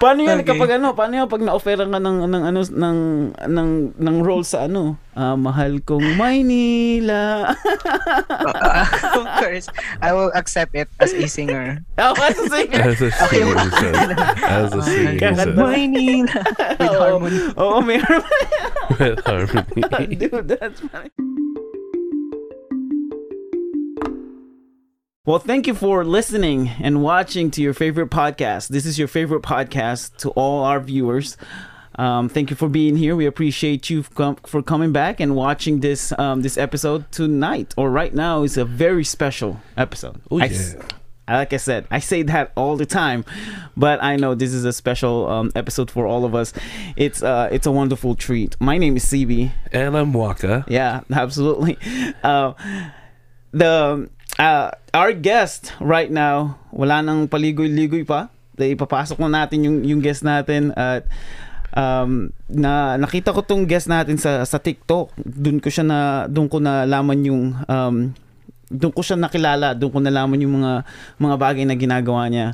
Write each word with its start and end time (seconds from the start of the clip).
Paano 0.00 0.24
yan 0.24 0.40
Okay. 0.40 0.56
kapag 0.56 0.80
ano, 0.80 0.96
paano 0.96 1.12
yan 1.12 1.28
pag 1.28 1.44
na-offeran 1.44 1.92
ka 1.92 2.00
ng, 2.00 2.24
ng 2.24 2.42
ano, 2.48 2.60
ng, 2.64 2.98
ng, 3.36 3.70
ng 4.00 4.16
role 4.24 4.48
sa 4.48 4.64
ano, 4.64 4.96
ah, 5.12 5.36
mahal 5.36 5.84
kong 5.84 6.16
Maynila. 6.16 7.52
of 9.20 9.26
course, 9.38 9.68
I 10.00 10.16
will 10.16 10.32
accept 10.32 10.72
it 10.72 10.88
as 11.04 11.12
a 11.12 11.28
singer. 11.28 11.84
Ako 12.00 12.16
sa 12.16 12.44
singer. 12.48 12.80
As 12.80 13.00
a 13.04 13.10
singer, 13.28 13.56
said. 13.76 13.96
As 14.40 14.72
a 14.72 14.80
singer, 14.80 15.20
Kakanta. 15.20 15.52
Maynila. 15.60 16.40
With 16.80 16.88
Oo. 16.88 16.96
harmony. 17.04 17.38
Oo, 17.60 17.76
may 17.84 18.00
With 18.96 19.20
harmony. 19.28 20.16
Dude, 20.16 20.48
that's 20.48 20.80
funny. 20.88 21.12
Well, 25.26 25.38
thank 25.38 25.66
you 25.66 25.74
for 25.74 26.02
listening 26.02 26.68
and 26.80 27.02
watching 27.02 27.50
to 27.50 27.60
your 27.60 27.74
favorite 27.74 28.08
podcast. 28.08 28.68
This 28.68 28.86
is 28.86 28.98
your 28.98 29.06
favorite 29.06 29.42
podcast 29.42 30.16
to 30.18 30.30
all 30.30 30.64
our 30.64 30.80
viewers. 30.80 31.36
Um, 31.96 32.30
thank 32.30 32.48
you 32.48 32.56
for 32.56 32.70
being 32.70 32.96
here. 32.96 33.14
We 33.14 33.26
appreciate 33.26 33.90
you 33.90 34.02
com- 34.14 34.36
for 34.46 34.62
coming 34.62 34.92
back 34.92 35.20
and 35.20 35.36
watching 35.36 35.80
this 35.80 36.18
um, 36.18 36.40
this 36.40 36.56
episode 36.56 37.12
tonight 37.12 37.74
or 37.76 37.90
right 37.90 38.14
now. 38.14 38.44
It's 38.44 38.56
a 38.56 38.64
very 38.64 39.04
special 39.04 39.60
episode. 39.76 40.22
Oh, 40.30 40.40
I 40.40 40.46
s- 40.46 40.74
yeah. 41.28 41.36
like 41.36 41.52
I 41.52 41.58
said, 41.58 41.86
I 41.90 41.98
say 41.98 42.22
that 42.22 42.52
all 42.56 42.78
the 42.78 42.86
time, 42.86 43.26
but 43.76 44.02
I 44.02 44.16
know 44.16 44.34
this 44.34 44.54
is 44.54 44.64
a 44.64 44.72
special 44.72 45.28
um, 45.28 45.52
episode 45.54 45.90
for 45.90 46.06
all 46.06 46.24
of 46.24 46.34
us. 46.34 46.54
It's 46.96 47.22
uh, 47.22 47.50
it's 47.52 47.66
a 47.66 47.70
wonderful 47.72 48.14
treat. 48.14 48.56
My 48.58 48.78
name 48.78 48.96
is 48.96 49.04
CB. 49.04 49.52
And 49.70 49.98
I'm 49.98 50.14
Wakka. 50.14 50.64
Yeah, 50.66 51.02
absolutely. 51.12 51.76
Uh, 52.22 52.54
the 53.52 54.08
uh, 54.40 54.72
our 54.96 55.12
guest 55.12 55.76
right 55.78 56.08
now, 56.08 56.56
wala 56.72 57.04
nang 57.04 57.28
paligoy-ligoy 57.28 58.08
pa. 58.08 58.32
Ipapasok 58.56 59.20
na 59.24 59.44
natin 59.44 59.64
yung 59.64 59.78
yung 59.84 60.00
guest 60.04 60.20
natin 60.20 60.72
at 60.76 61.08
um 61.72 62.28
na 62.50 62.98
nakita 63.00 63.32
ko 63.32 63.40
tong 63.40 63.64
guest 63.64 63.88
natin 63.88 64.20
sa 64.20 64.44
sa 64.44 64.60
TikTok. 64.60 65.16
Doon 65.16 65.64
ko 65.64 65.72
siya 65.72 65.84
na 65.86 65.98
doon 66.28 66.44
ko 66.44 66.60
nalaman 66.60 67.24
yung 67.24 67.56
um 67.64 68.12
doon 68.68 68.92
ko 68.92 69.00
siya 69.00 69.16
nakilala, 69.16 69.72
doon 69.72 69.90
ko 69.90 69.98
nalaman 70.04 70.44
yung 70.44 70.60
mga 70.60 70.72
mga 71.16 71.36
bagay 71.40 71.64
na 71.64 71.72
ginagawa 71.72 72.28
niya. 72.28 72.52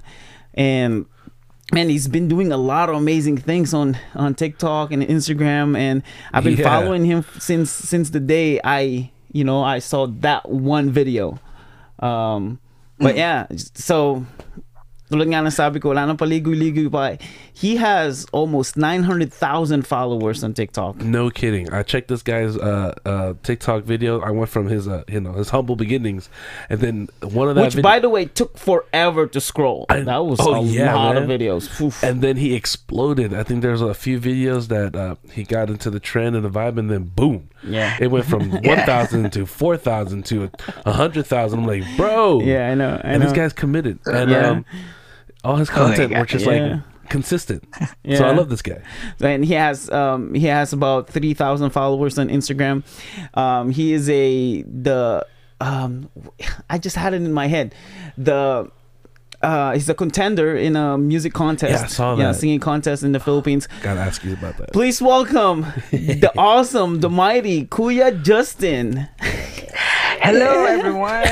And 0.55 1.11
man, 1.75 1.91
he's 1.91 2.07
been 2.07 2.31
doing 2.31 2.55
a 2.55 2.61
lot 2.61 2.87
of 2.87 2.95
amazing 2.95 3.43
things 3.43 3.75
on 3.75 3.99
on 4.15 4.39
TikTok 4.39 4.95
and 4.95 5.03
Instagram, 5.03 5.75
and 5.75 6.07
I've 6.31 6.47
been 6.47 6.55
Yeah. 6.55 6.71
following 6.71 7.03
him 7.03 7.27
since 7.43 7.75
since 7.75 8.15
the 8.15 8.23
day 8.23 8.63
I 8.63 9.11
you 9.35 9.43
know 9.43 9.67
I 9.67 9.83
saw 9.83 10.07
that 10.23 10.47
one 10.47 10.95
video. 10.95 11.43
Um, 12.01 12.61
but 13.01 13.17
yeah, 13.17 13.49
so 13.77 14.25
tulad 15.07 15.31
nga 15.31 15.45
ng 15.45 15.55
sabi 15.55 15.79
ko, 15.79 15.95
wala 15.95 16.07
nang 16.07 16.19
paligoy-ligoy 16.19 16.91
pa. 16.91 17.15
He 17.59 17.77
has 17.77 18.27
almost 18.33 18.77
900,000 18.77 19.87
followers 19.87 20.45
on 20.45 20.53
TikTok. 20.53 20.97
No 20.97 21.31
kidding. 21.31 21.73
I 21.73 21.83
checked 21.85 22.09
this 22.09 22.23
guy's 22.23 22.55
uh, 22.55 22.95
uh, 23.07 23.33
TikTok 23.43 23.85
video. 23.85 24.21
I 24.21 24.31
went 24.31 24.51
from 24.51 24.67
his 24.67 24.87
uh, 24.87 25.05
you 25.09 25.21
know 25.21 25.33
his 25.33 25.49
humble 25.49 25.75
beginnings, 25.75 26.29
and 26.69 26.81
then 26.81 27.09
one 27.23 27.49
of 27.49 27.55
that 27.55 27.63
Which, 27.63 27.75
vid- 27.77 27.83
by 27.83 27.99
the 27.99 28.11
way, 28.11 28.27
took 28.27 28.59
forever 28.59 29.27
to 29.29 29.41
scroll. 29.41 29.87
I- 29.89 30.01
that 30.01 30.19
was 30.27 30.39
oh, 30.43 30.57
a 30.57 30.63
yeah, 30.65 30.95
lot 30.95 31.17
of 31.17 31.25
videos. 31.25 31.81
Oof. 31.81 32.03
and 32.03 32.21
then 32.21 32.37
he 32.37 32.55
exploded. 32.55 33.33
I 33.33 33.43
think 33.43 33.63
there's 33.63 33.81
a 33.81 33.95
few 33.95 34.21
videos 34.21 34.69
that 34.69 34.95
uh, 34.95 35.15
he 35.33 35.43
got 35.45 35.71
into 35.71 35.89
the 35.89 35.99
trend 35.99 36.37
and 36.37 36.45
the 36.45 36.51
vibe, 36.51 36.77
and 36.79 36.91
then 36.91 37.05
boom, 37.05 37.49
Yeah. 37.63 37.97
it 37.99 38.09
went 38.09 38.27
from 38.27 38.51
one 38.63 38.63
thousand 38.85 39.33
to 39.33 39.47
four 39.47 39.79
thousand 39.79 40.27
to 40.27 40.51
a 40.85 40.93
hundred 40.93 41.25
thousand. 41.25 41.61
I'm 41.61 41.67
like, 41.67 41.85
bro, 41.97 42.41
yeah, 42.41 42.69
I 42.69 42.75
know. 42.75 43.01
I 43.03 43.13
and 43.13 43.21
know. 43.23 43.29
this 43.31 43.35
guy's 43.35 43.55
committed, 43.55 43.99
and 44.05 44.31
Yeah. 44.31 44.51
um, 44.51 44.65
all 45.43 45.57
his 45.57 45.71
Oh 45.71 45.75
content 45.75 46.11
God, 46.13 46.19
were 46.21 46.27
just 46.27 46.45
yeah. 46.45 46.51
like 46.75 46.83
consistent. 47.09 47.65
yeah. 48.05 48.19
So 48.19 48.25
I 48.25 48.33
love 48.33 48.49
this 48.49 48.63
guy. 48.63 48.81
and 49.21 49.45
he 49.45 49.55
has 49.55 49.91
um 49.91 50.35
he 50.35 50.47
has 50.47 50.73
about 50.73 51.09
3000 51.09 51.71
followers 51.71 52.19
on 52.19 52.29
instagram 52.29 52.83
um 53.35 53.71
he 53.71 53.93
is 53.93 54.09
a 54.11 54.63
the 54.63 55.27
um 55.61 56.09
i 56.71 56.79
just 56.79 56.97
had 56.97 57.15
it 57.15 57.23
in 57.23 57.33
my 57.33 57.47
head 57.47 57.75
the 58.19 58.71
uh 59.43 59.73
he's 59.73 59.89
a 59.89 59.95
contender 59.95 60.57
in 60.57 60.77
a 60.77 60.97
music 60.99 61.33
contest 61.33 61.73
Yeah, 61.73 61.85
I 61.85 61.89
saw 61.89 62.15
that. 62.15 62.23
yeah 62.23 62.33
singing 62.33 62.61
contest 62.61 63.03
in 63.03 63.13
the 63.13 63.21
philippines 63.21 63.69
Gotta 63.83 64.01
ask 64.01 64.25
you 64.25 64.33
about 64.33 64.57
that. 64.59 64.73
please 64.73 65.01
welcome 65.03 65.67
the 65.91 66.31
awesome 66.39 67.01
the 67.01 67.11
mighty 67.11 67.67
kuya 67.67 68.23
justin 68.23 69.09
Hello, 70.19 70.65
everyone. 70.65 71.23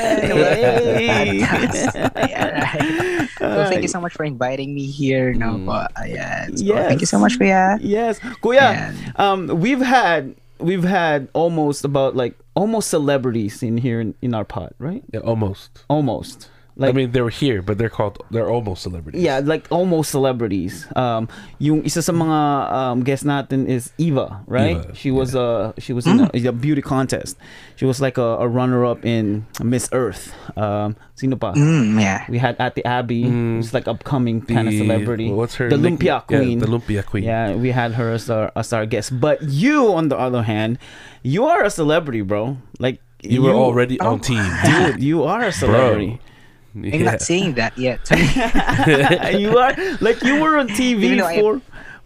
Hey. 0.95 1.41
Well, 3.41 3.69
thank 3.69 3.81
you 3.81 3.87
so 3.89 3.99
much 3.99 4.13
for 4.13 4.23
inviting 4.23 4.73
me 4.73 4.85
here. 4.87 5.33
No, 5.33 5.57
po. 5.59 5.85
Ayan. 5.99 6.57
So, 6.57 6.63
Yes. 6.63 6.87
Thank 6.87 7.01
you 7.01 7.07
so 7.09 7.19
much, 7.19 7.37
Kuya. 7.37 7.77
yes 7.81 8.19
kuya 8.41 8.61
Ayan. 8.73 9.19
um 9.19 9.39
we've 9.59 9.81
had 9.83 10.35
we've 10.59 10.83
had 10.87 11.27
almost 11.33 11.83
about 11.83 12.15
like 12.15 12.33
almost 12.55 12.87
celebrities 12.89 13.61
in 13.61 13.77
here 13.77 13.99
in, 13.99 14.15
in 14.21 14.33
our 14.33 14.45
pod 14.45 14.71
right 14.79 15.03
Yeah, 15.11 15.19
almost. 15.27 15.83
almost 15.89 16.47
like 16.77 16.89
I 16.89 16.93
mean, 16.93 17.11
they 17.15 17.21
were 17.23 17.31
here, 17.31 17.61
but 17.63 17.77
they're 17.79 17.89
called 17.89 18.19
they're 18.31 18.49
almost 18.51 18.83
celebrities. 18.83 19.23
yeah 19.23 19.39
like 19.39 19.63
almost 19.71 20.11
celebrities 20.11 20.87
um 20.99 21.27
yung 21.59 21.79
isa 21.87 22.01
sa 22.03 22.11
mga 22.11 22.39
um 22.75 22.97
guest 23.07 23.23
natin 23.23 23.63
is 23.71 23.95
Eva 23.97 24.43
right 24.43 24.83
Eva, 24.83 24.91
she 24.95 25.07
was 25.07 25.35
a 25.39 25.71
she 25.79 25.93
was 25.95 26.03
in 26.03 26.27
a, 26.27 26.27
a 26.35 26.51
beauty 26.51 26.83
contest 26.83 27.39
she 27.79 27.87
was 27.87 28.03
like 28.03 28.19
a, 28.19 28.43
a 28.43 28.47
runner 28.47 28.83
up 28.83 29.05
in 29.07 29.47
Miss 29.63 29.87
Earth 29.95 30.35
um 30.59 30.99
sino 31.15 31.39
pa 31.39 31.55
Mm, 31.55 31.95
yeah. 31.95 32.27
we 32.27 32.37
had 32.43 32.59
Ate 32.59 32.83
Abby 32.83 33.23
Mm. 33.23 33.63
who's 33.63 33.71
like 33.71 33.87
upcoming 33.87 34.43
kind 34.43 34.67
of 34.67 34.75
celebrity 34.75 35.31
What's 35.31 35.55
her 35.55 35.71
the 35.71 35.79
nick- 35.79 36.03
Lumpia 36.03 36.27
Queen 36.27 36.59
Yeah, 36.59 36.65
the 36.65 36.71
Lumpia 36.71 37.01
Queen. 37.07 37.23
yeah, 37.23 37.55
we 37.55 37.71
had 37.71 37.95
her 37.95 38.11
as 38.11 38.27
our 38.27 38.51
as 38.51 38.75
our 38.75 38.83
guest. 38.83 39.15
But 39.15 39.39
you, 39.47 39.95
on 39.95 40.11
the 40.11 40.19
other 40.19 40.43
hand, 40.43 40.75
you 41.23 41.47
are 41.47 41.63
a 41.63 41.71
celebrity, 41.71 42.19
bro. 42.19 42.59
Like 42.83 42.99
You 43.23 43.41
were 43.41 43.55
already 43.55 43.95
Oh. 44.03 44.13
on 44.13 44.19
team. 44.19 44.43
dude. 44.67 44.99
You 45.01 45.23
are 45.23 45.41
a 45.41 45.55
celebrity. 45.55 46.19
I'm 46.19 46.34
Yeah. 46.75 46.95
I'm 46.95 47.03
not 47.07 47.21
saying 47.23 47.55
that 47.55 47.77
yet. 47.79 48.03
you 49.39 49.55
are 49.57 49.71
like 50.03 50.19
you 50.21 50.43
were 50.43 50.59
on 50.59 50.67
TV 50.69 51.15
Even 51.15 51.17
though 51.23 51.31
I- 51.31 51.39
for 51.39 51.53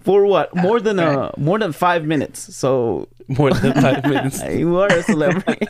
for 0.06 0.20
what 0.30 0.54
more 0.56 0.80
than 0.80 1.00
uh 1.02 1.34
more 1.38 1.58
than 1.58 1.74
five 1.74 2.06
minutes. 2.06 2.54
So 2.56 3.10
More 3.30 3.54
than 3.54 3.78
five 3.78 4.02
minutes. 4.10 4.42
you 4.58 4.74
are 4.82 4.90
a 4.90 5.06
celebrity. 5.06 5.70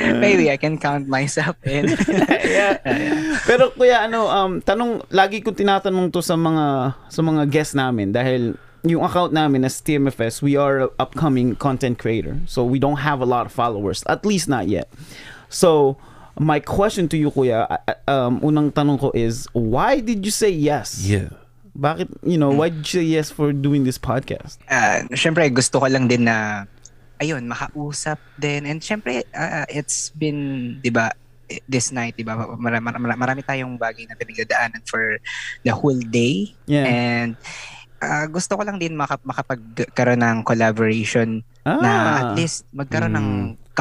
Maybe 0.00 0.48
I 0.50 0.56
can 0.56 0.80
count 0.80 1.04
myself 1.08 1.56
in. 1.68 1.92
yeah. 2.44 2.80
Pero 3.44 3.68
kuya 3.76 4.08
ano 4.08 4.24
um 4.28 4.60
tanong 4.64 5.04
lagi 5.12 5.44
ko 5.44 5.52
tinatanong 5.52 6.12
to 6.12 6.24
sa 6.24 6.36
mga 6.36 6.96
sa 7.12 7.20
mga 7.20 7.42
guests 7.52 7.76
namin 7.76 8.12
dahil 8.12 8.56
yung 8.88 9.04
account 9.04 9.36
namin 9.36 9.64
as 9.68 9.76
TMFS, 9.84 10.40
we 10.40 10.56
are 10.56 10.88
a 10.88 10.88
upcoming 10.96 11.52
content 11.56 12.00
creator. 12.00 12.40
So 12.48 12.64
we 12.64 12.80
don't 12.80 13.04
have 13.04 13.20
a 13.20 13.28
lot 13.28 13.44
of 13.44 13.52
followers, 13.52 14.00
at 14.08 14.24
least 14.24 14.48
not 14.48 14.64
yet. 14.68 14.88
So 15.52 16.00
my 16.40 16.56
question 16.56 17.04
to 17.04 17.20
you 17.20 17.28
kuya, 17.28 17.68
uh, 17.68 17.76
um 18.08 18.40
unang 18.40 18.72
tanong 18.72 18.96
ko 18.96 19.12
is 19.12 19.44
why 19.52 20.00
did 20.00 20.24
you 20.24 20.32
say 20.32 20.48
yes? 20.48 21.04
Yeah. 21.04 21.28
Bakit, 21.70 22.24
you 22.26 22.34
know, 22.34 22.50
why 22.50 22.72
did 22.72 22.82
you 22.82 22.92
say 22.98 23.06
yes 23.06 23.28
for 23.28 23.52
doing 23.52 23.84
this 23.84 24.00
podcast? 24.00 24.56
uh, 24.66 25.04
syempre 25.12 25.44
gusto 25.52 25.78
ko 25.78 25.86
lang 25.86 26.08
din 26.08 26.24
na 26.24 26.64
ayun 27.20 27.44
makausap 27.44 28.16
din 28.40 28.64
and 28.64 28.80
syempre 28.80 29.20
uh, 29.36 29.68
it's 29.68 30.08
been 30.16 30.80
'di 30.80 30.88
ba 30.88 31.12
this 31.68 31.92
night 31.92 32.16
'di 32.16 32.24
ba 32.24 32.34
marami, 32.56 32.88
marami, 32.88 33.06
marami 33.14 33.40
tayong 33.44 33.76
bagay 33.76 34.08
na 34.08 34.16
pinagdadaanan 34.16 34.80
for 34.88 35.20
the 35.62 35.70
whole 35.70 36.00
day 36.08 36.48
Yeah. 36.64 36.88
and 36.88 37.30
uh, 38.00 38.24
gusto 38.26 38.56
ko 38.56 38.64
lang 38.64 38.80
din 38.80 38.96
maka, 38.96 39.20
makapagkaroon 39.20 40.24
ng 40.24 40.38
collaboration 40.48 41.44
na 41.60 41.92
Ah. 41.92 42.16
at 42.24 42.30
least 42.40 42.64
magkaroon 42.72 43.12
ng 43.12 43.28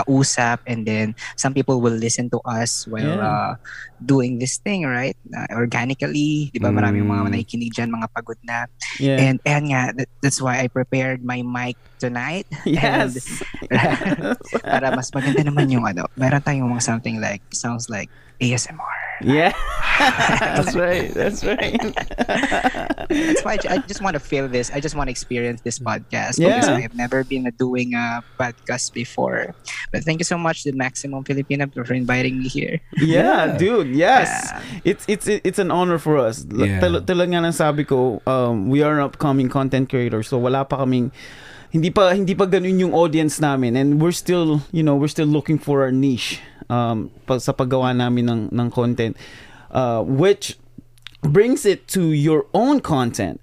kausap 0.02 0.64
and 0.64 0.84
then 0.84 1.12
some 1.36 1.52
people 1.52 1.80
will 1.80 1.96
listen 1.96 2.28
to 2.28 2.40
us 2.46 2.88
while 2.88 3.04
Yeah. 3.06 3.20
uh, 3.20 3.52
doing 4.00 4.38
this 4.38 4.58
thing 4.58 4.84
right 4.84 5.16
Uh, 5.30 5.46
organically 5.54 6.50
'di 6.50 6.58
ba 6.58 6.70
maraming 6.70 7.06
mga 7.06 7.22
Mm. 7.26 7.32
nakikinig 7.32 7.72
diyan 7.72 7.90
mga 7.92 8.08
pagod 8.10 8.40
na 8.42 8.66
Yeah. 8.98 9.20
and 9.20 9.38
and 9.44 9.64
nga 9.70 9.94
that, 9.94 10.10
that's 10.22 10.40
why 10.40 10.58
I 10.58 10.68
prepared 10.68 11.22
my 11.22 11.42
mic 11.42 11.78
tonight 11.98 12.48
yes. 12.66 13.44
para 14.66 14.94
mas 14.96 15.10
maganda 15.12 15.42
naman 15.44 15.70
yung 15.70 15.86
ano 15.86 16.06
meron 16.16 16.42
tayong 16.42 16.70
mga 16.70 16.84
something 16.84 17.20
like 17.20 17.44
sounds 17.52 17.88
like 17.90 18.10
ASMR 18.40 19.00
yeah. 19.22 19.54
That's 20.00 20.76
right. 20.76 21.12
That's 21.14 21.44
right. 21.44 21.76
that's 23.10 23.44
why 23.44 23.58
I, 23.68 23.84
just 23.84 24.02
want 24.02 24.14
to 24.16 24.20
feel 24.24 24.48
this 24.48 24.72
I 24.72 24.80
just 24.80 24.96
want 24.96 25.08
to 25.08 25.12
experience 25.12 25.60
this 25.62 25.80
podcast 25.80 26.40
Yeah. 26.40 26.56
because 26.60 26.70
I've 26.70 26.96
never 26.96 27.24
been 27.24 27.44
doing 27.60 27.94
a 27.96 28.24
podcast 28.40 28.94
before 28.94 29.56
but 29.92 30.04
thank 30.04 30.20
you 30.20 30.28
so 30.28 30.38
much 30.38 30.64
the 30.64 30.72
Maximum 30.72 31.24
Filipino 31.24 31.68
for 31.68 31.94
inviting 31.94 32.40
me 32.40 32.48
here 32.48 32.80
Yeah, 32.96 33.46
Yeah. 33.52 33.58
dude. 33.58 33.92
Yes, 33.92 34.30
Yeah. 34.32 34.62
it's 34.86 35.04
it's 35.12 35.28
it's 35.28 35.60
an 35.60 35.72
honor 35.72 36.00
for 36.00 36.16
us. 36.18 36.46
Yeah. 36.48 36.80
tal- 36.80 37.04
Tulad 37.04 37.28
nga 37.36 37.44
ng 37.44 37.52
sabi 37.56 37.84
ko, 37.84 38.22
um, 38.24 38.70
we 38.72 38.80
are 38.86 38.96
an 39.00 39.04
upcoming 39.04 39.50
content 39.52 39.90
creator, 39.90 40.24
so 40.24 40.38
wala 40.40 40.64
pa 40.64 40.80
kaming 40.86 41.12
hindi 41.70 41.90
pa 41.94 42.16
hindi 42.18 42.34
pa 42.34 42.50
ganun 42.50 42.80
yung 42.82 42.94
audience 42.98 43.38
namin 43.38 43.76
and 43.78 44.02
we're 44.02 44.16
still 44.16 44.66
you 44.74 44.82
know 44.82 44.96
we're 44.98 45.12
still 45.12 45.30
looking 45.30 45.60
for 45.62 45.86
our 45.86 45.94
niche 45.94 46.42
um 46.70 47.10
sa 47.42 47.52
paggawa 47.52 47.92
namin 47.92 48.30
ng 48.30 48.42
ng 48.54 48.68
content 48.70 49.18
uh, 49.74 50.02
which 50.02 50.58
brings 51.22 51.66
it 51.66 51.88
to 51.92 52.16
your 52.16 52.48
own 52.54 52.80
content. 52.80 53.42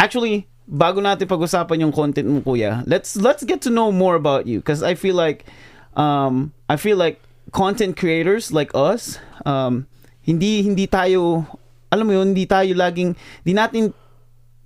Actually, 0.00 0.48
bago 0.64 1.00
natin 1.00 1.28
pag-usapan 1.28 1.84
yung 1.84 1.92
content 1.92 2.28
mo, 2.28 2.40
kuya, 2.40 2.84
let's 2.88 3.16
let's 3.16 3.44
get 3.44 3.60
to 3.60 3.70
know 3.70 3.92
more 3.92 4.16
about 4.16 4.46
you 4.48 4.60
because 4.60 4.80
I 4.80 4.94
feel 4.94 5.16
like 5.16 5.44
um 5.96 6.52
I 6.68 6.76
feel 6.76 6.96
like 6.96 7.20
content 7.52 7.96
creators 7.96 8.52
like 8.52 8.68
us 8.76 9.16
um 9.48 9.88
hindi 10.20 10.60
hindi 10.60 10.84
tayo 10.84 11.48
alam 11.88 12.04
mo 12.04 12.12
yun, 12.12 12.36
hindi 12.36 12.44
tayo 12.44 12.76
laging 12.76 13.16
hindi 13.44 13.54
natin 13.56 13.82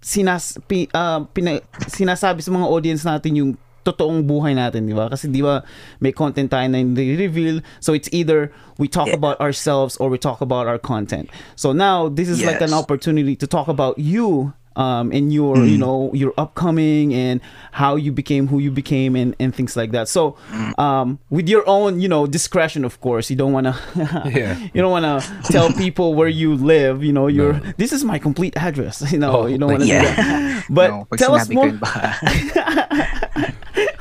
sinas 0.02 0.58
pi, 0.66 0.90
ah, 0.90 1.22
pina- 1.30 1.62
sinasabi 1.86 2.42
sa 2.42 2.50
mga 2.50 2.66
audience 2.66 3.06
natin 3.06 3.32
yung 3.38 3.50
totoong 3.84 4.24
buhay 4.26 4.54
natin, 4.54 4.86
di 4.86 4.94
ba? 4.94 5.10
Kasi 5.10 5.28
di 5.28 5.42
ba 5.42 5.62
may 6.00 6.12
content 6.12 6.50
tayo 6.50 6.66
na 6.70 6.78
reveal. 6.96 7.60
So 7.80 7.92
it's 7.92 8.08
either 8.12 8.50
we 8.78 8.88
talk 8.88 9.08
Yeah. 9.10 9.18
about 9.18 9.40
ourselves 9.42 9.96
or 9.98 10.08
we 10.08 10.18
talk 10.18 10.40
about 10.40 10.66
our 10.66 10.78
content. 10.78 11.28
So 11.54 11.72
now 11.72 12.08
this 12.08 12.28
is 12.30 12.42
like 12.42 12.60
an 12.62 12.72
opportunity 12.74 13.36
to 13.36 13.46
talk 13.46 13.68
about 13.68 13.98
you 13.98 14.54
um 14.72 15.12
and 15.12 15.36
your 15.36 15.68
you 15.68 15.76
know 15.76 16.08
your 16.16 16.32
upcoming 16.40 17.12
and 17.12 17.44
how 17.76 17.92
you 17.92 18.08
became 18.08 18.48
who 18.48 18.56
you 18.56 18.72
became 18.72 19.12
and 19.12 19.36
and 19.36 19.52
things 19.52 19.76
like 19.76 19.92
that 19.92 20.08
so 20.08 20.32
um 20.80 21.20
with 21.28 21.44
your 21.44 21.60
own 21.68 22.00
you 22.00 22.08
know 22.08 22.24
discretion 22.24 22.80
of 22.80 22.96
course 23.04 23.28
you 23.28 23.36
don't 23.36 23.52
want 23.52 23.68
to 23.68 23.76
Yeah. 24.32 24.56
you 24.72 24.80
don't 24.80 24.88
want 24.88 25.04
to 25.04 25.20
tell 25.52 25.68
people 25.76 26.16
where 26.16 26.32
you 26.32 26.56
live 26.56 27.04
you 27.04 27.12
know 27.12 27.28
your 27.28 27.60
this 27.76 27.92
is 27.92 28.00
my 28.00 28.16
complete 28.16 28.56
address 28.56 29.04
you 29.12 29.20
know 29.20 29.44
Oh, 29.44 29.46
you 29.46 29.60
don't 29.60 29.76
want 29.76 29.84
to 29.84 29.92
Yeah. 29.92 30.08
do 30.08 30.08
that 30.08 30.64
but 30.72 30.88
no, 30.88 31.04
tell 31.20 31.36
us 31.36 31.52
more 31.52 31.68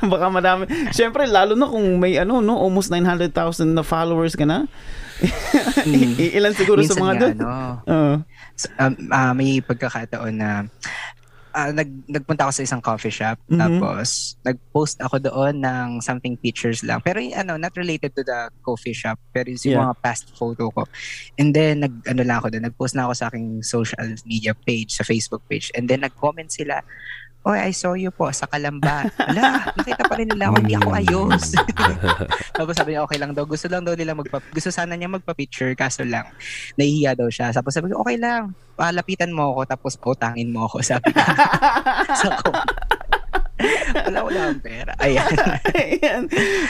baka, 0.12 0.26
madami. 0.28 0.64
Syempre 0.90 1.26
lalo 1.30 1.54
na 1.54 1.66
kung 1.68 1.98
may 2.02 2.18
ano 2.18 2.42
no 2.42 2.58
almost 2.58 2.90
900,000 2.90 3.30
na 3.70 3.82
followers 3.86 4.34
ka 4.34 4.46
na. 4.46 4.66
I- 5.86 6.34
ilan 6.34 6.54
siguro 6.58 6.82
sa 6.82 6.98
minsan 6.98 7.02
mga 7.02 7.14
nga, 7.14 7.20
doon 7.22 7.36
ano, 7.38 7.46
uh, 7.86 8.16
um, 8.82 8.92
ah, 9.14 9.32
may 9.32 9.62
pagkakataon 9.62 10.34
na 10.34 10.66
ah, 11.52 11.70
nag, 11.70 11.88
nagpunta 12.08 12.48
ako 12.48 12.52
sa 12.58 12.64
isang 12.64 12.82
coffee 12.82 13.12
shop. 13.12 13.36
Mhm. 13.46 13.60
tapos 13.60 14.34
nag-post 14.42 14.96
ako 15.04 15.20
doon 15.20 15.60
ng 15.60 15.88
something 16.00 16.34
pictures 16.40 16.80
lang. 16.82 16.98
Pero 17.04 17.20
yung 17.20 17.36
ano 17.36 17.60
not 17.60 17.76
related 17.76 18.16
to 18.16 18.24
the 18.24 18.48
coffee 18.64 18.96
shop 18.96 19.20
pero 19.30 19.52
yung 19.52 19.60
Yeah. 19.62 19.84
mga 19.84 19.94
past 20.00 20.32
photo 20.34 20.72
ko. 20.72 20.88
And 21.36 21.52
then 21.54 21.84
nag 21.86 21.94
ano 22.08 22.24
lang 22.24 22.40
ako 22.42 22.56
doon 22.56 22.64
nag-post 22.66 22.96
na 22.96 23.06
ako 23.06 23.14
sa 23.14 23.28
aking 23.30 23.62
social 23.62 24.02
media 24.26 24.56
page 24.56 24.96
sa 24.96 25.04
Facebook 25.04 25.44
page. 25.46 25.70
And 25.76 25.86
then 25.86 26.02
nag-comment 26.02 26.50
sila 26.50 26.82
Oy, 27.42 27.58
I 27.58 27.74
saw 27.74 27.98
you 27.98 28.14
po 28.14 28.30
sa 28.30 28.46
Kalamba. 28.46 29.10
Ala, 29.18 29.66
nakita 29.78 30.06
pa 30.06 30.14
rin 30.14 30.30
nila 30.30 30.54
ako, 30.54 30.56
hindi 30.62 30.78
ako 30.78 30.90
ayos. 30.94 31.44
Tapos 32.58 32.74
sabi 32.78 32.94
niya, 32.94 33.02
okay 33.02 33.18
lang 33.18 33.34
daw. 33.34 33.42
Gusto 33.42 33.66
lang 33.66 33.82
daw 33.82 33.98
nila 33.98 34.14
magpa... 34.14 34.38
Gusto 34.54 34.70
sana 34.70 34.94
niya 34.94 35.10
magpa-picture, 35.10 35.74
kaso 35.74 36.06
lang, 36.06 36.30
nahihiya 36.78 37.18
daw 37.18 37.26
siya. 37.26 37.50
Tapos 37.50 37.74
sabi 37.74 37.90
ko, 37.90 37.98
okay 38.06 38.14
lang. 38.14 38.54
Palapitan 38.78 39.34
mo 39.34 39.58
ako, 39.58 39.74
tapos 39.74 39.98
utangin 39.98 40.54
mo 40.54 40.70
ako. 40.70 40.86
Sabi 40.86 41.10
sa 42.22 42.30
ko. 42.46 42.54
wala, 44.06 44.18
wala 44.22 44.38
akong 44.46 44.62
pera. 44.62 44.94
Ayan. 45.02 45.34
ayan. 45.74 46.22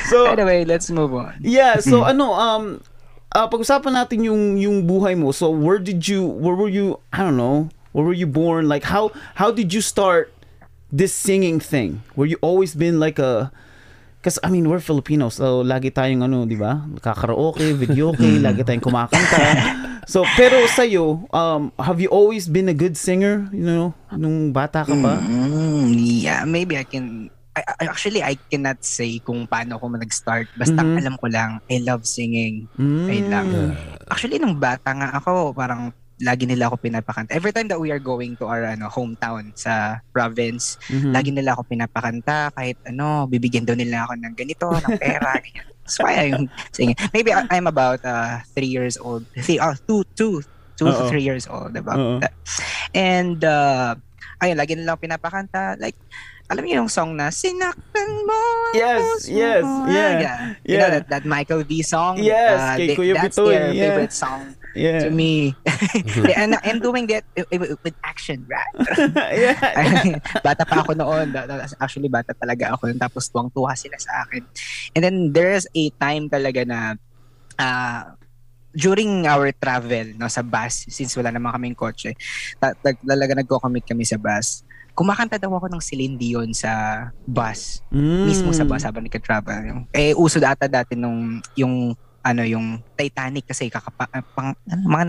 so 0.08 0.24
anyway, 0.32 0.64
let's 0.64 0.88
move 0.88 1.12
on. 1.12 1.36
Yeah, 1.44 1.84
so 1.84 2.08
ano 2.08 2.32
um 2.32 2.64
ah, 3.36 3.44
pag-usapan 3.44 3.92
natin 3.92 4.24
yung 4.24 4.56
yung 4.56 4.88
buhay 4.88 5.20
mo. 5.20 5.36
So 5.36 5.52
where 5.52 5.80
did 5.80 6.08
you 6.08 6.24
where 6.24 6.56
were 6.56 6.72
you 6.72 6.96
I 7.12 7.20
don't 7.28 7.36
know, 7.36 7.69
where 7.92 8.08
were 8.08 8.16
you 8.16 8.28
born? 8.28 8.72
Like 8.72 8.88
how 8.88 9.12
how 9.36 9.52
did 9.52 9.76
you 9.76 9.84
start 9.84 10.32
this 10.92 11.10
singing 11.10 11.56
thing? 11.58 12.04
Were 12.14 12.28
you 12.28 12.36
always 12.40 12.76
been 12.76 13.00
like 13.00 13.16
a 13.18 13.50
Kasi 14.22 14.38
I 14.38 14.54
mean, 14.54 14.70
we're 14.70 14.78
Filipinos, 14.78 15.42
so 15.42 15.66
lagi 15.66 15.90
tayong 15.90 16.22
ano, 16.22 16.46
di 16.46 16.54
ba? 16.54 16.78
Kakaraoke, 17.02 17.74
videoke, 17.82 18.38
lagi 18.38 18.62
tayong 18.62 18.78
kumakanta. 18.78 19.38
So, 20.06 20.22
pero 20.38 20.62
sa'yo, 20.70 21.26
um, 21.34 21.74
have 21.74 21.98
you 21.98 22.06
always 22.06 22.46
been 22.46 22.70
a 22.70 22.76
good 22.76 22.94
singer? 22.94 23.50
You 23.50 23.66
know, 23.66 23.86
nung 24.14 24.54
bata 24.54 24.86
ka 24.86 24.94
pa? 24.94 25.18
Mm, 25.18 25.90
yeah, 26.22 26.46
maybe 26.46 26.78
I 26.78 26.86
can... 26.86 27.34
I, 27.58 27.82
I- 27.82 27.90
actually, 27.90 28.22
I 28.22 28.38
cannot 28.46 28.86
say 28.86 29.18
kung 29.18 29.42
paano 29.44 29.74
ako 29.74 29.98
nag-start. 29.98 30.54
Basta 30.54 30.86
Mhm. 30.86 31.02
alam 31.02 31.14
ko 31.18 31.26
lang, 31.26 31.58
I 31.66 31.82
love 31.82 32.06
singing. 32.06 32.70
Mm. 32.78 33.06
Ayun 33.10 33.26
lang. 33.26 33.46
Actually, 34.06 34.38
nung 34.38 34.54
bata 34.54 34.86
nga 34.94 35.18
ako, 35.18 35.50
parang 35.50 35.90
lagi 36.22 36.46
nila 36.46 36.70
ako 36.70 36.78
pinapakanta. 36.78 37.34
Every 37.34 37.50
time 37.50 37.66
that 37.66 37.76
we 37.76 37.90
are 37.90 37.98
going 37.98 38.38
to 38.38 38.46
our 38.46 38.62
ano 38.64 38.86
hometown 38.86 39.50
sa 39.52 39.98
province, 40.08 40.78
Mhm. 40.86 41.10
lagi 41.10 41.34
nila 41.34 41.52
ako 41.52 41.66
pinapakanta 41.66 42.54
kahit 42.54 42.78
ano, 42.86 43.26
bibigyan 43.26 43.66
daw 43.66 43.74
nila 43.74 44.06
ako 44.06 44.14
ng 44.16 44.34
ganito, 44.34 44.66
ng 44.70 44.94
pera, 44.96 45.34
ganyan. 45.42 45.66
That's 45.82 45.98
why 45.98 46.14
I'm 46.30 46.46
singing. 46.70 46.94
Maybe 47.10 47.34
I'm 47.34 47.66
about 47.66 48.06
uh, 48.06 48.38
three 48.54 48.70
years 48.70 48.94
old. 48.94 49.26
Three, 49.34 49.58
oh, 49.58 49.74
two, 49.82 50.06
two, 50.14 50.38
two 50.78 50.86
Oo. 50.86 50.94
to 50.94 51.02
three 51.10 51.26
years 51.26 51.50
old 51.50 51.74
about 51.74 51.98
Oo. 51.98 52.16
that. 52.22 52.30
And, 52.94 53.42
uh, 53.42 53.98
ayun, 54.38 54.56
lagi 54.56 54.78
nila 54.78 54.94
ako 54.94 55.10
pinapakanta. 55.10 55.74
Like, 55.82 55.98
alam 56.46 56.62
niyo 56.62 56.86
yung 56.86 56.92
song 56.92 57.19
na, 57.19 57.34
Sinaktan 57.34 58.10
mo 58.22 58.40
Yes, 58.72 59.26
yes, 59.26 59.66
ko." 59.66 59.90
yeah, 59.90 60.54
You 60.62 60.76
know 60.76 60.86
yeah. 60.86 61.02
that, 61.02 61.06
that 61.10 61.24
Michael 61.26 61.66
V 61.66 61.82
song? 61.82 62.22
Yes, 62.22 62.56
Uh, 62.56 62.74
kay 62.78 62.86
they- 62.86 62.96
Kuya 62.96 63.14
that's 63.19 63.34
Bitoy, 63.34 63.50
their 63.50 63.66
yeah. 63.69 63.82
favorite 63.90 64.14
song 64.14 64.54
Yeah. 64.72 65.04
to 65.04 65.10
me. 65.10 65.54
and, 66.36 66.56
and 66.64 66.80
doing 66.80 67.06
that 67.12 67.24
uh, 67.36 67.44
uh, 67.52 67.76
with 67.84 67.96
action, 68.04 68.46
right? 68.48 68.72
yeah. 69.36 70.19
bata 70.46 70.64
pa 70.64 70.80
ako 70.80 70.96
noon. 70.96 71.36
Actually, 71.80 72.08
bata 72.08 72.32
talaga 72.32 72.72
ako. 72.72 72.92
Tapos 72.96 73.28
tuwang-tuwa 73.28 73.76
sila 73.76 73.96
sa 74.00 74.24
akin. 74.24 74.42
And 74.96 75.02
then, 75.04 75.16
there's 75.32 75.69
a 75.76 75.92
time 76.00 76.32
talaga 76.32 76.64
na 76.64 76.96
ah, 77.60 78.16
during 78.72 79.28
our 79.28 79.52
travel 79.52 80.16
no 80.16 80.28
sa 80.32 80.40
bus, 80.40 80.88
since 80.88 81.12
wala 81.16 81.28
naman 81.28 81.52
kaming 81.52 81.76
kotse, 81.76 82.16
ta- 82.56 82.76
ta- 82.80 82.96
talaga 83.04 83.36
nagko-commit 83.36 83.84
kami 83.84 84.08
sa 84.08 84.16
bus. 84.16 84.64
Kumakanta 84.92 85.40
daw 85.40 85.52
ako 85.56 85.72
ng 85.72 85.80
Celine 85.80 86.16
Dion 86.20 86.52
sa 86.52 87.04
bus. 87.24 87.80
Mm. 87.88 88.28
Mismo 88.28 88.50
sa 88.52 88.64
bus 88.64 88.84
habang 88.84 89.04
nagka-travel. 89.04 89.88
Eh, 89.92 90.12
uso 90.16 90.36
data 90.36 90.69
dati 90.69 90.96
nung 90.96 91.40
yung 91.56 91.96
ano 92.22 92.42
yung 92.46 92.78
Titanic 92.94 93.50
kasi 93.50 93.66
kakapa, 93.66 94.06
ah, 94.14 94.22
pang, 94.22 94.54
ano, 94.70 94.82
mga 94.86 95.04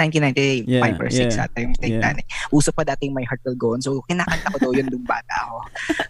1995 0.66 0.66
Yeah, 0.66 0.98
or 0.98 1.08
6 1.10 1.14
yeah, 1.14 1.46
ata 1.46 1.58
yung 1.62 1.76
Titanic. 1.78 2.26
Uso 2.50 2.74
pa 2.74 2.82
dati 2.82 3.06
yung 3.06 3.18
My 3.18 3.26
Heart 3.26 3.42
Will 3.46 3.60
Go 3.60 3.68
On. 3.78 3.82
So, 3.82 4.02
kinakanta 4.10 4.50
ko 4.50 4.58
daw 4.58 4.72
yun 4.74 4.90
nung 4.90 5.06
bata 5.06 5.34
ako. 5.46 5.58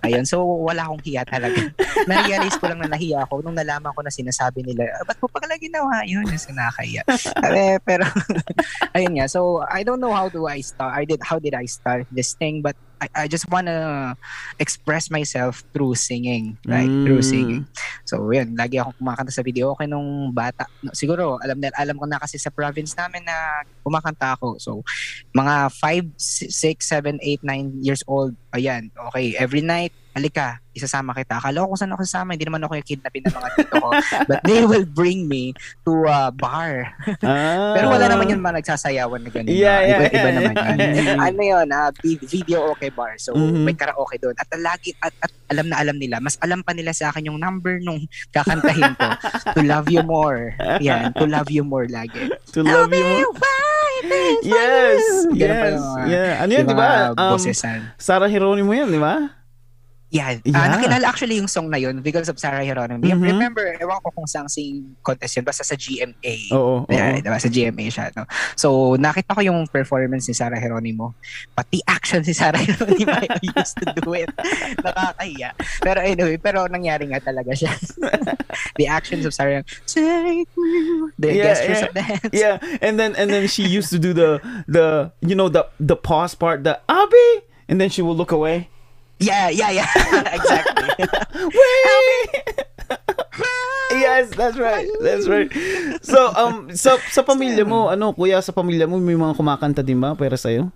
Ayun. 0.08 0.24
So, 0.24 0.44
wala 0.44 0.88
akong 0.88 1.04
hiya 1.04 1.28
talaga. 1.28 1.60
Na-realize 2.10 2.56
ko 2.56 2.72
lang 2.72 2.80
na 2.80 2.88
nahiya 2.88 3.28
ako 3.28 3.44
nung 3.44 3.58
nalaman 3.60 3.92
ko 3.92 4.00
na 4.00 4.12
sinasabi 4.12 4.64
nila, 4.64 4.88
"Ah, 4.96 5.04
ba't 5.04 5.20
mo 5.20 5.28
pala 5.28 5.60
ginawa 5.60 6.08
yun? 6.08 6.24
Yung 6.24 6.40
sinakahiya. 6.40 7.04
eh, 7.52 7.78
pero, 7.84 8.08
ayun 8.96 9.20
nga. 9.20 9.28
So, 9.28 9.60
I 9.68 9.84
don't 9.84 10.00
know 10.00 10.16
how 10.16 10.32
do 10.32 10.48
I 10.48 10.64
start. 10.64 10.96
I 10.96 11.04
did, 11.04 11.20
how 11.20 11.36
did 11.38 11.52
I 11.54 11.68
start 11.68 12.08
this 12.16 12.32
thing? 12.40 12.64
But 12.64 12.80
I, 13.04 13.08
I 13.24 13.26
just 13.28 13.46
wanna 13.52 14.16
express 14.60 15.12
myself 15.12 15.64
through 15.76 15.96
singing. 16.00 16.56
Right? 16.64 16.92
Through 17.04 17.20
Mm. 17.24 17.28
singing. 17.28 17.64
So, 18.08 18.24
yun, 18.32 18.56
lagi 18.56 18.80
akong 18.80 18.96
kumakanta 18.96 19.32
sa 19.32 19.44
video. 19.44 19.76
Okay 19.76 19.88
nung 19.88 20.32
bata. 20.32 20.64
No, 20.80 20.96
siguro, 20.96 21.36
alam 21.44 21.60
na, 21.60 21.70
alam 21.76 22.00
ko 22.00 22.06
na 22.08 22.20
kasi 22.20 22.40
sa 22.40 22.50
province 22.50 22.96
namin 22.96 23.24
na 23.28 23.64
kumakanta 23.84 24.40
ako. 24.40 24.56
So, 24.60 24.72
mga 25.36 25.72
5, 25.76 26.16
6, 26.16 26.80
7, 26.88 27.20
8, 27.20 27.44
9 27.44 27.84
years 27.84 28.04
old, 28.08 28.36
ayan, 28.56 28.88
okay, 29.12 29.36
every 29.36 29.62
night, 29.62 29.92
halika, 30.14 30.62
isasama 30.74 31.14
kita. 31.18 31.42
Akala 31.42 31.66
ko 31.66 31.74
kung 31.74 31.80
saan 31.82 31.94
ako 31.94 32.02
sasama, 32.06 32.38
hindi 32.38 32.46
naman 32.46 32.62
ako 32.66 32.78
yung 32.78 32.88
kidnapin 32.88 33.22
ng 33.26 33.34
mga 33.34 33.50
tito 33.58 33.76
ko. 33.82 33.90
But 34.30 34.40
they 34.46 34.62
will 34.66 34.86
bring 34.86 35.26
me 35.26 35.54
to 35.86 35.94
a 36.10 36.30
bar. 36.34 36.94
Ah. 37.24 37.72
Pero 37.78 37.88
wala 37.88 38.06
naman 38.12 38.28
yun 38.28 38.44
mga 38.44 38.60
nagsasayawan 38.60 39.22
na 39.24 39.30
ganun. 39.32 39.48
Yeah, 39.56 39.80
yeah, 39.80 39.96
iba, 39.96 40.06
iba 40.12 40.18
yeah, 40.18 40.36
naman 40.36 40.54
yeah. 40.54 40.92
yun. 40.92 41.18
ano 41.24 41.42
yun, 41.42 41.68
ah, 41.72 41.90
vi- 42.04 42.20
video 42.20 42.68
okay 42.76 42.92
bar. 42.92 43.16
So, 43.16 43.32
Mhm. 43.32 43.64
may 43.64 43.76
karaoke 43.78 44.20
doon. 44.20 44.36
At 44.36 44.52
lagi, 44.60 44.92
at, 45.00 45.16
at 45.24 45.32
alam 45.50 45.72
na 45.72 45.80
alam 45.80 45.96
nila, 45.96 46.20
mas 46.20 46.36
alam 46.44 46.60
pa 46.62 46.76
nila 46.76 46.92
sa 46.92 47.10
akin 47.10 47.32
yung 47.32 47.40
number 47.40 47.80
nung 47.80 48.04
kakantahin 48.36 48.92
ko. 49.00 49.08
to 49.56 49.62
love 49.64 49.88
you 49.88 50.04
more. 50.04 50.52
Yan, 50.84 51.16
to 51.16 51.26
love 51.26 51.48
you 51.48 51.64
more 51.64 51.88
lagi. 51.88 52.28
To 52.54 52.60
love 52.62 52.92
you 52.92 53.30
more. 53.32 53.64
Yes, 54.44 55.02
yes, 55.32 55.80
yeah. 56.12 56.44
Ano 56.44 56.52
yun, 56.52 56.66
di 56.68 56.76
ba? 56.76 57.16
Um, 57.16 57.40
bosesan. 57.40 57.96
Sarah 57.96 58.28
Geronimo 58.28 58.76
yan, 58.76 58.92
di 58.92 59.00
ba? 59.00 59.32
Yeah. 60.14 60.38
Yeah. 60.46 60.54
Ah, 60.54 60.78
nakilala 60.78 61.10
actually 61.10 61.42
yung 61.42 61.50
song 61.50 61.74
na 61.74 61.82
yun 61.82 62.06
because 62.06 62.30
of 62.30 62.38
Sarah 62.38 62.62
Geronimo. 62.62 63.02
Mhm. 63.02 63.18
Remember, 63.18 63.66
ewan 63.82 63.98
ko 64.06 64.14
kung 64.14 64.30
saan 64.30 64.46
sing 64.46 64.94
contest 65.02 65.34
yun. 65.34 65.42
Basta 65.42 65.66
sa 65.66 65.74
GMA. 65.74 66.54
Oo, 66.54 66.86
oo. 66.86 66.94
Yeah, 66.94 67.18
diba? 67.18 67.42
Sa 67.42 67.50
GMA 67.50 67.90
siya. 67.90 68.14
No? 68.14 68.30
So, 68.54 68.94
nakita 69.02 69.34
ko 69.34 69.42
yung 69.42 69.66
performance 69.66 70.30
ni 70.30 70.38
Sarah 70.38 70.62
Geronimo. 70.62 71.18
Pati 71.58 71.82
action 71.90 72.22
si 72.22 72.30
Sarah 72.38 72.62
Geronimo 72.70 73.10
I 73.10 73.26
used 73.42 73.74
to 73.82 73.90
do 73.90 74.14
it. 74.14 74.30
Nakakahiya. 74.86 75.50
Pero 75.82 76.00
anyway, 76.06 76.38
pero 76.38 76.70
nangyari 76.70 77.10
nga 77.10 77.18
talaga 77.18 77.58
siya. 77.58 77.74
the 78.80 78.86
actions 78.86 79.26
of 79.26 79.34
Sarah 79.34 79.66
Take 79.90 80.46
me. 80.54 81.10
The 81.18 81.30
Yeah, 81.34 81.44
gestures 81.58 81.82
yeah. 81.82 81.88
of 81.90 81.94
dance. 81.98 82.34
Yeah, 82.34 82.56
and 82.86 83.02
then 83.02 83.18
and 83.18 83.34
then 83.34 83.50
she 83.50 83.66
used 83.66 83.90
to 83.90 83.98
do 83.98 84.14
the 84.14 84.38
the 84.70 85.10
you 85.26 85.34
know 85.34 85.50
the 85.50 85.66
the 85.82 85.98
pause 85.98 86.38
part, 86.38 86.62
the 86.62 86.78
Abby, 86.86 87.30
and 87.66 87.82
then 87.82 87.90
she 87.90 88.06
will 88.06 88.14
look 88.14 88.30
away. 88.30 88.70
Yeah, 89.20 89.50
yeah, 89.50 89.72
yeah. 89.72 89.90
exactly. 90.38 90.90
Wait! 91.50 92.32
Yes, 93.94 94.34
that's 94.34 94.58
right. 94.58 94.90
That's 95.06 95.30
right. 95.30 95.50
So, 96.02 96.34
um, 96.34 96.74
sa, 96.74 96.98
sa 97.14 97.22
pamilya 97.22 97.62
mo, 97.62 97.94
ano, 97.94 98.10
kuya, 98.10 98.42
sa 98.42 98.50
pamilya 98.50 98.90
mo, 98.90 98.98
may 98.98 99.14
mga 99.14 99.38
kumakanta 99.38 99.86
din 99.86 100.02
ba 100.02 100.18
para 100.18 100.34
sa'yo? 100.34 100.74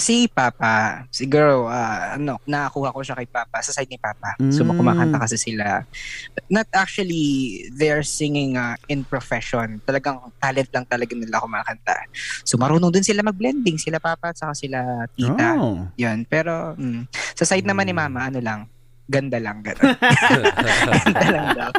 Si 0.00 0.24
Papa, 0.26 1.04
siguro, 1.12 1.68
ah, 1.68 2.16
ano, 2.16 2.40
nakakuha 2.48 2.88
ko 2.88 3.04
siya 3.04 3.20
kay 3.20 3.28
Papa, 3.28 3.60
sa 3.60 3.68
side 3.70 3.92
ni 3.92 4.00
Papa. 4.00 4.32
So, 4.48 4.64
Mm. 4.64 4.80
kumakanta 4.80 5.20
kasi 5.20 5.36
sila. 5.36 5.84
Not 6.48 6.64
actually, 6.72 7.22
they're 7.76 8.00
singing 8.00 8.56
ah, 8.56 8.80
in 8.88 9.04
profession. 9.04 9.76
Talagang 9.84 10.16
talent 10.40 10.72
lang 10.72 10.88
talaga 10.88 11.12
nila 11.12 11.36
kumakanta. 11.36 12.08
So, 12.48 12.56
marunong 12.56 12.88
din 12.90 13.04
sila 13.04 13.20
mag-blending. 13.20 13.76
Sila 13.76 14.00
Papa 14.00 14.32
at 14.32 14.40
saka 14.40 14.56
sila 14.56 15.04
Tita. 15.12 15.60
Oh. 15.60 15.84
Yun. 15.94 16.24
Pero, 16.24 16.72
mm, 16.74 17.04
sa 17.36 17.44
side 17.44 17.68
naman 17.68 17.84
ni 17.84 17.92
Mama, 17.92 18.32
ano 18.32 18.40
lang, 18.40 18.64
ganda 19.04 19.36
lang. 19.36 19.60
Ganda, 19.60 19.84
ganda 21.04 21.28
lang 21.28 21.48
daw. 21.52 21.70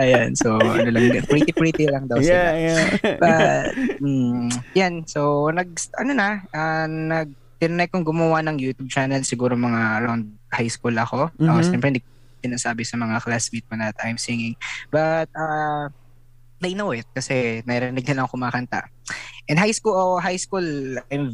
Ayan, 0.00 0.32
so, 0.32 0.56
ano 0.56 0.88
lang, 0.88 1.28
pretty-pretty 1.28 1.92
lang 1.92 2.08
daw 2.08 2.16
sila. 2.24 2.32
Yeah, 2.32 2.52
yeah. 2.56 2.86
But, 3.20 3.64
mm, 4.00 4.48
yan. 4.72 5.04
So, 5.04 5.52
nag, 5.52 5.68
ano 6.00 6.10
na, 6.16 6.28
ah, 6.50 6.88
nag, 6.88 7.28
tinry 7.56 7.88
kong 7.88 8.04
gumawa 8.04 8.44
ng 8.44 8.60
YouTube 8.60 8.88
channel 8.88 9.20
siguro 9.24 9.56
mga 9.56 10.02
around 10.04 10.28
high 10.52 10.68
school 10.68 10.94
ako. 10.94 11.32
Mhm. 11.40 11.48
Uh, 11.48 11.62
Siyempre, 11.64 11.88
hindi 11.92 12.02
sinasabi 12.40 12.86
sa 12.86 12.96
mga 12.96 13.18
classmate 13.24 13.66
ko 13.66 13.74
na 13.74 13.90
I'm 14.04 14.20
singing. 14.20 14.54
But, 14.92 15.32
uh, 15.34 15.88
they 16.56 16.72
know 16.72 16.92
it 16.92 17.04
kasi 17.12 17.60
narinig 17.68 18.06
nila 18.06 18.24
ako 18.24 18.40
kumakanta. 18.40 18.88
In 19.46 19.56
high 19.60 19.72
school, 19.76 19.92
oh, 19.94 20.18
high 20.18 20.40
school, 20.40 20.64
I'm, 21.12 21.30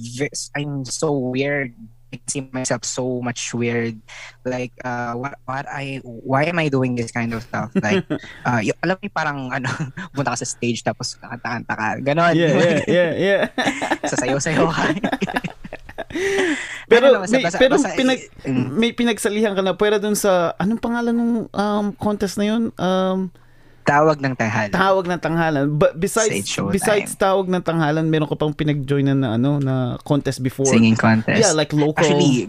I'm 0.56 0.84
so 0.84 1.12
weird. 1.12 1.72
I 2.12 2.20
see 2.28 2.44
myself 2.52 2.84
so 2.84 3.24
much 3.24 3.54
weird. 3.56 3.96
Like, 4.44 4.72
uh, 4.84 5.16
what, 5.16 5.32
what 5.48 5.64
I, 5.64 6.04
why 6.04 6.44
am 6.44 6.60
I 6.60 6.68
doing 6.68 6.92
this 6.92 7.08
kind 7.08 7.32
of 7.32 7.40
stuff? 7.40 7.72
Like, 7.80 8.04
uh, 8.44 8.60
y- 8.60 8.76
alam 8.84 9.00
mo 9.00 9.08
parang, 9.08 9.48
ano, 9.48 9.68
punta 10.12 10.36
ka 10.36 10.36
sa 10.36 10.44
stage 10.44 10.84
tapos 10.84 11.16
kakanta-kanta 11.16 11.72
ka. 11.72 11.88
Ganon. 12.04 12.36
Yeah, 12.36 12.52
yeah, 12.52 12.80
yeah, 12.84 13.10
yeah. 13.16 13.42
Sasayaw-sayaw 14.12 14.68
ka. 14.68 14.84
Pero, 16.92 17.06
Ano, 17.09 17.21
basta- 17.23 17.32
may, 17.32 17.42
basta- 17.42 17.59
pero 17.59 17.75
basta- 17.76 17.97
pinag, 17.97 18.21
Mm. 18.42 18.66
may 18.75 18.90
pinagsalihan 18.92 19.52
ka 19.52 19.62
na 19.62 19.73
pwera 19.73 19.97
dun 19.97 20.12
sa, 20.12 20.52
anong 20.56 20.78
pangalan 20.78 21.14
ng 21.14 21.30
um, 21.49 21.87
contest 21.94 22.37
na 22.37 22.44
yun? 22.47 22.68
Um, 22.76 23.32
Tawag 23.82 24.23
ng 24.23 24.38
tanghalan. 24.38 24.71
tawag 24.71 25.04
ng 25.06 25.18
tanghalan. 25.18 25.66
But 25.75 25.99
besides, 25.99 26.47
besides 26.71 27.18
tawag 27.18 27.50
ng 27.50 27.59
tanghalan, 27.61 28.06
meron 28.06 28.30
ka 28.30 28.38
pang 28.38 28.54
pinag-joinan 28.54 29.18
na, 29.18 29.35
ano, 29.35 29.59
na 29.59 29.75
contest 30.02 30.38
before. 30.38 30.71
Singing 30.71 30.94
contest. 30.94 31.42
Yeah, 31.42 31.50
like 31.50 31.75
local. 31.75 31.99
Actually, 31.99 32.47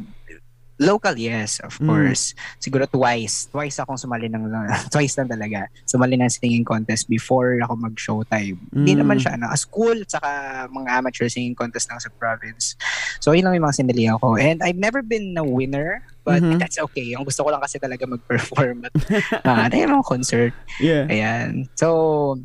local, 0.80 1.14
yes, 1.14 1.62
of 1.62 1.78
Mm. 1.78 1.86
course. 1.86 2.24
Siguro 2.58 2.84
twice. 2.86 3.46
Twice 3.48 3.78
akong 3.78 3.96
sumali 3.96 4.26
ng, 4.26 4.50
twice 4.94 5.14
lang 5.16 5.30
talaga. 5.30 5.70
Sumali 5.86 6.18
ng 6.18 6.30
singing 6.30 6.66
contest 6.66 7.06
before 7.06 7.56
ako 7.62 7.78
mag-showtime. 7.78 8.58
Hindi 8.74 8.94
Mm. 8.94 9.00
naman 9.06 9.18
siya, 9.18 9.38
ano, 9.38 9.48
a 9.48 9.58
school, 9.58 10.02
tsaka 10.04 10.28
mga 10.68 10.90
amateur 10.92 11.30
singing 11.30 11.54
contest 11.54 11.88
lang 11.88 12.02
sa 12.02 12.10
province. 12.12 12.74
So, 13.20 13.32
yun 13.32 13.46
lang 13.46 13.56
yung 13.56 13.66
mga 13.66 13.78
sinali 13.80 14.06
ako. 14.10 14.36
And 14.36 14.60
I've 14.62 14.80
never 14.80 15.02
been 15.02 15.38
a 15.38 15.46
winner, 15.46 16.02
but 16.26 16.42
Mhm. 16.42 16.58
that's 16.58 16.82
okay. 16.82 17.14
Ang 17.14 17.24
gusto 17.24 17.46
ko 17.46 17.54
lang 17.54 17.62
kasi 17.62 17.78
talaga 17.78 18.10
mag-perform 18.10 18.90
at 18.90 18.94
uh, 19.46 19.70
mga 19.70 20.06
concert. 20.06 20.54
yeah. 20.82 21.06
Ayan. 21.06 21.70
So, 21.78 22.36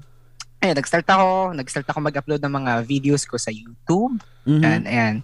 ayun, 0.61 0.77
nag-start 0.77 1.07
ako, 1.07 1.55
nag-start 1.55 1.87
ako 1.87 1.99
mag-upload 2.03 2.43
ng 2.45 2.55
mga 2.61 2.73
videos 2.85 3.25
ko 3.25 3.39
sa 3.39 3.49
YouTube. 3.49 4.21
Mhm. 4.45 4.63
And, 4.63 4.85
ayan. 4.85 5.15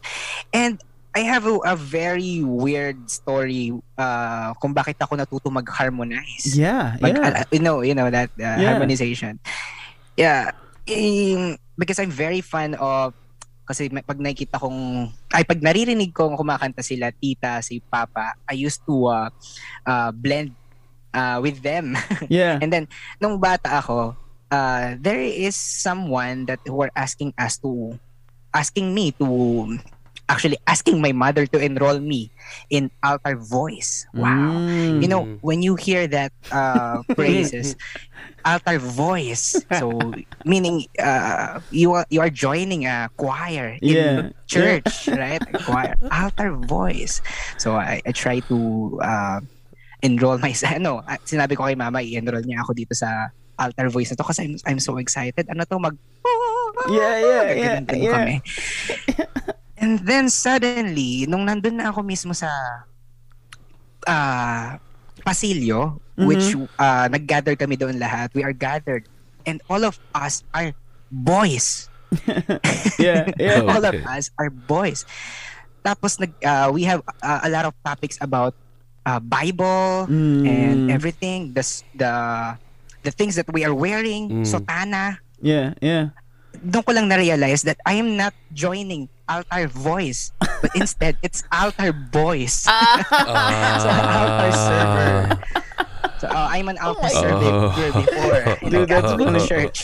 And 0.50 0.76
I 1.14 1.22
have 1.30 1.46
a, 1.46 1.54
a 1.62 1.76
very 1.78 2.42
weird 2.42 3.06
story 3.06 3.70
uh, 3.94 4.50
kung 4.58 4.74
bakit 4.74 4.98
ako 4.98 5.14
natuto 5.14 5.46
mag-harmonize. 5.46 6.58
Yeah, 6.58 6.98
Mag, 6.98 7.14
yeah. 7.14 7.46
uh, 7.46 7.46
you 7.54 7.62
know, 7.62 7.86
you 7.86 7.94
know 7.94 8.10
that 8.10 8.34
uh, 8.34 8.58
Yeah. 8.58 8.74
harmonization. 8.74 9.38
Yeah. 10.18 10.50
Um, 10.90 11.54
because 11.78 12.02
I'm 12.02 12.10
very 12.10 12.42
fan 12.42 12.74
of 12.76 13.14
kasi 13.64 13.88
pag 13.88 14.20
nakikita 14.20 14.60
kong 14.60 15.08
ay 15.32 15.40
pag 15.40 15.62
naririnig 15.64 16.12
kong 16.12 16.36
kumakanta 16.36 16.84
sila 16.84 17.08
tita 17.16 17.64
si 17.64 17.80
papa 17.80 18.36
I 18.44 18.60
used 18.60 18.84
to 18.84 19.08
uh, 19.08 19.32
uh, 19.88 20.12
blend 20.12 20.52
uh, 21.16 21.40
with 21.40 21.64
them 21.64 21.96
yeah. 22.28 22.60
And 22.60 22.68
then, 22.68 22.84
nung 23.22 23.38
bata 23.40 23.80
ako, 23.80 24.18
uh, 24.50 24.86
there 25.00 25.22
is 25.22 25.56
someone 25.56 26.44
that 26.50 26.60
were 26.68 26.90
asking 26.92 27.32
us 27.38 27.56
to, 27.64 27.96
asking 28.52 28.92
me 28.92 29.14
to, 29.16 29.26
actually 30.28 30.56
asking 30.66 31.00
my 31.00 31.12
mother 31.12 31.46
to 31.46 31.58
enroll 31.58 31.98
me 32.00 32.30
in 32.70 32.90
altar 33.02 33.36
voice. 33.36 34.06
Wow. 34.14 34.56
Mm. 34.56 35.02
You 35.02 35.08
know, 35.08 35.24
when 35.40 35.62
you 35.62 35.76
hear 35.76 36.06
that 36.08 36.32
uh, 36.52 37.02
phrases, 37.14 37.76
altar 38.44 38.78
voice, 38.78 39.56
so 39.78 40.00
meaning 40.44 40.86
uh, 40.98 41.60
you 41.70 41.92
are 41.92 42.06
you 42.10 42.20
are 42.20 42.30
joining 42.30 42.86
a 42.86 43.10
choir 43.16 43.76
in 43.82 43.94
Yeah, 43.94 44.30
church, 44.46 45.08
right? 45.08 45.42
A 45.52 45.58
choir, 45.58 45.94
altar 46.10 46.52
voice. 46.56 47.20
So 47.58 47.76
I, 47.76 48.00
I 48.06 48.12
try 48.12 48.40
to 48.48 48.58
uh, 49.02 49.40
enroll 50.02 50.38
myself. 50.38 50.76
Ano, 50.80 51.04
ah, 51.06 51.20
sinabi 51.22 51.56
ko 51.56 51.64
kay 51.68 51.76
mama, 51.76 52.02
i-enroll 52.02 52.42
niya 52.42 52.64
ako 52.64 52.72
dito 52.74 52.92
sa 52.96 53.30
altar 53.60 53.88
voice 53.88 54.10
na 54.10 54.18
to 54.18 54.26
kasi 54.26 54.42
I'm, 54.44 54.54
I'm 54.66 54.80
so 54.80 54.98
excited. 54.98 55.46
Ano 55.48 55.64
to, 55.64 55.78
mag... 55.78 55.96
Yeah, 56.90 57.16
yeah, 57.22 57.44
yeah, 57.54 57.74
yeah. 57.86 58.12
kami. 58.12 58.36
And 59.84 60.00
then 60.00 60.32
suddenly, 60.32 61.28
nung 61.28 61.44
nandun 61.44 61.76
na 61.76 61.92
ako 61.92 62.00
mismo 62.00 62.32
sa 62.32 62.48
ah 64.08 64.80
pasilyo, 65.20 66.00
Mhm. 66.16 66.24
which 66.24 66.56
uh, 66.80 67.04
nag-gather 67.12 67.52
kami 67.52 67.76
doon 67.76 68.00
lahat, 68.00 68.32
we 68.32 68.40
are 68.40 68.56
gathered. 68.56 69.04
And 69.44 69.60
all 69.68 69.84
of 69.84 70.00
us 70.16 70.40
are 70.56 70.72
boys. 71.12 71.92
Yeah, 72.96 73.28
yeah. 73.36 73.60
all 73.68 73.84
of 73.84 73.92
Okay. 73.92 74.06
us 74.08 74.32
are 74.40 74.48
boys. 74.48 75.04
Tapos 75.84 76.16
nag 76.16 76.32
uh, 76.40 76.72
we 76.72 76.88
have 76.88 77.04
uh, 77.20 77.44
a 77.44 77.50
lot 77.52 77.68
of 77.68 77.76
topics 77.84 78.16
about 78.24 78.56
uh, 79.04 79.20
Bible 79.20 80.08
Mm. 80.08 80.42
and 80.48 80.78
everything. 80.88 81.52
The 81.52 81.60
the 81.92 82.12
the 83.04 83.12
things 83.12 83.36
that 83.36 83.52
we 83.52 83.68
are 83.68 83.76
wearing, 83.76 84.32
Mm. 84.32 84.48
sotana. 84.48 85.20
Yeah, 85.44 85.76
yeah. 85.84 86.16
Doon 86.56 86.80
ko 86.88 86.96
lang 86.96 87.12
na-realize 87.12 87.68
that 87.68 87.76
I 87.84 88.00
am 88.00 88.16
not 88.16 88.32
joining 88.48 89.12
altar 89.28 89.66
voice, 89.68 90.32
but 90.40 90.70
instead 90.74 91.16
it's 91.22 91.42
altar 91.52 91.92
boys. 91.92 92.64
So, 92.68 93.90
altar 93.90 94.52
server. 94.56 95.42
So, 96.20 96.28
uh, 96.28 96.48
I'm 96.50 96.68
an 96.68 96.78
altar 96.78 97.02
my 97.02 97.08
server 97.08 97.50
God. 97.50 97.94
before 98.06 98.40
in 98.62 98.70
Dude, 98.70 98.82
a 98.82 98.86
that's 98.86 99.06
Catholic 99.12 99.28
cool. 99.34 99.46
church. 99.46 99.78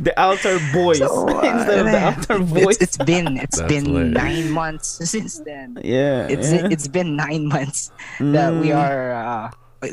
The 0.00 0.14
altar 0.16 0.58
boys 0.72 0.98
So, 0.98 1.28
uh, 1.28 1.42
instead 1.44 1.78
of 1.84 1.92
the 1.92 2.00
altar 2.02 2.38
boys. 2.40 2.78
It's, 2.80 2.96
it's 2.96 2.98
been 3.04 3.36
it's 3.36 3.58
That's 3.58 3.68
been 3.68 3.84
hilarious. 3.84 4.14
nine 4.14 4.50
months 4.50 4.88
since 5.10 5.40
then. 5.44 5.76
yeah. 5.84 6.26
It's 6.30 6.50
yeah. 6.52 6.68
it's 6.70 6.88
been 6.88 7.16
nine 7.16 7.46
months 7.48 7.92
that 8.18 8.54
we 8.54 8.70
Mm. 8.72 8.78
are 8.80 9.12
uh, 9.12 9.50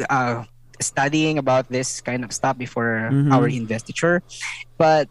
uh, 0.10 0.44
studying 0.80 1.38
about 1.38 1.68
this 1.70 2.00
kind 2.00 2.24
of 2.24 2.32
stuff 2.32 2.58
before 2.58 3.10
Mhm. 3.12 3.34
our 3.36 3.48
investiture. 3.52 4.24
But 4.78 5.10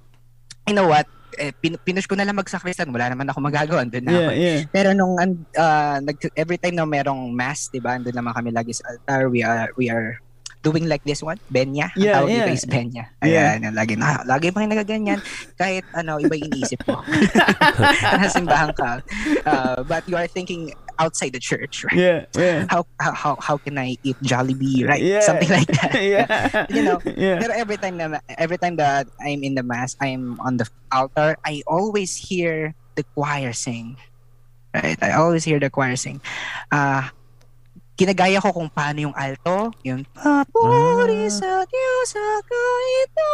you 0.66 0.72
know 0.74 0.88
what? 0.88 1.06
Eh, 1.36 1.52
pin- 1.52 1.78
pinush 1.78 2.06
ko 2.06 2.14
na 2.14 2.22
lang 2.22 2.34
magsakrisan. 2.34 2.88
Wala 2.88 3.10
naman 3.10 3.26
ako 3.26 3.38
magagawa. 3.40 3.82
Andun 3.82 4.04
na 4.04 4.10
Yeah, 4.10 4.22
ako. 4.24 4.32
yeah. 4.36 4.58
Pero 4.70 4.88
nung 4.92 5.14
uh, 5.16 5.96
nag- 6.00 6.34
every 6.34 6.56
time 6.56 6.74
na 6.74 6.84
merong 6.84 7.30
mass, 7.30 7.68
'di 7.68 7.78
ba? 7.78 7.96
Andun 7.96 8.14
naman 8.14 8.32
kami 8.32 8.50
lagi 8.50 8.72
sa 8.72 8.88
altar. 8.88 9.26
We 9.28 9.42
are 9.42 9.70
we 9.74 9.88
are 9.88 10.18
doing 10.60 10.88
like 10.88 11.04
this 11.04 11.20
one, 11.20 11.36
Benya. 11.52 11.92
Ang 11.92 12.00
Yeah, 12.00 12.14
tawag 12.16 12.28
yeah. 12.30 12.38
dito 12.40 12.56
is 12.56 12.64
Benya. 12.64 13.04
Yeah. 13.20 13.60
Ayan, 13.60 13.76
lagi 13.76 13.94
na 13.94 14.24
lagi 14.24 14.48
pa 14.48 14.64
nagaganyan 14.64 15.20
kahit 15.54 15.84
ano 15.92 16.16
iba 16.16 16.32
yung 16.34 16.48
iniisip 16.48 16.80
mo. 16.88 17.04
Nasa 18.16 18.32
simbahan 18.32 18.72
ka. 18.72 19.04
Uh, 19.44 19.84
but 19.84 20.00
you 20.08 20.16
are 20.16 20.24
thinking 20.24 20.72
outside 20.98 21.32
the 21.32 21.40
church, 21.40 21.84
right? 21.84 21.98
Yeah, 21.98 22.26
yeah. 22.36 22.66
How 22.68 22.86
how 23.00 23.36
how, 23.40 23.56
can 23.58 23.78
I 23.78 23.96
eat 24.02 24.16
Jollibee, 24.22 24.86
right? 24.86 25.02
Yeah. 25.02 25.20
Something 25.20 25.50
like 25.50 25.66
that. 25.80 25.98
yeah. 26.02 26.66
You 26.74 26.82
know, 26.82 26.98
yeah. 27.04 27.40
Pero 27.40 27.52
every 27.54 27.76
time 27.76 27.96
na 27.96 28.18
every 28.38 28.58
time 28.58 28.76
that 28.76 29.08
I'm 29.22 29.42
in 29.42 29.54
the 29.54 29.62
mass, 29.62 29.96
I'm 30.00 30.38
on 30.40 30.58
the 30.58 30.66
altar, 30.92 31.36
I 31.44 31.62
always 31.66 32.16
hear 32.16 32.74
the 32.94 33.04
choir 33.14 33.52
sing. 33.52 33.96
Right? 34.74 34.98
I 35.02 35.14
always 35.14 35.44
hear 35.44 35.60
the 35.60 35.70
choir 35.70 35.94
sing. 35.94 36.20
Ah, 36.72 37.14
kinagaya 37.94 38.38
ko 38.38 38.50
kung 38.50 38.66
paano 38.66 38.98
yung 39.00 39.14
alto, 39.14 39.70
yung 39.82 40.02
Papuri 40.10 41.26
Ah. 41.26 41.30
sa 41.30 41.50
Diyos 41.62 42.10
ako 42.12 42.58
ito. 43.00 43.30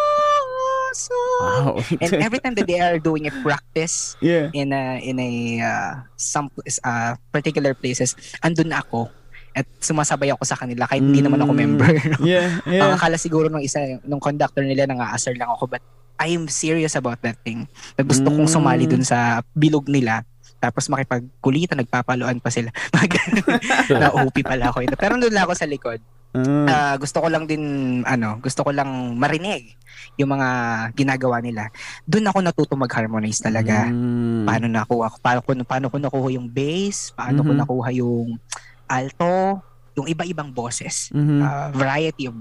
So, 0.91 1.15
Wow. 1.41 1.73
and 1.97 2.13
every 2.21 2.39
time 2.39 2.53
that 2.55 2.67
they 2.67 2.77
are 2.77 2.99
doing 2.99 3.25
a 3.25 3.35
practice 3.41 4.19
yeah. 4.19 4.51
in 4.53 4.71
a 4.71 4.99
in 4.99 5.17
a 5.17 5.31
uh, 5.61 5.93
some 6.15 6.51
uh, 6.83 7.13
particular 7.31 7.73
places, 7.73 8.13
andun 8.41 8.69
na 8.69 8.83
ako 8.83 9.09
at 9.51 9.67
sumasabay 9.79 10.31
ako 10.31 10.43
sa 10.45 10.55
kanila 10.55 10.87
kahit 10.87 11.03
hindi 11.03 11.23
naman 11.23 11.41
ako 11.41 11.53
Mm. 11.55 11.59
member. 11.59 11.91
no? 11.91 12.23
Yeah, 12.23 12.63
Ang 12.63 12.71
yeah. 12.71 12.95
akala 12.95 13.17
siguro 13.17 13.49
ng 13.49 13.59
isa, 13.61 13.83
nung 14.05 14.21
conductor 14.21 14.63
nila, 14.63 14.87
nang-aasar 14.87 15.35
lang 15.35 15.51
ako. 15.51 15.67
But 15.69 15.83
I 16.17 16.37
am 16.37 16.47
serious 16.47 16.95
about 16.95 17.19
that 17.23 17.41
thing. 17.41 17.65
Gusto 17.97 18.29
kong 18.29 18.47
Mm. 18.47 18.55
sumali 18.55 18.85
dun 18.85 19.03
sa 19.03 19.41
bilog 19.51 19.89
nila. 19.89 20.23
Tapos 20.61 20.87
makipagkulitan, 20.93 21.81
nagpapaluan 21.81 22.39
pa 22.39 22.53
sila. 22.53 22.69
Mga 22.95 23.09
ganun. 23.09 23.59
Na 23.97 24.13
OP 24.13 24.37
pala 24.45 24.69
ako 24.69 24.85
ito. 24.85 24.97
Pero 25.01 25.17
nandun 25.17 25.33
lang 25.33 25.49
ako 25.49 25.55
sa 25.57 25.67
likod. 25.67 26.01
Mm. 26.31 26.67
Ah, 26.71 26.95
gusto 26.95 27.19
ko 27.19 27.27
lang 27.27 27.43
din 27.51 27.63
ano, 28.07 28.39
gusto 28.39 28.63
ko 28.63 28.71
lang 28.71 29.19
marinig 29.19 29.75
yung 30.15 30.31
mga 30.31 30.49
ginagawa 30.95 31.43
nila. 31.43 31.75
Doon 32.07 32.31
ako 32.31 32.39
natuto 32.39 32.75
mag-harmonize 32.79 33.43
talaga. 33.43 33.91
Mm. 33.91 34.47
Paano 34.47 34.67
nakuha 34.71 35.11
ko 35.11 35.17
paano 35.19 35.41
ko 35.43 35.51
paano 35.67 35.87
ko 35.91 35.97
nakuha 35.99 36.29
yung 36.31 36.47
bass, 36.47 37.11
paano 37.19 37.43
ko 37.43 37.51
Mhm. 37.51 37.59
nakuha 37.67 37.89
yung 37.99 38.39
alto, 38.87 39.59
yung 39.99 40.07
iba-ibang 40.07 40.55
boses, 40.55 41.11
Mhm. 41.11 41.43
uh, 41.43 41.69
variety 41.75 42.31
of 42.31 42.37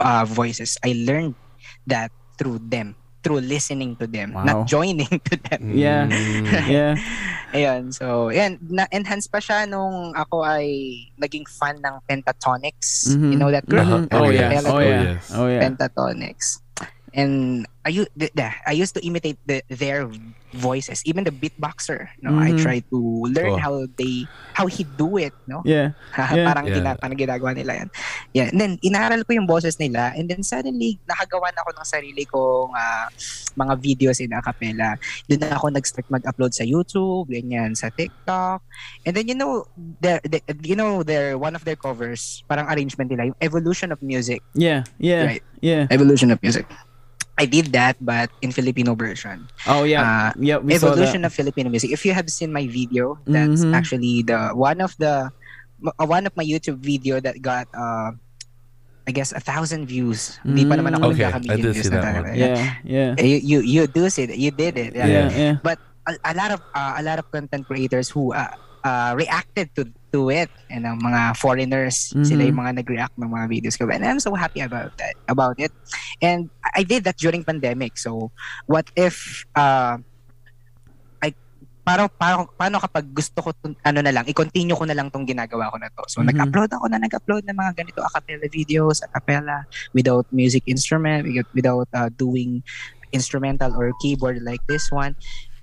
uh, 0.00 0.24
voices. 0.24 0.80
I 0.80 1.04
learned 1.04 1.36
that 1.84 2.08
through 2.40 2.64
them, 2.64 2.96
through 3.24 3.40
listening 3.40 3.96
to 3.96 4.04
them, 4.04 4.36
Wow. 4.36 4.44
not 4.44 4.58
joining 4.68 5.08
to 5.08 5.34
them. 5.40 5.60
Yeah. 5.72 6.04
Mm. 6.06 6.44
yeah. 6.68 6.92
Ayun, 7.56 7.88
so, 7.88 8.28
yan, 8.28 8.60
na-enhance 8.60 9.24
pa 9.26 9.40
siya 9.40 9.64
nung 9.64 10.12
ako 10.12 10.44
ay 10.44 10.66
naging 11.16 11.48
fan 11.48 11.80
ng 11.80 11.96
Pentatonics. 12.04 13.16
Mhm. 13.16 13.30
You 13.32 13.38
know 13.40 13.48
that 13.48 13.64
group? 13.64 13.86
Mhm. 13.88 14.12
Uh-huh. 14.12 14.20
Oh, 14.20 14.26
Oh, 14.26 14.30
yeah. 14.30 14.50
yes. 14.52 14.64
Oh, 14.64 14.76
Oh, 14.76 14.80
yeah. 14.84 15.02
yes. 15.08 15.22
Oh, 15.32 15.46
yeah. 15.48 15.62
Pentatonics. 15.64 16.60
And 17.14 17.64
I 17.84 17.90
used, 17.92 18.10
I 18.66 18.72
used 18.72 18.94
to 18.96 19.02
imitate 19.04 19.36
the, 19.44 19.60
their 19.68 20.08
voices, 20.54 21.02
even 21.04 21.24
the 21.24 21.34
beatboxer. 21.34 22.08
No, 22.22 22.38
I 22.38 22.54
Mhm. 22.54 22.62
try 22.62 22.78
to 22.88 22.98
learn 23.28 23.58
Oh. 23.58 23.60
how 23.60 23.74
they 23.98 24.24
how 24.54 24.70
he 24.70 24.86
do 24.86 25.18
it. 25.18 25.34
No, 25.44 25.60
Yeah. 25.66 25.92
Yeah. 26.14 26.46
parang 26.48 26.64
Yeah. 26.70 26.74
gina, 26.78 26.90
parang 26.96 27.18
ginagawa 27.18 27.50
nila 27.52 27.72
yan. 27.84 27.88
Yeah. 28.32 28.48
And 28.54 28.58
then 28.62 28.72
inaral 28.80 29.26
ko 29.26 29.34
yung 29.34 29.50
boses 29.50 29.76
nila, 29.76 30.14
and 30.14 30.30
then 30.30 30.46
suddenly 30.46 30.96
nakagawa 31.04 31.50
na 31.52 31.60
ako 31.66 31.70
ng 31.74 31.86
sarili 31.86 32.24
kong 32.24 32.70
ah, 32.72 33.10
mga 33.58 33.74
videos 33.82 34.22
in 34.22 34.30
a 34.32 34.40
cappella. 34.40 34.94
Doon 35.26 35.42
na 35.42 35.58
ako 35.58 35.74
nag-start 35.74 36.06
mag-upload 36.08 36.54
sa 36.54 36.62
YouTube, 36.62 37.28
ganyan, 37.28 37.74
sa 37.74 37.90
TikTok. 37.90 38.62
And 39.02 39.12
then 39.12 39.26
you 39.26 39.34
know, 39.34 39.66
their, 40.00 40.22
the, 40.22 40.38
you 40.62 40.78
know, 40.78 41.02
their 41.02 41.34
one 41.34 41.58
of 41.58 41.66
their 41.66 41.76
covers, 41.76 42.46
parang 42.46 42.70
arrangement 42.70 43.10
nila, 43.10 43.34
yung 43.34 43.38
Evolution 43.42 43.90
of 43.90 43.98
Music. 44.00 44.38
Yeah. 44.54 44.86
Yeah. 45.02 45.26
Right. 45.26 45.44
Yeah. 45.60 45.90
Evolution 45.90 46.30
of 46.30 46.38
Music. 46.40 46.64
I 47.34 47.46
did 47.46 47.74
that, 47.74 47.98
but 47.98 48.30
in 48.42 48.54
Filipino 48.54 48.94
version. 48.94 49.50
Oh, 49.66 49.82
yeah. 49.82 50.02
Uh, 50.02 50.30
yeah. 50.38 50.58
We 50.62 50.78
saw 50.78 50.94
Evolution 50.94 51.22
that. 51.26 51.30
of 51.30 51.32
Filipino 51.34 51.66
music. 51.68 51.90
If 51.90 52.06
you 52.06 52.14
have 52.14 52.30
seen 52.30 52.54
my 52.54 52.66
video, 52.70 53.18
that's 53.26 53.66
Mhm. 53.66 53.74
actually 53.74 54.22
the 54.22 54.54
one 54.54 54.78
of 54.78 54.94
the 55.02 55.34
uh, 55.84 56.06
one 56.06 56.26
of 56.30 56.32
my 56.38 56.46
YouTube 56.46 56.78
video 56.78 57.18
that 57.18 57.42
got 57.42 57.66
uh 57.74 58.14
I 59.04 59.12
guess 59.12 59.36
a 59.36 59.42
thousand 59.42 59.84
views. 59.84 60.40
Hindi 60.46 60.64
pa 60.64 60.80
naman 60.80 60.96
ako 60.96 61.12
Mm. 61.12 61.12
Okay, 61.12 61.26
I 61.28 61.56
did 61.60 61.76
see 61.76 61.92
that 61.92 62.24
one. 62.24 62.32
Yeah. 62.32 62.56
Yeah. 62.86 63.10
Eh, 63.20 63.26
You, 63.36 63.38
you 63.42 63.58
you 63.60 63.82
do 63.84 64.08
see 64.08 64.24
it. 64.24 64.32
You 64.32 64.48
did 64.54 64.80
it. 64.80 64.96
Yeah. 64.96 65.04
Yeah. 65.04 65.28
Yeah. 65.60 65.76
A, 66.04 66.12
a 66.20 66.34
lot 66.36 66.52
of 66.52 66.60
uh, 66.76 67.00
a 67.00 67.02
lot 67.04 67.16
of 67.20 67.28
content 67.32 67.64
creators 67.64 68.08
who 68.12 68.32
uh, 68.32 68.52
uh, 68.84 69.16
reacted 69.16 69.72
to 69.74 69.82
to 70.12 70.30
it. 70.30 70.46
And 70.70 70.86
ang 70.86 71.00
mga 71.00 71.34
foreigners 71.34 72.14
sila 72.22 72.44
Mhm. 72.44 72.48
yung 72.52 72.60
mga 72.60 72.72
nag-react 72.78 73.16
ng 73.18 73.26
mga 73.26 73.46
videos 73.50 73.74
ko. 73.74 73.88
And 73.90 74.04
I'm 74.04 74.20
so 74.20 74.36
happy 74.36 74.60
about 74.60 74.94
that 75.00 75.16
about 75.26 75.58
it. 75.58 75.72
And 76.20 76.46
I 76.62 76.84
did 76.84 77.02
that 77.04 77.18
during 77.18 77.42
pandemic. 77.42 77.98
So 77.98 78.30
what 78.66 78.86
if 78.94 79.42
uh 79.54 79.98
I 81.18 81.34
paano 81.82 82.08
paano, 82.14 82.48
paano 82.54 82.76
kapag 82.78 83.10
gusto 83.10 83.42
ko 83.42 83.50
tun- 83.52 83.80
ano 83.82 84.00
na 84.00 84.12
lang 84.12 84.24
i-continue 84.24 84.76
ko 84.76 84.84
na 84.86 84.94
lang 84.94 85.10
tong 85.10 85.26
ginagawa 85.26 85.68
ko 85.68 85.76
na 85.82 85.90
to? 85.90 86.04
So 86.06 86.22
Mhm. 86.22 86.30
nag-upload 86.30 86.70
ako 86.72 86.84
na 86.88 87.02
nag-upload 87.02 87.42
ng 87.44 87.56
mga 87.56 87.72
ganito 87.74 88.00
a 88.00 88.10
cappella 88.12 88.46
videos 88.48 89.02
a 89.02 89.08
cappella 89.10 89.66
without 89.90 90.24
music 90.30 90.62
instrument 90.64 91.26
without 91.52 91.88
uh, 91.92 92.08
doing 92.08 92.62
instrumental 93.10 93.70
or 93.74 93.94
keyboard 93.98 94.42
like 94.42 94.58
this 94.66 94.90
one 94.90 95.14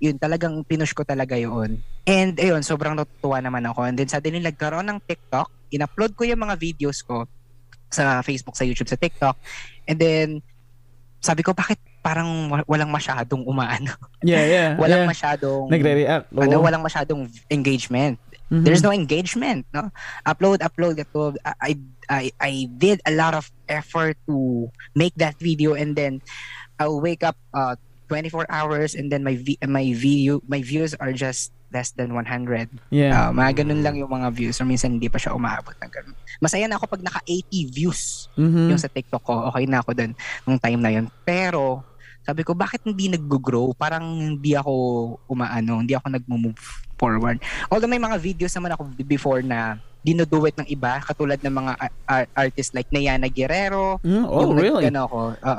yun 0.02 0.18
talagang 0.18 0.66
pinush 0.66 0.90
ko 0.90 1.06
talaga 1.06 1.38
yun 1.38 1.78
and 2.02 2.34
ayun 2.34 2.58
sobrang 2.60 2.98
natutuwa 2.98 3.38
naman 3.38 3.62
ako 3.64 3.86
and 3.86 3.94
then 3.94 4.10
suddenly 4.10 4.42
nagkaroon 4.42 4.82
ng 4.84 4.98
TikTok 5.00 5.46
in-upload 5.70 6.12
ko 6.12 6.26
yung 6.26 6.42
mga 6.42 6.58
videos 6.58 7.00
ko 7.00 7.22
sa 7.86 8.18
Facebook, 8.20 8.58
sa 8.58 8.66
YouTube, 8.66 8.90
sa 8.90 8.98
TikTok 8.98 9.38
and 9.86 9.96
then 9.96 10.28
sabi 11.22 11.40
ko 11.40 11.54
bakit 11.54 11.78
parang 12.02 12.26
wa- 12.50 12.66
walang 12.66 12.90
masyadong 12.90 13.46
umaano 13.46 13.94
Yeah. 14.26 14.42
Yeah. 14.42 14.68
walang 14.82 15.06
yeah. 15.06 15.10
masyadong 15.14 15.70
Nagre-react. 15.70 16.34
ano 16.34 16.56
walang 16.58 16.82
masyadong 16.82 17.30
engagement 17.46 18.18
Mhm. 18.52 18.68
there's 18.68 18.84
no 18.84 18.92
engagement 18.92 19.64
no 19.72 19.88
upload 20.28 20.60
upload 20.60 21.00
upload 21.00 21.40
I, 21.56 21.72
I 22.04 22.28
i 22.36 22.52
did 22.68 23.00
a 23.08 23.14
lot 23.16 23.32
of 23.32 23.48
effort 23.64 24.20
to 24.28 24.68
make 24.92 25.16
that 25.16 25.40
video 25.40 25.72
and 25.72 25.96
then 25.96 26.20
i'll 26.76 27.00
wake 27.00 27.24
up 27.24 27.40
uh 27.56 27.80
24 28.12 28.44
hours 28.48 28.92
and 28.92 29.08
then 29.08 29.20
my 29.20 29.32
vi- 29.34 29.56
my 29.64 29.88
video 29.90 30.36
my 30.44 30.60
views 30.60 30.92
are 30.94 31.10
just 31.10 31.40
less 31.68 31.88
than 31.90 32.12
100 32.12 32.68
Yeah. 32.90 33.16
uh, 33.16 33.30
mga 33.32 33.64
ganun 33.64 33.80
lang 33.80 33.96
yung 33.96 34.12
mga 34.12 34.28
views 34.30 34.60
or 34.60 34.64
minsan 34.64 34.92
hindi 34.92 35.08
pa 35.08 35.16
siya 35.16 35.32
umaabot 35.32 35.72
ng 35.72 35.88
ganun 35.88 36.12
masaya 36.38 36.68
na 36.68 36.76
ako 36.76 36.84
pag 36.86 37.00
naka 37.00 37.24
80 37.24 37.48
views 37.66 38.28
Mhm. 38.34 38.68
yung 38.68 38.78
sa 38.78 38.86
TikTok 38.86 39.22
ko 39.22 39.48
okay 39.48 39.64
na 39.64 39.80
ako 39.80 39.90
dun 39.94 40.12
nung 40.44 40.58
time 40.58 40.76
na 40.76 40.92
yun 40.92 41.08
pero 41.22 41.80
sabi 42.20 42.44
ko 42.44 42.52
bakit 42.52 42.84
hindi 42.84 43.08
nag-grow 43.08 43.72
parang 43.72 44.04
hindi 44.36 44.52
ako 44.52 44.72
umaano 45.26 45.80
hindi 45.80 45.92
ako 45.92 46.06
nag-move 46.12 46.60
forward 46.94 47.40
although 47.66 47.88
may 47.88 47.98
mga 47.98 48.20
videos 48.20 48.52
naman 48.52 48.70
ako 48.70 48.86
before 49.02 49.40
na 49.40 49.74
dinuduet 50.02 50.54
ng 50.54 50.66
iba 50.68 50.98
katulad 51.00 51.38
ng 51.38 51.54
mga 51.56 51.72
a- 51.72 51.94
a- 52.06 52.30
artists 52.36 52.70
like 52.72 52.90
Nayana 52.90 53.26
Guerrero 53.26 54.02
Mm, 54.02 54.22
oh, 54.24 54.38
yung 54.40 54.52
nag- 54.52 54.60
really? 54.60 54.84
ano 54.86 55.00
ako 55.06 55.18
uh, 55.40 55.56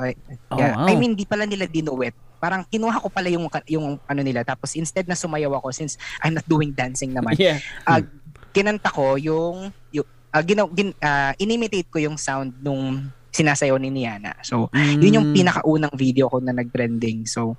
Oh, 0.51 0.57
yeah. 0.57 0.75
wow. 0.77 0.85
I 0.85 0.93
mean 0.93 1.15
di 1.15 1.23
pala 1.23 1.43
nila 1.43 1.63
dinuet 1.65 2.11
parang 2.43 2.67
kinuha 2.67 2.99
ko 2.99 3.07
pala 3.07 3.31
yung 3.31 3.47
yung 3.71 3.95
ano 4.03 4.19
nila 4.19 4.43
tapos 4.43 4.75
instead 4.75 5.07
na 5.07 5.15
sumayaw 5.15 5.63
ako 5.63 5.71
since 5.71 5.95
I'm 6.19 6.35
not 6.35 6.43
doing 6.43 6.75
dancing 6.75 7.15
naman 7.15 7.39
Yeah. 7.39 7.63
uh, 7.87 8.03
kinanta 8.51 8.91
ko 8.91 9.15
yung, 9.15 9.71
yung 9.89 10.05
uh, 10.29 10.43
ginaw, 10.43 10.69
gin, 10.69 10.93
ah, 10.99 11.33
inimitate 11.39 11.89
ko 11.89 11.97
yung 11.97 12.21
sound 12.21 12.53
nung 12.61 13.09
sinasayaw 13.33 13.81
ni 13.81 13.89
Niana. 13.89 14.37
So, 14.45 14.69
yun 14.73 15.17
yung 15.17 15.27
Mm. 15.33 15.35
pinakaunang 15.41 15.95
video 15.97 16.29
ko 16.29 16.37
na 16.37 16.53
nag-trending. 16.53 17.25
So, 17.25 17.57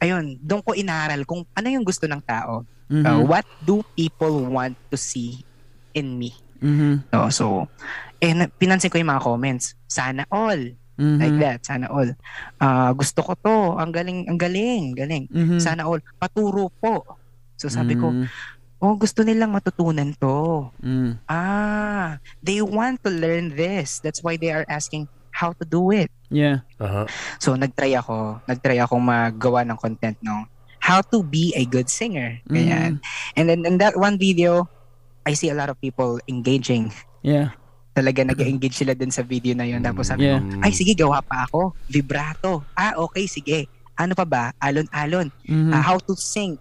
ayun, 0.00 0.40
doon 0.40 0.64
ko 0.64 0.72
inaral 0.72 1.28
kung 1.28 1.44
ano 1.52 1.68
yung 1.68 1.84
gusto 1.84 2.08
ng 2.08 2.24
tao. 2.24 2.64
Mhm. 2.88 3.04
Uh, 3.04 3.20
what 3.28 3.44
do 3.60 3.84
people 3.92 4.32
want 4.48 4.72
to 4.88 4.96
see 4.96 5.44
in 5.92 6.16
me? 6.16 6.32
Mhm. 6.64 7.12
No, 7.12 7.28
so, 7.28 7.68
eh, 8.16 8.32
na- 8.32 8.48
pinansin 8.48 8.88
ko 8.88 8.96
yung 8.96 9.12
mga 9.12 9.20
comments. 9.20 9.76
Sana 9.84 10.24
all. 10.32 10.80
Mhm. 11.02 11.18
Like 11.18 11.36
that. 11.42 11.58
Sana 11.66 11.90
all. 11.90 12.14
Ah, 12.62 12.94
gusto 12.94 13.26
ko 13.26 13.34
to. 13.34 13.58
Ang 13.82 13.90
galing, 13.90 14.30
ang 14.30 14.38
galing, 14.38 14.94
galing. 14.94 15.26
Mhm. 15.26 15.58
Sana 15.58 15.90
all. 15.90 15.98
Paturo 16.22 16.70
po. 16.78 17.02
So, 17.58 17.66
sabi 17.66 17.98
ko, 17.98 18.14
Mm. 18.14 18.26
oh, 18.78 18.94
gusto 18.94 19.26
nilang 19.26 19.50
matutunan 19.50 20.14
to. 20.18 20.70
Mm. 20.78 21.18
Ah, 21.26 22.22
they 22.38 22.62
want 22.62 23.02
to 23.02 23.10
learn 23.10 23.50
this. 23.50 23.98
That's 23.98 24.22
why 24.22 24.38
they 24.38 24.54
are 24.54 24.66
asking 24.70 25.10
how 25.32 25.50
to 25.58 25.64
do 25.64 25.90
it. 25.90 26.12
Yeah. 26.28 26.62
Uh-huh. 26.76 27.08
So 27.38 27.56
nagtry 27.56 27.96
ako, 27.96 28.44
nagtry 28.44 28.78
ako 28.78 29.00
magawa 29.00 29.64
ng 29.64 29.78
content 29.80 30.20
no. 30.20 30.44
How 30.82 31.00
to 31.08 31.22
be 31.22 31.54
a 31.54 31.62
good 31.64 31.86
singer. 31.86 32.42
Ganyan. 32.50 32.98
And 33.32 33.48
then 33.48 33.62
in 33.64 33.78
that 33.78 33.94
one 33.94 34.18
video, 34.18 34.66
I 35.22 35.38
see 35.38 35.48
a 35.48 35.56
lot 35.56 35.70
of 35.70 35.78
people 35.78 36.18
engaging. 36.26 36.90
Yeah. 37.22 37.54
Talaga 37.92 38.24
nag-engage 38.32 38.74
sila 38.74 38.92
dun 38.92 39.12
sa 39.12 39.22
video 39.22 39.52
na 39.52 39.64
yun. 39.64 39.80
Tapos 39.80 40.08
sabi 40.08 40.26
Yeah. 40.26 40.40
ko, 40.40 40.64
ay 40.64 40.72
sige, 40.72 40.92
gawa 40.92 41.20
pa 41.20 41.44
ako. 41.44 41.76
Vibrato. 41.86 42.64
Ah, 42.72 42.96
okay, 42.96 43.24
sige. 43.24 43.68
Ano 43.94 44.16
pa 44.16 44.24
ba? 44.24 44.44
Alon-alon. 44.58 45.28
Mhm. 45.44 45.70
Ah, 45.70 45.84
how 45.84 45.96
to 45.96 46.12
sing 46.12 46.56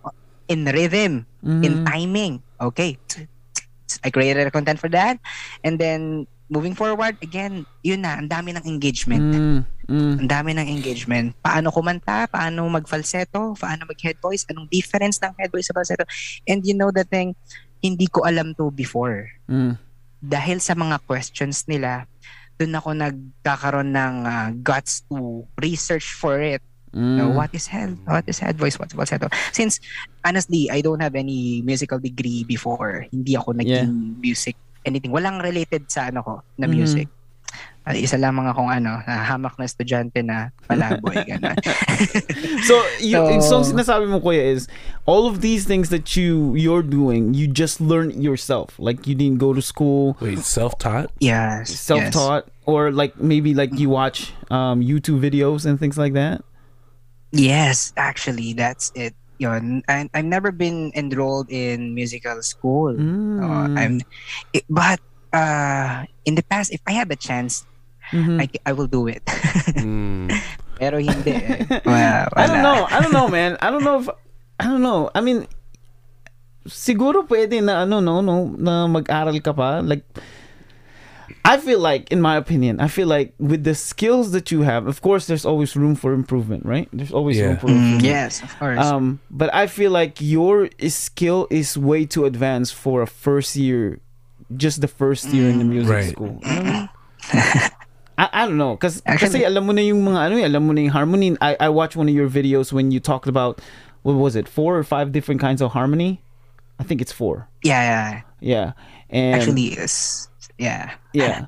in 0.46 0.68
rhythm. 0.68 1.24
in 1.42 1.82
Mhm. 1.82 1.86
timing. 1.90 2.34
Okay. 2.62 3.02
I 4.06 4.14
created 4.14 4.46
a 4.46 4.54
content 4.54 4.78
for 4.78 4.94
that. 4.94 5.18
And 5.62 5.76
then, 5.76 6.30
moving 6.48 6.78
forward, 6.78 7.18
again, 7.20 7.66
yun 7.82 8.06
na, 8.06 8.22
ang 8.22 8.30
dami 8.30 8.54
ng 8.54 8.62
engagement. 8.62 9.26
Mm. 9.26 9.60
Mm. 9.90 10.14
Ang 10.22 10.30
dami 10.30 10.52
ng 10.54 10.68
engagement. 10.70 11.34
Paano 11.40 11.74
kumanta, 11.74 12.30
paano 12.30 12.70
mag-falsetto, 12.70 13.58
paano 13.58 13.90
mag-head 13.90 14.22
voice, 14.22 14.46
anong 14.48 14.70
difference 14.70 15.18
ng 15.18 15.34
head 15.34 15.50
voice 15.50 15.66
sa 15.66 15.74
falsetto. 15.74 16.06
And 16.46 16.62
you 16.62 16.78
know 16.78 16.94
the 16.94 17.04
thing, 17.04 17.34
hindi 17.82 18.06
ko 18.06 18.22
alam 18.22 18.54
to 18.56 18.70
before. 18.70 19.26
Mm. 19.50 19.76
Dahil 20.22 20.62
sa 20.62 20.78
mga 20.78 21.02
questions 21.04 21.66
nila, 21.66 22.06
doon 22.62 22.78
ako 22.78 22.90
nagkakaroon 22.94 23.90
ng 23.90 24.16
ah, 24.24 24.50
guts 24.54 25.02
to 25.10 25.44
research 25.58 26.14
for 26.14 26.38
it. 26.38 26.62
Mm. 26.94 27.16
No, 27.18 27.26
what 27.34 27.50
is 27.56 27.66
head? 27.66 27.98
What 28.04 28.28
is 28.28 28.38
head 28.38 28.60
voice? 28.60 28.78
What's 28.78 28.94
falsetto? 28.94 29.32
Since 29.56 29.80
honestly, 30.22 30.68
I 30.70 30.84
don't 30.84 31.00
have 31.02 31.16
any 31.16 31.64
musical 31.64 31.98
degree 31.98 32.44
before. 32.44 33.08
Hindi 33.10 33.34
ako 33.34 33.58
naging 33.58 34.20
music 34.20 34.56
anything. 34.84 35.14
Walang 35.14 35.40
related 35.42 35.88
sa 35.88 36.10
ano 36.10 36.22
ko 36.22 36.34
na 36.58 36.68
Mhm. 36.68 36.74
music. 36.74 37.08
Isa 37.90 38.14
lamang 38.16 38.46
akong 38.46 38.70
ano, 38.70 39.02
na 39.10 39.26
hamak 39.26 39.58
na 39.58 39.66
estudyante 39.66 40.22
na 40.22 40.54
palaboy 40.70 41.18
ganun. 41.30 41.58
So, 42.70 42.78
you, 43.02 43.18
so, 43.42 43.62
So- 43.64 43.74
sinasabi 43.74 44.06
mo 44.06 44.22
kuya 44.22 44.54
is 44.54 44.70
all 45.10 45.26
of 45.26 45.42
these 45.42 45.66
things 45.66 45.90
that 45.90 46.14
you 46.16 46.54
you're 46.54 46.86
doing, 46.86 47.34
you 47.34 47.50
just 47.50 47.82
learn 47.82 48.14
yourself. 48.22 48.78
Like 48.78 49.10
you 49.10 49.16
didn't 49.18 49.42
go 49.42 49.54
to 49.58 49.62
school, 49.66 50.14
Wait, 50.22 50.40
self-taught? 50.46 51.10
yes. 51.20 51.74
yes. 51.74 51.82
self-taught, 51.82 52.46
or 52.70 52.94
like 52.94 53.18
maybe 53.18 53.58
like 53.58 53.74
you 53.74 53.90
watch 53.90 54.30
um, 54.54 54.86
YouTube 54.86 55.18
videos 55.18 55.66
and 55.66 55.82
things 55.82 55.98
like 55.98 56.14
that. 56.14 56.46
Yes, 57.34 57.94
actually, 57.98 58.54
that's 58.54 58.92
it. 58.94 59.16
Yun. 59.42 59.82
I, 59.90 60.06
I've 60.14 60.30
never 60.30 60.52
been 60.54 60.92
enrolled 60.94 61.50
in 61.50 61.96
musical 61.98 62.38
school. 62.46 62.94
Mm. 62.94 63.42
Uh, 63.42 63.74
I'm, 63.74 64.02
it, 64.54 64.66
but 64.70 65.02
uh, 65.34 66.06
in 66.26 66.36
the 66.36 66.44
past, 66.44 66.70
if 66.72 66.82
I 66.86 66.92
had 66.92 67.10
the 67.10 67.16
chance, 67.16 67.66
Mhm. 68.12 68.42
I, 68.42 68.48
I 68.66 68.72
will 68.74 68.88
do 68.88 69.08
it. 69.08 69.24
Mm. 69.80 70.30
Pero 70.82 70.98
hindi. 71.00 71.32
eh. 71.32 71.64
Wala, 71.86 72.28
I 72.36 72.48
don't 72.48 72.62
know. 72.64 72.88
I 72.90 73.00
don't 73.02 73.14
know, 73.14 73.28
man. 73.30 73.58
I 73.62 73.70
don't 73.72 73.84
know 73.84 74.00
if 74.02 74.10
I 74.60 74.66
don't 74.66 74.82
know. 74.84 75.10
I 75.16 75.22
mean 75.22 75.48
siguro 76.68 77.26
pwede 77.28 77.58
na 77.64 77.82
ano 77.84 78.00
no 78.00 78.22
no 78.22 78.54
na 78.58 78.86
mag-aral 78.86 79.34
ka 79.42 79.54
pa 79.54 79.80
like 79.82 80.06
I 81.46 81.58
feel 81.58 81.80
like 81.82 82.12
in 82.12 82.22
my 82.22 82.38
opinion, 82.38 82.80
I 82.80 82.88
feel 82.88 83.08
like 83.08 83.34
with 83.42 83.64
the 83.64 83.74
skills 83.74 84.30
that 84.38 84.52
you 84.52 84.62
have, 84.62 84.86
of 84.86 85.02
course 85.02 85.26
there's 85.26 85.46
always 85.46 85.74
room 85.76 85.96
for 85.96 86.14
improvement, 86.14 86.66
right? 86.66 86.86
There's 86.94 87.12
always 87.12 87.40
room 87.42 87.58
Yeah. 87.58 87.58
for 87.58 87.68
Mm, 87.68 87.78
improvement. 87.98 88.04
yes, 88.06 88.44
of 88.46 88.52
course. 88.60 88.78
Um, 88.78 89.20
but 89.32 89.50
I 89.54 89.66
feel 89.66 89.90
like 89.90 90.22
your 90.22 90.70
skill 90.86 91.48
is 91.50 91.74
way 91.78 92.06
too 92.06 92.26
advanced 92.30 92.76
for 92.78 93.02
a 93.02 93.08
first 93.10 93.56
year, 93.58 93.98
just 94.54 94.82
the 94.86 94.88
first 94.92 95.34
year 95.34 95.50
in 95.50 95.58
the 95.58 95.66
music 95.66 95.90
Right. 95.98 96.12
school. 96.14 96.38
You 98.22 98.28
know 98.28 98.30
what 98.30 98.36
I? 98.36 98.44
I, 98.44 98.46
don't 98.46 98.58
know, 98.58 98.78
cause 98.78 99.02
Actually- 99.06 99.42
kasi 99.42 99.46
alam 99.46 99.66
mo 99.66 99.74
na 99.74 99.82
yung 99.82 100.06
mga 100.06 100.20
ano, 100.30 100.36
eh, 100.38 100.46
alam 100.46 100.68
mo 100.68 100.74
na 100.74 100.82
yung 100.82 100.94
harmony. 100.94 101.38
I 101.42 101.58
I 101.60 101.70
watched 101.70 101.96
one 101.98 102.08
of 102.08 102.14
your 102.14 102.30
videos 102.30 102.72
when 102.72 102.92
you 102.92 103.00
talked 103.00 103.26
about 103.28 103.62
what 104.04 104.14
was 104.14 104.36
it, 104.36 104.48
four 104.48 104.78
or 104.78 104.84
five 104.84 105.12
different 105.12 105.42
kinds 105.42 105.62
of 105.62 105.72
harmony. 105.72 106.22
I 106.80 106.84
think 106.84 107.02
it's 107.02 107.12
four. 107.14 107.50
yeah, 107.64 107.82
yeah. 107.82 108.22
Yeah, 108.42 108.68
and 109.10 109.38
Actually, 109.38 109.78
yes. 109.78 110.28
Yeah. 110.58 110.94
yeah. 111.14 111.46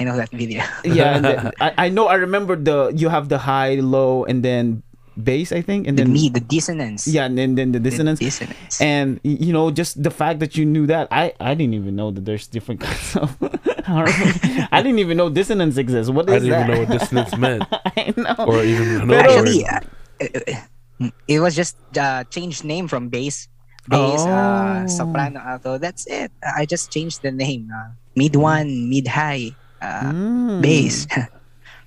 I 0.00 0.04
know 0.04 0.16
that 0.16 0.32
video. 0.32 0.64
yeah, 0.84 1.16
and 1.16 1.24
then, 1.24 1.52
I, 1.60 1.68
I 1.76 1.88
know. 1.88 2.08
I 2.08 2.16
remember 2.16 2.56
the 2.56 2.92
you 2.96 3.08
have 3.12 3.28
the 3.28 3.36
high, 3.36 3.76
low, 3.80 4.24
and 4.24 4.40
then 4.44 4.80
bass. 5.16 5.52
I 5.52 5.60
think, 5.62 5.86
and 5.88 5.96
the 5.98 6.04
then 6.04 6.12
me, 6.12 6.28
the 6.28 6.40
dissonance. 6.40 7.06
yeah, 7.08 7.24
and 7.26 7.36
then 7.36 7.54
then 7.56 7.72
the 7.72 7.78
The 7.80 7.90
dissonance. 7.90 8.20
dissonance. 8.20 8.80
And 8.80 9.20
you 9.24 9.52
know, 9.52 9.70
just 9.70 9.98
the 10.02 10.10
fact 10.12 10.40
that 10.40 10.56
you 10.56 10.64
knew 10.64 10.86
that, 10.86 11.08
I 11.10 11.32
I 11.40 11.54
didn't 11.54 11.74
even 11.74 11.96
know 11.96 12.10
that 12.10 12.24
there's 12.24 12.46
different 12.46 12.80
kinds 12.86 13.16
of. 13.16 13.36
I 13.86 14.82
didn't 14.82 14.98
even 14.98 15.16
know 15.16 15.30
dissonance 15.30 15.76
exists. 15.78 16.10
What 16.10 16.28
I 16.28 16.38
didn't 16.42 16.50
that? 16.50 16.66
even 16.66 16.74
know 16.74 16.80
what 16.86 16.90
dissonance 16.98 17.32
meant, 17.38 17.62
I 17.70 18.10
know. 18.16 18.34
or 18.46 18.62
even 18.64 19.06
know. 19.06 19.14
Actually, 19.14 19.62
uh, 19.62 19.80
uh, 20.20 21.10
it 21.28 21.38
was 21.40 21.54
just 21.54 21.76
uh, 21.96 22.24
changed 22.32 22.64
name 22.64 22.88
from 22.88 23.08
bass, 23.08 23.46
bass, 23.88 24.22
Oh. 24.26 24.30
uh, 24.32 24.86
soprano, 24.90 25.38
alto. 25.38 25.78
That's 25.78 26.06
it. 26.10 26.32
I 26.42 26.66
just 26.66 26.90
changed 26.90 27.22
the 27.22 27.30
name. 27.30 27.70
Uh, 27.70 27.94
mid 28.16 28.34
one, 28.34 28.88
mid 28.90 29.06
high, 29.06 29.54
uh, 29.80 30.10
Mm, 30.10 30.62
bass. 30.62 31.06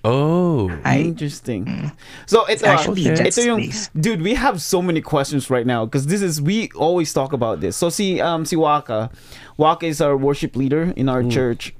Oh, 0.03 0.71
I 0.85 0.99
Interesting. 0.99 1.91
So 2.25 2.45
it's 2.45 2.63
actually 2.63 3.09
uh, 3.09 3.15
just 3.15 3.37
ito 3.37 3.45
yung, 3.47 3.69
dude. 3.99 4.21
We 4.21 4.33
have 4.33 4.61
so 4.61 4.81
many 4.81 5.01
questions 5.01 5.49
right 5.49 5.67
now 5.67 5.83
because 5.85 6.07
this 6.07 6.21
is 6.21 6.41
we 6.41 6.69
always 6.75 7.11
talk 7.11 7.33
about 7.33 7.59
this. 7.59 7.75
So 7.75 7.89
see, 7.89 8.21
um, 8.21 8.45
see 8.45 8.55
Wakka, 8.55 9.11
Wakka 9.59 9.83
is 9.83 9.99
our 9.99 10.15
worship 10.15 10.55
leader 10.55 10.93
in 10.95 11.09
our 11.09 11.23
church. 11.23 11.75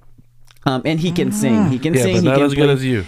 Um, 0.65 0.81
and 0.83 0.99
he 0.99 1.13
can 1.13 1.31
sing. 1.31 1.69
He 1.71 1.79
can 1.79 1.93
yeah, 1.93 2.03
sing. 2.03 2.15
but 2.15 2.21
he 2.23 2.27
not 2.27 2.35
can 2.35 2.43
as 2.43 2.53
good 2.53 2.65
play- 2.67 2.73
as 2.73 2.83
you. 2.83 3.05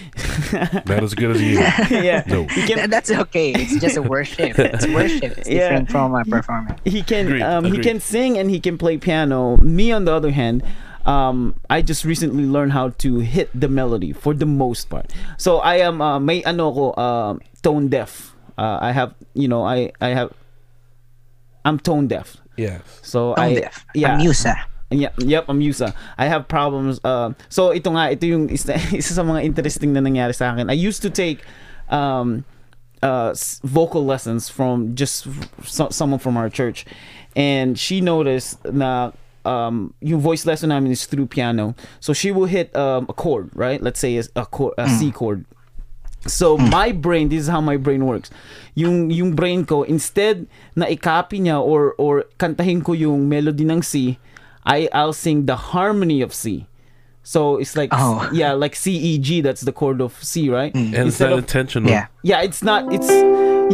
not 0.87 1.03
as 1.03 1.13
good 1.13 1.31
as 1.35 1.41
you. 1.43 1.59
yeah. 1.91 2.23
No. 2.31 2.47
He 2.47 2.63
can 2.65 2.89
that's 2.89 3.11
okay. 3.11 3.51
It's 3.51 3.75
just 3.83 3.97
a 3.97 4.01
worship. 4.01 4.57
It's 4.57 4.87
worship. 4.95 5.35
It's 5.37 5.49
Yeah. 5.49 5.67
different 5.83 5.91
from 5.91 6.15
a 6.15 6.23
performance. 6.23 6.79
he 6.85 7.03
can 7.03 7.27
Agreed, 7.27 7.41
um, 7.43 7.65
he 7.65 7.77
can 7.79 7.99
sing 7.99 8.37
and 8.39 8.49
he 8.49 8.61
can 8.63 8.77
play 8.79 8.97
piano. 8.97 9.57
Me 9.57 9.91
on 9.91 10.05
the 10.05 10.13
other 10.15 10.31
hand, 10.31 10.63
um, 11.05 11.55
I 11.69 11.81
just 11.81 12.05
recently 12.05 12.45
learned 12.45 12.73
how 12.73 12.89
to 13.03 13.19
hit 13.19 13.49
the 13.53 13.67
melody 13.67 14.13
for 14.13 14.33
the 14.33 14.45
most 14.45 14.89
part. 14.89 15.11
So 15.37 15.59
I 15.59 15.77
am 15.81 16.01
uh, 16.01 16.19
may 16.19 16.43
ano 16.43 16.71
ko 16.71 16.85
uh, 16.91 17.33
tone 17.61 17.87
deaf. 17.87 18.35
Uh, 18.57 18.77
I 18.81 18.91
have 18.91 19.15
you 19.33 19.47
know 19.47 19.63
I 19.63 19.91
I 20.01 20.09
have 20.09 20.33
I'm 21.65 21.79
tone 21.79 22.07
deaf. 22.07 22.37
Yeah. 22.57 22.79
So 23.01 23.33
Tone 23.35 23.45
I 23.45 23.55
deaf. 23.55 23.85
yeah 23.95 24.13
I'm 24.13 24.19
Musa. 24.19 24.55
Yep, 24.91 25.13
yep, 25.23 25.45
I'm 25.47 25.61
Yusa. 25.61 25.95
I 26.17 26.27
have 26.27 26.47
problems. 26.51 26.99
Uh, 27.03 27.31
so 27.47 27.71
ito 27.71 27.89
nga, 27.95 28.11
ito 28.11 28.27
yung 28.27 28.51
isa, 28.51 28.75
isa 28.91 29.15
sa 29.15 29.23
mga 29.23 29.47
interesting 29.47 29.95
na 29.95 30.03
nangyari 30.03 30.35
sa 30.35 30.51
akin. 30.51 30.67
I 30.69 30.75
used 30.75 31.01
to 31.03 31.09
take 31.09 31.47
um, 31.87 32.43
uh, 33.01 33.33
vocal 33.63 34.03
lessons 34.03 34.49
from 34.49 34.95
just 34.95 35.27
so, 35.63 35.87
someone 35.89 36.19
from 36.19 36.35
our 36.35 36.49
church. 36.49 36.85
And 37.35 37.79
she 37.79 38.01
noticed 38.03 38.59
na 38.67 39.15
um, 39.45 39.93
yung 40.01 40.19
voice 40.19 40.45
lesson 40.45 40.71
I 40.71 40.79
mean 40.79 40.91
is 40.91 41.05
through 41.05 41.27
piano. 41.27 41.75
So 41.99 42.13
she 42.13 42.31
will 42.31 42.45
hit 42.45 42.75
um, 42.75 43.05
a 43.09 43.13
chord, 43.13 43.49
right? 43.53 43.81
Let's 43.81 43.99
say 43.99 44.17
a, 44.17 44.45
chord, 44.45 44.73
a 44.77 44.89
C 44.89 45.11
chord. 45.11 45.45
So 46.27 46.57
my 46.57 46.91
brain, 46.91 47.29
this 47.29 47.41
is 47.41 47.47
how 47.47 47.61
my 47.61 47.77
brain 47.77 48.05
works. 48.05 48.29
Yung 48.75 49.09
yung 49.09 49.33
brain 49.33 49.65
ko 49.65 49.81
instead 49.81 50.45
na 50.75 50.85
i-copy 50.85 51.39
niya 51.41 51.57
or 51.57 51.95
or 51.97 52.25
kantahin 52.37 52.85
ko 52.85 52.93
yung 52.93 53.25
melody 53.27 53.65
ng 53.65 53.81
C, 53.81 54.19
I 54.63 54.85
I'll 54.93 55.13
sing 55.17 55.45
the 55.49 55.55
harmony 55.73 56.21
of 56.21 56.29
C. 56.33 56.67
So 57.23 57.57
it's 57.57 57.75
like 57.75 57.89
Oh. 57.91 58.29
yeah, 58.33 58.53
like 58.53 58.75
C 58.77 58.93
E 58.93 59.17
G 59.17 59.41
that's 59.41 59.61
the 59.61 59.73
chord 59.73 59.97
of 60.01 60.13
C, 60.23 60.49
right? 60.49 60.69
And 60.75 60.93
it's 60.93 61.17
Instead 61.17 61.29
not 61.29 61.33
of- 61.33 61.39
intentional. 61.49 61.89
Yeah. 61.89 62.05
yeah, 62.21 62.41
it's 62.45 62.61
not. 62.61 62.85
It's 62.93 63.09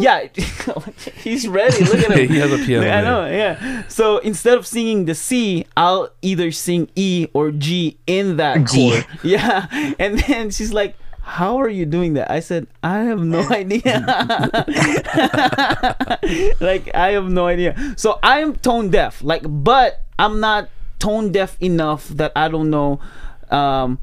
yeah. 0.01 0.27
He's 1.23 1.47
ready. 1.47 1.83
Look 1.83 1.99
at 1.99 2.12
him. 2.12 2.29
He 2.33 2.38
has 2.39 2.51
a 2.51 2.57
piano 2.57 2.88
I 2.88 3.01
know. 3.01 3.25
Yeah. 3.27 3.88
So 3.88 4.17
instead 4.19 4.57
of 4.57 4.67
singing 4.67 5.05
the 5.05 5.15
C, 5.15 5.65
I'll 5.75 6.10
either 6.21 6.51
sing 6.51 6.89
E 6.95 7.27
or 7.33 7.51
G 7.51 7.97
in 8.07 8.38
that 8.38 8.65
G. 8.65 8.91
chord. 8.91 9.05
Yeah. 9.23 9.67
And 9.99 10.19
then 10.19 10.51
she's 10.51 10.73
like, 10.73 10.95
"How 11.21 11.57
are 11.60 11.69
you 11.69 11.86
doing 11.86 12.13
that?" 12.13 12.29
I 12.31 12.39
said, 12.39 12.67
"I 12.83 12.99
have 13.10 13.21
no 13.23 13.41
idea." 13.49 14.03
like 16.60 16.93
I 16.93 17.12
have 17.12 17.29
no 17.29 17.47
idea. 17.47 17.75
So 17.97 18.19
I 18.23 18.39
am 18.39 18.55
tone 18.55 18.89
deaf. 18.89 19.23
Like, 19.23 19.43
but 19.45 20.05
I'm 20.19 20.39
not 20.39 20.69
tone 20.99 21.31
deaf 21.31 21.57
enough 21.62 22.07
that 22.10 22.31
I 22.36 22.47
don't 22.49 22.69
know 22.69 22.99
um, 23.49 23.99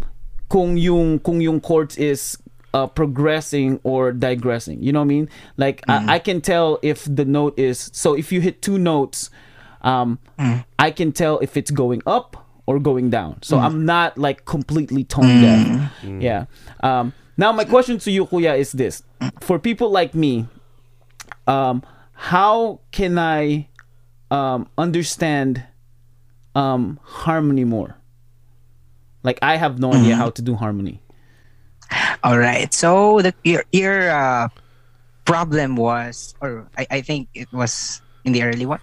kung 0.48 0.76
yung 0.76 1.18
kung 1.18 1.40
yung 1.40 1.60
chords 1.60 1.96
is 1.96 2.38
uh, 2.74 2.88
progressing 2.88 3.80
or 3.84 4.12
digressing. 4.12 4.82
You 4.82 4.92
know 4.92 4.98
what 4.98 5.04
I 5.04 5.14
mean? 5.16 5.28
Like 5.56 5.82
I, 5.88 6.16
I 6.16 6.18
can 6.18 6.40
tell 6.40 6.78
if 6.82 7.04
the 7.04 7.24
note 7.24 7.58
is 7.58 7.88
so 7.94 8.14
if 8.14 8.32
you 8.32 8.40
hit 8.40 8.60
two 8.60 8.78
notes, 8.78 9.30
um, 9.82 10.18
I 10.78 10.90
can 10.90 11.12
tell 11.12 11.38
if 11.38 11.56
it's 11.56 11.70
going 11.70 12.02
up 12.04 12.36
or 12.66 12.78
going 12.80 13.10
down. 13.10 13.42
So 13.42 13.58
I'm 13.58 13.86
not 13.86 14.18
like 14.18 14.44
completely 14.44 15.04
tone 15.04 15.40
deaf. 15.40 15.92
Yeah. 16.20 16.46
Um, 16.82 17.12
now 17.36 17.52
my 17.52 17.64
question 17.64 17.98
to 17.98 18.10
you, 18.10 18.26
Kuya, 18.26 18.58
is 18.58 18.72
this: 18.72 19.02
for 19.40 19.58
people 19.58 19.90
like 19.90 20.14
me, 20.14 20.46
um, 21.46 21.82
how 22.12 22.80
can 22.90 23.18
I 23.18 23.68
um, 24.30 24.68
understand 24.76 25.62
um, 26.56 26.98
harmony 27.02 27.64
more? 27.64 27.96
Like 29.22 29.38
I 29.42 29.56
have 29.56 29.78
no 29.78 29.92
idea 29.92 30.16
how 30.16 30.30
to 30.30 30.42
do 30.42 30.54
harmony. 30.56 31.00
All 32.24 32.38
right. 32.38 32.72
So 32.72 33.20
the 33.20 33.32
your 33.44 33.64
your 33.72 34.10
uh, 34.10 34.48
problem 35.24 35.76
was, 35.76 36.34
or 36.40 36.66
I, 36.76 36.98
I 36.98 37.00
think 37.00 37.28
it 37.34 37.48
was 37.52 38.00
in 38.24 38.32
the 38.32 38.42
early 38.42 38.66
one, 38.66 38.80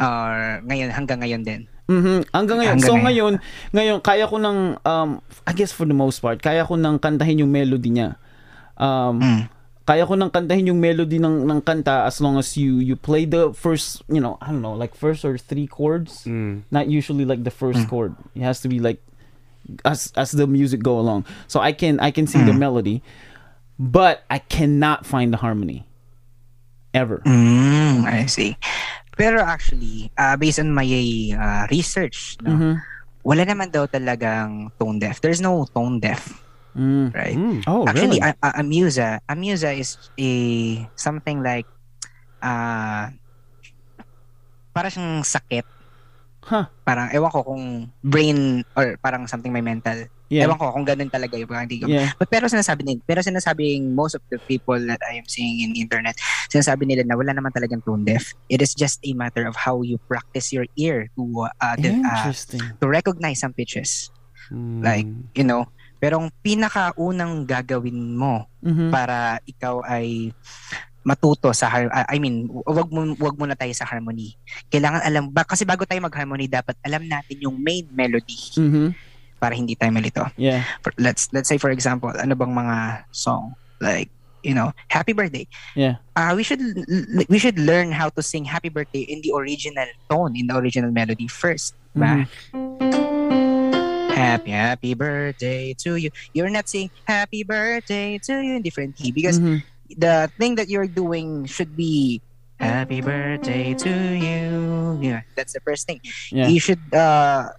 or 0.00 0.60
ngayon 0.64 0.90
hanggang 0.92 1.20
ngayon 1.24 1.42
din. 1.44 1.62
Mhm. 1.88 2.28
Hanggang 2.36 2.60
ngayon. 2.60 2.76
Hanggang 2.76 2.88
so 2.88 2.94
ngayon. 3.00 3.04
ngayon, 3.04 3.34
ngayon 3.72 3.98
kaya 4.04 4.24
ko 4.28 4.36
ng 4.36 4.58
um 4.84 5.10
I 5.48 5.52
guess 5.56 5.72
for 5.72 5.88
the 5.88 5.96
most 5.96 6.20
part, 6.20 6.40
kaya 6.44 6.64
ko 6.68 6.76
nang 6.76 7.00
kantahin 7.00 7.40
yung 7.44 7.52
melody 7.52 7.88
niya. 7.92 8.20
Um 8.76 9.18
Mm. 9.24 9.42
kaya 9.88 10.04
ko 10.04 10.20
nang 10.20 10.28
kantahin 10.28 10.68
yung 10.68 10.84
melody 10.84 11.16
ng 11.16 11.48
ng 11.48 11.60
kanta 11.64 12.04
as 12.04 12.20
long 12.20 12.36
as 12.36 12.60
you 12.60 12.76
you 12.76 12.92
play 12.92 13.24
the 13.24 13.56
first, 13.56 14.04
you 14.12 14.20
know, 14.20 14.36
I 14.44 14.52
don't 14.52 14.60
know, 14.60 14.76
like 14.76 14.92
first 14.92 15.24
or 15.24 15.40
three 15.40 15.64
chords. 15.64 16.28
Mm. 16.28 16.68
Not 16.68 16.92
usually 16.92 17.24
like 17.24 17.40
the 17.40 17.52
first 17.52 17.88
chord. 17.88 18.12
It 18.36 18.44
has 18.44 18.60
to 18.64 18.68
be 18.68 18.84
like 18.84 19.00
as 19.84 20.12
as 20.16 20.32
the 20.32 20.46
music 20.46 20.80
go 20.82 20.98
along. 20.98 21.24
So 21.46 21.60
I 21.60 21.72
can 21.72 22.00
I 22.00 22.10
can 22.10 22.26
sing 22.26 22.44
the 22.48 22.54
melody, 22.56 23.02
but 23.78 24.24
I 24.30 24.38
cannot 24.38 25.04
find 25.04 25.32
the 25.32 25.38
harmony 25.38 25.84
ever. 26.96 27.20
Mm, 27.24 28.04
I 28.08 28.26
see. 28.26 28.56
Pero 29.18 29.42
actually, 29.42 30.08
uh, 30.14 30.38
based 30.38 30.62
on 30.62 30.70
my 30.70 30.86
uh, 31.34 31.66
research, 31.68 32.38
no, 32.40 32.54
Mhm. 32.54 32.72
wala 33.26 33.42
naman 33.44 33.74
daw 33.74 33.84
talagang 33.90 34.70
tone 34.78 35.02
deaf. 35.02 35.18
There's 35.20 35.42
no 35.42 35.66
tone 35.74 35.98
deaf, 35.98 36.38
Mm. 36.78 37.10
right? 37.10 37.34
Mm. 37.34 37.66
Oh, 37.66 37.82
Actually, 37.84 38.22
really? 38.22 38.30
a, 38.30 38.38
a, 38.38 38.62
amusia, 38.62 39.18
amusia 39.26 39.74
is 39.74 39.98
a 40.14 40.30
something 40.94 41.42
like 41.42 41.66
uh 42.38 43.10
para 44.70 44.86
siyang 44.86 45.26
sakit. 45.26 45.66
Huh. 46.48 46.64
Parang 46.80 47.12
ewan 47.12 47.28
ko 47.28 47.44
kung 47.44 47.64
brain 48.00 48.64
or 48.72 48.96
parang 49.04 49.28
something 49.28 49.52
may 49.52 49.60
mental. 49.60 50.08
Yeah. 50.32 50.48
Ewan 50.48 50.56
ko 50.56 50.72
kung 50.72 50.88
ganun 50.88 51.12
talaga 51.12 51.36
yung 51.36 51.48
parang 51.48 51.68
hindi 51.68 51.80
ko. 51.80 51.88
Yeah. 51.88 52.16
But 52.16 52.32
pero 52.32 52.48
sinasabi 52.48 52.88
nila, 52.88 53.04
pero 53.04 53.20
sinasabing 53.20 53.92
most 53.92 54.16
of 54.16 54.24
the 54.32 54.40
people 54.48 54.80
that 54.88 55.00
I 55.04 55.20
am 55.20 55.28
seeing 55.28 55.60
in 55.60 55.76
the 55.76 55.80
internet, 55.84 56.16
sinasabi 56.48 56.88
nila 56.88 57.04
na 57.04 57.20
wala 57.20 57.36
naman 57.36 57.52
talagang 57.52 57.84
tone 57.84 58.08
deaf. 58.08 58.32
It 58.48 58.64
is 58.64 58.72
just 58.72 59.00
a 59.04 59.12
matter 59.12 59.44
of 59.44 59.56
how 59.56 59.84
you 59.84 60.00
practice 60.08 60.48
your 60.52 60.64
ear 60.80 61.12
to 61.16 61.48
uh, 61.60 61.76
the, 61.76 62.00
uh, 62.00 62.32
to 62.80 62.84
recognize 62.88 63.44
some 63.44 63.52
pitches. 63.52 64.08
Mm. 64.48 64.80
Like, 64.80 65.08
you 65.36 65.44
know, 65.44 65.68
pero 65.98 66.22
ang 66.22 66.30
pinakaunang 66.40 67.42
gagawin 67.44 68.14
mo 68.14 68.46
Mhm. 68.62 68.90
para 68.94 69.42
ikaw 69.46 69.82
ay 69.82 70.30
matuto 71.08 71.48
sa 71.56 71.72
har- 71.72 71.88
ah, 71.88 72.04
I 72.04 72.20
mean, 72.20 72.44
wag 72.52 72.92
mo 72.92 73.16
wag 73.16 73.40
muna 73.40 73.56
tayo 73.56 73.72
sa 73.72 73.88
harmony. 73.88 74.36
Kailangan 74.68 75.00
alam 75.00 75.32
ba 75.32 75.40
kasi 75.42 75.64
bago 75.64 75.88
tayo 75.88 76.04
mag-harmony 76.04 76.44
dapat 76.44 76.76
alam 76.84 77.08
natin 77.08 77.40
yung 77.40 77.56
main 77.56 77.88
melody 77.88 78.36
Mhm. 78.60 78.92
para 79.40 79.56
hindi 79.56 79.72
tayo 79.72 79.88
malito. 79.88 80.20
Yeah. 80.36 80.68
For, 80.84 80.92
let's 81.00 81.32
let's 81.32 81.48
say 81.48 81.56
for 81.56 81.72
example, 81.72 82.12
ano 82.12 82.36
bang 82.36 82.52
mga 82.52 82.76
song 83.08 83.56
like 83.80 84.12
you 84.44 84.54
know, 84.54 84.70
happy 84.86 85.10
birthday. 85.10 85.48
Yeah. 85.74 85.98
Uh, 86.14 86.30
we 86.36 86.44
should 86.46 86.62
we 87.26 87.38
should 87.40 87.58
learn 87.58 87.90
how 87.90 88.06
to 88.12 88.22
sing 88.22 88.46
happy 88.46 88.68
birthday 88.68 89.02
in 89.02 89.18
the 89.24 89.32
original 89.34 89.88
tone, 90.06 90.36
in 90.36 90.46
the 90.46 90.54
original 90.54 90.92
melody 90.94 91.26
first. 91.26 91.74
Ba? 91.96 92.22
Happy 94.14 94.50
happy 94.50 94.94
birthday 94.94 95.74
to 95.78 95.94
you. 95.94 96.10
You're 96.34 96.50
not 96.50 96.66
saying 96.66 96.90
happy 97.02 97.42
birthday 97.42 98.18
to 98.26 98.32
you 98.38 98.58
in 98.58 98.62
different 98.62 98.94
key 98.94 99.10
because 99.10 99.38
Mhm. 99.38 99.62
The 99.96 100.30
thing 100.38 100.56
that 100.56 100.68
you're 100.68 100.90
doing 100.90 101.46
should 101.46 101.76
be 101.76 102.20
happy 102.58 103.00
birthday 103.00 103.72
to 103.74 103.92
you. 104.18 104.98
Yeah, 105.00 105.22
that's 105.36 105.54
the 105.54 105.62
first 105.62 105.86
thing. 105.86 106.00
Yeah. 106.30 106.48
You 106.48 106.60
should 106.60 106.82
uh 106.92 107.54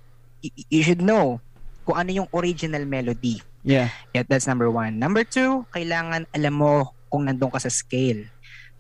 you 0.69 0.83
should 0.83 1.01
know 1.01 1.39
kung 1.87 1.97
ano 2.05 2.11
yung 2.23 2.29
original 2.35 2.85
melody. 2.85 3.41
Yeah. 3.63 3.89
Yeah, 4.13 4.23
that's 4.27 4.47
number 4.47 4.69
one. 4.71 4.99
Number 4.99 5.23
two, 5.23 5.65
kailangan 5.75 6.27
alam 6.35 6.53
mo 6.53 6.95
kung 7.11 7.27
nandun 7.27 7.51
ka 7.51 7.59
sa 7.59 7.69
scale. 7.73 8.23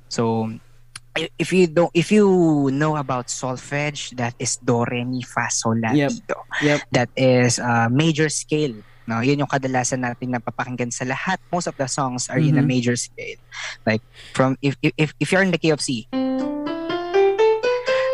So, 0.07 0.49
if 1.37 1.51
you 1.51 1.67
don't, 1.67 1.91
if 1.93 2.11
you 2.11 2.25
know 2.71 2.95
about 2.95 3.27
solfege, 3.27 4.15
that 4.15 4.33
is 4.39 4.57
do, 4.57 4.85
re, 4.85 5.03
mi, 5.03 5.21
fa, 5.21 5.49
sol, 5.51 5.75
la, 5.77 5.91
Yep. 5.91 6.11
do. 6.25 6.37
Yep. 6.63 6.79
That 6.91 7.09
is 7.17 7.59
uh, 7.59 7.89
major 7.91 8.29
scale. 8.29 8.73
No, 9.09 9.25
yun 9.25 9.41
yung 9.41 9.49
kadalasan 9.49 10.05
natin 10.05 10.29
na 10.29 10.37
papakinggan 10.37 10.93
sa 10.93 11.01
lahat. 11.01 11.41
Most 11.49 11.65
of 11.65 11.73
the 11.81 11.89
songs 11.89 12.29
are 12.29 12.37
in 12.37 12.53
a 12.53 12.61
Mhm. 12.61 12.69
major 12.69 12.93
scale. 12.93 13.41
Like 13.81 14.05
from 14.37 14.53
if 14.61 14.77
if 14.85 15.17
if, 15.17 15.33
you're 15.33 15.41
in 15.41 15.49
the 15.49 15.57
key 15.57 15.73
of 15.73 15.81
C. 15.81 16.05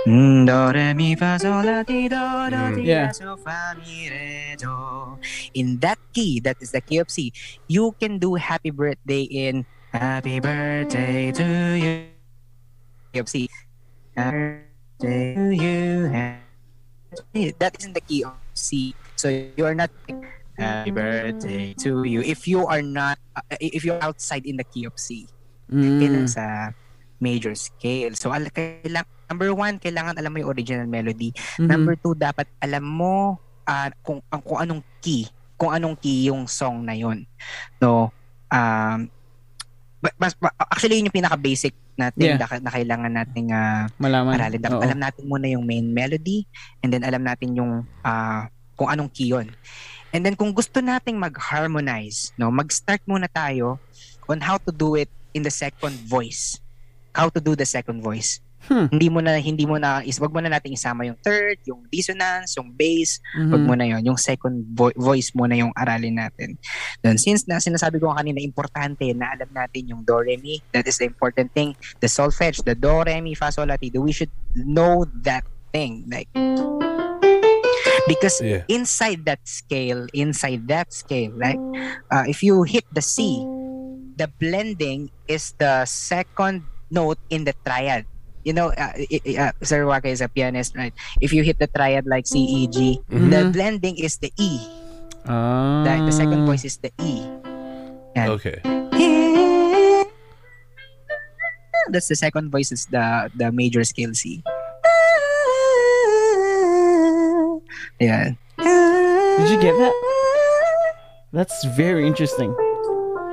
Mm, 0.08 0.46
Do, 0.48 0.72
re, 0.72 0.94
mi, 0.96 1.18
fa, 1.20 1.36
sol, 1.36 1.66
la, 1.66 1.84
ti, 1.84 2.08
do, 2.08 2.24
do, 2.48 2.62
ti, 2.80 2.88
Yeah. 2.88 3.10
la, 3.10 3.12
so, 3.12 3.36
fa, 3.36 3.76
mi, 3.76 4.08
re, 4.08 4.56
do. 4.56 4.72
In 5.58 5.82
that 5.84 6.00
key, 6.16 6.40
that 6.46 6.62
is 6.64 6.72
the 6.72 6.80
key 6.80 7.02
of 7.04 7.10
C, 7.12 7.34
you 7.68 7.92
can 8.00 8.22
do 8.22 8.38
happy 8.40 8.70
birthday 8.72 9.26
in 9.28 9.66
happy 9.92 10.40
birthday 10.40 11.34
to 11.36 11.48
you. 11.76 11.92
Key 13.12 13.20
of 13.20 13.28
C. 13.28 13.50
Happy 14.16 14.62
birthday 15.02 15.34
to 15.36 15.46
you. 15.52 16.08
That 17.58 17.74
is 17.76 17.84
in 17.90 17.98
the 17.98 18.06
key 18.06 18.22
of 18.24 18.38
C. 18.54 18.94
So 19.18 19.34
you 19.34 19.66
are 19.66 19.74
not 19.74 19.90
happy 20.58 20.92
birthday 20.92 21.76
to 21.76 22.04
you 22.08 22.24
if 22.24 22.48
you 22.48 22.64
are 22.66 22.84
not 22.84 23.20
uh, 23.36 23.44
if 23.60 23.84
you're 23.84 24.00
outside 24.02 24.48
in 24.48 24.56
the 24.56 24.68
key 24.68 24.88
of 24.88 24.96
C. 24.96 25.28
Mm. 25.68 26.00
Kailangan 26.00 26.30
sa 26.30 26.46
major 27.20 27.56
scale. 27.56 28.14
So 28.14 28.32
al- 28.32 28.52
kailangan 28.52 29.10
number 29.26 29.50
one, 29.52 29.82
kailangan 29.82 30.20
alam 30.20 30.32
mo 30.32 30.38
yung 30.46 30.52
original 30.54 30.86
melody. 30.86 31.34
Mhm. 31.58 31.68
Number 31.68 31.98
two, 31.98 32.14
dapat 32.14 32.46
alam 32.62 32.86
mo 32.86 33.40
ah, 33.66 33.90
kung, 34.06 34.22
ang 34.30 34.42
kung 34.46 34.60
anong 34.62 34.82
key, 35.02 35.26
kung 35.58 35.74
anong 35.74 35.98
key 35.98 36.30
yung 36.30 36.46
song 36.46 36.86
na 36.86 36.94
yun. 36.94 37.26
No, 37.82 38.14
um, 38.54 39.10
ba- 39.98 40.16
mas, 40.22 40.38
actually, 40.70 41.02
yun 41.02 41.10
yung 41.10 41.18
pinaka-basic 41.18 41.74
natin 41.98 42.38
Yeah. 42.38 42.38
na, 42.38 42.62
na 42.62 42.70
kailangan 42.70 43.12
nating 43.18 43.50
ah, 43.50 43.90
Malaman. 43.98 44.38
aralin. 44.38 44.62
Dapat 44.62 44.78
Oo. 44.78 44.86
alam 44.86 45.00
natin 45.02 45.24
muna 45.26 45.50
yung 45.50 45.66
main 45.66 45.90
melody 45.90 46.46
and 46.86 46.94
then 46.94 47.02
alam 47.02 47.26
natin 47.26 47.58
yung 47.58 47.82
ah, 48.06 48.46
kung 48.78 48.92
anong 48.92 49.10
key 49.10 49.34
yun. 49.34 49.50
And 50.16 50.24
then 50.24 50.40
kung 50.40 50.56
gusto 50.56 50.80
nating 50.80 51.20
mag-harmonize, 51.20 52.32
no, 52.40 52.48
mag-start 52.48 53.04
muna 53.04 53.28
tayo 53.28 53.84
on 54.32 54.40
how 54.40 54.56
to 54.64 54.72
do 54.72 54.96
it 54.96 55.12
in 55.36 55.44
the 55.44 55.52
second 55.52 55.92
voice. 56.08 56.64
How 57.12 57.28
to 57.28 57.44
do 57.44 57.52
the 57.52 57.68
second 57.68 58.00
voice. 58.00 58.40
Hmm. 58.66 58.88
Hindi 58.90 59.12
mo 59.12 59.20
na 59.20 59.36
hindi 59.38 59.68
mo 59.68 59.76
na 59.76 60.02
is 60.02 60.18
wag 60.18 60.32
mo 60.32 60.40
na 60.40 60.50
nating 60.50 60.74
isama 60.74 61.06
yung 61.06 61.20
third, 61.20 61.60
yung 61.70 61.86
dissonance, 61.92 62.58
yung 62.58 62.72
bass, 62.74 63.20
Mhm. 63.38 63.52
wag 63.52 63.64
mo 63.68 63.74
na 63.76 63.86
yon, 63.86 64.02
yung 64.08 64.18
second 64.18 64.66
vo- 64.74 64.96
voice 64.96 65.36
mo 65.36 65.46
na 65.46 65.60
yung 65.60 65.70
aralin 65.76 66.18
natin. 66.18 66.58
Then 67.04 67.20
since 67.20 67.46
na 67.46 67.62
sinasabi 67.62 68.00
ko 68.02 68.16
kanina 68.16 68.42
importante 68.42 69.06
na 69.14 69.36
alam 69.36 69.52
natin 69.54 69.92
yung 69.94 70.02
do 70.02 70.18
re 70.18 70.40
mi, 70.42 70.64
that 70.72 70.88
is 70.88 70.98
the 70.98 71.06
important 71.06 71.54
thing. 71.54 71.78
The 72.02 72.10
solfege, 72.10 72.64
the 72.64 72.74
do 72.74 73.04
re 73.06 73.20
mi 73.22 73.36
fa 73.38 73.52
sol 73.54 73.68
la 73.70 73.78
ti 73.78 73.92
do, 73.94 74.02
we 74.02 74.16
should 74.16 74.34
know 74.58 75.06
that 75.22 75.46
thing 75.70 76.08
like 76.10 76.32
because 78.08 78.42
Yeah. 78.42 78.64
inside 78.68 79.26
that 79.26 79.42
scale, 79.46 80.08
inside 80.14 80.68
that 80.70 80.94
scale, 80.94 81.32
right 81.36 81.60
uh, 82.12 82.26
if 82.28 82.42
you 82.44 82.64
hit 82.64 82.86
the 82.94 83.02
C, 83.02 83.42
the 84.16 84.30
blending 84.40 85.12
is 85.28 85.54
the 85.58 85.86
second 85.86 86.64
note 86.92 87.20
in 87.30 87.44
the 87.44 87.54
triad. 87.66 88.06
You 88.46 88.54
know, 88.54 88.70
uh, 88.78 88.94
uh, 88.94 89.52
Sir 89.66 89.90
Wakka 89.90 90.06
is 90.14 90.22
a 90.22 90.30
pianist, 90.30 90.78
right? 90.78 90.94
If 91.20 91.34
you 91.34 91.42
hit 91.42 91.58
the 91.58 91.66
triad 91.66 92.06
like 92.06 92.30
C, 92.30 92.38
E, 92.46 92.60
G, 92.70 93.02
Mhm. 93.10 93.30
the 93.34 93.42
blending 93.50 93.98
is 93.98 94.22
the 94.22 94.30
E. 94.38 94.62
Ah. 95.26 95.82
The, 95.82 96.06
the 96.06 96.14
second 96.14 96.46
voice 96.46 96.62
is 96.62 96.78
the 96.78 96.94
E. 97.02 97.26
Yan. 98.14 98.30
Okay. 98.38 98.62
That's 101.90 102.08
the 102.08 102.16
second 102.18 102.50
voice 102.50 102.72
is 102.72 102.86
the 102.90 103.30
the 103.38 103.52
major 103.54 103.84
scale 103.86 104.14
C. 104.14 104.42
Yeah. 108.00 108.32
Did 108.58 109.50
you 109.50 109.60
get 109.60 109.76
that? 109.78 109.94
That's 111.32 111.64
very 111.76 112.08
interesting. 112.08 112.56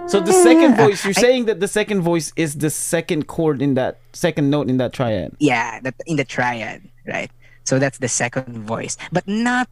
So 0.09 0.19
the 0.21 0.33
second 0.33 0.77
voice, 0.77 1.05
you're 1.05 1.15
I- 1.17 1.23
saying 1.23 1.47
that 1.47 1.61
the 1.61 1.69
second 1.69 2.03
voice 2.03 2.33
is 2.37 2.57
the 2.59 2.71
second 2.71 3.29
chord 3.29 3.63
in 3.63 3.75
that 3.75 3.99
second 4.13 4.51
note 4.51 4.69
in 4.69 4.77
that 4.79 4.93
triad. 4.93 5.37
Yeah, 5.39 5.81
that 5.81 5.95
in 6.07 6.17
the 6.17 6.25
triad, 6.25 6.83
right? 7.07 7.31
So 7.65 7.79
that's 7.79 7.99
the 7.99 8.09
second 8.09 8.67
voice, 8.67 8.99
but 9.13 9.27
not 9.29 9.69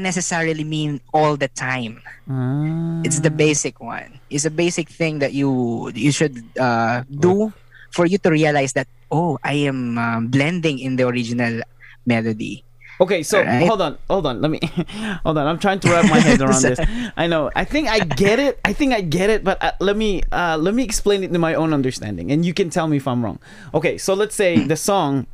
necessarily 0.00 0.64
mean 0.64 1.00
all 1.12 1.36
the 1.36 1.48
time. 1.48 2.00
Ah. 2.28 3.02
It's 3.04 3.20
the 3.20 3.30
basic 3.30 3.80
one. 3.80 4.18
It's 4.30 4.46
a 4.46 4.50
basic 4.50 4.88
thing 4.88 5.20
that 5.20 5.36
you 5.36 5.92
you 5.94 6.10
should 6.10 6.40
uh, 6.58 7.04
do 7.12 7.52
for 7.92 8.06
you 8.08 8.16
to 8.24 8.30
realize 8.32 8.72
that 8.72 8.88
oh, 9.12 9.38
I 9.44 9.68
am 9.68 9.98
um, 9.98 10.28
blending 10.28 10.80
in 10.80 10.96
the 10.96 11.06
original 11.06 11.60
melody. 12.06 12.64
Okay, 13.04 13.22
so 13.22 13.38
Alright. 13.40 13.66
hold 13.68 13.80
on, 13.80 13.98
hold 14.08 14.26
on. 14.26 14.40
Let 14.40 14.50
me 14.50 14.60
hold 15.24 15.36
on. 15.38 15.46
I'm 15.46 15.58
trying 15.58 15.80
to 15.80 15.88
wrap 15.90 16.08
my 16.10 16.18
head 16.18 16.40
around 16.40 16.62
this. 16.62 16.80
I 17.16 17.26
know. 17.26 17.50
I 17.54 17.64
think 17.64 17.88
I 17.88 18.00
get 18.00 18.38
it. 18.38 18.58
I 18.64 18.72
think 18.72 18.92
I 18.92 19.00
get 19.00 19.28
it, 19.30 19.44
but 19.44 19.62
uh, 19.62 19.72
let 19.80 19.96
me 19.96 20.22
uh, 20.32 20.56
let 20.60 20.74
me 20.74 20.82
explain 20.82 21.22
it 21.24 21.32
to 21.32 21.38
my 21.38 21.54
own 21.54 21.72
understanding, 21.72 22.30
and 22.32 22.44
you 22.44 22.54
can 22.54 22.70
tell 22.70 22.88
me 22.88 22.96
if 22.96 23.06
I'm 23.06 23.24
wrong. 23.24 23.38
Okay, 23.74 23.98
so 23.98 24.14
let's 24.14 24.34
say 24.34 24.58
the 24.64 24.76
song 24.76 25.26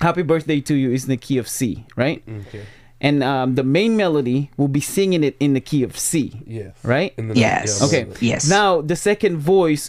"Happy 0.00 0.22
Birthday 0.22 0.60
to 0.62 0.74
You" 0.74 0.92
is 0.92 1.04
in 1.04 1.10
the 1.10 1.16
key 1.16 1.38
of 1.38 1.48
C, 1.48 1.84
right? 1.96 2.22
Okay. 2.48 2.64
And 3.00 3.22
um, 3.22 3.54
the 3.54 3.62
main 3.62 3.96
melody 3.96 4.50
will 4.56 4.66
be 4.66 4.80
singing 4.80 5.22
it 5.22 5.36
in 5.38 5.54
the 5.54 5.60
key 5.62 5.84
of 5.84 5.96
C, 5.96 6.42
Yes. 6.44 6.74
right? 6.82 7.14
Yes. 7.16 7.78
yeah, 7.80 7.86
Okay. 7.86 8.02
Yes. 8.20 8.50
Now 8.50 8.80
the 8.82 8.96
second 8.96 9.38
voice 9.38 9.88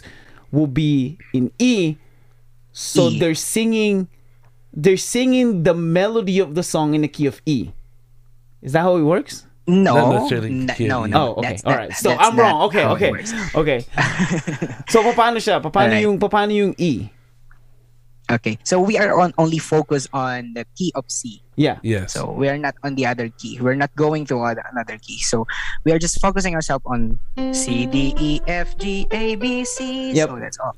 will 0.52 0.68
be 0.70 1.18
in 1.34 1.50
E, 1.58 1.96
so 2.72 3.08
E. 3.10 3.18
they're 3.18 3.34
singing, 3.34 4.06
they're 4.72 4.96
singing 4.96 5.62
the 5.64 5.74
melody 5.74 6.38
of 6.38 6.54
the 6.54 6.62
song 6.62 6.94
in 6.94 7.02
the 7.02 7.08
key 7.08 7.26
of 7.26 7.42
E. 7.46 7.70
Is 8.62 8.72
that 8.72 8.80
how 8.82 8.96
it 8.96 9.02
works? 9.02 9.46
no, 9.70 9.94
Not 9.94 10.14
necessarily 10.14 10.50
n- 10.50 10.70
key 10.74 10.88
no, 10.88 11.04
of 11.04 11.08
E. 11.08 11.10
no. 11.10 11.18
Oh, 11.20 11.30
okay. 11.38 11.48
That's 11.48 11.64
All 11.64 11.70
not- 11.72 11.78
right. 11.78 11.92
So 11.94 12.08
that's 12.10 12.22
I'm 12.26 12.34
wrong. 12.38 12.58
not 12.58 12.64
Okay, 12.70 12.82
how 12.82 12.90
it 12.90 12.96
okay. 12.98 13.10
works. 13.10 13.30
Okay. 13.54 13.78
so 14.90 15.02
paano 15.14 15.38
siya? 15.38 15.62
Paano 15.62 15.94
Alright. 15.94 16.02
yung 16.02 16.18
paano 16.18 16.50
yung 16.50 16.74
E? 16.78 17.10
Okay, 18.30 18.58
so 18.62 18.78
we 18.78 18.94
are 18.94 19.10
on 19.18 19.34
only 19.42 19.58
focus 19.58 20.06
on 20.14 20.54
the 20.54 20.62
key 20.78 20.94
of 20.94 21.02
C. 21.10 21.42
Yeah. 21.58 21.82
Yes. 21.82 22.14
So 22.14 22.30
we 22.30 22.46
are 22.48 22.56
not 22.58 22.78
on 22.86 22.94
the 22.94 23.02
other 23.04 23.26
key. 23.28 23.58
We're 23.58 23.74
not 23.74 23.90
going 23.98 24.22
to 24.30 24.38
other, 24.38 24.62
another 24.70 24.98
key. 25.02 25.18
So 25.18 25.50
we 25.84 25.90
are 25.90 25.98
just 25.98 26.20
focusing 26.22 26.54
ourselves 26.54 26.86
on 26.86 27.18
C, 27.50 27.86
D, 27.90 28.14
E, 28.18 28.40
F, 28.46 28.78
G, 28.78 29.06
A, 29.10 29.34
B, 29.34 29.64
C. 29.66 30.12
Yep. 30.14 30.28
So 30.30 30.36
that's 30.38 30.58
all. 30.62 30.74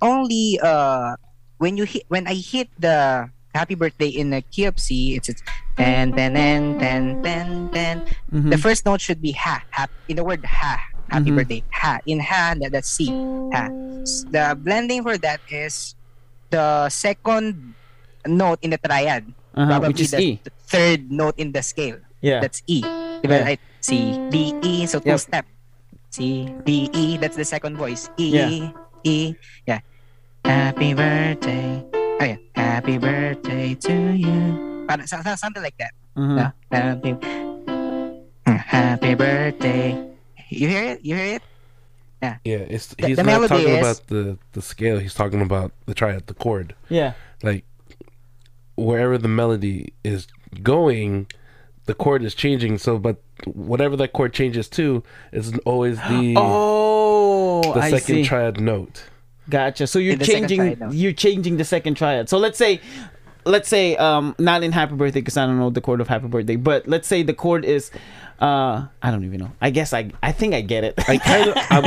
Only 0.00 0.58
uh 0.64 1.16
when 1.64 1.80
you 1.80 1.88
hit 1.88 2.04
when 2.12 2.28
I 2.28 2.36
hit 2.36 2.68
the 2.76 3.24
happy 3.56 3.72
birthday 3.72 4.12
in 4.12 4.36
the 4.36 4.44
key 4.52 4.68
of 4.68 4.76
C, 4.76 5.16
it's 5.16 5.32
it's 5.32 5.40
ten 5.80 6.12
ten 6.12 6.36
ten 6.36 6.76
ten 6.76 7.02
ten 7.24 7.46
ten. 7.72 7.94
Mhm. 8.28 8.52
The 8.52 8.60
first 8.60 8.84
note 8.84 9.00
should 9.00 9.24
be 9.24 9.32
ha. 9.32 9.64
ha 9.72 9.88
in 10.12 10.20
the 10.20 10.24
word 10.28 10.44
ha. 10.44 10.76
Happy 11.08 11.32
Mhm. 11.32 11.36
birthday. 11.40 11.60
Ha. 11.72 12.04
In 12.04 12.20
ha, 12.20 12.52
that, 12.60 12.68
that's 12.76 12.88
C. 12.92 13.08
Ha. 13.56 13.72
The 14.28 14.52
blending 14.60 15.00
for 15.00 15.16
that 15.24 15.40
is 15.48 15.96
the 16.52 16.88
second 16.92 17.72
note 18.28 18.60
in 18.60 18.68
the 18.72 18.80
triad. 18.80 19.24
Uh-huh, 19.56 19.64
Probably 19.70 19.88
which 19.96 20.02
is 20.04 20.10
the, 20.12 20.20
E. 20.20 20.28
third 20.68 21.08
note 21.12 21.38
in 21.38 21.52
the 21.54 21.62
scale. 21.62 21.96
Yeah. 22.20 22.40
That's 22.44 22.60
E. 22.66 22.82
Diba? 22.82 23.30
Yeah. 23.40 23.44
Right? 23.54 23.60
C, 23.80 24.16
D, 24.32 24.52
E. 24.64 24.84
So 24.90 24.98
two 24.98 25.14
Yep. 25.14 25.20
step. 25.20 25.46
C, 26.10 26.48
D, 26.66 26.88
E. 26.92 27.16
That's 27.20 27.36
the 27.38 27.44
second 27.46 27.76
voice. 27.78 28.10
E, 28.18 28.34
Yeah. 28.34 28.72
E. 29.04 29.36
Yeah. 29.68 29.80
Happy 30.44 30.94
birthday. 30.94 31.84
Oh 31.94 32.18
yeah. 32.24 32.36
Happy 32.54 32.98
birthday 32.98 33.74
to 33.74 33.92
you. 34.14 34.84
Parang 34.88 35.06
so- 35.06 35.20
so- 35.22 35.34
something 35.36 35.62
like 35.62 35.76
that. 35.78 35.92
Mhm. 36.16 36.36
No? 36.36 36.52
Happy, 36.70 37.16
happy 38.46 39.14
birthday. 39.14 40.08
You 40.50 40.68
hear 40.68 40.84
it? 40.84 41.04
You 41.04 41.14
hear 41.16 41.34
it? 41.36 41.42
Yeah, 42.22 42.36
Yeah. 42.44 42.56
it's 42.68 42.88
The- 42.94 43.06
he's 43.08 43.16
the 43.16 43.22
not 43.24 43.48
talking 43.48 43.68
is- 43.68 43.78
about 43.78 44.06
the 44.08 44.38
the 44.52 44.62
scale. 44.62 44.98
He's 44.98 45.14
talking 45.14 45.40
about 45.40 45.72
the 45.86 45.94
triad, 45.94 46.26
the 46.26 46.34
chord. 46.34 46.74
Yeah. 46.88 47.12
Like 47.42 47.64
wherever 48.76 49.16
the 49.18 49.28
melody 49.28 49.92
is 50.04 50.26
going, 50.62 51.26
the 51.86 51.94
chord 51.94 52.22
is 52.22 52.34
changing. 52.34 52.78
So, 52.78 52.98
but 52.98 53.16
whatever 53.46 53.96
that 53.96 54.12
chord 54.12 54.32
changes 54.32 54.68
to 54.70 55.02
is 55.32 55.56
always 55.64 55.96
the 56.08 56.34
Oh, 56.38 57.62
the 57.74 57.80
I 57.80 57.90
second 57.90 58.04
see. 58.16 58.24
triad 58.24 58.60
note. 58.60 59.04
Gotcha. 59.48 59.86
So 59.86 59.98
you're 59.98 60.14
In 60.14 60.18
the 60.18 60.24
second 60.24 60.48
changing 60.48 60.58
triad, 60.60 60.80
no? 60.80 60.90
you're 60.90 61.12
changing 61.12 61.56
the 61.56 61.64
second 61.64 61.94
triad. 61.96 62.28
So 62.28 62.38
let's 62.38 62.58
say 62.58 62.80
let's 63.44 63.68
say 63.68 63.94
um 63.96 64.34
not 64.38 64.62
in 64.62 64.72
happy 64.72 64.94
birthday 64.94 65.20
because 65.20 65.36
I 65.36 65.44
don't 65.46 65.58
know 65.58 65.68
the 65.70 65.80
chord 65.82 66.00
of 66.00 66.08
happy 66.08 66.28
birthday, 66.28 66.56
but 66.56 66.88
let's 66.88 67.06
say 67.06 67.22
the 67.22 67.34
chord 67.34 67.64
is 67.64 67.90
uh 68.40 68.86
I 69.02 69.10
don't 69.10 69.24
even 69.24 69.40
know. 69.40 69.52
I 69.60 69.68
guess 69.70 69.92
I 69.92 70.10
I 70.22 70.32
think 70.32 70.54
I 70.54 70.62
get 70.62 70.82
it. 70.84 70.94
I 71.08 71.18
kind 71.18 71.50
of 71.50 71.56
I'm, 71.70 71.84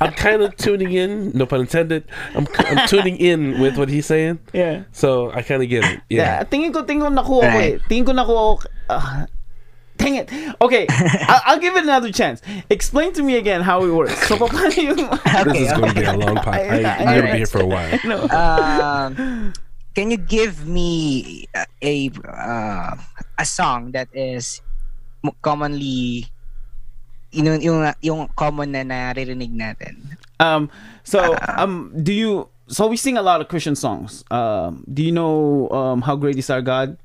I'm 0.00 0.12
kind 0.14 0.40
of 0.42 0.56
tuning 0.56 0.92
in. 0.92 1.32
No 1.34 1.46
pun 1.46 1.60
intended. 1.66 2.04
I'm 2.34 2.46
I'm 2.58 2.86
tuning 2.86 3.16
in 3.18 3.58
with 3.60 3.76
what 3.76 3.88
he's 3.88 4.06
saying. 4.06 4.38
yeah. 4.52 4.84
So 4.92 5.32
I 5.32 5.42
kind 5.42 5.62
of 5.62 5.68
get 5.68 5.84
it. 5.84 6.00
Yeah. 6.08 6.38
Yeah. 6.38 6.44
Tingin 6.44 6.72
ko 6.72 6.84
tingin 6.86 7.02
ko 7.02 7.10
nakuha 7.10 7.26
ko 7.26 7.42
eh. 7.42 7.58
Right. 7.58 7.80
Tingin 7.90 8.06
ko 8.06 8.12
nakuha 8.14 8.62
ko 8.62 8.68
uh, 8.88 9.26
Dang 10.00 10.16
it. 10.16 10.32
Okay, 10.64 10.86
I'll, 11.28 11.42
I'll 11.44 11.60
give 11.60 11.76
it 11.76 11.84
another 11.84 12.10
chance. 12.10 12.40
Explain 12.72 13.12
to 13.14 13.22
me 13.22 13.36
again 13.36 13.60
how 13.60 13.84
it 13.84 13.92
works. 13.92 14.16
So, 14.24 14.40
paano 14.40 14.72
yung... 14.80 14.96
This 15.52 15.68
is 15.68 15.72
going 15.76 15.92
to 15.92 16.00
be 16.00 16.08
a 16.08 16.16
long 16.16 16.36
pod. 16.40 16.56
I, 16.56 16.88
I'm 16.88 17.20
going 17.20 17.26
to 17.28 17.32
be 17.32 17.38
here 17.44 17.46
for 17.46 17.60
a 17.60 17.68
while. 17.68 17.92
no. 18.08 18.24
Um, 18.32 19.52
can 19.94 20.10
you 20.10 20.16
give 20.16 20.64
me 20.64 21.44
a 21.52 21.68
a, 21.84 21.94
uh, 22.24 22.96
a 23.36 23.44
song 23.44 23.92
that 23.92 24.08
is 24.16 24.64
mo- 25.20 25.36
commonly 25.44 26.24
yung 27.36 27.60
yung 27.60 27.84
yung 28.00 28.28
common 28.32 28.72
na 28.72 28.80
naririnig 28.80 29.52
natin? 29.52 30.16
Um, 30.40 30.72
so, 31.04 31.36
um, 31.44 31.92
do 31.92 32.16
you... 32.16 32.48
So, 32.72 32.86
we 32.86 32.96
sing 32.96 33.18
a 33.18 33.22
lot 33.22 33.42
of 33.42 33.48
Christian 33.48 33.76
songs. 33.76 34.24
Um, 34.30 34.86
do 34.88 35.02
you 35.02 35.12
know 35.12 35.68
um, 35.68 36.00
How 36.00 36.16
Great 36.16 36.38
Is 36.38 36.48
Our 36.48 36.62
God? 36.62 36.96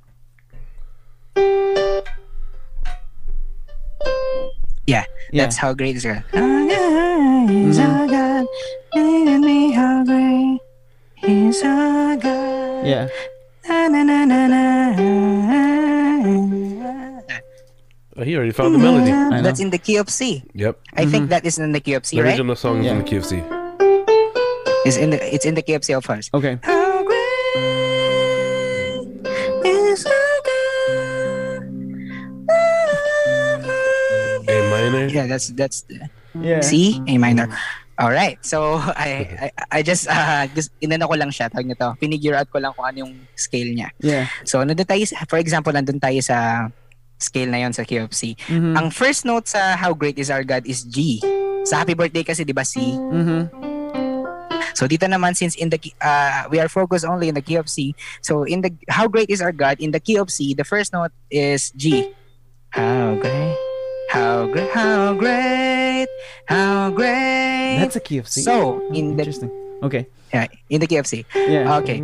Yeah, 4.88 5.04
Yeah. 5.32 5.43
that's 5.43 5.58
how 5.58 5.74
great 5.74 5.95
is 5.95 6.06
God. 6.06 6.24
How 6.34 6.45
great 6.65 7.69
is 7.69 7.80
our 7.80 8.08
God, 8.08 8.45
lead 8.93 9.39
me 9.41 9.71
how 9.71 10.04
great 10.06 10.60
is 11.24 11.63
our 11.63 12.15
God. 12.17 12.86
Yeah. 12.86 13.08
Na, 13.67 13.88
na, 13.89 14.04
na, 14.04 14.26
na, 14.26 14.48
na. 14.48 14.62
Oh, 18.17 18.24
he 18.24 18.38
already 18.38 18.52
found 18.54 18.74
the 18.74 18.80
melody. 18.80 19.12
That's 19.41 19.60
in 19.60 19.71
the 19.71 19.78
key 19.78 19.98
of 19.98 20.10
C. 20.10 20.43
Yep. 20.54 20.80
I 20.93 21.06
think 21.06 21.28
mm-hmm. 21.28 21.36
that 21.36 21.45
is 21.45 21.58
in 21.58 21.74
the 21.74 21.82
key 21.82 21.93
of 21.95 22.06
C, 22.06 22.15
The 22.17 22.24
right? 22.24 22.30
original 22.30 22.56
song 22.56 22.80
is 22.80 22.88
in 22.91 22.98
Yeah. 22.98 23.04
the 23.04 23.10
KFC. 23.10 23.43
It's 24.86 24.98
in 24.98 25.10
the 25.10 25.17
it's 25.17 25.45
in 25.45 25.56
the 25.56 25.63
key 25.65 25.74
of 25.74 25.84
C 25.84 25.93
of 25.93 26.06
course. 26.06 26.30
Okay. 26.34 26.60
Minor. 35.08 35.15
Yeah, 35.15 35.28
that's 35.30 35.48
that's 35.54 35.86
the 35.86 36.10
Yeah. 36.36 36.60
C, 36.60 37.00
A 37.08 37.15
minor. 37.15 37.48
All 37.96 38.12
right. 38.12 38.36
So 38.44 38.76
I 39.00 39.48
I, 39.48 39.80
I 39.80 39.80
just 39.82 40.04
uh 40.12 40.44
just 40.52 40.76
inano 40.84 41.08
ko 41.08 41.15
lang 41.15 41.32
siya 41.32 41.48
tawag 41.48 41.63
nito. 41.63 41.96
Pinigure 41.96 42.36
out 42.36 42.52
ko 42.52 42.60
lang 42.60 42.76
kung 42.76 42.84
ano 42.84 43.08
yung 43.08 43.13
scale 43.39 43.72
niya. 43.72 43.88
Yeah. 44.04 44.28
So 44.44 44.60
nandun 44.60 44.84
tayo 44.84 45.08
for 45.32 45.39
example 45.39 45.72
nandun 45.72 46.04
tayo 46.04 46.20
sa 46.20 46.68
scale 47.15 47.48
na 47.48 47.63
yon 47.63 47.72
sa 47.72 47.88
key 47.88 48.04
of 48.04 48.12
C. 48.12 48.36
Mhm. 48.52 48.76
Ang 48.76 48.91
first 48.91 49.24
note 49.24 49.48
sa 49.48 49.80
How 49.80 49.96
Great 49.96 50.20
Is 50.20 50.28
Our 50.28 50.44
God 50.44 50.68
is 50.68 50.84
G. 50.84 51.24
Sa 51.63 51.80
Happy 51.80 51.96
Birthday 51.96 52.28
kasi 52.28 52.44
'di 52.44 52.52
ba 52.52 52.68
C? 52.68 52.84
Mhm. 53.00 53.48
So 54.76 54.91
dito 54.91 55.08
naman 55.08 55.32
since 55.39 55.56
in 55.56 55.72
the 55.72 55.80
key- 55.80 55.96
uh, 56.04 56.52
we 56.52 56.60
are 56.60 56.68
focused 56.68 57.08
only 57.08 57.32
in 57.32 57.36
the 57.39 57.41
key 57.41 57.56
of 57.56 57.72
C. 57.72 57.96
So 58.20 58.44
in 58.44 58.60
the 58.60 58.76
How 58.91 59.08
Great 59.08 59.32
Is 59.32 59.39
Our 59.39 59.56
God 59.56 59.80
in 59.80 59.96
the 59.96 60.04
key 60.04 60.20
of 60.20 60.28
C, 60.28 60.52
the 60.52 60.68
first 60.68 60.91
note 60.91 61.15
is 61.32 61.72
G. 61.80 62.12
How 62.76 63.15
great, 63.15 63.56
how 64.15 64.47
great, 64.47 64.71
how 64.71 65.13
great, 65.13 66.08
how 66.47 66.89
great. 66.91 67.78
That's 67.84 67.95
a 67.95 68.04
key 68.04 68.17
of 68.17 68.28
C. 68.32 68.41
So 68.41 68.80
in 68.95 69.15
the 69.19 69.23
Interesting. 69.28 69.51
Okay. 69.84 70.08
yeah, 70.34 70.47
in 70.71 70.80
the 70.80 70.88
key 70.88 70.97
of 70.97 71.06
C. 71.08 71.25
Yeah. 71.36 71.78
Okay. 71.84 71.99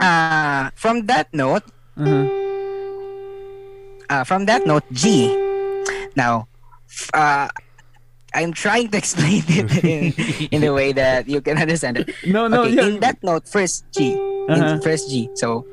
Uh, 0.00 0.70
from 0.76 1.06
that 1.08 1.32
note, 1.32 1.64
Uh-huh. 1.96 2.24
uh, 4.10 4.24
from 4.24 4.44
that 4.46 4.66
note, 4.66 4.84
G. 4.92 5.28
Now, 6.16 6.48
uh, 7.14 7.48
I'm 8.34 8.52
trying 8.52 8.88
to 8.92 8.98
explain 9.02 9.44
it 9.48 9.84
in, 9.84 10.12
in 10.52 10.60
a 10.64 10.72
way 10.72 10.92
that 10.92 11.28
you 11.28 11.40
can 11.40 11.56
understand 11.58 11.98
it. 12.00 12.10
No, 12.26 12.48
no, 12.48 12.64
okay, 12.64 12.74
yeah. 12.74 12.86
in 12.88 13.00
that 13.00 13.22
note, 13.22 13.48
first 13.48 13.84
G. 13.92 14.16
Uh-huh. 14.48 14.56
In 14.76 14.80
first 14.80 15.08
G. 15.10 15.28
So, 15.34 15.64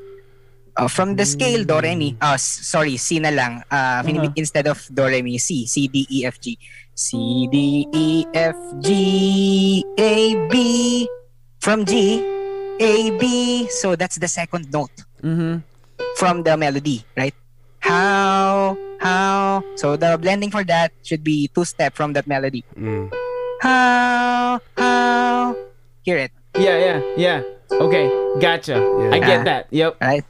uh, 0.80 0.88
from 0.88 1.12
the 1.14 1.26
scale 1.28 1.62
do 1.68 1.76
re 1.78 1.92
mi, 1.94 2.16
uh, 2.20 2.40
sorry, 2.40 2.96
C 2.96 3.20
na 3.20 3.28
lang. 3.28 3.60
Uh, 3.68 4.00
Uh-huh. 4.00 4.32
Instead 4.36 4.66
of 4.66 4.80
do 4.88 5.04
re 5.04 5.20
mi, 5.20 5.36
C. 5.36 5.66
C, 5.68 5.86
D, 5.88 6.08
E, 6.08 6.24
F, 6.24 6.40
G. 6.40 6.56
C, 6.96 7.48
D, 7.52 7.84
E, 7.92 8.24
F, 8.32 8.56
G, 8.80 9.84
A, 9.96 10.36
B. 10.48 11.04
From 11.60 11.84
G, 11.84 12.24
A, 12.80 12.92
B. 13.20 13.68
So, 13.68 13.92
that's 13.96 14.16
the 14.16 14.28
second 14.28 14.72
note 14.72 14.92
Mhm. 15.20 15.60
from 16.16 16.40
the 16.42 16.56
melody, 16.56 17.04
right? 17.16 17.36
How, 17.80 18.76
how. 19.00 19.60
So, 19.76 19.96
the 19.96 20.16
blending 20.16 20.48
for 20.50 20.64
that 20.64 20.92
should 21.04 21.24
be 21.24 21.48
two 21.52 21.64
step 21.64 21.92
from 21.96 22.12
that 22.16 22.24
melody. 22.28 22.64
Mm. 22.76 23.08
How, 23.60 24.60
how. 24.76 25.56
Hear 26.04 26.16
it. 26.28 26.32
Yeah, 26.56 26.76
yeah, 26.80 26.98
yeah. 27.16 27.40
Okay, 27.70 28.10
gotcha. 28.40 28.82
I 29.12 29.18
get 29.20 29.44
that. 29.44 29.66
Yep. 29.70 29.96
right? 30.00 30.24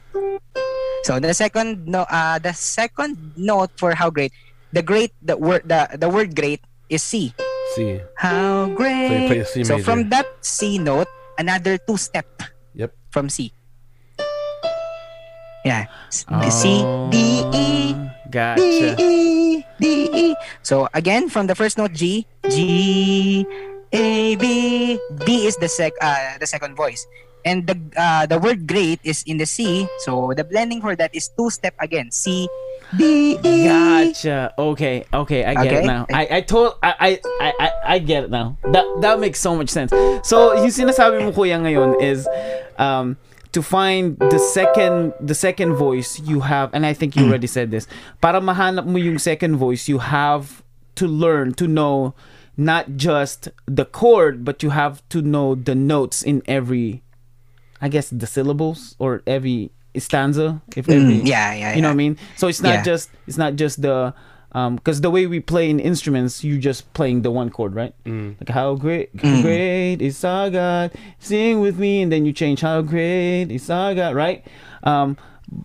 So 1.03 1.17
the 1.19 1.33
second 1.33 1.87
no 1.89 2.05
uh 2.05 2.37
the 2.37 2.53
second 2.53 3.17
note 3.35 3.71
for 3.75 3.95
how 3.97 4.09
great 4.13 4.31
the 4.71 4.83
great 4.85 5.11
the 5.25 5.33
word 5.35 5.65
the, 5.65 5.89
the 5.97 6.07
word 6.09 6.35
great 6.35 6.61
is 6.89 7.01
C. 7.01 7.33
C. 7.73 7.99
How 8.17 8.69
great. 8.77 9.25
play 9.27 9.39
a 9.41 9.45
C 9.45 9.63
so 9.63 9.79
from 9.79 10.09
that 10.13 10.27
C 10.41 10.77
note, 10.77 11.07
another 11.39 11.77
two 11.79 11.97
step 11.97 12.27
Yep. 12.75 12.93
from 13.09 13.29
C. 13.29 13.51
Yeah. 15.65 15.85
S- 16.09 16.25
Oh. 16.29 16.49
C 16.49 16.85
D 17.09 17.15
E 17.53 17.93
D 17.93 18.09
Gotcha. 18.29 18.95
E 19.01 19.65
D 19.81 19.85
E. 20.13 20.35
So 20.61 20.87
again 20.93 21.29
from 21.29 21.47
the 21.47 21.55
first 21.55 21.77
note 21.77 21.93
G 21.93 22.25
G 22.49 23.45
A 23.91 24.35
B 24.37 24.97
B 25.25 25.45
is 25.49 25.57
the 25.57 25.67
sec 25.67 25.93
uh 26.01 26.37
the 26.37 26.45
second 26.47 26.75
voice. 26.77 27.05
And 27.45 27.65
the 27.65 27.77
uh, 27.97 28.25
the 28.29 28.37
word 28.37 28.67
great 28.67 29.01
is 29.03 29.23
in 29.25 29.37
the 29.37 29.45
C, 29.45 29.89
so 30.05 30.33
the 30.37 30.43
blending 30.43 30.81
for 30.81 30.95
that 30.95 31.09
is 31.15 31.29
two 31.33 31.49
step 31.49 31.73
again. 31.81 32.11
C 32.11 32.45
D 32.95 33.37
E. 33.41 33.65
Gotcha. 33.65 34.53
Okay. 34.57 35.05
Okay. 35.13 35.45
I 35.45 35.53
get 35.57 35.73
it 35.81 35.85
now. 35.85 36.05
I 36.13 36.27
I 36.37 36.41
told 36.41 36.75
I 36.83 36.93
I 36.99 37.09
I 37.41 37.49
I 37.57 37.69
I 37.95 37.97
get 37.99 38.25
it 38.25 38.31
now. 38.31 38.57
That 38.69 38.85
that 39.01 39.19
makes 39.19 39.39
so 39.39 39.55
much 39.55 39.69
sense. 39.69 39.89
So 40.27 40.53
yung 40.53 40.69
sinasabi 40.69 41.23
mo 41.23 41.31
kuya 41.31 41.57
ngayon 41.57 41.97
is 41.97 42.27
um 42.77 43.17
to 43.51 43.61
find 43.63 44.19
the 44.19 44.39
second 44.39 45.13
the 45.19 45.35
second 45.35 45.75
voice 45.75 46.19
you 46.19 46.45
have 46.45 46.69
and 46.73 46.85
I 46.85 46.93
think 46.93 47.15
you 47.15 47.27
already 47.27 47.47
said 47.47 47.71
this. 47.71 47.87
Para 48.21 48.39
mahanap 48.39 48.85
mo 48.85 49.01
yung 49.01 49.17
second 49.17 49.55
voice 49.57 49.87
you 49.89 49.99
have 49.99 50.63
to 50.95 51.07
learn 51.07 51.55
to 51.57 51.67
know 51.67 52.13
not 52.59 52.99
just 52.99 53.49
the 53.65 53.87
chord 53.87 54.43
but 54.43 54.61
you 54.61 54.69
have 54.69 55.01
to 55.09 55.23
know 55.23 55.55
the 55.55 55.73
notes 55.73 56.21
in 56.21 56.43
every 56.45 57.01
I 57.81 57.89
guess 57.89 58.09
the 58.13 58.27
syllables 58.27 58.95
or 58.99 59.21
every 59.25 59.71
stanza 59.97 60.61
if 60.77 60.87
every 60.87 61.19
Mm, 61.19 61.27
yeah, 61.27 61.51
yeah, 61.53 61.75
you 61.75 61.81
know 61.81 61.89
what 61.89 61.99
I 61.99 62.03
mean? 62.07 62.15
So 62.39 62.47
it's 62.47 62.61
not 62.61 62.79
Yeah. 62.79 62.83
just 62.95 63.11
it's 63.27 63.35
not 63.37 63.55
just 63.59 63.81
the 63.81 64.13
um 64.53 64.75
because 64.79 65.01
the 65.01 65.09
way 65.11 65.27
we 65.27 65.39
play 65.39 65.67
in 65.69 65.79
instruments 65.79 66.43
you're 66.43 66.59
just 66.61 66.87
playing 66.93 67.23
the 67.23 67.31
one 67.31 67.49
chord 67.49 67.75
right? 67.75 67.91
Like 68.05 68.49
how 68.55 68.75
great 68.75 69.11
Mm. 69.17 69.41
great 69.43 69.99
is 69.99 70.23
our 70.23 70.47
god? 70.49 70.91
Sing 71.19 71.59
with 71.59 71.75
me 71.79 72.01
and 72.03 72.11
then 72.11 72.23
you 72.23 72.31
change 72.31 72.61
how 72.63 72.79
great 72.85 73.51
is 73.51 73.67
our 73.69 73.91
god 73.95 74.15
right? 74.15 74.45
Um 74.83 75.17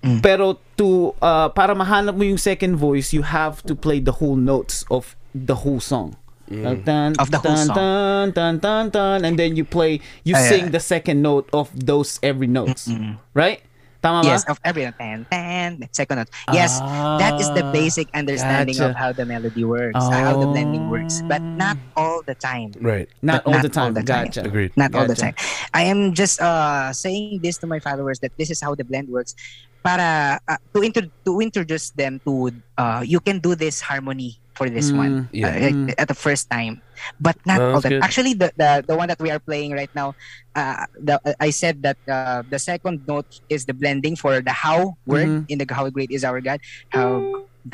Mm. 0.02 0.18
pero 0.18 0.59
to 0.74 1.14
uh 1.22 1.46
para 1.55 1.70
mahanap 1.79 2.18
mo 2.18 2.26
yung 2.26 2.42
second 2.42 2.74
voice 2.74 3.14
you 3.14 3.22
have 3.22 3.62
to 3.62 3.79
play 3.79 4.02
the 4.02 4.18
whole 4.18 4.35
notes 4.35 4.83
of 4.90 5.14
the 5.31 5.62
whole 5.62 5.79
song 5.79 6.18
Like, 6.48 6.85
dun, 6.87 7.14
Of 7.18 7.30
the 7.35 7.38
whole 7.42 7.59
dun, 7.59 7.66
song. 7.66 7.74
dun, 7.76 8.24
dun, 8.30 8.54
dun, 8.62 8.85
dun, 8.90 9.18
and 9.26 9.35
then 9.38 9.56
you 9.59 9.64
play 9.66 9.98
you 10.22 10.35
Ah, 10.35 10.42
yeah. 10.42 10.49
sing 10.51 10.64
the 10.70 10.78
second 10.78 11.18
note 11.22 11.51
of 11.53 11.70
those 11.74 12.22
every 12.22 12.47
notes 12.47 12.86
right 13.34 13.62
tama 13.99 14.22
ba 14.22 14.38
Yes, 14.38 14.47
of 14.47 14.61
every 14.62 14.86
tan, 14.94 15.26
tan, 15.26 15.82
second 15.90 16.22
note. 16.22 16.30
Yes, 16.55 16.78
that 17.18 17.34
is 17.42 17.51
the 17.59 17.66
Ah, 17.66 17.72
basic 17.74 18.07
understanding 18.14 18.78
gotcha. 18.78 18.90
of 18.90 18.94
how 18.94 19.11
the 19.11 19.26
melody 19.26 19.66
works, 19.66 19.99
how 19.99 20.38
the 20.38 20.47
blending 20.47 20.86
works, 20.86 21.26
but 21.26 21.42
not 21.59 21.74
all 21.99 22.22
the 22.22 22.38
time. 22.38 22.70
Right. 22.78 23.11
not 23.26 23.42
all 23.42 23.59
not 23.59 23.66
the 23.66 23.72
time 23.72 23.90
all 23.90 23.97
the 23.99 24.07
time. 24.07 24.30
gotcha 24.30 24.47
Agreed. 24.47 24.70
Not 24.78 24.94
all 24.94 25.11
the 25.11 25.18
time. 25.18 25.34
I 25.74 25.90
am 25.90 26.14
just 26.14 26.38
uh 26.38 26.94
saying 26.94 27.42
this 27.42 27.59
to 27.59 27.66
my 27.66 27.82
followers 27.82 28.22
that 28.22 28.30
this 28.38 28.55
is 28.55 28.62
how 28.62 28.78
the 28.78 28.86
blend 28.86 29.11
works 29.11 29.34
para 29.82 30.38
uh, 30.47 30.59
to 30.74 30.86
intro- 30.86 31.11
to 31.26 31.32
introduce 31.42 31.90
them 31.90 32.22
to 32.22 32.55
uh 32.78 33.03
you 33.03 33.18
can 33.18 33.42
do 33.42 33.59
this 33.59 33.82
harmony 33.82 34.38
for 34.57 34.68
this 34.70 34.90
Mm, 34.92 34.98
one 34.98 35.14
yeah. 35.32 35.48
uh, 35.48 35.61
like, 35.68 35.94
at 36.00 36.09
the 36.09 36.16
first 36.16 36.48
time 36.50 36.80
but 37.20 37.36
not 37.46 37.61
Oh, 37.61 37.76
all 37.76 37.80
that's 37.80 37.92
the 37.92 38.00
actually 38.02 38.34
the, 38.34 38.52
the 38.57 38.84
the 38.88 38.96
one 38.96 39.09
that 39.09 39.20
we 39.20 39.30
are 39.30 39.40
playing 39.40 39.72
right 39.72 39.90
now 39.94 40.14
uh 40.57 40.84
the, 40.96 41.20
i 41.40 41.50
said 41.50 41.82
that 41.84 41.98
uh, 42.09 42.42
the 42.48 42.59
second 42.59 43.04
note 43.07 43.28
is 43.48 43.64
the 43.66 43.74
blending 43.74 44.16
for 44.16 44.40
the 44.40 44.52
how 44.52 44.96
word 45.07 45.28
Mhm. 45.28 45.44
in 45.48 45.59
the 45.59 45.66
how 45.70 45.88
great 45.90 46.11
is 46.11 46.24
our 46.24 46.40
god 46.40 46.61
how 46.90 47.20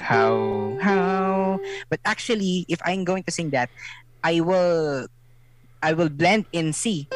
how 0.00 0.76
how 0.80 1.58
but 1.90 2.00
actually 2.04 2.64
if 2.68 2.80
i'm 2.84 3.04
going 3.04 3.22
to 3.22 3.32
sing 3.32 3.50
that 3.50 3.70
i 4.22 4.40
will 4.40 5.06
i 5.82 5.92
will 5.92 6.10
blend 6.10 6.46
in 6.52 6.72
c 6.72 7.08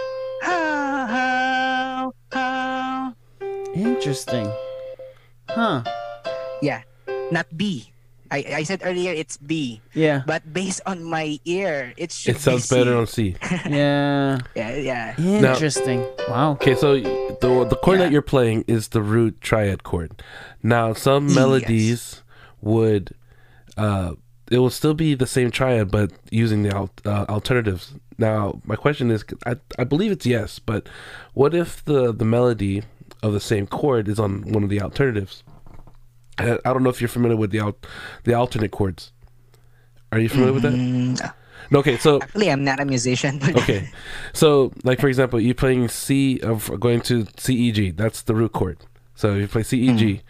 how 0.43 1.07
how 1.07 2.13
how 2.33 3.13
Interesting. 3.77 4.49
Huh. 5.51 5.85
Yeah, 6.63 6.83
not 7.31 7.47
b 7.57 7.93
I, 8.31 8.61
I 8.61 8.63
said 8.65 8.83
earlier 8.85 9.13
it's 9.13 9.37
B, 9.37 9.81
Yeah. 9.95 10.23
but 10.27 10.53
based 10.53 10.81
on 10.87 11.05
my 11.05 11.39
ear, 11.45 11.93
it 11.97 12.13
should 12.13 12.37
It 12.37 12.41
sounds 12.41 12.63
be 12.63 12.69
C. 12.69 12.75
better 12.77 12.97
on 12.97 13.07
C. 13.07 13.37
Yeah. 13.69 14.39
Yeah, 14.55 14.75
yeah. 14.77 15.15
Interesting. 15.21 16.05
Wow. 16.29 16.53
Okay, 16.53 16.75
so 16.75 16.95
the 16.99 17.67
the 17.69 17.77
chord 17.83 17.99
Yeah. 17.99 18.05
that 18.07 18.13
you're 18.13 18.23
playing 18.23 18.65
is 18.67 18.89
the 18.89 19.03
root 19.03 19.41
triad 19.41 19.83
chord. 19.83 20.23
Now, 20.63 20.93
some 20.93 21.27
Yes. 21.29 21.37
melodies 21.37 22.23
would, 22.61 23.13
uh, 23.77 24.13
it 24.51 24.59
will 24.59 24.71
still 24.71 24.95
be 24.95 25.15
the 25.15 25.27
same 25.27 25.51
triad, 25.51 25.91
but 25.91 26.11
using 26.31 26.63
the 26.63 26.75
al- 26.75 26.91
uh, 27.05 27.27
alternatives. 27.29 27.95
Now, 28.19 28.61
my 28.65 28.77
question 28.77 29.11
is, 29.11 29.25
I 29.45 29.57
I 29.79 29.85
believe 29.85 30.11
it's 30.13 30.27
yes, 30.27 30.59
but 30.59 30.89
what 31.35 31.55
if 31.55 31.85
the 31.85 32.13
the 32.13 32.25
melody 32.25 32.83
of 33.23 33.33
the 33.33 33.41
same 33.41 33.67
chord 33.67 34.09
is 34.09 34.19
on 34.19 34.43
one 34.53 34.63
of 34.65 34.71
the 34.71 34.81
alternatives? 34.81 35.43
I, 36.39 36.59
I 36.65 36.73
don't 36.73 36.83
know 36.83 36.91
if 36.91 37.01
you're 37.01 37.09
familiar 37.09 37.37
with 37.37 37.51
the 37.51 37.61
out 37.61 37.87
the 38.25 38.35
alternate 38.35 38.71
chords. 38.71 39.13
Are 40.13 40.19
you 40.19 40.29
familiar 40.29 40.53
with 40.53 40.63
that? 40.63 40.73
Mm, 40.73 41.33
No, 41.71 41.79
Okay, 41.81 41.97
so 41.97 42.21
actually, 42.23 42.51
I'm 42.51 42.63
not 42.65 42.79
a 42.81 42.85
musician. 42.85 43.39
But 43.41 43.57
okay 43.63 43.89
so 44.33 44.73
like 44.85 45.01
for 45.01 45.09
example 45.09 45.41
you're 45.41 45.55
playing 45.55 45.89
c 45.89 46.39
of 46.41 46.71
going 46.79 47.01
to 47.03 47.27
c 47.39 47.55
e 47.55 47.73
g 47.73 47.91
that's 47.91 48.23
the 48.23 48.35
root 48.35 48.53
chord 48.53 48.79
so 49.15 49.35
you 49.35 49.49
play 49.49 49.63
c 49.65 49.81
e 49.81 49.97
g 49.97 50.23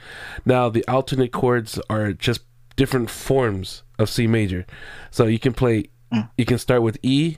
now 0.47 0.71
the 0.71 0.85
alternate 0.89 1.33
chords 1.33 1.79
are 1.91 2.13
just 2.13 2.41
different 2.77 3.11
forms 3.11 3.83
of 3.99 4.09
c 4.09 4.27
major 4.27 4.65
so 5.11 5.27
you 5.27 5.39
can 5.39 5.53
play 5.53 5.91
Mm. 6.13 6.31
you 6.39 6.45
can 6.47 6.57
start 6.59 6.83
with 6.83 6.97
e 7.03 7.37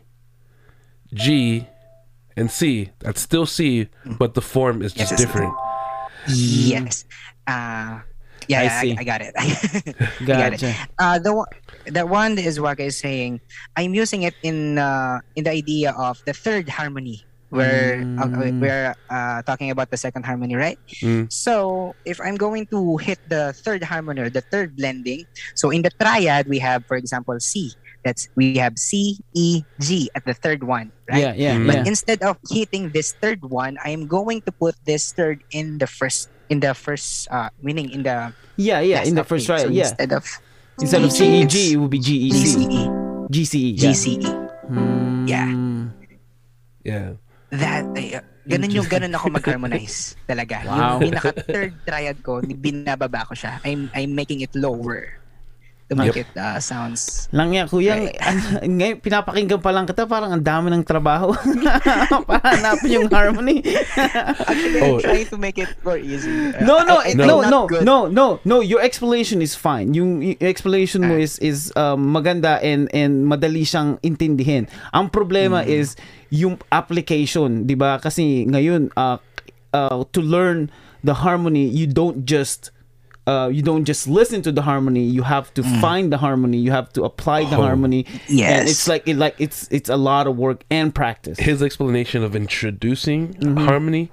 g 1.14 1.66
and 2.36 2.50
c 2.50 2.90
that's 3.00 3.20
still 3.20 3.46
c 3.46 3.88
but 4.18 4.34
the 4.34 4.42
form 4.42 4.82
is 4.82 4.92
just 4.92 5.12
Yes, 5.12 5.20
different 5.20 5.54
yes. 6.28 7.04
Uh, 7.46 8.00
yeah, 8.48 8.60
I 8.60 8.64
yeah, 8.64 8.78
I, 8.78 8.82
see. 8.82 8.96
I, 8.98 9.04
got 9.04 9.20
it. 9.20 9.34
I 9.38 10.24
got 10.24 10.52
it. 10.54 10.60
Gotcha. 10.60 10.74
Uh, 10.98 11.18
the 11.18 11.32
one, 11.34 11.48
the 11.86 12.06
one 12.06 12.38
is 12.38 12.60
what 12.60 12.80
is 12.80 12.96
saying. 12.96 13.40
I'm 13.76 13.94
using 13.94 14.22
it 14.24 14.34
in 14.42 14.78
uh, 14.78 15.20
in 15.36 15.44
the 15.44 15.52
idea 15.52 15.92
of 15.92 16.20
the 16.26 16.32
third 16.32 16.68
harmony, 16.68 17.24
where 17.50 18.00
uh, 18.18 18.26
Mm. 18.28 18.60
we're 18.60 18.94
uh, 19.10 19.42
talking 19.42 19.70
about 19.70 19.90
the 19.90 19.96
second 19.96 20.24
harmony, 20.24 20.56
right? 20.56 20.78
Mm. 21.00 21.32
So 21.32 21.94
if 22.04 22.20
I'm 22.20 22.36
going 22.36 22.66
to 22.72 22.96
hit 22.98 23.18
the 23.28 23.52
third 23.52 23.84
harmony 23.84 24.20
or 24.22 24.30
the 24.30 24.42
third 24.42 24.76
blending, 24.76 25.24
so 25.54 25.70
in 25.70 25.82
the 25.82 25.90
triad 25.90 26.48
we 26.48 26.58
have, 26.60 26.84
for 26.86 26.96
example, 26.96 27.38
C. 27.40 27.72
That's 28.04 28.28
we 28.36 28.56
have 28.58 28.78
C, 28.78 29.18
E, 29.34 29.64
G 29.80 30.08
at 30.14 30.24
the 30.24 30.32
third 30.32 30.62
one, 30.62 30.92
right? 31.10 31.34
Yeah, 31.34 31.34
yeah. 31.34 31.58
But 31.66 31.82
yeah. 31.82 31.90
instead 31.90 32.22
of 32.22 32.38
hitting 32.48 32.90
this 32.94 33.12
third 33.20 33.42
one, 33.44 33.76
I 33.84 33.90
am 33.90 34.06
going 34.06 34.40
to 34.46 34.52
put 34.52 34.76
this 34.86 35.12
third 35.12 35.42
in 35.50 35.78
the 35.78 35.86
first 35.88 36.30
in 36.48 36.60
the 36.60 36.72
first 36.74 37.28
uh 37.30 37.48
meaning 37.62 37.90
in 37.90 38.02
the 38.02 38.32
Yeah, 38.58 38.80
yeah, 38.80 39.06
in 39.06 39.14
the 39.14 39.22
first 39.22 39.48
octave. 39.48 39.70
triad, 39.70 39.70
So 39.70 39.74
yeah. 39.74 39.88
Instead 39.94 40.12
of 40.12 40.24
Instead 40.78 41.02
of 41.02 41.10
CEG, 41.10 41.42
it's 41.42 41.74
it 41.74 41.76
would 41.76 41.90
be 41.90 41.98
GEC. 41.98 42.54
GCE, 43.28 43.74
GCE. 43.74 43.74
Yeah. 43.74 43.90
GCE. 43.90 44.22
Yeah. 45.26 45.48
Hmm. 45.50 45.82
yeah 46.86 47.08
That 47.50 47.82
uh, 47.90 48.22
ganun 48.46 48.70
yung 48.70 48.86
ganun 48.86 49.10
ako 49.10 49.26
mag-harmonize 49.34 50.14
talaga. 50.30 50.62
Wow. 50.64 51.02
Yung 51.02 51.10
pinaka 51.10 51.34
third 51.34 51.74
triad 51.82 52.22
ko, 52.22 52.38
binababa 52.40 53.26
ko 53.26 53.34
siya. 53.34 53.58
I'm 53.66 53.90
I'm 53.90 54.14
making 54.14 54.40
it 54.46 54.54
lower 54.54 55.17
to 55.88 55.96
make 55.96 56.16
it 56.16 56.28
uh, 56.36 56.60
sounds 56.60 57.28
Lang 57.32 57.52
yan, 57.52 57.64
kuya. 57.66 57.96
Right. 57.96 58.16
Ang, 58.28 58.38
ngayon, 58.76 58.96
pinapakinggan 59.00 59.60
pa 59.60 59.72
lang 59.72 59.88
kita, 59.88 60.04
parang 60.04 60.32
ang 60.32 60.44
dami 60.44 60.68
ng 60.68 60.84
trabaho. 60.84 61.32
para 62.28 62.44
hanapin 62.56 63.00
yung 63.00 63.08
harmony. 63.08 63.64
Actually, 64.48 64.80
Oh. 64.84 64.96
I'm 64.96 65.00
trying 65.00 65.28
to 65.28 65.38
make 65.40 65.56
it 65.56 65.68
more 65.80 65.96
easy. 65.96 66.52
Uh, 66.52 66.64
No, 66.64 66.84
no, 66.84 67.00
I- 67.00 67.12
I- 67.12 67.18
no, 67.18 67.40
I'm 67.42 67.50
no, 67.50 67.60
good. 67.66 67.84
no, 67.84 68.06
no, 68.06 68.40
no. 68.44 68.60
Your 68.60 68.80
explanation 68.80 69.40
is 69.40 69.56
fine. 69.56 69.92
Yung, 69.96 70.20
yung 70.20 70.36
explanation 70.40 71.04
mo 71.04 71.16
Ah. 71.16 71.24
is 71.24 71.40
is 71.40 71.72
um, 71.74 72.12
maganda 72.12 72.60
and 72.60 72.88
and 72.92 73.24
madali 73.24 73.64
siyang 73.64 73.96
intindihin. 74.04 74.68
Ang 74.92 75.08
problema 75.08 75.64
Mm. 75.64 75.72
is 75.72 75.96
yung 76.28 76.60
application, 76.68 77.64
'di 77.64 77.74
ba? 77.74 77.96
Kasi 77.96 78.44
ngayon 78.44 78.92
uh, 78.94 79.16
uh, 79.72 80.04
to 80.12 80.20
learn 80.20 80.68
the 81.00 81.24
harmony, 81.24 81.64
you 81.64 81.88
don't 81.88 82.28
just 82.28 82.68
uh, 83.28 83.52
you 83.52 83.60
don't 83.60 83.84
just 83.84 84.08
listen 84.08 84.40
to 84.40 84.48
the 84.48 84.64
harmony. 84.64 85.04
You 85.04 85.20
have 85.20 85.52
to 85.60 85.62
find 85.84 86.08
the 86.08 86.16
harmony. 86.16 86.56
You 86.56 86.72
have 86.72 86.88
to 86.96 87.04
apply 87.04 87.44
the 87.44 87.60
Oh. 87.60 87.68
harmony. 87.68 88.08
and 88.32 88.40
Yes. 88.40 88.64
it's 88.72 88.88
like 88.88 89.04
it 89.04 89.20
like 89.20 89.36
it's 89.36 89.68
it's 89.68 89.92
a 89.92 90.00
lot 90.00 90.24
of 90.24 90.40
work 90.40 90.64
and 90.72 90.88
practice. 90.96 91.36
his 91.36 91.60
explanation 91.60 92.24
of 92.24 92.32
introducing 92.32 93.36
harmony 93.68 94.08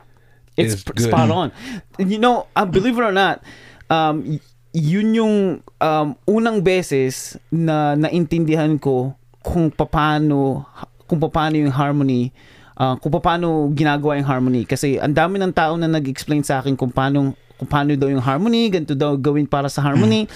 It's 0.60 0.76
is 0.76 0.84
p- 0.84 1.00
spot 1.00 1.32
on. 1.32 1.56
You 1.96 2.20
know, 2.20 2.48
uh, 2.60 2.68
believe 2.68 3.00
it 3.00 3.04
or 3.04 3.16
not, 3.16 3.40
um, 3.88 4.40
yun 4.76 5.16
yung 5.16 5.36
um, 5.80 6.20
unang 6.28 6.60
beses 6.60 7.40
na 7.52 7.96
naintindihan 7.96 8.76
ko 8.80 9.16
kung 9.44 9.72
paano 9.72 10.68
kung 11.08 11.20
paano 11.32 11.56
yung 11.56 11.72
harmony 11.72 12.36
uh, 12.76 12.96
kung 13.00 13.14
paano 13.24 13.72
ginagawa 13.72 14.20
yung 14.20 14.28
harmony 14.28 14.68
kasi 14.68 15.00
ang 15.00 15.16
dami 15.16 15.40
ng 15.40 15.54
tao 15.56 15.78
na 15.80 15.88
nag-explain 15.88 16.44
sa 16.44 16.60
akin 16.60 16.76
kung 16.76 16.92
paano 16.92 17.38
kung 17.60 17.68
paano 17.68 17.96
daw 17.96 18.08
yung 18.12 18.22
harmony 18.22 18.70
ganito 18.70 18.98
daw 18.98 19.16
gawin 19.16 19.48
para 19.48 19.70
sa 19.70 19.82
harmony. 19.82 20.28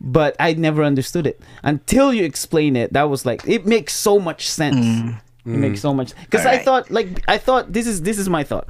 But 0.00 0.36
I 0.38 0.52
never 0.52 0.84
understood 0.84 1.26
it. 1.26 1.40
Until 1.62 2.12
you 2.12 2.24
explain 2.24 2.76
it 2.76 2.92
that 2.92 3.08
was 3.08 3.24
like 3.24 3.46
it 3.48 3.64
makes 3.64 3.94
so 3.94 4.18
much 4.18 4.48
sense. 4.48 5.14
It 5.44 5.60
makes 5.60 5.80
so 5.80 5.92
much 5.92 6.16
because 6.24 6.44
I 6.44 6.58
thought 6.58 6.90
like 6.90 7.20
I 7.28 7.36
thought 7.36 7.72
this 7.72 7.86
is 7.86 8.02
this 8.02 8.18
is 8.18 8.28
my 8.28 8.44
thought. 8.44 8.68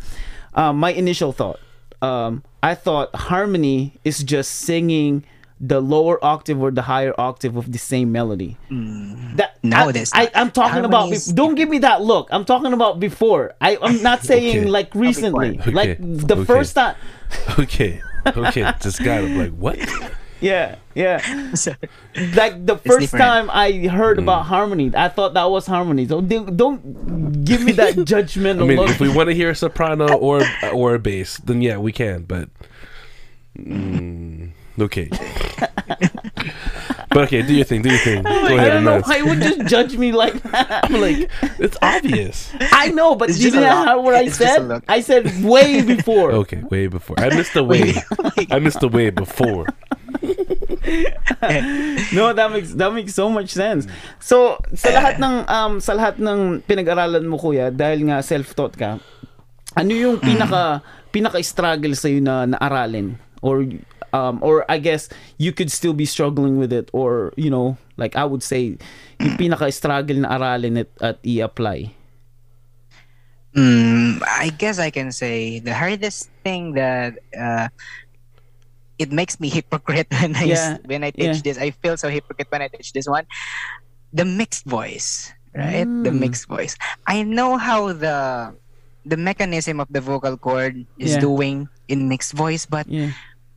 Um, 0.55 0.79
my 0.79 0.91
initial 0.91 1.33
thought. 1.33 1.59
Um, 2.03 2.43
I 2.63 2.75
thought 2.75 3.15
harmony 3.15 3.99
is 4.05 4.23
just 4.23 4.63
singing 4.63 5.25
the 5.67 5.81
lower 5.81 6.17
octave 6.25 6.61
or 6.61 6.71
the 6.71 6.83
higher 6.83 7.15
octave 7.19 7.57
of 7.57 7.73
the 7.73 7.79
same 7.79 8.13
melody. 8.13 8.57
That 9.39 9.57
No, 9.63 9.77
I, 9.89 10.05
I, 10.13 10.31
I'm 10.35 10.51
talking 10.51 10.85
about. 10.85 11.09
Harmony 11.09 11.19
don't 11.35 11.55
give 11.55 11.69
me 11.69 11.79
that 11.79 12.03
look. 12.03 12.29
I'm 12.31 12.45
talking 12.45 12.73
about 12.73 13.01
before. 13.01 13.55
I, 13.61 13.79
I'm 13.81 14.03
not 14.03 14.23
saying 14.31 14.59
Okay. 14.61 14.69
like 14.69 14.95
recently. 14.95 15.59
Okay. 15.61 15.71
Like 15.71 15.99
the 16.01 16.37
Okay. 16.37 16.45
first 16.45 16.75
time. 16.75 16.97
Okay. 17.59 18.01
Okay. 18.27 18.63
Just 18.81 19.03
got 19.03 19.25
him. 19.25 19.39
Like 19.39 19.53
what? 19.53 19.79
Yeah, 20.41 20.77
yeah. 20.95 21.25
Like 22.37 22.67
the 22.67 22.77
first 22.85 23.13
time 23.17 23.49
I 23.49 23.89
heard 23.89 24.19
Mm. 24.19 24.25
about 24.29 24.45
harmony, 24.45 24.93
I 24.95 25.09
thought 25.09 25.33
that 25.33 25.49
was 25.49 25.65
harmony. 25.65 26.05
So 26.07 26.21
don't, 26.21 26.53
don't 26.55 27.45
give 27.49 27.63
me 27.65 27.73
that 27.81 27.97
I 27.97 28.05
judgmental 28.05 28.67
mean, 28.69 28.77
look. 28.77 28.91
if 28.91 29.01
we 29.01 29.09
want 29.09 29.31
to 29.31 29.35
hear 29.35 29.51
a 29.51 29.55
soprano 29.55 30.13
or 30.19 30.43
or 30.75 30.95
a 30.97 30.99
bass, 30.99 31.39
then 31.39 31.63
yeah, 31.63 31.79
we 31.81 31.93
can. 31.97 32.25
But 32.29 32.51
mm, 33.57 34.53
okay. 34.81 35.09
but 37.11 37.25
okay, 37.31 37.43
do 37.43 37.55
your 37.55 37.65
thing. 37.65 37.83
Do 37.83 37.91
your 37.91 37.99
thing. 37.99 38.23
Go 38.23 38.31
I 38.31 38.53
ahead, 38.59 38.73
don't 38.75 38.85
know 38.85 39.01
why 39.03 39.17
you 39.19 39.27
would 39.27 39.41
just 39.41 39.67
judge 39.67 39.97
me 39.97 40.11
like 40.13 40.35
that. 40.51 40.85
I'm 40.91 41.01
like, 41.01 41.31
it's 41.59 41.77
obvious. 41.81 42.51
I 42.61 42.91
know, 42.91 43.15
but 43.15 43.31
It's 43.31 43.39
you 43.39 43.51
just 43.51 43.57
didn't 43.57 43.71
look. 43.71 43.87
hear 43.89 43.99
what 43.99 44.15
I 44.15 44.23
It's 44.25 44.37
said. 44.37 44.83
I 44.89 45.01
said 45.01 45.31
way 45.45 45.83
before. 45.95 46.33
Okay, 46.45 46.63
way 46.71 46.87
before. 46.89 47.19
I 47.19 47.31
missed 47.31 47.55
the 47.55 47.63
way. 47.65 47.95
I 48.51 48.59
missed 48.59 48.81
the 48.81 48.89
way 48.91 49.11
before. 49.11 49.67
No, 52.13 52.33
that 52.33 52.51
makes 52.53 52.75
that 52.75 52.93
makes 52.93 53.15
so 53.15 53.31
much 53.31 53.51
sense. 53.51 53.87
So, 54.21 54.59
sa 54.75 54.91
lahat 54.91 55.19
ng 55.23 55.35
um 55.49 55.73
sa 55.81 55.95
lahat 55.95 56.19
ng 56.19 56.63
pinag-aralan 56.67 57.25
mo 57.27 57.39
kuya 57.39 57.71
dahil 57.71 58.11
nga 58.11 58.21
self-taught 58.23 58.75
ka, 58.77 58.99
ano 59.75 59.93
yung 59.93 60.19
pinaka 60.21 60.83
pinaka-struggle 61.15 61.95
sa 61.95 62.11
na 62.19 62.45
naaralin 62.47 63.17
or 63.39 63.63
um 64.15 64.39
or 64.47 64.63
I 64.71 64.79
guess 64.79 65.11
you 65.43 65.51
could 65.53 65.71
still 65.75 65.93
be 65.95 66.07
struggling 66.07 66.57
with 66.63 66.71
it 66.73 66.91
or 66.95 67.35
you 67.37 67.51
know, 67.51 67.77
like 67.99 68.15
I 68.15 68.25
would 68.25 68.43
say 68.47 68.79
yung 69.19 69.35
pinaka-struggle 69.35 70.23
na 70.23 70.39
aralin 70.39 70.79
it 70.79 70.91
at 71.03 71.19
i-apply. 71.27 71.91
mm, 73.57 74.23
I 74.27 74.51
guess 74.51 74.79
I 74.79 74.91
can 74.91 75.13
say 75.13 75.61
the 75.61 75.75
hardest 75.75 76.31
thing 76.45 76.75
that 76.75 77.15
uh, 77.39 77.69
it 78.99 79.13
makes 79.13 79.41
me 79.41 79.49
hypocrite 79.55 80.09
when 80.11 80.37
I 80.37 80.45
Yeah, 80.45 80.79
when 80.85 81.05
I 81.05 81.11
teach 81.11 81.43
yeah. 81.43 81.43
this. 81.43 81.59
I 81.59 81.71
feel 81.71 81.97
so 81.97 82.09
hypocrite 82.09 82.49
when 82.51 82.63
I 82.63 82.69
teach 82.69 82.93
this 82.93 83.09
one. 83.09 83.25
The 84.13 84.25
mixed 84.25 84.67
voice, 84.67 85.33
right? 85.55 85.89
The 86.03 86.11
Mm. 86.11 86.21
mixed 86.21 86.49
voice. 86.49 86.77
I 87.07 87.23
know 87.23 87.57
how 87.59 87.93
the 87.93 88.53
the 89.05 89.17
mechanism 89.17 89.81
of 89.81 89.89
the 89.91 90.01
vocal 90.01 90.37
cord 90.39 90.87
is 90.99 91.17
Yeah. 91.17 91.19
doing 91.19 91.69
in 91.89 92.09
mixed 92.09 92.33
voice, 92.35 92.67
but. 92.67 92.87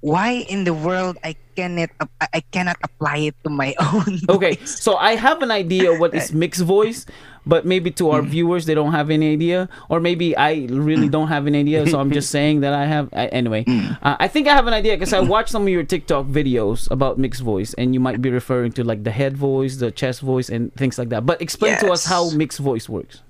Why 0.07 0.47
in 0.47 0.63
the 0.63 0.71
world 0.73 1.19
I 1.23 1.35
cannot 1.59 1.91
I 2.23 2.39
I 2.39 2.41
cannot 2.55 2.77
apply 2.87 3.17
it 3.29 3.35
to 3.43 3.49
my 3.51 3.75
own. 3.91 4.23
Okay, 4.31 4.55
so 4.63 4.95
I 4.95 5.19
have 5.19 5.41
an 5.43 5.51
idea 5.51 5.91
what 5.99 6.15
is 6.15 6.31
mixed 6.43 6.63
voice, 6.63 7.03
but 7.43 7.65
maybe 7.67 7.91
to 7.99 8.11
our 8.15 8.21
viewers 8.23 8.63
they 8.69 8.75
don't 8.77 8.95
have 8.95 9.09
any 9.11 9.33
idea, 9.35 9.67
or 9.91 9.99
maybe 9.99 10.31
I 10.37 10.63
really 10.71 11.09
don't 11.11 11.27
have 11.27 11.43
an 11.49 11.55
idea. 11.59 11.83
So 11.91 11.99
I'm 11.99 12.11
just 12.15 12.31
saying 12.37 12.61
that 12.63 12.71
I 12.71 12.85
have. 12.87 13.09
I, 13.11 13.27
anyway, 13.35 13.65
Mm. 13.67 13.97
uh, 13.99 14.15
I 14.19 14.27
think 14.31 14.47
I 14.47 14.55
have 14.55 14.67
an 14.71 14.73
idea 14.73 14.95
because 14.95 15.11
I 15.11 15.19
watched 15.19 15.51
some 15.51 15.63
of 15.67 15.71
your 15.73 15.83
TikTok 15.83 16.25
videos 16.31 16.87
about 16.89 17.19
mixed 17.19 17.41
voice, 17.43 17.75
and 17.75 17.91
you 17.91 17.99
might 17.99 18.21
be 18.23 18.31
referring 18.31 18.71
to 18.79 18.83
like 18.87 19.03
the 19.03 19.11
head 19.11 19.35
voice, 19.35 19.77
the 19.83 19.91
chest 19.91 20.21
voice, 20.23 20.47
and 20.47 20.71
things 20.79 20.95
like 20.95 21.09
that. 21.11 21.25
But 21.27 21.41
explain 21.43 21.75
to 21.83 21.91
us 21.91 22.05
how 22.07 22.31
mixed 22.31 22.59
voice 22.63 22.87
works. 22.87 23.25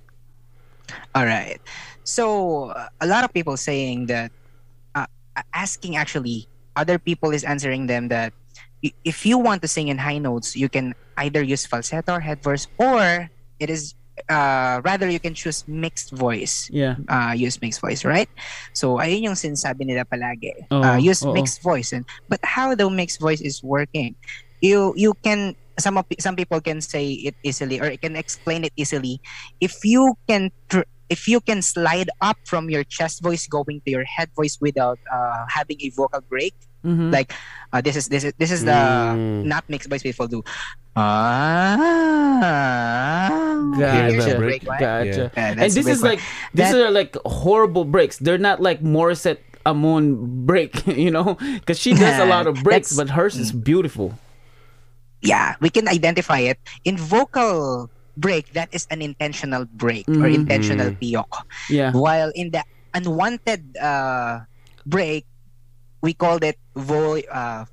All 1.16 1.26
right. 1.26 1.58
So 2.04 2.70
uh, 2.72 2.88
a 3.02 3.08
lot 3.08 3.24
of 3.26 3.34
people 3.34 3.58
saying 3.58 4.08
that 4.08 4.32
uh, 4.96 5.08
asking 5.54 5.96
actually 5.98 6.48
other 6.78 7.02
people 7.02 7.34
is 7.34 7.44
answering 7.44 7.90
them 7.90 8.08
that 8.14 8.32
if 9.04 9.26
you 9.26 9.38
want 9.38 9.62
to 9.64 9.68
sing 9.68 9.90
in 9.90 9.98
high 9.98 10.22
notes, 10.22 10.56
you 10.56 10.70
can 10.70 10.94
either 11.18 11.42
use 11.42 11.66
falsetto 11.66 12.14
or 12.14 12.20
head 12.22 12.44
voice, 12.44 12.68
or 12.78 13.30
it 13.60 13.70
is 13.70 13.96
uh, 14.30 14.82
rather 14.86 15.10
you 15.10 15.20
can 15.20 15.34
choose 15.34 15.68
mixed 15.68 16.14
voice. 16.14 16.70
Yeah. 16.72 16.96
Uh, 17.10 17.34
use 17.36 17.62
mixed 17.62 17.82
voice, 17.82 18.06
right? 18.06 18.30
So 18.74 19.02
ayun 19.02 19.34
yung 19.34 19.38
sinasabi 19.38 19.90
nila 19.90 20.06
palagi. 20.06 20.70
Oo, 20.72 20.82
uh, 20.82 20.98
use 21.02 21.26
oo. 21.26 21.34
mixed 21.34 21.66
voice, 21.66 21.92
and 21.92 22.06
but 22.30 22.40
how 22.46 22.78
the 22.78 22.86
mixed 22.90 23.20
voice 23.20 23.42
is 23.42 23.66
working? 23.66 24.14
You 24.62 24.94
you 24.94 25.18
can 25.26 25.58
some 25.82 25.98
of, 25.98 26.06
some 26.20 26.36
people 26.36 26.62
can 26.62 26.82
say 26.82 27.30
it 27.30 27.36
easily 27.44 27.82
or 27.82 27.86
it 27.86 28.02
can 28.02 28.16
explain 28.16 28.66
it 28.66 28.74
easily 28.78 29.22
if 29.62 29.86
you 29.86 30.18
can 30.28 30.50
tr- 30.70 30.90
if 31.10 31.28
you 31.28 31.40
can 31.40 31.62
slide 31.62 32.10
up 32.22 32.38
from 32.46 32.70
your 32.70 32.84
chest 32.84 33.22
voice 33.24 33.48
going 33.48 33.82
to 33.86 33.92
your 33.92 34.04
head 34.06 34.30
voice 34.36 34.58
without 34.62 35.00
uh, 35.12 35.46
having 35.50 35.78
a 35.82 35.90
vocal 35.96 36.22
break 36.30 36.54
Mhm. 36.86 37.12
like 37.12 37.34
uh, 37.74 37.82
this 37.82 37.96
is 37.98 38.08
this 38.08 38.24
is 38.24 38.34
this 38.38 38.52
is 38.54 38.62
the 38.64 38.72
Mm. 38.78 39.44
not 39.50 39.66
mixed 39.68 39.90
voice 39.90 40.04
people 40.06 40.28
do 40.30 40.44
ah 40.98 41.76
Gotcha. 43.78 44.38
Break. 44.38 44.64
right? 44.68 44.80
Gotcha. 44.80 45.32
Yeah, 45.36 45.44
and 45.58 45.60
this 45.60 45.76
is 45.76 46.02
break 46.02 46.18
like 46.18 46.22
these 46.54 46.72
That- 46.72 46.86
are 46.88 46.92
like 46.94 47.18
horrible 47.26 47.86
breaks. 47.86 48.18
They're 48.18 48.38
not 48.42 48.62
like 48.62 48.82
Morissette 48.82 49.42
Amon 49.66 50.46
break, 50.46 50.86
you 50.88 51.12
know, 51.12 51.36
because 51.60 51.80
she 51.80 51.94
does 51.94 52.20
a 52.22 52.26
lot 52.26 52.48
of 52.48 52.64
breaks, 52.64 52.96
but 52.96 53.10
hers 53.12 53.36
is 53.38 53.52
beautiful. 53.52 54.18
yeah, 55.22 55.56
we 55.60 55.70
can 55.74 55.90
identify 55.90 56.40
it 56.46 56.62
in 56.86 56.96
vocal 56.96 57.90
break. 58.18 58.52
That 58.54 58.74
is 58.74 58.84
an 58.90 59.02
intentional 59.02 59.66
break 59.70 60.10
or 60.10 60.28
Mhm. 60.28 60.44
intentional 60.46 60.92
piyok. 60.98 61.30
Yeah. 61.70 61.94
While 61.94 62.34
in 62.36 62.52
the 62.52 62.66
unwanted 62.94 63.78
uh, 63.78 64.44
break, 64.86 65.24
we 66.02 66.14
called 66.14 66.44
it 66.44 66.58
vo- 66.76 67.22
uh, 67.32 67.66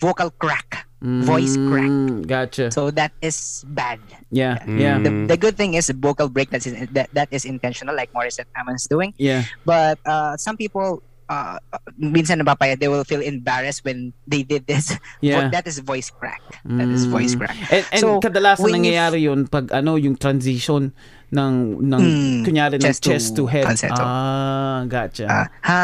vocal 0.00 0.30
crack. 0.40 0.88
Voice 1.00 1.56
crack. 1.56 1.88
Mm, 1.88 2.28
Gotcha. 2.28 2.68
So 2.68 2.92
that 2.92 3.08
is 3.24 3.64
bad. 3.72 4.00
Yeah. 4.28 4.60
Yeah. 4.68 5.00
Mm. 5.00 5.04
The, 5.04 5.12
the 5.32 5.38
good 5.40 5.56
thing 5.56 5.72
is 5.72 5.88
the 5.88 5.96
vocal 5.96 6.28
break 6.28 6.50
that's 6.52 6.68
in, 6.68 6.92
that 6.92 7.08
that 7.16 7.32
is 7.32 7.48
intentional, 7.48 7.96
like 7.96 8.12
Morissette 8.12 8.52
Amon's 8.52 8.84
doing. 8.84 9.16
Yeah. 9.16 9.48
But 9.64 9.96
uh, 10.04 10.36
some 10.36 10.56
people. 10.60 11.00
Uh, 11.30 11.62
minsan 11.94 12.42
napapaya, 12.42 12.74
they 12.74 12.90
will 12.90 13.06
feel 13.06 13.22
embarrassed 13.22 13.86
when 13.86 14.10
they 14.26 14.42
did 14.42 14.66
this. 14.66 14.90
Yeah. 15.22 15.46
Vo- 15.46 15.54
that 15.54 15.62
is 15.70 15.78
voice 15.78 16.10
crack. 16.10 16.42
That 16.66 16.90
is 16.90 17.06
voice 17.06 17.38
Mm. 17.38 17.46
crack. 17.46 17.54
And, 17.70 17.84
and 17.94 18.00
So, 18.02 18.18
kadalasan 18.18 18.66
nangyayari 18.74 19.22
yun 19.22 19.46
pag 19.46 19.70
ano 19.70 19.94
yung 19.94 20.18
transition 20.18 20.90
ng 21.30 21.54
ng 21.86 22.02
Mm, 22.02 22.38
kunyari 22.42 22.82
ng 22.82 22.82
chest 22.82 23.06
to 23.06 23.14
chest 23.14 23.28
to 23.38 23.46
head. 23.46 23.62
falsetto. 23.62 24.02
Ah, 24.02 24.82
gotcha. 24.90 25.22
Uh, 25.30 25.46
ha, 25.62 25.82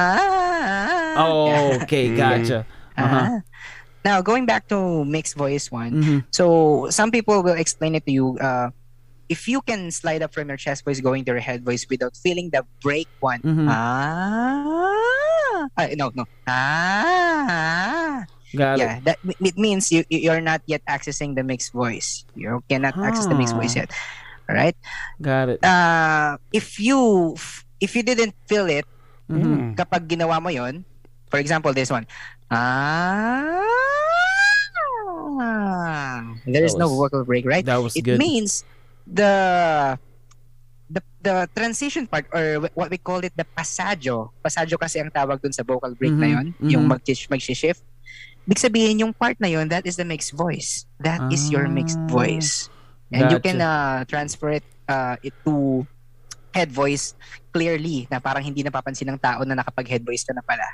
oh, 1.23 1.79
okay, 1.79 2.11
Mm. 2.11 2.17
gotcha. 2.19 2.59
Uh-huh. 2.99 3.15
Ah. 3.15 3.39
Now 4.03 4.19
going 4.23 4.47
back 4.47 4.67
to 4.71 5.07
mixed 5.07 5.39
voice 5.39 5.71
one. 5.71 5.93
Mhm. 5.95 6.19
So 6.31 6.45
some 6.91 7.11
people 7.11 7.43
will 7.43 7.59
explain 7.59 7.95
it 7.95 8.03
to 8.07 8.11
you. 8.11 8.35
Uh, 8.39 8.75
if 9.29 9.49
you 9.49 9.61
can 9.63 9.91
slide 9.91 10.23
up 10.23 10.33
from 10.33 10.49
your 10.49 10.57
chest 10.57 10.85
voice 10.85 11.01
going 11.01 11.25
to 11.27 11.33
your 11.35 11.41
head 11.43 11.65
voice 11.65 11.87
without 11.91 12.15
feeling 12.17 12.51
the 12.51 12.63
break 12.81 13.09
one. 13.21 13.43
Mhm. 13.43 13.67
Ah, 13.71 15.67
ah, 15.77 15.89
no, 15.99 16.11
no. 16.15 16.25
Ah, 16.47 18.23
Got 18.55 18.79
yeah. 18.79 19.01
That 19.03 19.19
it 19.43 19.59
means 19.59 19.91
you 19.91 20.05
you- 20.09 20.31
you're 20.31 20.41
not 20.45 20.63
yet 20.71 20.81
accessing 20.87 21.35
the 21.35 21.43
mixed 21.43 21.73
voice. 21.75 22.25
You 22.39 22.63
cannot 22.71 22.95
access 22.97 23.27
the 23.27 23.35
mixed 23.37 23.55
voice 23.59 23.75
Ah. 23.77 23.81
yet. 23.85 23.91
All 24.49 24.55
right. 24.55 24.77
Got 25.21 25.59
it. 25.59 25.61
Uh, 25.65 26.39
if 26.55 26.79
you 26.79 27.35
if 27.83 27.93
you 27.99 28.03
didn't 28.07 28.33
feel 28.47 28.71
it 28.71 28.87
Mhm. 29.27 29.43
Mm. 29.43 29.75
kapag 29.75 30.07
ginawa 30.07 30.39
mo 30.39 30.49
yon, 30.55 30.87
for 31.29 31.43
example, 31.43 31.75
this 31.75 31.91
one. 31.91 32.07
Ah, 35.37 36.23
there 36.47 36.65
is 36.65 36.73
That 36.75 36.87
no 36.87 36.89
vocal 36.89 37.25
break, 37.27 37.45
right? 37.45 37.65
That 37.67 37.83
was 37.83 37.97
It 37.97 38.07
good. 38.07 38.19
means 38.23 38.63
the 39.07 39.33
the 40.91 41.01
the 41.23 41.35
transition 41.55 42.07
part 42.07 42.27
or 42.31 42.71
what 42.75 42.91
we 42.91 42.99
call 42.99 43.23
it 43.23 43.35
the 43.35 43.47
passaggio. 43.57 44.31
Passaggio 44.43 44.79
kasi 44.79 45.03
ang 45.03 45.11
tawag 45.11 45.43
dun 45.43 45.55
sa 45.55 45.63
vocal 45.63 45.95
break 45.95 46.15
na 46.15 46.29
Mhm, 46.29 46.35
yon, 46.35 46.47
yung 46.71 46.85
mhm. 46.87 46.91
mag 46.99 47.03
mag-shift. 47.03 47.83
Big 48.47 48.63
sabihin 48.63 49.03
yung 49.03 49.13
part 49.15 49.35
na 49.43 49.51
yon, 49.51 49.67
that 49.67 49.83
is 49.87 49.99
the 49.99 50.07
mixed 50.07 50.31
voice. 50.31 50.87
That 51.03 51.27
is 51.31 51.51
your 51.51 51.67
mixed 51.67 51.99
Ah, 51.99 52.07
voice. 52.07 52.71
And 53.11 53.31
you 53.31 53.39
can 53.39 53.59
gotcha. 53.59 53.71
uh, 53.71 53.99
transfer 54.07 54.51
it 54.59 54.67
uh, 54.87 55.19
it 55.23 55.35
to 55.47 55.87
head 56.55 56.71
voice 56.71 57.13
clearly 57.53 58.07
na 58.11 58.19
parang 58.19 58.43
hindi 58.43 58.63
napapansin 58.63 59.11
ng 59.13 59.21
tao 59.21 59.43
na 59.45 59.59
nakapag 59.59 59.91
head 59.91 60.03
voice 60.07 60.23
ka 60.25 60.33
na 60.33 60.43
pala. 60.47 60.65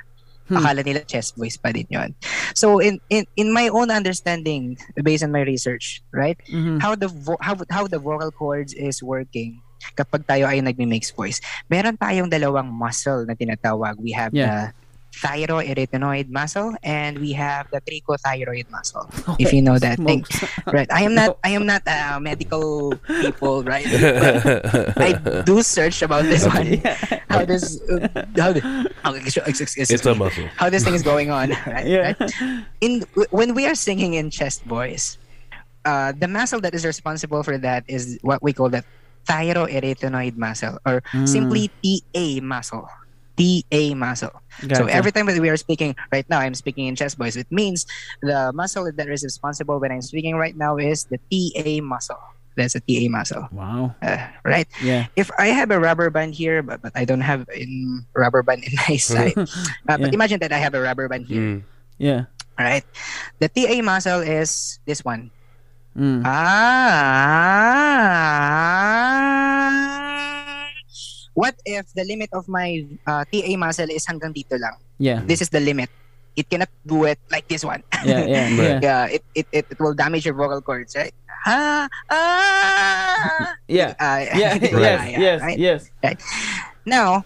Hmm. 0.53 0.61
Akala 0.61 0.85
nila 0.85 1.01
chest 1.03 1.33
voice 1.33 1.57
pa 1.57 1.73
din 1.73 1.89
yon. 1.89 2.13
So 2.53 2.77
in 2.77 3.01
in 3.09 3.25
in 3.33 3.49
my 3.49 3.73
own 3.73 3.89
understanding 3.89 4.77
based 5.01 5.25
on 5.25 5.33
my 5.33 5.41
research, 5.41 6.05
right? 6.13 6.37
Mhm. 6.45 6.77
How 6.77 6.93
the 6.93 7.09
vo- 7.09 7.41
how 7.41 7.57
how 7.73 7.89
the 7.89 7.97
vocal 7.97 8.29
cords 8.29 8.77
is 8.77 9.01
working 9.01 9.57
kapag 9.99 10.23
tayo 10.23 10.47
ay 10.47 10.63
nagmi-mix 10.63 11.11
voice. 11.11 11.43
Meron 11.67 11.99
tayong 11.99 12.31
dalawang 12.31 12.71
muscle 12.71 13.27
na 13.27 13.35
tinatawag. 13.35 13.99
We 13.99 14.15
have 14.15 14.31
Yeah. 14.31 14.71
the 14.71 14.82
thyroarytenoid 15.13 16.29
muscle 16.29 16.73
and 16.83 17.19
we 17.19 17.31
have 17.33 17.69
the 17.71 17.79
cricothyroid 17.81 18.65
muscle. 18.71 19.05
If 19.39 19.53
you 19.53 19.61
know 19.61 19.77
that 19.77 19.97
thing. 20.01 20.25
Right. 20.73 20.89
I 20.91 21.03
am 21.05 21.13
not 21.13 21.37
I 21.43 21.53
am 21.53 21.65
not 21.69 21.83
a 21.85 22.17
medical 22.19 22.95
people, 23.21 23.61
right? 23.63 23.85
But 23.85 24.97
I 24.97 25.11
do 25.45 25.61
search 25.61 26.01
about 26.01 26.23
this 26.25 26.45
one. 26.47 26.81
How 27.29 27.45
this 27.45 27.77
uh, 27.89 28.07
how 28.37 28.51
the, 28.53 28.61
oh, 29.05 29.13
ex- 29.13 29.37
ex- 29.37 29.61
ex- 29.61 29.91
it's 29.91 30.05
a 30.05 30.15
muscle. 30.15 30.47
how 30.57 30.69
this 30.69 30.83
thing 30.83 30.95
is 30.97 31.03
going 31.05 31.29
on, 31.29 31.51
right? 31.69 31.85
Yeah. 31.85 32.13
right? 32.17 32.31
In 32.81 33.03
when 33.29 33.53
we 33.53 33.67
are 33.69 33.75
singing 33.75 34.13
in 34.17 34.29
chest 34.33 34.63
voice, 34.65 35.17
uh, 35.85 36.11
the 36.15 36.27
muscle 36.27 36.59
that 36.61 36.73
is 36.73 36.85
responsible 36.85 37.43
for 37.43 37.57
that 37.59 37.83
is 37.87 38.17
what 38.25 38.41
we 38.41 38.53
call 38.53 38.69
the 38.69 38.83
thyroarytenoid 39.29 40.35
muscle, 40.37 40.79
or 40.87 41.01
Mm. 41.13 41.27
simply 41.27 41.69
TA 41.83 42.41
muscle. 42.41 42.87
TA 43.37 43.95
muscle. 43.95 44.31
So 44.73 44.85
every 44.85 45.11
time 45.11 45.25
that 45.27 45.39
we 45.39 45.49
are 45.49 45.57
speaking 45.57 45.95
right 46.11 46.27
now, 46.29 46.39
I'm 46.39 46.53
speaking 46.53 46.87
in 46.87 46.95
chest 46.95 47.17
voice. 47.17 47.35
It 47.35 47.51
means 47.51 47.85
the 48.21 48.51
muscle 48.53 48.89
that 48.91 49.07
is 49.09 49.23
responsible 49.23 49.79
when 49.79 49.91
I'm 49.91 50.01
speaking 50.01 50.35
right 50.35 50.55
now 50.55 50.77
is 50.77 51.05
the 51.05 51.17
TA 51.31 51.81
muscle. 51.83 52.19
That's 52.55 52.75
a 52.77 52.81
TA 52.85 53.09
muscle, 53.09 53.49
Wow. 53.51 53.95
uh, 54.05 54.27
right? 54.45 54.67
Yeah. 54.77 55.07
If 55.17 55.31
I 55.41 55.47
have 55.49 55.71
a 55.71 55.79
rubber 55.79 56.11
band 56.13 56.35
here, 56.37 56.61
but, 56.61 56.83
but 56.85 56.91
I 56.93 57.01
don't 57.03 57.21
have 57.25 57.49
in 57.49 58.05
rubber 58.13 58.43
band 58.43 58.63
in 58.63 58.73
my 58.87 58.97
side. 59.01 59.33
Uh, 59.35 59.45
Yeah. 59.89 59.97
But 59.97 60.13
imagine 60.13 60.37
that 60.45 60.53
I 60.53 60.61
have 60.61 60.75
a 60.77 60.81
rubber 60.81 61.09
band 61.09 61.25
here, 61.25 61.41
Mm. 61.41 61.63
Yeah. 61.97 62.25
all 62.59 62.65
right? 62.65 62.85
The 63.41 63.49
TA 63.49 63.81
muscle 63.81 64.21
is 64.21 64.77
this 64.85 65.01
one. 65.03 65.31
Mm. 65.97 66.21
Ah. 68.93 69.92
What 71.33 71.55
if 71.65 71.89
the 71.93 72.05
limit 72.05 72.29
of 72.33 72.47
my 72.47 72.85
uh, 73.07 73.25
TA 73.25 73.53
muscle 73.57 73.89
is 73.89 74.05
hanggang 74.05 74.33
dito 74.33 74.53
lang? 74.59 74.77
Yeah. 74.97 75.21
This 75.25 75.41
is 75.41 75.49
the 75.49 75.59
limit. 75.59 75.89
It 76.35 76.49
cannot 76.49 76.69
do 76.85 77.05
it 77.05 77.17
like 77.29 77.47
this 77.47 77.65
one. 77.65 77.81
Yeah. 78.05 78.25
Yeah. 78.25 78.47
Yeah. 78.53 78.73
Right. 78.73 78.83
yeah, 78.83 79.03
it, 79.05 79.23
it, 79.35 79.47
it, 79.51 79.65
it 79.69 79.79
will 79.79 79.93
damage 79.93 80.25
your 80.25 80.33
vocal 80.33 80.61
cords, 80.61 80.95
right? 80.95 81.13
Ah, 81.45 81.85
ah. 82.09 83.53
Yeah. 83.67 83.93
Uh, 83.99 84.25
Yeah. 84.37 84.53
yeah, 84.55 84.55
Yes. 84.61 84.99
yeah, 85.09 85.19
Yes. 85.19 85.39
right? 85.41 85.57
Yes. 85.59 85.81
Now, 86.85 87.25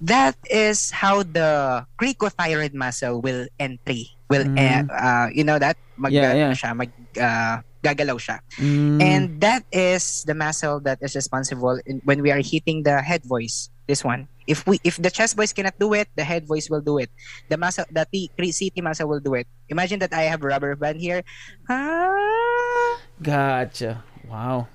that 0.00 0.36
is 0.50 0.90
how 0.90 1.22
the 1.22 1.84
cricothyroid 2.00 2.74
muscle 2.74 3.20
will 3.20 3.48
entry. 3.58 4.12
Will 4.28 4.44
Mhm. 4.44 4.92
uh, 4.92 5.28
you 5.32 5.42
know 5.42 5.58
that 5.58 5.76
mag 5.96 6.12
Yeah, 6.12 6.36
yeah. 6.36 6.52
ano 6.52 6.54
siya, 6.54 6.70
mag 6.76 6.90
uh, 7.16 7.64
gagalaw 7.84 8.18
siya. 8.18 8.40
Mm. 8.58 9.02
And 9.02 9.40
that 9.40 9.62
is 9.72 10.24
the 10.26 10.34
muscle 10.34 10.80
that 10.82 10.98
is 11.02 11.14
responsible 11.14 11.78
in, 11.86 12.00
when 12.04 12.22
we 12.22 12.30
are 12.30 12.42
hitting 12.42 12.82
the 12.82 13.00
head 13.02 13.24
voice. 13.24 13.70
This 13.88 14.04
one. 14.04 14.28
If 14.44 14.66
we 14.68 14.76
if 14.84 15.00
the 15.00 15.08
chest 15.08 15.32
voice 15.36 15.52
cannot 15.52 15.78
do 15.80 15.92
it, 15.96 16.08
the 16.16 16.24
head 16.24 16.44
voice 16.44 16.68
will 16.68 16.84
do 16.84 16.98
it. 17.00 17.08
The 17.48 17.56
muscle 17.56 17.88
the 17.88 18.04
T, 18.04 18.28
CT 18.36 18.84
muscle 18.84 19.08
will 19.08 19.20
do 19.20 19.32
it. 19.32 19.48
Imagine 19.72 19.98
that 20.04 20.12
I 20.12 20.28
have 20.28 20.44
a 20.44 20.48
rubber 20.48 20.76
band 20.76 21.00
here. 21.00 21.24
Ah, 21.68 23.00
Gotcha. 23.22 24.04
Wow. 24.28 24.68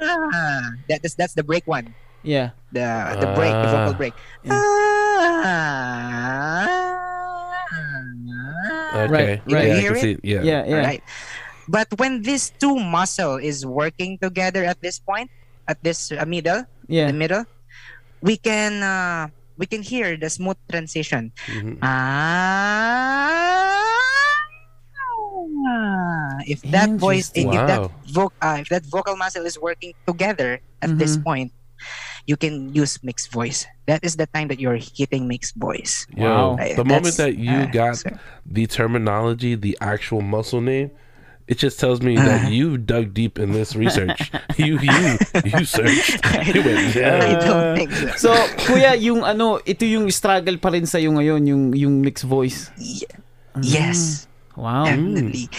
ah. 0.00 0.76
That 0.92 1.00
is 1.04 1.16
that's 1.16 1.32
the 1.32 1.44
break 1.44 1.64
one. 1.64 1.94
Yeah. 2.20 2.52
The 2.72 3.16
the 3.16 3.32
break, 3.32 3.52
the 3.56 3.68
vocal 3.72 3.94
break. 3.96 4.12
Yeah. 4.44 4.52
Ah. 4.60 6.90
Okay. 8.90 9.08
Right, 9.08 9.40
You 9.46 9.54
right. 9.56 9.68
Yeah, 9.68 9.74
I 9.76 9.80
hear 9.80 9.94
can 9.94 9.96
it? 9.96 10.02
see. 10.02 10.16
Yeah. 10.22 10.42
Yeah, 10.42 10.62
yeah. 10.66 10.82
Right. 10.84 11.02
But 11.70 11.86
when 12.02 12.22
these 12.26 12.50
two 12.58 12.74
muscle 12.74 13.38
is 13.38 13.62
working 13.64 14.18
together 14.18 14.64
at 14.66 14.82
this 14.82 14.98
point, 14.98 15.30
at 15.70 15.78
this 15.86 16.10
uh, 16.10 16.26
middle, 16.26 16.66
Yeah. 16.90 17.06
the 17.06 17.14
middle, 17.14 17.46
we 18.18 18.34
can 18.36 18.82
uh, 18.82 19.30
we 19.54 19.70
can 19.70 19.78
hear 19.86 20.18
the 20.18 20.26
smooth 20.26 20.58
transition. 20.66 21.30
Mhm. 21.46 21.78
Ah, 25.70 26.42
if 26.46 26.62
that 26.74 26.90
voice, 26.98 27.30
if 27.38 27.46
that 27.46 27.80
Wow. 27.80 27.92
voc, 28.10 28.30
uh, 28.42 28.58
if 28.60 28.68
that 28.74 28.82
vocal 28.90 29.14
muscle 29.14 29.46
is 29.46 29.54
working 29.60 29.92
together 30.06 30.58
at 30.82 30.98
this 30.98 31.16
Mhm. 31.16 31.22
point, 31.24 31.48
you 32.26 32.36
can 32.36 32.74
use 32.74 32.98
mixed 33.06 33.30
voice. 33.30 33.66
That 33.86 34.02
is 34.02 34.16
the 34.16 34.26
time 34.26 34.48
that 34.48 34.58
you're 34.58 34.78
hitting 34.80 35.28
mixed 35.28 35.54
voice. 35.54 36.06
Wow. 36.16 36.56
Right, 36.58 36.74
the 36.74 36.84
moment 36.84 37.16
that 37.16 37.36
you 37.38 37.68
ah, 37.68 37.70
got 37.70 38.02
so- 38.02 38.10
the 38.46 38.66
terminology, 38.66 39.54
the 39.54 39.78
actual 39.80 40.20
muscle 40.20 40.60
name, 40.60 40.90
it 41.50 41.58
just 41.58 41.82
tells 41.82 41.98
me 41.98 42.14
Uh-huh. 42.14 42.24
that 42.24 42.54
you 42.54 42.78
dug 42.78 43.10
deep 43.10 43.34
in 43.36 43.50
this 43.50 43.74
research. 43.74 44.30
you 44.56 44.78
you 44.78 44.98
you 45.42 45.66
searched. 45.66 46.22
You 46.54 46.62
went 46.62 46.94
I 46.94 47.34
don't 47.36 47.74
think 47.74 47.90
so. 48.14 48.30
So, 48.30 48.30
kuya, 48.64 48.94
yung 48.94 49.26
ano, 49.26 49.58
ito 49.66 49.82
yung 49.82 50.06
struggle 50.14 50.56
pa 50.62 50.70
rin 50.70 50.86
sa'yo 50.86 51.10
ngayon, 51.10 51.42
yung, 51.50 51.62
yung 51.74 51.94
mixed 52.00 52.22
voice. 52.24 52.70
Ye- 52.78 53.10
yes. 53.58 54.30
Wow. 54.54 54.86
Definitely. 54.86 55.50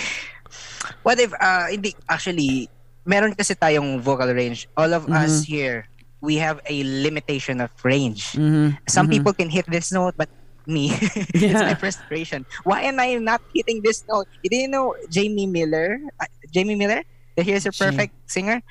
What 1.03 1.19
if, 1.19 1.33
uh, 1.33 1.67
hindi, 1.67 1.91
actually, 2.07 2.69
meron 3.03 3.33
kasi 3.33 3.55
tayong 3.55 3.99
vocal 3.99 4.29
range. 4.31 4.69
All 4.77 4.93
of 4.93 5.09
us 5.09 5.41
here, 5.43 5.89
we 6.21 6.37
have 6.37 6.61
a 6.69 6.85
limitation 7.03 7.59
of 7.59 7.73
range. 7.81 8.37
Mhm. 8.37 8.77
Some 8.87 9.09
Mhm. 9.09 9.19
people 9.19 9.33
can 9.33 9.49
hit 9.49 9.65
this 9.67 9.89
note, 9.91 10.13
but 10.15 10.29
me, 10.67 10.91
it's 11.35 11.41
Yeah. 11.41 11.61
my 11.61 11.75
frustration. 11.75 12.45
Why 12.63 12.81
am 12.83 12.99
I 12.99 13.15
not 13.15 13.41
hitting 13.53 13.81
this 13.81 14.03
note? 14.07 14.27
You 14.43 14.49
didn't 14.49 14.71
know 14.71 14.95
Jamie 15.09 15.47
Miller? 15.47 15.99
Uh, 16.19 16.25
Jamie 16.51 16.75
Miller? 16.75 17.03
The 17.35 17.43
Here's 17.43 17.63
Your 17.65 17.71
Perfect 17.73 18.13
singer? 18.29 18.61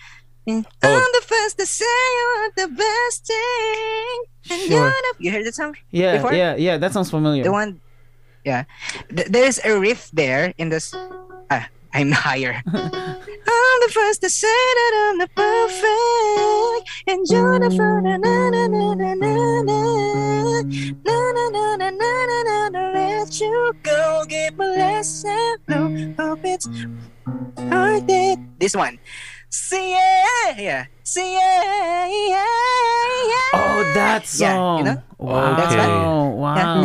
Mm, 0.48 0.64
Oh. 0.82 0.88
I'm 0.96 1.12
the 1.12 1.24
first 1.26 1.58
to 1.58 1.66
say 1.66 1.84
you 1.84 2.26
want 2.40 2.54
the 2.56 2.68
best 2.72 3.26
thing. 3.26 4.16
And 4.50 4.60
Sure. 4.68 4.88
the... 4.90 5.10
You 5.18 5.30
heard 5.32 5.44
that 5.46 5.54
song? 5.54 5.76
Yeah, 5.90 6.16
Before? 6.16 6.32
yeah, 6.32 6.56
yeah, 6.56 6.76
that 6.78 6.92
sounds 6.92 7.10
familiar. 7.10 7.44
The 7.44 7.52
one, 7.52 7.80
yeah. 8.44 8.64
Th- 9.14 9.28
there's 9.28 9.60
a 9.64 9.78
riff 9.78 10.10
there 10.12 10.52
in 10.56 10.68
this. 10.70 10.94
Ah, 11.50 11.68
I'm 11.92 12.12
higher. 12.12 12.62
I'm 12.66 13.78
the 13.86 13.90
first 13.92 14.20
to 14.22 14.30
say 14.30 14.46
that 14.48 14.92
I'm 15.10 15.18
the 15.18 15.28
perfect, 15.34 16.90
and 17.06 17.26
you're 17.28 17.58
the 17.58 17.70
first. 17.70 18.04
Na 18.04 18.16
na 18.16 18.50
na 18.50 18.66
na 18.68 18.94
na 18.94 19.14
na 19.14 19.62
na 19.62 19.62
na 19.62 20.62
na 21.04 21.32
na 21.32 21.48
na 21.50 21.76
na 21.76 21.90
na 21.90 22.42
na 22.42 22.68
na. 22.68 22.92
Let 22.92 23.40
you 23.40 23.74
go, 23.82 24.24
give 24.28 24.58
a 24.60 24.64
lesson. 24.64 25.56
No, 25.68 26.14
hope 26.18 26.44
it's 26.44 26.68
worth 27.58 28.04
it. 28.08 28.38
This 28.58 28.74
one. 28.76 28.98
See 29.50 29.90
yeah, 29.90 30.58
yeah. 30.58 30.86
See 31.02 31.32
yeah, 31.34 32.06
yeah, 32.06 32.46
yeah. 33.26 33.52
Oh, 33.54 33.92
that 33.94 34.24
song. 34.26 34.48
Yeah, 34.48 34.78
you 34.78 34.84
know? 34.84 35.02
Wow. 35.18 35.56
That's 35.56 35.74
right. 35.74 35.90
Wow. 36.38 36.82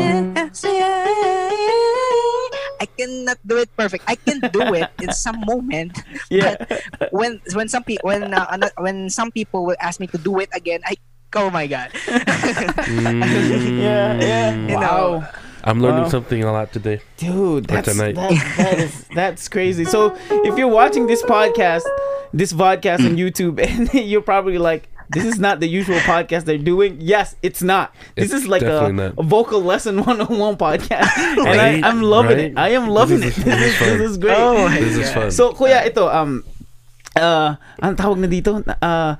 I 2.82 2.86
cannot 2.86 3.38
do 3.45 3.57
it 3.57 3.69
perfect. 3.78 4.03
I 4.07 4.15
can 4.15 4.39
do 4.51 4.73
it 4.76 4.89
in 5.01 5.11
some 5.26 5.41
moment. 5.47 5.97
Yeah. 6.30 6.55
But 6.99 7.11
when 7.13 7.41
when 7.53 7.67
some 7.69 7.84
people 7.84 8.07
when 8.09 8.34
uh, 8.34 8.69
when 8.78 9.09
some 9.09 9.32
people 9.32 9.65
will 9.65 9.78
ask 9.80 9.99
me 9.99 10.07
to 10.07 10.17
do 10.17 10.39
it 10.39 10.49
again, 10.53 10.82
I 10.86 10.95
oh 11.36 11.49
my 11.49 11.67
god. 11.67 11.91
Yeah, 12.88 14.13
yeah. 14.19 14.67
You 14.67 14.76
Wow. 14.76 14.82
know. 14.82 15.28
I'm 15.63 15.82
learning 15.82 16.03
Wow. 16.03 16.09
something 16.09 16.43
a 16.43 16.51
lot 16.51 16.71
today. 16.71 17.01
Dude, 17.17 17.65
that's, 17.65 17.89
tonight. 17.89 18.13
that, 18.15 18.32
that 18.57 18.78
is 18.80 19.05
that's 19.15 19.47
crazy. 19.49 19.84
So 19.86 20.15
if 20.45 20.57
you're 20.59 20.69
watching 20.69 21.07
this 21.07 21.23
podcast, 21.23 21.82
this 22.34 22.53
podcast 22.53 23.01
on 23.01 23.17
YouTube, 23.21 23.57
and 23.57 23.89
you're 23.93 24.21
probably 24.21 24.59
like, 24.59 24.88
"This 25.10 25.26
is 25.26 25.38
not 25.39 25.60
the 25.60 25.68
usual 25.68 25.99
podcast 26.06 26.45
they're 26.45 26.58
doing." 26.62 26.97
Yes, 26.99 27.36
it's 27.43 27.62
not. 27.62 27.93
This 28.16 28.32
It's 28.34 28.43
is 28.43 28.47
like 28.47 28.62
a, 28.62 28.66
definitely 28.66 28.97
not. 29.10 29.14
a 29.18 29.24
vocal 29.24 29.62
lesson 29.62 29.97
101 30.06 30.58
podcast, 30.58 31.10
and 31.18 31.38
Right, 31.45 31.84
I, 31.84 31.88
I'm 31.88 32.01
loving 32.01 32.38
right. 32.38 32.51
it. 32.51 32.58
I 32.58 32.70
am 32.78 32.89
loving 32.89 33.20
This 33.22 33.38
it. 33.38 33.45
is- 33.45 33.45
This 33.45 33.62
is, 33.62 33.62
this 33.62 33.74
is 33.74 33.78
fun. 33.80 33.97
this 33.99 34.10
is 34.12 34.18
great. 34.18 34.38
Oh 34.38 34.53
my 34.66 34.80
This 34.80 34.95
is 34.97 35.08
God. 35.10 35.14
fun. 35.14 35.30
So, 35.32 35.53
kuya, 35.53 35.86
ito, 35.86 36.08
um, 36.10 36.43
uh, 37.16 37.56
ang 37.82 37.95
tawag 37.95 38.18
na 38.20 38.28
dito, 38.28 38.60
uh, 38.82 39.14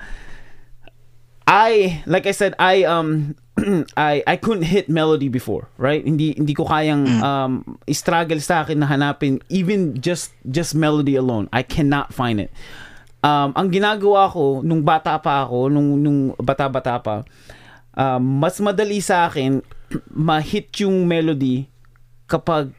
I, 1.48 2.02
like 2.06 2.26
I 2.26 2.32
said, 2.32 2.56
I, 2.58 2.84
um, 2.84 3.36
I, 3.96 4.24
I 4.26 4.36
couldn't 4.36 4.64
hit 4.64 4.90
melody 4.90 5.30
before, 5.30 5.70
right? 5.78 6.04
Hindi, 6.04 6.34
hindi 6.34 6.54
ko 6.54 6.66
kayang, 6.66 7.08
um, 7.22 7.78
struggle 7.94 8.40
sa 8.42 8.66
akin 8.66 8.80
na 8.80 8.88
hanapin, 8.88 9.42
even 9.50 10.02
just, 10.02 10.34
just 10.50 10.74
melody 10.74 11.16
alone. 11.16 11.48
I 11.54 11.62
cannot 11.62 12.14
find 12.14 12.42
it. 12.42 12.52
Um, 13.26 13.58
ang 13.58 13.74
ginagawa 13.74 14.30
ko, 14.30 14.62
nung 14.62 14.86
bata 14.86 15.18
pa 15.18 15.42
ako, 15.42 15.74
nung, 15.74 15.98
nung 15.98 16.20
bata-bata 16.38 17.02
pa, 17.02 17.26
um, 17.98 18.22
mas 18.22 18.62
madali 18.62 19.02
sa 19.02 19.26
akin, 19.26 19.66
ma-hit 20.14 20.70
yung 20.86 21.10
melody 21.10 21.66
kapag 22.30 22.70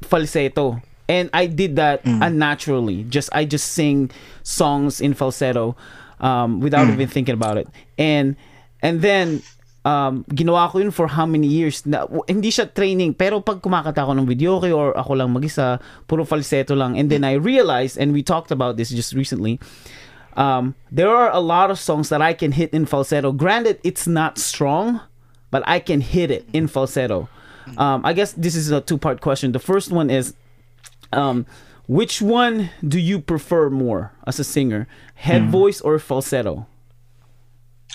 falsetto. 0.00 0.80
And 1.04 1.28
I 1.36 1.52
did 1.52 1.76
that 1.76 2.00
unnaturally. 2.08 3.04
Just 3.12 3.28
I 3.36 3.44
just 3.44 3.76
sing 3.76 4.08
songs 4.40 5.04
in 5.04 5.12
falsetto 5.12 5.76
um, 6.16 6.64
without 6.64 6.88
even 6.88 7.12
thinking 7.12 7.36
about 7.36 7.60
it. 7.60 7.68
And 8.00 8.40
and 8.80 9.04
then 9.04 9.44
um, 9.84 10.24
ginawa 10.32 10.68
ko 10.72 10.80
yun 10.80 10.90
for 10.90 11.06
how 11.06 11.24
many 11.24 11.46
years? 11.46 11.84
Na 11.86 12.08
hindi 12.26 12.50
siya 12.50 12.72
training. 12.72 13.14
Pero 13.14 13.40
pag 13.40 13.60
kumakanta 13.60 14.04
ako 14.04 14.16
ng 14.18 14.26
videoke 14.26 14.72
or 14.72 14.96
ako 14.96 15.12
lang 15.16 15.30
mag-isa 15.30 15.78
puro 16.08 16.24
falsetto 16.24 16.74
lang. 16.74 16.98
And 16.98 17.08
then 17.08 17.22
I 17.22 17.36
realized 17.36 17.96
and 17.96 18.12
we 18.12 18.24
talked 18.24 18.50
about 18.50 18.76
this 18.76 18.90
just 18.90 19.12
recently 19.12 19.60
um, 20.36 20.74
there 20.90 21.08
are 21.08 21.30
a 21.30 21.40
lot 21.40 21.70
of 21.70 21.78
songs 21.78 22.08
that 22.08 22.22
I 22.22 22.32
can 22.32 22.52
hit 22.52 22.72
in 22.72 22.86
falsetto. 22.86 23.32
Granted 23.32 23.80
it's 23.82 24.06
not 24.06 24.38
strong 24.38 25.00
but 25.50 25.62
I 25.66 25.78
can 25.78 26.00
hit 26.00 26.30
it 26.30 26.48
in 26.52 26.66
falsetto. 26.66 27.28
Um, 27.78 28.04
I 28.04 28.12
guess 28.12 28.32
this 28.32 28.54
is 28.56 28.70
a 28.70 28.80
two-part 28.80 29.20
question. 29.20 29.52
The 29.52 29.58
first 29.58 29.90
one 29.90 30.10
is 30.10 30.34
um, 31.12 31.46
which 31.86 32.20
one 32.20 32.70
do 32.86 32.98
you 32.98 33.20
prefer 33.20 33.70
more 33.70 34.12
as 34.26 34.38
a 34.38 34.44
singer? 34.44 34.86
Head 35.14 35.48
voice 35.48 35.80
or 35.80 35.98
falsetto? 35.98 36.66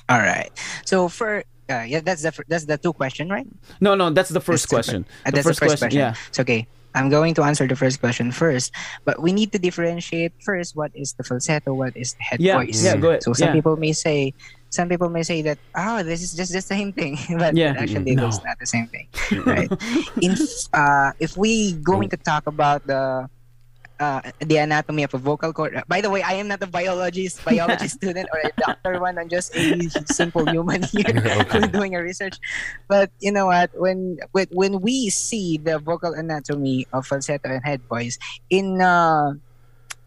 All 0.07 0.17
right. 0.17 0.49
So 0.85 1.07
for 1.07 1.43
uh, 1.69 1.85
yeah, 1.87 2.01
that's 2.01 2.21
the 2.23 2.31
that's 2.47 2.65
the 2.65 2.77
two 2.77 2.93
question, 2.93 3.29
right? 3.29 3.47
no 3.81 3.95
no 3.95 4.09
that's 4.09 4.29
the 4.29 4.41
first 4.41 4.69
That's 4.69 4.87
question 4.89 5.05
uh, 5.25 5.31
that's 5.31 5.47
the 5.47 5.53
first 5.53 5.79
question. 5.79 5.91
yeah 5.91 6.13
It's 6.29 6.39
okay. 6.39 6.67
I'm 6.95 7.09
going 7.09 7.35
to 7.35 7.43
answer 7.43 7.67
the 7.67 7.75
first 7.77 7.99
question 8.01 8.31
first, 8.31 8.73
but 9.05 9.21
we 9.21 9.31
need 9.31 9.51
to 9.53 9.59
differentiate 9.59 10.33
first 10.41 10.75
what 10.75 10.89
is 10.95 11.13
the 11.13 11.23
falsetto, 11.23 11.73
what 11.77 11.93
is 11.95 12.15
the 12.17 12.23
head 12.25 12.41
Yeah, 12.41 12.57
voice. 12.57 12.81
yeah, 12.83 12.97
go 12.97 13.09
ahead. 13.13 13.21
So 13.21 13.33
some 13.37 13.49
Yeah. 13.49 13.53
people 13.53 13.77
may 13.77 13.93
say, 13.93 14.33
some 14.73 14.89
people 14.89 15.09
may 15.09 15.21
say 15.21 15.43
that, 15.45 15.59
oh, 15.77 16.01
this 16.01 16.23
is 16.25 16.33
just 16.33 16.51
the 16.51 16.61
same 16.65 16.91
thing, 16.91 17.13
but 17.37 17.53
Yeah. 17.53 17.77
actually 17.77 18.15
No. 18.17 18.25
it's 18.25 18.41
not 18.43 18.57
the 18.59 18.65
same 18.65 18.89
thing, 18.89 19.05
right? 19.45 19.69
In 20.25 20.33
uh, 20.73 21.11
if 21.21 21.37
we 21.37 21.77
going 21.77 22.09
to 22.09 22.17
talk 22.17 22.47
about 22.49 22.81
the 22.89 23.29
uh, 23.99 24.21
the 24.39 24.57
anatomy 24.57 25.03
of 25.03 25.13
a 25.13 25.17
vocal 25.17 25.51
cord. 25.53 25.75
uh, 25.75 25.83
By 25.87 26.01
the 26.01 26.09
way, 26.09 26.23
I 26.23 26.33
am 26.39 26.47
not 26.47 26.63
a 26.63 26.67
biologist, 26.67 27.43
biology 27.45 27.87
student 27.87 28.29
or 28.33 28.39
a 28.39 28.51
doctor 28.57 28.99
one. 28.99 29.17
I'm 29.19 29.29
just 29.29 29.55
a 29.55 29.89
simple 30.07 30.45
human 30.49 30.83
here 30.91 31.05
Okay. 31.45 31.67
doing 31.67 31.95
a 31.95 32.01
research. 32.01 32.39
But 32.87 33.11
you 33.19 33.31
know 33.31 33.47
what? 33.47 33.71
When 33.75 34.17
when 34.31 34.47
when 34.51 34.81
we 34.81 35.09
see 35.09 35.57
the 35.57 35.79
vocal 35.79 36.13
anatomy 36.13 36.87
of 36.93 37.05
falsetto 37.05 37.49
and 37.49 37.63
head 37.63 37.81
voice 37.89 38.17
in 38.49 38.81
uh, 38.81 39.33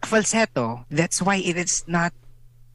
falsetto, 0.05 0.85
that's 0.89 1.21
why 1.21 1.37
it 1.37 1.57
is 1.57 1.83
not 1.87 2.13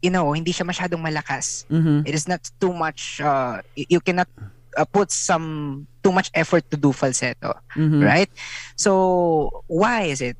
you 0.00 0.10
know, 0.10 0.30
hindi 0.30 0.52
siya 0.54 0.62
masyadong 0.62 1.02
malakas. 1.02 1.66
mm-hmm. 1.66 2.06
It 2.06 2.14
is 2.14 2.28
not 2.30 2.46
too 2.62 2.70
much 2.72 3.18
uh, 3.20 3.58
you 3.74 3.98
cannot 3.98 4.28
uh, 4.78 4.84
put 4.86 5.10
some 5.10 5.88
too 6.04 6.12
much 6.12 6.30
effort 6.34 6.70
to 6.70 6.76
do 6.78 6.92
falsetto 6.94 7.58
Mm-hmm. 7.74 8.02
right? 8.06 8.30
So, 8.76 9.64
why 9.66 10.02
is 10.14 10.20
it? 10.22 10.38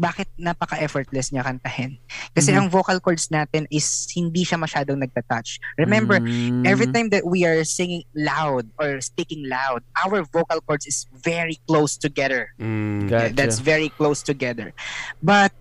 Bakit 0.00 0.40
napaka-effortless 0.40 1.28
niya 1.28 1.44
kantahin? 1.44 2.00
Kasi 2.32 2.50
Mhm. 2.50 2.56
ang 2.56 2.66
vocal 2.72 2.96
cords 2.98 3.28
natin 3.28 3.68
is 3.68 3.84
hindi 4.16 4.48
siya 4.48 4.56
masyadong 4.56 4.96
nagtatouch. 4.96 5.60
Remember, 5.76 6.16
Mm-hmm. 6.16 6.64
every 6.64 6.88
time 6.88 7.12
that 7.12 7.28
we 7.28 7.44
are 7.44 7.60
singing 7.62 8.00
loud 8.16 8.64
or 8.80 9.04
speaking 9.04 9.44
loud, 9.44 9.84
our 10.00 10.24
vocal 10.24 10.64
cords 10.64 10.88
is 10.88 11.04
very 11.12 11.60
close 11.68 12.00
together. 12.00 12.48
Mm, 12.56 13.12
Gotcha. 13.12 13.36
That's 13.36 13.60
very 13.60 13.92
close 13.92 14.24
together. 14.24 14.72
But 15.20 15.52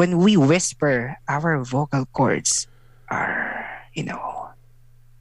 when 0.00 0.16
we 0.16 0.40
whisper, 0.40 1.20
our 1.28 1.60
vocal 1.60 2.08
cords 2.08 2.64
are, 3.12 3.68
you 3.92 4.02
know, 4.02 4.48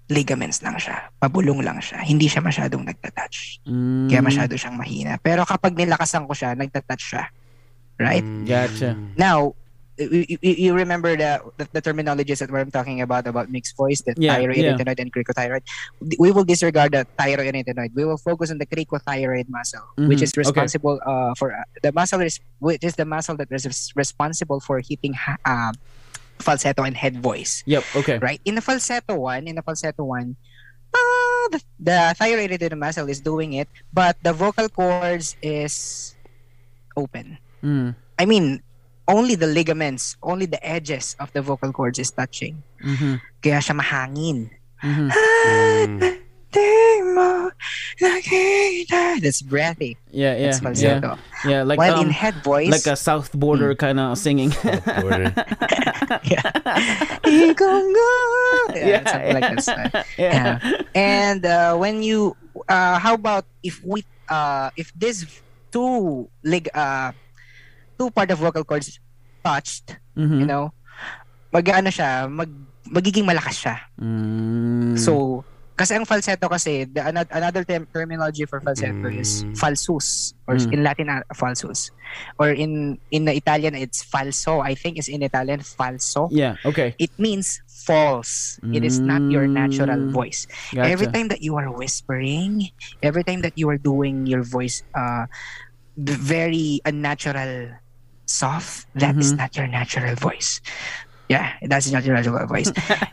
ligaments 0.08 0.64
lang 0.64 0.80
siya. 0.80 1.12
Pabulong 1.20 1.60
lang 1.64 1.84
siya. 1.84 2.00
Hindi 2.00 2.32
siya 2.32 2.40
masyadong 2.40 2.88
nagtatouch. 2.88 3.60
Mm. 3.68 4.08
Kaya 4.08 4.22
masyado 4.24 4.54
siyang 4.56 4.80
mahina. 4.80 5.20
Pero 5.20 5.44
kapag 5.44 5.76
nilakasan 5.76 6.24
ko 6.24 6.32
siya, 6.32 6.56
nagtatouch 6.56 7.04
siya. 7.12 7.28
Right? 8.00 8.24
mm, 8.24 8.48
Gotcha. 8.48 9.00
Now, 9.16 9.54
you, 9.98 10.26
you- 10.42 10.58
you 10.70 10.74
remember 10.74 11.16
the, 11.16 11.40
the 11.58 11.70
the 11.72 11.82
terminologies 11.82 12.40
that 12.42 12.50
I'm 12.50 12.72
talking 12.72 13.02
about 13.02 13.28
about 13.28 13.50
mixed 13.54 13.78
voice, 13.78 14.02
the 14.02 14.16
Yeah, 14.18 14.34
thyroid 14.42 14.66
and 15.00 15.12
cricothyroid. 15.14 15.62
We 16.18 16.32
will 16.32 16.44
disregard 16.44 16.94
the 16.94 17.06
thyroid 17.18 17.54
We 17.94 18.06
will 18.06 18.18
focus 18.18 18.50
on 18.52 18.58
the 18.58 18.66
cricothyroid 18.66 19.46
muscle, 19.50 19.86
which 20.10 20.20
Mhm, 20.20 20.24
is 20.26 20.34
okay. 20.34 20.40
responsible 20.42 20.98
uh, 21.06 21.34
for 21.38 21.54
uh, 21.54 21.64
the 21.84 21.92
muscle 21.94 22.22
is 22.22 22.40
which 22.60 22.84
is 22.84 22.96
the 22.96 23.06
muscle 23.06 23.38
that 23.38 23.50
is 23.52 23.66
responsible 23.96 24.60
for 24.60 24.82
hitting 24.82 25.14
uh, 25.46 25.72
falsetto 26.42 26.84
and 26.84 26.98
head 26.98 27.22
voice. 27.22 27.62
Yep. 27.70 27.84
Okay. 27.96 28.18
Right 28.18 28.42
in 28.46 28.56
the 28.56 28.62
falsetto 28.66 29.16
one, 29.16 29.48
in 29.48 29.56
the 29.56 29.64
falsetto 29.64 30.04
one. 30.04 30.36
Uh, 30.94 31.50
the, 31.54 31.62
the 31.80 32.00
thyroid 32.18 32.58
muscle 32.78 33.10
is 33.10 33.22
doing 33.22 33.54
it, 33.54 33.70
but 33.94 34.18
the 34.22 34.34
vocal 34.34 34.70
cords 34.70 35.38
is 35.42 36.16
open. 36.98 37.38
Mm. 37.64 37.96
I 38.20 38.26
mean, 38.26 38.62
only 39.08 39.36
the 39.36 39.48
ligaments, 39.48 40.16
only 40.24 40.46
the 40.46 40.60
edges 40.66 41.16
of 41.20 41.32
the 41.34 41.42
vocal 41.42 41.72
cords 41.72 42.00
is 42.00 42.12
touching. 42.12 42.62
Mhm. 42.84 43.20
Kaya 43.42 43.60
siya 43.64 43.76
mahangin. 43.80 44.50
Mhm. 44.84 45.08
Mm. 45.12 46.20
Di 46.54 47.02
mo. 47.18 47.50
That's 49.24 49.42
breathy. 49.42 49.98
Yeah. 50.14 50.38
Yeah. 50.38 50.54
That's 50.60 50.82
Yeah. 50.82 51.18
Yeah. 51.50 51.64
Like 51.66 51.80
While 51.82 51.98
um, 51.98 52.06
in 52.06 52.12
head 52.14 52.36
voice, 52.46 52.70
like 52.70 52.86
a 52.86 52.96
South 52.96 53.34
Border 53.34 53.74
kind 53.74 53.98
of 54.00 54.18
singing. 54.22 54.54
Border. 55.02 55.34
Ikaw 57.26 57.76
nga. 57.90 58.12
yeah, 58.78 58.86
Yeah, 58.86 59.02
something 59.10 59.34
like 59.34 59.50
this. 59.58 59.68
Uh, 59.74 60.04
yeah. 60.18 60.60
And 60.94 61.42
uh, 61.46 61.74
when 61.76 62.04
you, 62.04 62.38
uh, 62.70 63.00
how 63.00 63.16
about 63.16 63.46
if 63.64 63.82
we, 63.84 64.06
uh, 64.30 64.70
if 64.78 64.94
this 64.94 65.26
two 65.72 66.30
lig, 66.44 66.70
uh, 66.74 67.12
two 67.98 68.10
part 68.12 68.32
of 68.32 68.40
vocal 68.40 68.64
cords 68.64 69.00
touched, 69.44 69.98
Mhm. 70.16 70.40
you 70.40 70.48
know, 70.48 70.72
mag 71.52 71.68
ano 71.70 71.90
siya, 71.90 72.30
mag 72.30 72.50
magiging 72.90 73.24
malakas 73.26 73.64
siya. 73.64 73.76
Mm. 73.98 75.00
So, 75.00 75.44
kasi 75.74 75.96
ang 75.98 76.06
falsetto 76.06 76.46
kasi, 76.52 76.86
the, 76.86 77.02
ano- 77.02 77.26
another 77.34 77.64
term, 77.66 77.88
terminology 77.90 78.46
for 78.46 78.62
falsetto 78.62 79.10
is 79.10 79.42
Mm. 79.42 79.58
falsus 79.58 80.36
or 80.46 80.56
Mm. 80.60 80.70
in 80.74 80.80
Latin 80.84 81.08
uh, 81.10 81.24
falsus. 81.34 81.90
Or 82.38 82.54
in 82.54 83.02
in 83.10 83.26
the 83.26 83.34
Italian 83.34 83.74
it's 83.74 84.06
falso. 84.06 84.62
I 84.62 84.78
think 84.78 85.02
it's 85.02 85.10
in 85.10 85.24
Italian 85.26 85.66
falso. 85.66 86.30
yeah. 86.30 86.62
Okay. 86.62 86.94
It 87.02 87.10
means 87.18 87.58
false. 87.68 88.62
It 88.70 88.86
is 88.86 89.02
not 89.02 89.26
your 89.34 89.50
natural 89.50 89.98
Mm. 89.98 90.14
voice. 90.14 90.46
Gotcha. 90.72 90.88
Every 90.94 91.10
time 91.10 91.28
that 91.34 91.42
you 91.42 91.58
are 91.58 91.68
whispering, 91.74 92.70
every 93.02 93.26
time 93.26 93.42
that 93.42 93.58
you 93.58 93.66
are 93.68 93.82
doing 93.82 94.24
your 94.30 94.46
voice 94.46 94.86
uh 94.94 95.26
very 95.98 96.80
unnatural 96.86 97.76
soft, 98.34 98.88
that 98.98 99.16
is 99.18 99.34
Mhm. 99.34 99.38
not 99.38 99.52
your 99.56 99.68
natural 99.70 100.16
voice. 100.18 100.60
Yeah, 101.30 101.54
that's 101.64 101.90
not 101.90 102.04
your 102.04 102.16
natural 102.20 102.46
voice. 102.46 102.68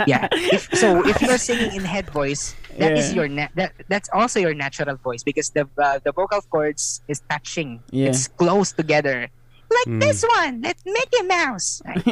yeah. 0.07 0.27
If, 0.33 0.67
so 0.75 1.07
if 1.07 1.21
you're 1.23 1.39
singing 1.39 1.71
in 1.79 1.85
head 1.87 2.11
voice, 2.11 2.57
that 2.77 2.99
is 2.99 3.11
Yeah. 3.13 3.17
your 3.23 3.29
na- 3.29 3.53
that 3.55 3.73
that's 3.89 4.11
also 4.13 4.41
your 4.43 4.53
natural 4.53 4.97
voice 4.99 5.23
because 5.23 5.51
the 5.55 5.69
uh, 5.79 6.01
the 6.03 6.11
vocal 6.13 6.43
cords 6.51 7.01
is 7.07 7.23
touching. 7.31 7.81
Yeah. 7.95 8.11
It's 8.11 8.27
close 8.27 8.73
together. 8.75 9.31
Like 9.71 9.87
Mm. 9.87 10.01
this 10.03 10.25
one, 10.27 10.61
let 10.63 10.77
Mickey 10.85 11.23
Mouse. 11.31 11.81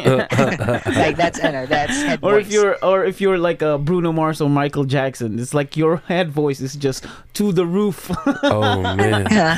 like 0.95 1.17
that's 1.19 1.43
uh, 1.43 1.67
that's 1.69 1.91
head 2.07 2.21
or 2.23 2.39
voice. 2.39 2.47
if 2.47 2.53
you're 2.53 2.77
or 2.85 3.05
if 3.05 3.21
you're 3.21 3.37
like 3.39 3.63
a 3.63 3.79
Bruno 3.79 4.13
Mars 4.13 4.41
or 4.41 4.49
Michael 4.49 4.85
Jackson, 4.85 5.39
it's 5.39 5.53
like 5.53 5.77
your 5.77 5.99
head 6.07 6.31
voice 6.31 6.61
is 6.61 6.77
just 6.77 7.05
to 7.35 7.51
the 7.53 7.67
roof. 7.67 8.11
oh 8.47 8.81
man. 8.95 9.27
yeah. 9.31 9.57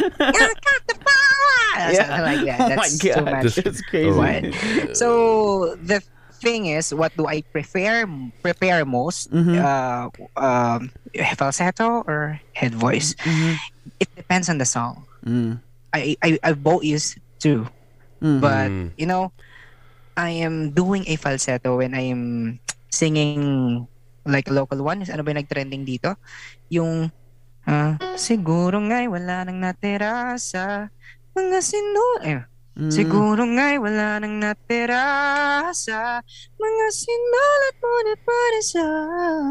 something 1.93 2.25
like 2.25 2.45
that. 2.47 2.61
oh 2.61 2.69
That's 2.69 2.93
my 2.93 2.99
too 2.99 3.15
god, 3.15 3.25
much. 3.45 3.59
it's 3.59 3.83
crazy. 3.83 4.11
Right. 4.11 4.97
So 4.97 5.77
the 5.77 6.03
thing 6.41 6.67
is, 6.67 6.93
what 6.95 7.13
do 7.17 7.27
I 7.27 7.43
prefer 7.43 8.07
prepare 8.43 8.85
most? 8.85 9.31
Mhm. 9.31 9.61
Uh, 9.61 10.09
um, 10.41 10.91
falsetto 11.37 12.03
or 12.07 12.41
head 12.53 12.75
voice? 12.75 13.15
Mhm. 13.25 13.57
It 14.01 14.09
depends 14.17 14.49
on 14.49 14.59
the 14.59 14.65
song. 14.67 15.05
Mm. 15.25 15.61
I 15.93 16.17
I 16.23 16.39
I 16.43 16.53
both 16.55 16.85
use 16.85 17.17
to, 17.45 17.67
Mhm. 18.21 18.41
but 18.41 18.71
you 18.97 19.09
know, 19.09 19.33
I 20.16 20.45
am 20.45 20.71
doing 20.71 21.05
a 21.09 21.16
falsetto 21.16 21.81
when 21.81 21.97
I 21.97 22.12
am 22.12 22.57
singing 22.93 23.41
like 24.29 24.49
a 24.49 24.55
local 24.55 24.85
one. 24.85 25.01
Ano 25.09 25.25
ba 25.25 25.33
yung 25.33 25.41
nag-trending 25.41 25.89
dito? 25.89 26.14
Yung 26.68 27.09
ah, 27.64 27.97
siguro 28.14 28.77
nga'y 28.81 29.09
wala 29.09 29.49
nang 29.49 29.61
natira 29.61 30.37
sa 30.37 30.89
mga 31.33 31.59
sinu... 31.64 32.07
Eh, 32.25 32.43
Mm. 32.81 32.89
Siguro 32.89 33.43
nga'y 33.45 33.77
wala 33.77 34.23
nang 34.23 34.41
natira 34.41 35.05
sa 35.75 36.23
mga 36.57 36.85
sinulat 36.89 37.77
mo 37.83 37.97
na 38.07 38.14
para 38.23 38.59
sa 38.62 38.85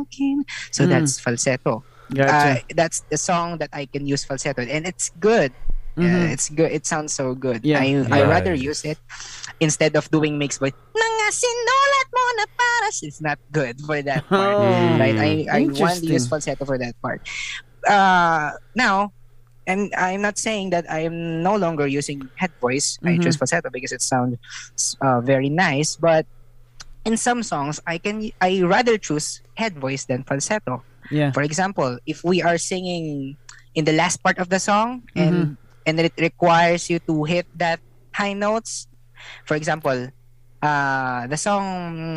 akin. 0.02 0.36
So 0.74 0.88
Mm. 0.88 0.90
that's 0.90 1.20
falsetto. 1.22 1.84
Gotcha. 2.10 2.58
Uh, 2.58 2.74
that's 2.74 3.06
the 3.12 3.20
song 3.22 3.62
that 3.62 3.70
I 3.70 3.86
can 3.86 4.10
use 4.10 4.26
falsetto. 4.26 4.66
And 4.66 4.88
it's 4.90 5.14
good. 5.22 5.54
Mhm. 5.98 6.04
Yeah, 6.06 6.34
it's 6.34 6.50
good. 6.50 6.72
It 6.72 6.86
sounds 6.86 7.14
so 7.14 7.34
good. 7.36 7.66
Yeah. 7.66 7.80
I 7.82 8.02
I 8.12 8.24
rather 8.26 8.54
use 8.54 8.84
it 8.86 8.98
instead 9.60 9.96
of 9.96 10.10
doing 10.12 10.38
mixed 10.38 10.60
voice. 10.60 10.76
Mga 10.96 11.30
mo 12.10 12.24
na 12.42 12.46
para 12.58 12.90
sa-" 12.92 13.06
It's 13.06 13.22
not 13.22 13.38
good 13.52 13.78
for 13.86 14.02
that 14.02 14.26
part. 14.28 14.56
Oh, 14.58 14.98
right? 14.98 15.18
I, 15.18 15.32
I 15.50 15.60
want 15.70 16.02
to 16.02 16.10
use 16.10 16.26
Interesting. 16.26 16.30
falsetto 16.30 16.66
for 16.66 16.78
that 16.82 16.96
part. 17.02 17.22
Uh, 17.86 18.52
now, 18.76 19.14
and 19.70 19.94
I'm 19.94 20.22
not 20.26 20.38
saying 20.42 20.72
that 20.74 20.90
I 20.90 21.06
am 21.06 21.44
no 21.46 21.54
longer 21.56 21.86
using 21.86 22.26
head 22.36 22.52
voice. 22.60 22.98
I 23.06 23.16
Mhm. 23.18 23.24
choose 23.30 23.38
falsetto 23.38 23.70
because 23.70 23.94
it 23.94 24.02
sounds 24.02 24.38
uh, 25.02 25.22
very 25.22 25.50
nice. 25.54 25.96
But 25.96 26.26
in 27.06 27.16
some 27.18 27.44
songs, 27.46 27.78
I 27.86 27.98
can 28.02 28.32
I 28.42 28.62
rather 28.66 28.98
choose 28.98 29.42
head 29.54 29.78
voice 29.78 30.06
than 30.10 30.26
falsetto. 30.26 30.82
yeah. 31.14 31.30
For 31.32 31.42
example, 31.46 31.98
if 32.10 32.22
we 32.26 32.42
are 32.42 32.58
singing 32.58 33.38
in 33.74 33.86
the 33.86 33.94
last 33.94 34.22
part 34.26 34.38
of 34.42 34.50
the 34.50 34.58
song 34.60 35.06
and 35.16 35.54
Mm-hmm. 35.54 35.68
And 35.90 35.98
it 35.98 36.14
requires 36.22 36.86
you 36.86 37.02
to 37.10 37.26
hit 37.26 37.50
that 37.58 37.82
high 38.14 38.38
notes, 38.38 38.86
for 39.50 39.58
example, 39.58 40.14
uh, 40.62 41.26
the 41.26 41.38
song 41.38 41.66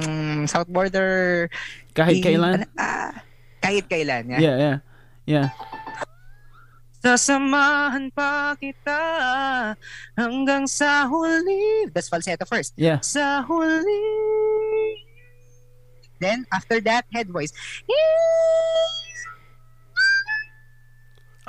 mm, 0.04 0.44
South 0.44 0.68
Border 0.68 1.48
Kahit 1.96 2.20
kailan? 2.20 2.68
Ah, 2.76 3.16
kahit 3.64 3.88
kailan. 3.88 4.28
Yeah. 4.28 4.40
Yeah, 4.40 4.56
yeah. 4.60 4.76
Yeah. 5.24 5.48
Sasamahan 7.02 8.14
pa 8.14 8.54
kita 8.60 9.00
hanggang 10.14 10.70
sa 10.70 11.08
huli. 11.08 11.90
That's 11.90 12.06
falsetto 12.12 12.46
first. 12.46 12.76
Yeah. 12.78 13.02
Sa 13.02 13.42
huli. 13.42 14.04
Then, 16.22 16.46
after 16.54 16.78
that, 16.86 17.02
head 17.10 17.26
voice. 17.26 17.50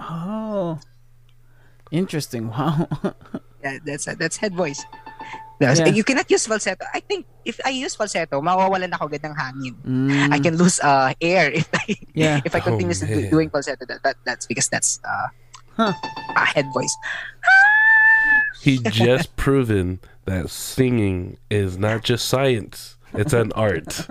Oh. 0.01 0.81
Interesting. 1.93 2.49
Wow. 2.57 2.89
That, 3.63 3.79
that's 3.87 4.03
that's 4.19 4.35
head 4.35 4.51
voice. 4.57 4.83
That's- 5.61 5.79
Yeah. 5.79 5.87
You 5.95 6.03
cannot 6.03 6.27
use 6.27 6.43
falsetto. 6.49 6.83
I 6.91 6.99
think 6.99 7.23
if 7.47 7.61
I 7.63 7.69
use 7.71 7.95
falsetto, 7.95 8.41
mawawalan 8.43 8.91
ako 8.91 9.07
agad 9.07 9.23
ng 9.23 9.35
hangin. 9.37 9.73
Mm. 9.87 10.33
I 10.33 10.39
can 10.43 10.57
lose 10.59 10.81
uh, 10.83 11.13
air 11.23 11.47
if 11.61 11.69
I 11.71 11.95
Yeah. 12.11 12.41
if 12.43 12.51
I 12.51 12.59
Oh, 12.59 12.75
continue 12.75 12.91
to 12.97 13.05
do, 13.07 13.29
doing 13.31 13.47
falsetto. 13.47 13.85
That, 13.87 14.03
that 14.03 14.17
that's 14.27 14.43
because 14.49 14.67
that's 14.67 14.99
uh, 15.07 15.31
Huh. 15.79 15.93
a 16.35 16.43
head 16.43 16.67
voice. 16.75 16.91
He 18.61 18.77
just 18.83 19.35
proven 19.39 19.99
that 20.25 20.49
singing 20.49 21.37
is 21.49 21.77
not 21.77 22.03
just 22.03 22.27
science; 22.27 22.95
it's 23.13 23.33
an 23.33 23.51
art. 23.55 24.05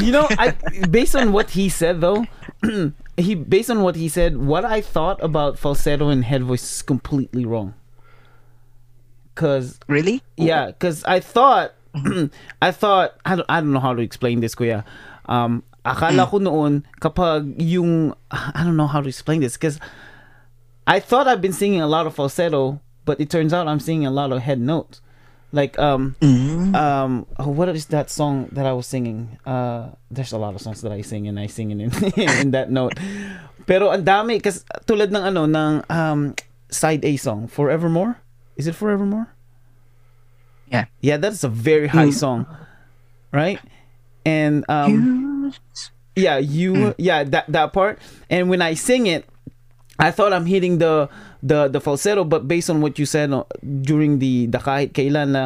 you 0.00 0.12
know, 0.12 0.26
I 0.38 0.52
based 0.90 1.16
on 1.16 1.32
what 1.32 1.50
he 1.56 1.68
said 1.68 2.00
though, 2.00 2.24
he 3.16 3.34
based 3.34 3.70
on 3.70 3.82
what 3.82 3.96
he 3.96 4.08
said, 4.08 4.36
what 4.36 4.64
I 4.64 4.80
thought 4.80 5.22
about 5.22 5.58
falsetto 5.58 6.08
and 6.08 6.24
head 6.24 6.42
voice 6.42 6.62
is 6.62 6.82
completely 6.82 7.44
wrong. 7.44 7.74
Cause 9.34 9.78
Really? 9.88 10.22
yeah, 10.36 10.72
cause 10.78 11.02
I 11.04 11.20
thought, 11.20 11.74
I 12.62 12.70
thought 12.70 13.14
I 13.24 13.36
don't, 13.36 13.46
I 13.48 13.60
don't 13.60 13.72
know 13.72 13.80
how 13.80 13.94
to 13.94 14.02
explain 14.02 14.40
this, 14.40 14.54
kuya. 14.54 14.84
Um, 15.26 15.62
akala 15.84 16.28
ko 16.28 16.38
noon 16.38 16.86
kapag 17.00 17.54
yung 17.58 18.14
I 18.30 18.62
don't 18.64 18.76
know 18.76 18.86
how 18.86 19.00
to 19.00 19.08
explain 19.08 19.40
this, 19.40 19.56
cause 19.56 19.78
I 20.86 21.00
thought 21.00 21.26
I've 21.26 21.40
been 21.40 21.52
singing 21.52 21.80
a 21.80 21.86
lot 21.88 22.06
of 22.06 22.14
falsetto, 22.14 22.80
but 23.04 23.20
it 23.20 23.30
turns 23.30 23.52
out 23.52 23.66
I'm 23.68 23.80
singing 23.80 24.06
a 24.06 24.10
lot 24.10 24.32
of 24.32 24.42
head 24.42 24.60
notes. 24.60 25.00
Like 25.54 25.78
um 25.78 26.18
um 26.74 27.30
oh, 27.38 27.46
what 27.46 27.70
is 27.70 27.86
that 27.94 28.10
song 28.10 28.50
that 28.50 28.66
I 28.66 28.74
was 28.74 28.90
singing? 28.90 29.38
Uh 29.46 29.94
there's 30.10 30.34
a 30.34 30.38
lot 30.38 30.58
of 30.58 30.60
songs 30.60 30.82
that 30.82 30.90
I 30.90 31.06
sing 31.06 31.30
and 31.30 31.38
I 31.38 31.46
sing 31.46 31.70
in 31.70 31.78
in 32.18 32.50
that 32.50 32.74
note. 32.74 32.98
Pero 33.64 33.94
ang 33.94 34.02
dami 34.02 34.42
kasi 34.42 34.66
tulad 34.82 35.14
ng 35.14 35.22
ano 35.22 35.46
ng 35.46 35.72
um 35.86 36.34
Side 36.74 37.06
A 37.06 37.14
song 37.14 37.46
Forevermore. 37.46 38.18
Is 38.58 38.66
it 38.66 38.74
Forevermore? 38.74 39.30
Yeah. 40.66 40.90
Yeah, 40.98 41.22
that's 41.22 41.46
a 41.46 41.52
very 41.52 41.86
high 41.86 42.10
song. 42.10 42.50
Right? 43.30 43.62
And 44.26 44.66
um 44.66 45.54
yeah, 46.18 46.42
you 46.42 46.98
yeah, 46.98 47.22
that 47.22 47.46
that 47.46 47.70
part. 47.70 48.02
And 48.26 48.50
when 48.50 48.58
I 48.58 48.74
sing 48.74 49.06
it, 49.06 49.22
I 50.02 50.10
thought 50.10 50.34
I'm 50.34 50.46
hitting 50.46 50.78
the 50.82 51.06
the 51.44 51.68
the 51.68 51.78
falsetto, 51.78 52.24
but 52.24 52.48
based 52.48 52.72
on 52.72 52.80
what 52.80 52.96
you 52.96 53.04
said 53.04 53.28
uh, 53.30 53.44
during 53.84 54.18
the 54.18 54.48
the 54.48 54.56
kahit 54.58 54.96
kailan 54.96 55.36
na 55.36 55.44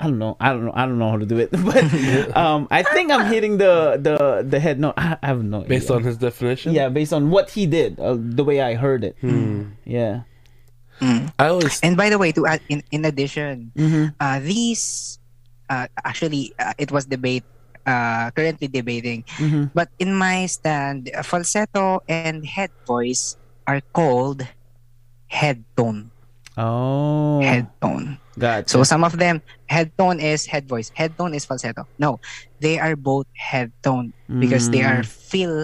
I 0.00 0.10
don't 0.10 0.18
know. 0.18 0.36
I 0.42 0.50
don't 0.52 0.66
know. 0.66 0.74
I 0.74 0.84
don't 0.84 0.98
know 0.98 1.08
how 1.08 1.16
to 1.16 1.24
do 1.24 1.38
it. 1.38 1.48
But 1.64 1.80
um, 2.36 2.66
I 2.70 2.82
think 2.82 3.08
I'm 3.14 3.30
hitting 3.30 3.56
the 3.56 3.96
the 3.96 4.42
the 4.44 4.58
head 4.60 4.76
note. 4.82 4.98
I, 4.98 5.16
I 5.22 5.26
have 5.32 5.40
no 5.46 5.62
Based 5.64 5.88
idea. 5.88 5.96
on 5.96 6.02
his 6.04 6.18
definition? 6.18 6.74
yeah, 6.74 6.90
based 6.90 7.14
on 7.14 7.30
what 7.30 7.48
he 7.54 7.64
did, 7.64 7.96
uh, 8.02 8.18
the 8.18 8.44
way 8.44 8.60
I 8.60 8.74
heard 8.74 9.04
it. 9.06 9.16
Hmm. 9.22 9.78
Yeah. 9.86 10.26
I 11.38 11.48
always 11.50 11.80
And 11.82 11.96
by 11.96 12.08
the 12.08 12.16
way, 12.18 12.32
to 12.32 12.46
add 12.46 12.60
in, 12.68 12.82
in 12.90 13.04
addition, 13.04 13.72
Mm-hmm. 13.76 14.14
uh, 14.20 14.38
these 14.40 15.18
uh, 15.70 15.86
actually 16.04 16.52
uh, 16.58 16.72
it 16.78 16.92
was 16.92 17.04
debate 17.06 17.44
uh, 17.86 18.30
currently 18.32 18.68
debating 18.68 19.24
Mm-hmm. 19.40 19.74
but 19.74 19.88
in 19.98 20.14
my 20.14 20.46
stand 20.46 21.10
uh, 21.12 21.22
falsetto 21.22 22.00
and 22.08 22.44
head 22.46 22.70
voice 22.86 23.36
are 23.66 23.80
called 23.92 24.46
head 25.28 25.64
tone 25.76 26.10
Oh. 26.54 27.42
head 27.42 27.66
tone 27.82 28.18
Gotcha. 28.38 28.68
so 28.70 28.76
some 28.86 29.02
of 29.02 29.18
them 29.18 29.42
head 29.66 29.90
tone 29.98 30.22
is 30.22 30.46
head 30.46 30.68
voice 30.70 30.94
head 30.94 31.18
tone 31.18 31.34
is 31.34 31.42
falsetto 31.42 31.82
no 31.98 32.22
they 32.62 32.78
are 32.78 32.94
both 32.94 33.26
head 33.34 33.74
tone 33.82 34.14
because 34.38 34.70
they 34.70 34.86
are 34.86 35.02
Mm. 35.02 35.06
feel 35.06 35.54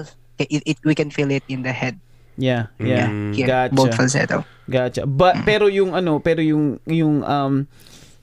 it, 0.42 0.62
it 0.66 0.76
we 0.82 0.94
can 0.98 1.10
feel 1.14 1.30
it 1.30 1.44
in 1.46 1.62
the 1.62 1.70
head 1.70 1.94
Yeah. 2.40 2.72
Yeah. 2.80 3.06
Mm. 3.12 3.36
here 3.36 3.46
Gotcha. 3.46 3.74
both 3.76 3.94
falsetto 3.94 4.42
Gotcha. 4.70 5.02
But 5.06 5.42
pero 5.44 5.66
yung 5.66 5.92
ano, 5.94 6.18
pero 6.22 6.38
yung 6.42 6.78
yung 6.86 7.20
um 7.26 7.66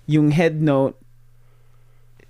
yung 0.08 0.32
head 0.32 0.60
note 0.60 0.96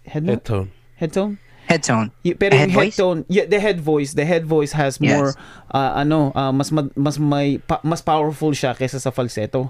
head 0.06 0.26
head 0.26 0.26
note 0.26 0.44
tone. 0.46 0.68
head 0.98 1.14
tone 1.14 1.38
head 1.68 1.84
tone 1.84 2.10
Y- 2.24 2.34
pero 2.34 2.56
Head 2.56 2.72
yung 2.72 2.74
head 2.74 2.88
voice? 2.88 2.96
tone, 2.96 3.20
yeah, 3.28 3.44
the 3.44 3.60
head 3.60 3.78
voice, 3.78 4.16
the 4.16 4.24
head 4.24 4.44
voice 4.44 4.72
has 4.72 4.96
Yes. 4.98 5.12
more 5.12 5.36
uh, 5.70 6.00
ano, 6.00 6.32
uh, 6.32 6.50
mas 6.50 6.72
ma- 6.72 6.92
mas 6.96 7.20
may 7.20 7.60
pa- 7.60 7.84
mas 7.84 8.00
powerful 8.00 8.52
siya 8.52 8.72
kaysa 8.72 8.98
sa 8.98 9.12
falsetto. 9.12 9.70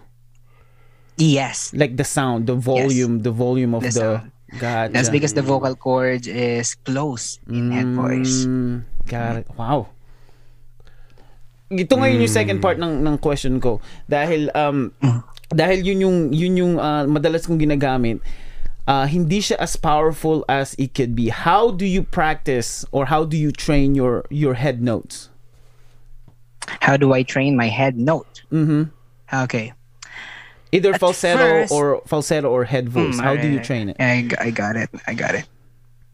yes 1.18 1.74
Like 1.74 1.98
the 1.98 2.06
sound, 2.06 2.46
the 2.46 2.54
volume, 2.54 3.26
the 3.26 3.34
volume 3.34 3.74
of 3.74 3.82
The 3.82 3.90
the, 3.90 4.00
sound. 4.22 4.30
Gotcha. 4.56 4.94
that's 4.94 5.10
because 5.10 5.34
the 5.34 5.42
vocal 5.44 5.76
cord 5.76 6.24
is 6.24 6.78
close 6.78 7.42
in 7.50 7.74
head 7.74 7.90
voice 7.92 8.46
Mm, 8.46 8.86
got 9.04 9.42
it. 9.42 9.48
Wow. 9.58 9.92
Ito 11.68 12.00
ngayon 12.00 12.24
yung 12.24 12.32
second 12.32 12.60
part 12.62 12.80
ng 12.80 13.04
ng 13.04 13.16
question 13.20 13.60
ko 13.60 13.84
dahil 14.08 14.48
um 14.56 14.96
dahil 15.52 15.84
yun 15.84 16.00
yung 16.00 16.18
yun 16.32 16.54
yung 16.56 16.74
uh, 16.78 17.04
madalas 17.04 17.44
kong 17.44 17.60
ginagamit 17.60 18.24
uh, 18.88 19.06
hindi 19.06 19.40
siya 19.40 19.58
as 19.60 19.76
powerful 19.76 20.44
as 20.50 20.74
it 20.80 20.94
could 20.96 21.16
be. 21.16 21.30
How 21.30 21.72
do 21.72 21.86
you 21.86 22.02
practice 22.02 22.86
or 22.92 23.06
how 23.08 23.24
do 23.26 23.36
you 23.38 23.52
train 23.52 23.94
your 23.96 24.26
your 24.32 24.56
head 24.56 24.82
notes? 24.82 25.30
how 26.84 26.98
do 27.00 27.14
i 27.16 27.24
train 27.24 27.56
my 27.56 27.72
head 27.72 27.96
note 27.96 28.44
Mm-hmm. 28.52 28.92
okay 29.48 29.72
Either 30.76 30.92
At 30.92 31.00
falsetto 31.00 31.40
first- 31.64 31.72
or 31.72 32.02
falsetto 32.04 32.52
or 32.52 32.68
head 32.68 32.90
voice. 32.92 33.16
Hmm, 33.16 33.24
how 33.24 33.40
do 33.40 33.48
you 33.48 33.64
train 33.64 33.88
it? 33.88 33.96
I, 34.04 34.28
I 34.36 34.52
got 34.52 34.76
it. 34.76 34.92
I 35.08 35.14
got 35.16 35.32
it. 35.34 35.48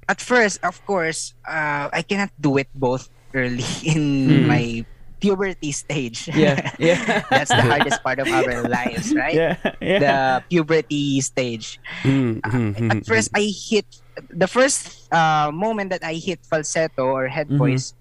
At 0.08 0.22
first, 0.22 0.62
of 0.62 0.78
course, 0.86 1.34
uh, 1.42 1.90
I 1.90 2.06
cannot 2.06 2.30
do 2.40 2.58
it 2.62 2.70
both 2.78 3.10
early 3.34 3.66
in 3.84 4.46
my 4.46 4.86
puberty 5.24 5.72
stage. 5.72 6.28
Hmm. 6.28 6.36
Yeah. 6.44 6.58
Yeah. 6.76 7.00
That's 7.32 7.48
the 7.56 7.64
hardest 7.64 8.04
part 8.04 8.20
of 8.20 8.28
our 8.28 8.68
lives, 8.68 9.16
right? 9.16 9.32
yeah. 9.34 9.56
Yeah. 9.80 10.00
The 10.04 10.16
puberty 10.52 11.24
stage. 11.24 11.80
Mm, 12.04 12.44
mm, 12.44 12.70
mm, 12.76 12.90
At 12.92 13.08
first, 13.08 13.32
I 13.32 13.48
hit 13.48 13.88
the 14.28 14.52
first 14.52 15.08
uh, 15.16 15.48
moment 15.56 15.96
that 15.96 16.04
I 16.04 16.20
hit 16.20 16.44
falsetto 16.44 17.08
or 17.08 17.32
head 17.32 17.48
Mhm. 17.48 17.58
voice 17.58 17.96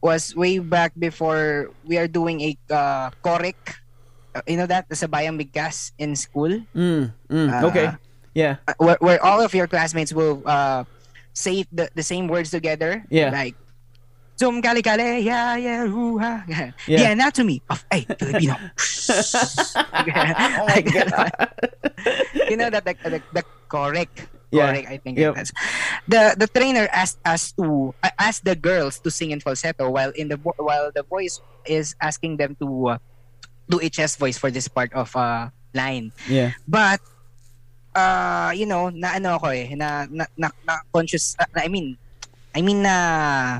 was 0.00 0.32
way 0.38 0.62
back 0.62 0.94
before 0.96 1.74
we 1.84 1.98
are 1.98 2.08
doing 2.08 2.40
a 2.40 2.50
uh, 2.70 3.10
korek. 3.26 3.58
Uh, 4.32 4.40
you 4.46 4.54
know 4.56 4.64
that 4.70 4.86
the 4.88 4.94
sabayang 4.94 5.34
bigkas 5.36 5.90
in 5.98 6.14
school. 6.14 6.54
Mm, 6.72 7.10
mm, 7.28 7.48
Uh, 7.50 7.66
okay. 7.68 7.88
Yeah. 8.32 8.62
uh, 8.70 8.78
where, 8.78 8.98
where 9.02 9.18
all 9.20 9.42
of 9.42 9.50
your 9.52 9.66
classmates 9.66 10.14
will 10.14 10.40
uh, 10.46 10.86
say 11.34 11.66
the, 11.74 11.90
the 11.98 12.06
same 12.06 12.30
words 12.30 12.48
together. 12.54 13.02
Yeah. 13.10 13.34
Like, 13.34 13.58
Kali, 14.40 14.80
yeah, 15.20 15.56
yeah, 15.60 15.84
hoo-ha. 15.84 16.44
Yeah. 16.48 16.72
The 16.88 17.04
anatomy 17.12 17.60
of 17.68 17.84
a 17.92 18.00
Filipino. 18.16 18.56
Oh 20.00 20.64
my 20.64 20.74
Like 20.80 20.88
that. 20.88 21.32
you 22.48 22.56
know 22.56 22.70
that 22.70 22.84
the, 22.84 22.94
the, 23.04 23.20
the 23.32 23.42
correct. 23.68 24.28
Yeah. 24.50 24.72
Correct, 24.72 24.88
I 24.90 24.96
think 24.98 25.14
Yep. 25.18 25.34
that's 25.36 25.52
the 26.10 26.34
the 26.34 26.48
trainer 26.50 26.88
asked 26.90 27.22
us 27.22 27.52
to 27.54 27.94
uh, 28.02 28.10
asked 28.18 28.42
the 28.42 28.56
girls 28.58 28.98
to 29.06 29.10
sing 29.10 29.30
in 29.30 29.38
falsetto 29.38 29.86
while 29.90 30.10
in 30.18 30.26
the 30.26 30.38
while 30.42 30.90
the 30.90 31.04
voice 31.06 31.38
is 31.70 31.94
asking 32.02 32.34
them 32.42 32.56
to 32.58 32.66
uh, 32.88 32.98
do 33.70 33.78
a 33.78 33.86
chest 33.86 34.18
voice 34.18 34.34
for 34.34 34.50
this 34.50 34.66
part 34.66 34.90
of 34.90 35.14
uh 35.14 35.54
line. 35.70 36.10
Yeah. 36.26 36.58
But 36.66 36.98
uh 37.94 38.50
you 38.50 38.66
know, 38.66 38.90
na 38.90 39.22
ano 39.22 39.38
ako 39.38 39.54
eh, 39.54 39.70
na 39.78 40.10
na, 40.10 40.26
na, 40.34 40.50
na 40.66 40.82
conscious 40.90 41.38
uh, 41.38 41.46
I 41.54 41.70
mean 41.70 41.94
I 42.50 42.60
mean 42.62 42.82
na, 42.82 42.96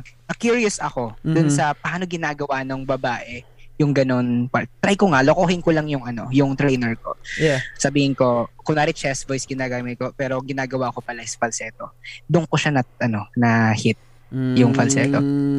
na 0.03 0.35
curious 0.35 0.83
ako 0.83 1.15
dun 1.23 1.47
Mhm. 1.47 1.55
sa 1.55 1.75
paano 1.75 2.07
ginagawa 2.07 2.67
ng 2.67 2.83
babae 2.83 3.43
yung 3.81 3.97
ganun 3.97 4.45
part. 4.53 4.69
Try 4.85 4.93
ko 4.93 5.09
nga, 5.09 5.25
lokohin 5.25 5.65
ko 5.65 5.73
lang 5.73 5.89
yung 5.89 6.05
ano, 6.05 6.29
yung 6.29 6.53
trainer 6.53 6.93
ko. 7.01 7.17
Yeah. 7.41 7.65
Sabihin 7.81 8.13
ko, 8.13 8.53
kunwari 8.61 8.93
chest 8.93 9.25
voice 9.25 9.49
ginagamit 9.49 9.97
ko, 9.97 10.13
pero 10.13 10.37
ginagawa 10.45 10.93
ko 10.93 11.01
pala 11.01 11.25
is 11.25 11.33
falsetto. 11.33 11.97
Doon 12.29 12.45
ko 12.45 12.61
siya 12.61 12.77
na, 12.77 12.85
ano, 13.01 13.25
na 13.33 13.73
hit. 13.73 13.97
Yung 14.31 14.77
falsetto. 14.77 15.17
Mm. 15.19 15.59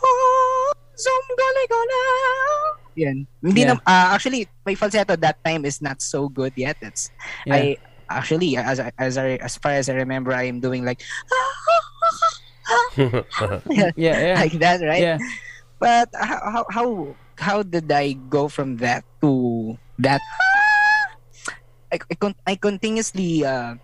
Oh, 0.00 0.72
zoom 0.96 1.26
gala. 1.36 1.60
Yan. 2.98 3.28
Hindi 3.44 3.60
Yeah. 3.62 3.76
na, 3.76 3.84
ah, 3.84 4.16
actually, 4.16 4.48
my 4.64 4.74
falsetto 4.74 5.14
that 5.14 5.38
time 5.44 5.68
is 5.68 5.78
not 5.78 6.00
so 6.00 6.26
good 6.26 6.56
yet. 6.56 6.80
That's, 6.80 7.12
Yeah. 7.44 7.54
I, 7.54 7.60
actually, 8.08 8.56
as, 8.56 8.80
as, 8.80 9.14
I, 9.20 9.38
as 9.38 9.60
far 9.60 9.76
as 9.76 9.86
I 9.86 9.94
remember, 9.94 10.32
I 10.32 10.48
am 10.48 10.58
doing 10.58 10.82
like, 10.88 10.98
yeah, 13.70 13.92
yeah. 13.96 14.34
like 14.36 14.56
that, 14.58 14.80
right? 14.82 15.02
Yeah. 15.02 15.18
But 15.78 16.08
how, 16.14 16.66
how, 16.70 17.14
how, 17.36 17.62
did 17.62 17.90
I 17.92 18.12
go 18.28 18.48
from 18.48 18.76
that 18.78 19.04
to 19.20 19.78
that? 19.98 20.20
I, 21.92 21.98
I, 22.10 22.14
con- 22.14 22.40
I 22.46 22.56
continuously 22.56 23.44
uh, 23.44 23.76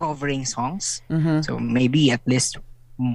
covering 0.00 0.44
songs. 0.44 1.02
Mhm. 1.10 1.44
So 1.44 1.58
maybe 1.58 2.10
at 2.10 2.22
least 2.26 2.58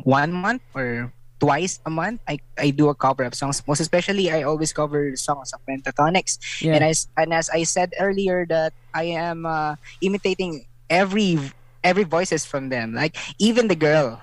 one 0.03 0.34
month 0.34 0.62
or 0.76 1.14
twice 1.41 1.82
a 1.86 1.89
month, 1.89 2.22
I, 2.30 2.38
I 2.57 2.70
do 2.70 2.89
a 2.89 2.95
cover 2.95 3.24
of 3.24 3.34
songs. 3.34 3.64
Most 3.68 3.82
especially, 3.82 4.30
I 4.32 4.43
always 4.43 4.72
cover 4.72 5.16
songs 5.18 5.51
of 5.53 5.59
Pentatonix. 5.66 6.38
Yeah. 6.62 6.76
And 6.78 6.84
as 6.86 7.09
and 7.18 7.34
as 7.34 7.49
I 7.49 7.64
said 7.64 7.93
earlier, 7.99 8.45
that 8.47 8.74
I 8.93 9.18
am 9.18 9.45
uh, 9.45 9.76
imitating 10.01 10.70
every 10.89 11.39
every 11.84 12.04
voices 12.04 12.46
from 12.46 12.70
them, 12.70 12.94
like 12.94 13.18
even 13.40 13.68
the 13.68 13.76
girl, 13.78 14.22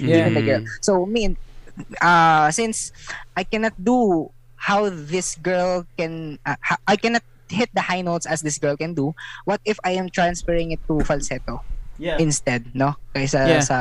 Yeah. 0.00 0.16
even 0.26 0.34
the 0.34 0.42
girl. 0.42 0.62
So 0.80 1.06
me, 1.06 1.36
uh, 2.00 2.50
since 2.50 2.92
I 3.36 3.44
cannot 3.44 3.76
do 3.76 4.30
how 4.56 4.88
this 4.88 5.36
girl 5.36 5.84
can, 5.96 6.38
uh, 6.46 6.56
I 6.86 6.96
cannot 6.96 7.22
hit 7.48 7.68
the 7.74 7.84
high 7.84 8.00
notes 8.00 8.24
as 8.24 8.40
this 8.40 8.56
girl 8.56 8.76
can 8.76 8.94
do. 8.94 9.12
What 9.44 9.60
if 9.64 9.76
I 9.84 9.92
am 10.00 10.08
transferring 10.08 10.72
it 10.72 10.80
to 10.88 11.00
falsetto? 11.04 11.60
Yeah. 12.00 12.18
instead, 12.18 12.66
no? 12.74 12.96
Kaysa 13.14 13.46
Yeah. 13.46 13.62
sa 13.62 13.78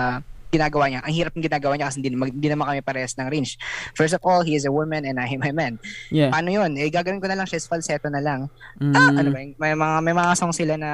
ginagawa 0.52 0.92
niya. 0.92 1.02
Ang 1.02 1.16
hirap 1.16 1.32
ng 1.34 1.42
ginagawa 1.48 1.74
niya 1.80 1.88
kasi 1.90 2.04
hindi, 2.04 2.12
hindi 2.14 2.48
naman 2.52 2.68
kami 2.68 2.84
parehas 2.84 3.16
ng 3.18 3.26
range. 3.32 3.56
First 3.96 4.14
of 4.14 4.22
all, 4.28 4.44
he 4.44 4.54
is 4.54 4.68
a 4.68 4.70
woman 4.70 5.08
and 5.08 5.18
I 5.18 5.26
am 5.32 5.42
a 5.42 5.50
man. 5.50 5.80
Yeah. 6.12 6.30
Paano 6.30 6.52
yun? 6.52 6.76
Eh, 6.76 6.92
gagawin 6.92 7.24
ko 7.24 7.32
na 7.32 7.40
lang 7.40 7.48
siya 7.48 7.64
is 7.64 7.66
falsetto 7.72 8.12
na 8.12 8.20
lang. 8.20 8.52
Mm. 8.78 8.94
Ah, 8.94 9.10
ano 9.16 9.30
ba? 9.32 9.40
May 9.58 9.74
mga, 9.74 9.96
may 10.04 10.14
mga 10.14 10.32
song 10.38 10.52
sila 10.54 10.76
na 10.76 10.92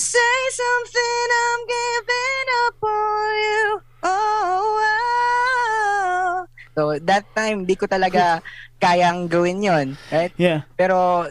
Say 0.00 0.36
something, 0.48 1.28
I'm 1.28 1.60
giving 1.68 2.48
up 2.64 2.76
on 2.80 3.32
you. 3.36 3.64
Oh, 4.00 4.64
wow. 4.80 6.48
So, 6.72 6.96
that 7.04 7.28
time, 7.36 7.68
di 7.68 7.76
ko 7.76 7.84
talaga 7.84 8.40
kayang 8.82 9.28
gawin 9.28 9.60
yon 9.60 10.00
Right? 10.08 10.32
Yeah. 10.40 10.64
Pero 10.80 11.28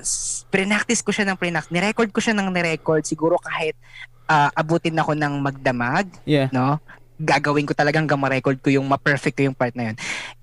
pre-practice 0.53 1.01
ko 1.01 1.09
siya 1.09 1.25
ng 1.25 1.41
pre-practice. 1.41 1.73
Nirecord 1.73 2.13
ko 2.13 2.21
siya 2.21 2.37
ng 2.37 2.53
nirecord. 2.53 3.09
Siguro 3.09 3.41
kahit 3.41 3.73
ah, 4.29 4.53
abutin 4.53 5.01
ako 5.01 5.17
ng 5.17 5.41
magdamag, 5.41 6.05
Yeah. 6.29 6.53
no? 6.53 6.77
Gagawin 7.17 7.65
ko 7.65 7.73
talagang 7.73 8.05
hanggang 8.05 8.21
ma-record 8.21 8.61
ko 8.61 8.69
yung 8.69 8.85
ma-perfect 8.85 9.41
ko 9.41 9.49
yung 9.49 9.57
part 9.57 9.73
na 9.73 9.89
yun. 9.89 9.95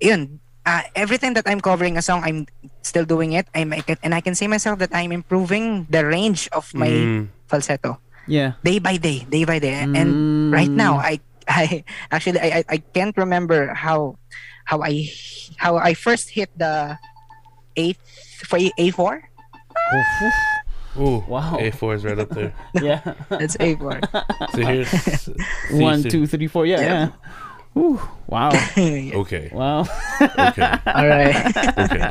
Yun, 0.03 0.21
ah, 0.67 0.83
every 0.99 1.15
time 1.15 1.31
that 1.31 1.47
I'm 1.47 1.63
covering 1.63 1.95
a 1.95 2.03
song, 2.03 2.27
I'm 2.27 2.43
still 2.83 3.07
doing 3.07 3.39
it. 3.39 3.47
I 3.55 3.63
can, 3.63 3.95
and 4.03 4.11
I 4.11 4.19
can 4.19 4.35
say 4.35 4.51
myself 4.51 4.83
that 4.83 4.91
I'm 4.91 5.15
improving 5.15 5.87
the 5.87 6.03
range 6.03 6.51
of 6.51 6.67
my 6.75 6.91
Mm. 6.91 7.31
falsetto 7.47 8.03
Yeah. 8.27 8.53
day 8.63 8.79
by 8.79 8.97
day, 8.97 9.25
day 9.29 9.45
by 9.45 9.59
day. 9.59 9.73
And 9.73 10.51
right 10.53 10.69
Mm. 10.69 10.75
now, 10.75 10.97
I, 10.99 11.19
I 11.47 11.83
actually 12.11 12.39
I, 12.39 12.59
I, 12.59 12.63
I 12.69 12.77
can't 12.93 13.15
remember 13.17 13.73
how 13.73 14.19
how 14.65 14.83
I 14.83 15.07
how 15.57 15.77
I 15.77 15.93
first 15.95 16.29
hit 16.29 16.51
the 16.59 16.99
eighth 17.75 18.03
for 18.43 18.59
A4. 18.59 19.23
Ooh, 20.99 21.23
Wow. 21.27 21.57
A4 21.61 21.95
is 21.95 22.05
right 22.05 22.17
up 22.19 22.29
there. 22.29 22.53
Yeah. 22.81 22.99
That's 23.29 23.55
A4. 23.57 24.01
So 24.51 24.61
here's 24.65 24.89
C, 25.69 25.79
One, 25.79 26.01
C. 26.01 26.09
two, 26.09 26.25
three, 26.27 26.47
four. 26.47 26.65
Yeah. 26.65 26.81
Yeah. 26.81 26.85
Yeah. 26.85 27.09
Whew, 27.77 28.01
wow. 28.25 28.51
Okay. 29.21 29.53
Wow. 29.53 29.85
Okay. 30.17 30.65
All 30.97 31.07
right. 31.07 31.37
Okay. 31.77 32.01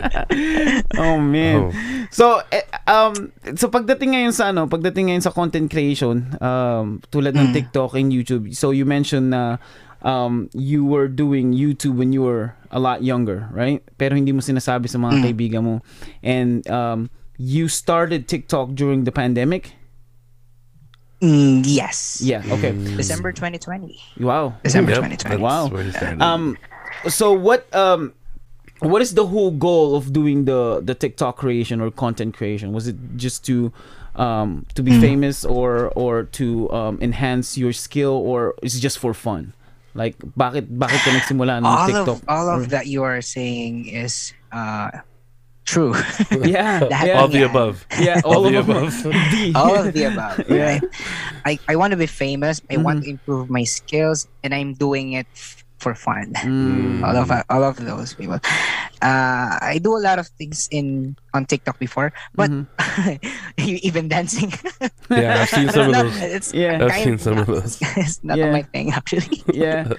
oh 0.95 1.19
man. 1.19 1.57
Oh. 1.59 1.71
So 2.15 2.39
eh, 2.55 2.63
um 2.87 3.35
so 3.59 3.67
pagdating 3.67 4.15
ngayon 4.15 4.33
sa 4.33 4.55
ano, 4.55 4.71
pagdating 4.71 5.11
ngayon 5.11 5.25
sa 5.27 5.35
content 5.35 5.67
creation, 5.67 6.39
um 6.39 7.03
tulad 7.11 7.35
ng 7.35 7.51
TikTok 7.51 7.99
and 7.99 8.15
YouTube. 8.15 8.55
So 8.55 8.71
you 8.71 8.87
mentioned 8.87 9.35
na 9.35 9.59
um 10.07 10.47
you 10.55 10.87
were 10.87 11.11
doing 11.11 11.51
YouTube 11.51 11.99
when 11.99 12.15
you 12.15 12.23
were 12.23 12.55
a 12.71 12.79
lot 12.79 13.03
younger, 13.03 13.51
right? 13.51 13.83
Pero 13.99 14.15
hindi 14.15 14.31
mo 14.31 14.39
sinasabi 14.39 14.87
sa 14.87 15.03
mga 15.03 15.27
kaibigan 15.27 15.67
mo. 15.67 15.83
And 16.23 16.63
um 16.71 17.11
you 17.37 17.67
started 17.69 18.31
TikTok 18.31 18.79
during 18.79 19.05
the 19.05 19.13
pandemic? 19.13 19.77
Mm, 21.23 21.65
yes. 21.65 22.21
Yeah, 22.21 22.43
okay. 22.51 22.73
December 22.97 23.33
2020. 23.33 23.99
Wow. 24.21 24.55
December 24.63 24.93
Yep. 24.93 25.17
2020. 25.17 25.43
Wow. 25.43 25.69
where 25.69 25.83
he 25.83 25.91
started. 25.93 26.21
Um, 26.21 26.59
so 27.09 27.33
what 27.33 27.65
um, 27.75 28.13
what 28.81 29.01
is 29.01 29.15
the 29.15 29.27
whole 29.27 29.51
goal 29.51 29.97
of 29.97 30.13
doing 30.13 30.45
the 30.45 30.81
the 30.85 30.95
TikTok 30.95 31.37
creation 31.37 31.81
or 31.81 31.91
content 31.91 32.35
creation? 32.37 32.73
Was 32.73 32.87
it 32.89 32.97
just 33.17 33.45
to 33.47 33.73
um 34.17 34.65
to 34.75 34.83
be 34.83 34.99
famous 35.01 35.45
or 35.45 35.89
or 35.97 36.25
to 36.41 36.71
um 36.73 36.99
enhance 37.01 37.57
your 37.57 37.73
skill 37.73 38.13
or 38.17 38.55
is 38.63 38.77
it 38.77 38.81
just 38.81 38.99
for 38.99 39.15
fun? 39.15 39.53
Like 39.97 40.17
bakit 40.37 40.69
bakit 40.77 41.01
ka 41.01 41.11
nagsimula 41.17 41.61
ng 41.61 41.65
all 41.65 41.87
TikTok? 41.89 42.09
of 42.09 42.29
all 42.29 42.49
of 42.53 42.69
that 42.77 42.87
you 42.87 43.05
are 43.05 43.21
saying 43.25 43.89
is 43.89 44.33
uh 44.53 44.93
true. 45.67 45.95
yeah, 46.31 46.81
That- 46.89 47.07
yeah, 47.07 47.21
all 47.21 47.29
the 47.29 47.43
above. 47.43 47.85
yeah, 48.01 48.21
all, 48.25 48.37
all 48.37 48.43
the 48.43 48.57
of 48.57 48.67
them. 48.67 48.77
above. 48.77 49.03
The- 49.03 49.53
all 49.55 49.75
of 49.75 49.93
the 49.93 50.05
above. 50.05 50.49
Yeah. 50.49 50.65
Right? 50.65 50.83
I, 51.45 51.59
I 51.69 51.77
want 51.77 51.91
to 51.91 51.97
be 51.99 52.07
famous. 52.07 52.63
I 52.71 52.79
want 52.79 53.01
mm-hmm. 53.01 53.05
to 53.05 53.11
improve 53.11 53.51
my 53.51 53.65
skills, 53.65 54.27
and 54.43 54.55
I'm 54.55 54.73
doing 54.73 55.13
it 55.13 55.27
f- 55.35 55.65
for 55.79 55.95
fun. 55.95 56.33
Mm. 56.41 57.05
All 57.05 57.17
of 57.17 57.29
all 57.51 57.65
of 57.65 57.77
those 57.77 58.15
people. 58.15 58.41
Uh, 59.03 59.61
I 59.61 59.79
do 59.83 59.93
a 59.97 60.01
lot 60.01 60.19
of 60.19 60.27
things 60.41 60.69
in 60.73 61.17
on 61.37 61.45
TikTok 61.45 61.79
before, 61.79 62.13
but 62.35 62.49
even 63.61 64.09
dancing. 64.09 64.53
Yeah, 65.13 65.45
I've 65.45 65.53
seen 65.53 65.69
some 65.69 65.93
don't 65.93 66.07
of 66.07 66.13
those. 66.17 66.23
It's 66.23 66.51
Yeah. 66.57 66.81
I've 66.81 66.91
kind 66.91 67.05
seen 67.05 67.19
some 67.21 67.39
of 67.39 67.47
those. 67.47 67.77
It's 68.01 68.25
not 68.25 68.39
Yeah. 68.41 68.51
my 68.57 68.65
thing 68.65 68.93
actually. 68.97 69.45
yeah, 69.53 69.93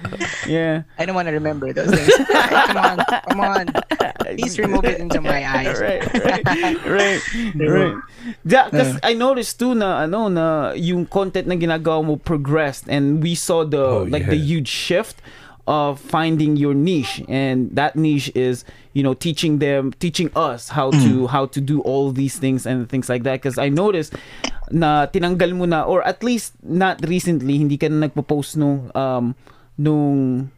yeah. 0.50 0.82
I 0.98 1.06
don't 1.06 1.14
want 1.14 1.30
to 1.30 1.34
remember 1.34 1.72
those 1.72 1.94
things. 1.94 2.10
come 2.26 2.76
on, 2.76 2.96
come 3.30 3.40
on. 3.40 3.64
Please 4.34 4.58
remove 4.58 4.84
it 4.84 4.98
into 4.98 5.22
my 5.22 5.40
eyes. 5.46 5.78
right, 5.80 6.02
right, 6.18 6.44
right, 6.84 7.20
right. 7.54 7.96
Yeah, 8.44 8.68
cause 8.68 8.98
I 9.06 9.14
noticed 9.14 9.56
too 9.62 9.78
na 9.78 10.04
ano 10.04 10.26
na 10.28 10.74
yung 10.74 11.06
content 11.06 11.46
na 11.46 11.54
ginagawa 11.54 12.02
mo 12.04 12.14
progressed 12.18 12.90
and 12.90 13.22
we 13.22 13.38
saw 13.38 13.62
the 13.64 13.80
Oh, 13.80 14.02
like 14.10 14.26
the 14.26 14.36
huge 14.36 14.68
shift 14.68 15.22
of 15.68 16.00
finding 16.00 16.56
your 16.56 16.72
niche 16.72 17.20
and 17.28 17.68
that 17.76 17.92
niche 17.92 18.32
is 18.32 18.64
you 18.96 19.04
know 19.04 19.12
teaching 19.12 19.60
them 19.60 19.92
teaching 20.00 20.32
us 20.32 20.72
how 20.72 20.88
to 20.96 21.28
how 21.28 21.44
to 21.44 21.60
do 21.60 21.84
all 21.84 22.08
these 22.08 22.40
things 22.40 22.64
and 22.64 22.88
things 22.88 23.12
like 23.12 23.22
that 23.28 23.36
because 23.44 23.60
I 23.60 23.68
noticed 23.68 24.16
na 24.72 25.04
tinanggal 25.12 25.52
mo 25.52 25.68
na 25.68 25.84
or 25.84 26.00
at 26.08 26.24
least 26.24 26.56
not 26.64 27.04
recently 27.04 27.60
hindi 27.60 27.76
ka 27.76 27.92
na 27.92 28.08
nagpo-post 28.08 28.56
nung 28.56 28.88
um 28.96 29.36
nung 29.76 30.48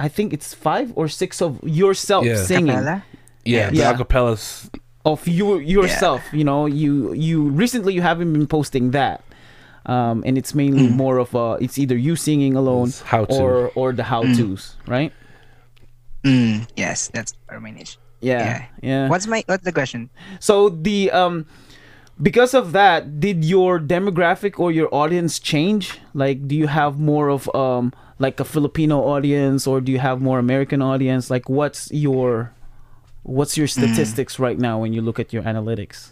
I 0.00 0.08
think 0.08 0.32
it's 0.32 0.56
five 0.56 0.88
or 0.96 1.08
six 1.08 1.44
of 1.44 1.60
yourself 1.60 2.24
Yeah. 2.24 2.40
singing 2.40 2.80
Capella? 2.80 3.04
Yeah, 3.44 3.68
Yeah. 3.68 3.92
the 3.92 4.04
acapellas. 4.04 4.72
of 5.06 5.22
you 5.30 5.62
yourself 5.62 6.18
you 6.34 6.42
know 6.42 6.66
you 6.66 7.14
you 7.14 7.46
recently 7.54 7.94
you 7.94 8.02
haven't 8.02 8.32
been 8.34 8.48
posting 8.50 8.90
that 8.90 9.22
um 9.86 10.22
and 10.26 10.36
it's 10.38 10.54
mainly 10.54 10.88
more 10.88 11.18
of 11.18 11.34
a 11.34 11.56
it's 11.60 11.78
either 11.78 11.96
you 11.96 12.16
singing 12.16 12.54
alone 12.56 12.92
or 13.30 13.70
or 13.74 13.92
the 13.92 14.02
how 14.02 14.22
to's 14.34 14.76
right? 14.86 15.12
Mm, 16.24 16.66
yes, 16.76 17.08
that's 17.14 17.34
our 17.48 17.60
my 17.60 17.70
niche. 17.70 17.98
yeah. 18.20 18.66
yeah, 18.82 19.08
What's 19.08 19.26
my 19.26 19.44
what's 19.46 19.64
the 19.64 19.72
question? 19.72 20.10
so 20.40 20.68
the 20.70 21.10
um 21.12 21.46
because 22.20 22.54
of 22.54 22.72
that 22.72 23.20
did 23.20 23.44
your 23.44 23.78
demographic 23.78 24.58
or 24.58 24.72
your 24.72 24.88
audience 24.92 25.38
change? 25.38 26.00
Like 26.14 26.48
do 26.48 26.56
you 26.56 26.66
have 26.66 26.98
more 26.98 27.28
of 27.30 27.48
um 27.54 27.92
like 28.18 28.40
a 28.40 28.44
filipino 28.44 29.02
audience 29.04 29.66
or 29.66 29.80
do 29.80 29.92
you 29.92 29.98
have 30.00 30.20
more 30.20 30.38
american 30.38 30.82
audience? 30.82 31.30
Like 31.30 31.48
what's 31.48 31.92
your 31.92 32.50
what's 33.22 33.56
your 33.58 33.66
statistics 33.68 34.38
right 34.38 34.58
now 34.58 34.78
when 34.78 34.92
you 34.92 35.02
look 35.02 35.18
at 35.20 35.32
your 35.32 35.42
analytics 35.42 36.10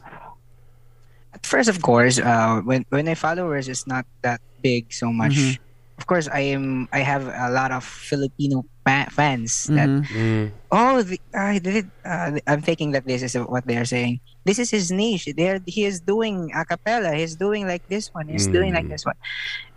At 1.35 1.45
first, 1.47 1.69
of 1.69 1.83
course, 1.83 2.19
uh, 2.19 2.63
when 2.63 2.87
when 2.95 3.05
my 3.07 3.15
followers 3.19 3.69
is 3.69 3.87
not 3.87 4.07
that 4.23 4.41
big 4.63 4.93
so 4.95 5.11
much. 5.13 5.35
Mhm. 5.35 5.59
Of 5.99 6.07
course, 6.11 6.27
I 6.27 6.51
am. 6.55 6.89
I 6.91 7.03
have 7.07 7.27
a 7.31 7.51
lot 7.55 7.71
of 7.71 7.83
Filipino 7.87 8.67
fa- 8.83 9.07
fans 9.15 9.71
that 9.71 9.87
Mhm. 9.87 10.03
Mm. 10.11 10.47
oh, 10.75 11.03
the, 11.07 11.19
I 11.35 11.59
did. 11.63 11.87
Uh, 12.03 12.39
I'm 12.51 12.63
thinking 12.63 12.91
that 12.99 13.07
this 13.07 13.23
is 13.23 13.35
what 13.39 13.63
they 13.67 13.79
are 13.79 13.87
saying. 13.87 14.19
This 14.47 14.59
is 14.59 14.71
his 14.75 14.91
niche. 14.91 15.31
There, 15.39 15.63
he 15.67 15.87
is 15.87 16.03
doing 16.03 16.51
a 16.55 16.67
cappella. 16.67 17.15
He's 17.15 17.35
doing 17.39 17.67
like 17.71 17.87
this 17.87 18.11
one. 18.15 18.27
He's 18.27 18.47
doing 18.51 18.75
like 18.75 18.87
Mm. 18.91 18.95
this 18.95 19.07
one, 19.07 19.19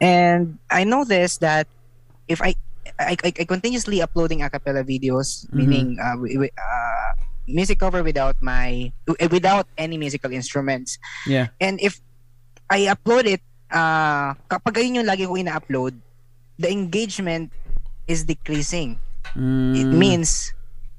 and 0.01 0.57
I 0.73 0.85
noticed 0.85 1.41
that 1.41 1.65
if 2.29 2.41
I 2.41 2.53
I, 2.97 3.13
I, 3.21 3.29
I 3.29 3.45
continuously 3.45 4.01
uploading 4.01 4.41
a 4.41 4.49
cappella 4.49 4.81
videos, 4.81 5.45
Mhm. 5.51 5.53
meaning 5.53 5.87
uh, 6.01 6.15
wi- 6.17 6.39
wi- 6.49 6.55
uh, 6.57 7.11
music 7.47 7.79
cover 7.79 8.03
without 8.03 8.35
my 8.41 8.91
uh, 9.09 9.27
without 9.31 9.65
any 9.77 9.97
musical 9.97 10.31
instruments. 10.31 10.97
yeah 11.25 11.47
And 11.59 11.79
if 11.81 11.99
I 12.69 12.91
upload 12.91 13.25
it, 13.25 13.41
uh, 13.71 14.35
kapag 14.51 14.83
ayun 14.83 15.01
yung 15.03 15.07
lagi 15.09 15.25
ko 15.25 15.37
ina-upload, 15.37 15.95
the 16.59 16.69
engagement 16.69 17.51
is 18.07 18.23
decreasing. 18.23 18.99
It 19.73 19.87
Mm, 19.87 19.99
means 19.99 20.51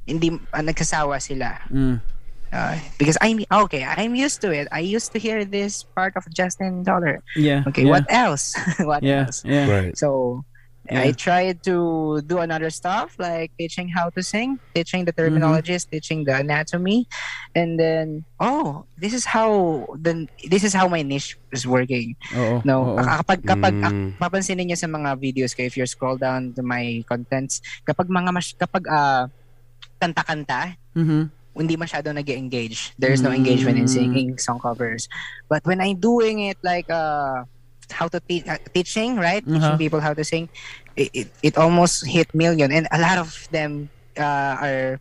hindi 0.07 0.31
uh, 0.33 0.63
nagsasawa 0.65 1.21
sila. 1.21 1.59
mm, 1.71 2.01
Uh, 2.49 2.81
because 2.97 3.19
I'm 3.21 3.45
okay, 3.69 3.85
I'm 3.85 4.17
used 4.17 4.41
to 4.41 4.49
it. 4.51 4.69
I 4.73 4.81
used 4.81 5.13
to 5.13 5.19
hear 5.21 5.45
this 5.45 5.85
part 5.93 6.17
of 6.17 6.25
Justin 6.33 6.81
Taller. 6.81 7.21
yeah 7.37 7.61
Okay, 7.69 7.85
yeah, 7.85 7.91
what 7.93 8.09
else? 8.09 8.57
what 8.89 9.05
yeah 9.05 9.29
else? 9.29 9.45
yeah 9.45 9.69
Right. 9.69 9.93
So 9.99 10.41
Yeah. 10.89 11.05
I 11.05 11.13
tried 11.13 11.61
to 11.69 11.77
do 12.25 12.41
another 12.41 12.73
stuff 12.73 13.13
like 13.21 13.53
teaching 13.61 13.93
how 13.93 14.09
to 14.17 14.23
sing, 14.25 14.57
teaching 14.73 15.05
the 15.05 15.13
Mm-hmm. 15.13 15.37
terminologies, 15.37 15.85
teaching 15.85 16.25
the 16.25 16.33
anatomy, 16.33 17.05
and 17.53 17.77
then 17.77 18.25
oh, 18.41 18.89
this 18.97 19.13
is 19.13 19.29
how 19.29 19.85
the 20.01 20.25
this 20.49 20.65
is 20.65 20.73
how 20.73 20.89
my 20.89 21.05
niche 21.05 21.37
is 21.53 21.69
working. 21.69 22.17
Oo, 22.33 22.65
No, 22.65 22.97
oo. 22.97 23.05
kapag 23.05 23.45
kapag 23.45 23.75
Mm. 23.77 24.17
papansinin 24.17 24.65
niyo 24.65 24.81
sa 24.81 24.89
mga 24.89 25.21
videos 25.21 25.53
ko 25.53 25.61
if 25.61 25.77
you 25.77 25.85
scroll 25.85 26.17
down 26.17 26.57
to 26.57 26.65
my 26.65 27.05
contents, 27.05 27.61
kapag 27.85 28.09
mga 28.09 28.31
mas 28.33 28.57
kapag 28.57 28.89
ah, 28.89 29.29
kanta-kanta, 29.99 30.73
Mhm. 30.97 31.29
hindi 31.59 31.75
masyado 31.75 32.15
nag 32.15 32.31
engage 32.31 32.95
There's 32.97 33.19
no 33.21 33.35
engagement 33.35 33.77
in 33.77 33.91
Mm. 33.91 33.93
singing 33.93 34.29
song 34.39 34.63
covers. 34.63 35.11
But 35.51 35.67
when 35.67 35.83
I'm 35.83 35.99
doing 35.99 36.49
it 36.49 36.57
like 36.63 36.87
uh 36.89 37.45
how 37.93 38.09
to 38.09 38.21
teach 38.21 38.47
uh, 38.47 38.59
teaching, 38.75 39.17
right? 39.17 39.43
Uh-huh. 39.45 39.59
Teaching 39.59 39.79
people 39.79 40.01
how 40.01 40.15
to 40.15 40.25
sing, 40.25 40.49
it, 40.97 41.11
it, 41.15 41.29
it 41.43 41.55
almost 41.59 42.07
hit 42.07 42.33
million 42.35 42.73
and 42.73 42.87
a 42.93 42.99
lot 43.01 43.19
of 43.19 43.49
them 43.51 43.89
uh, 44.19 44.57
are 44.61 45.01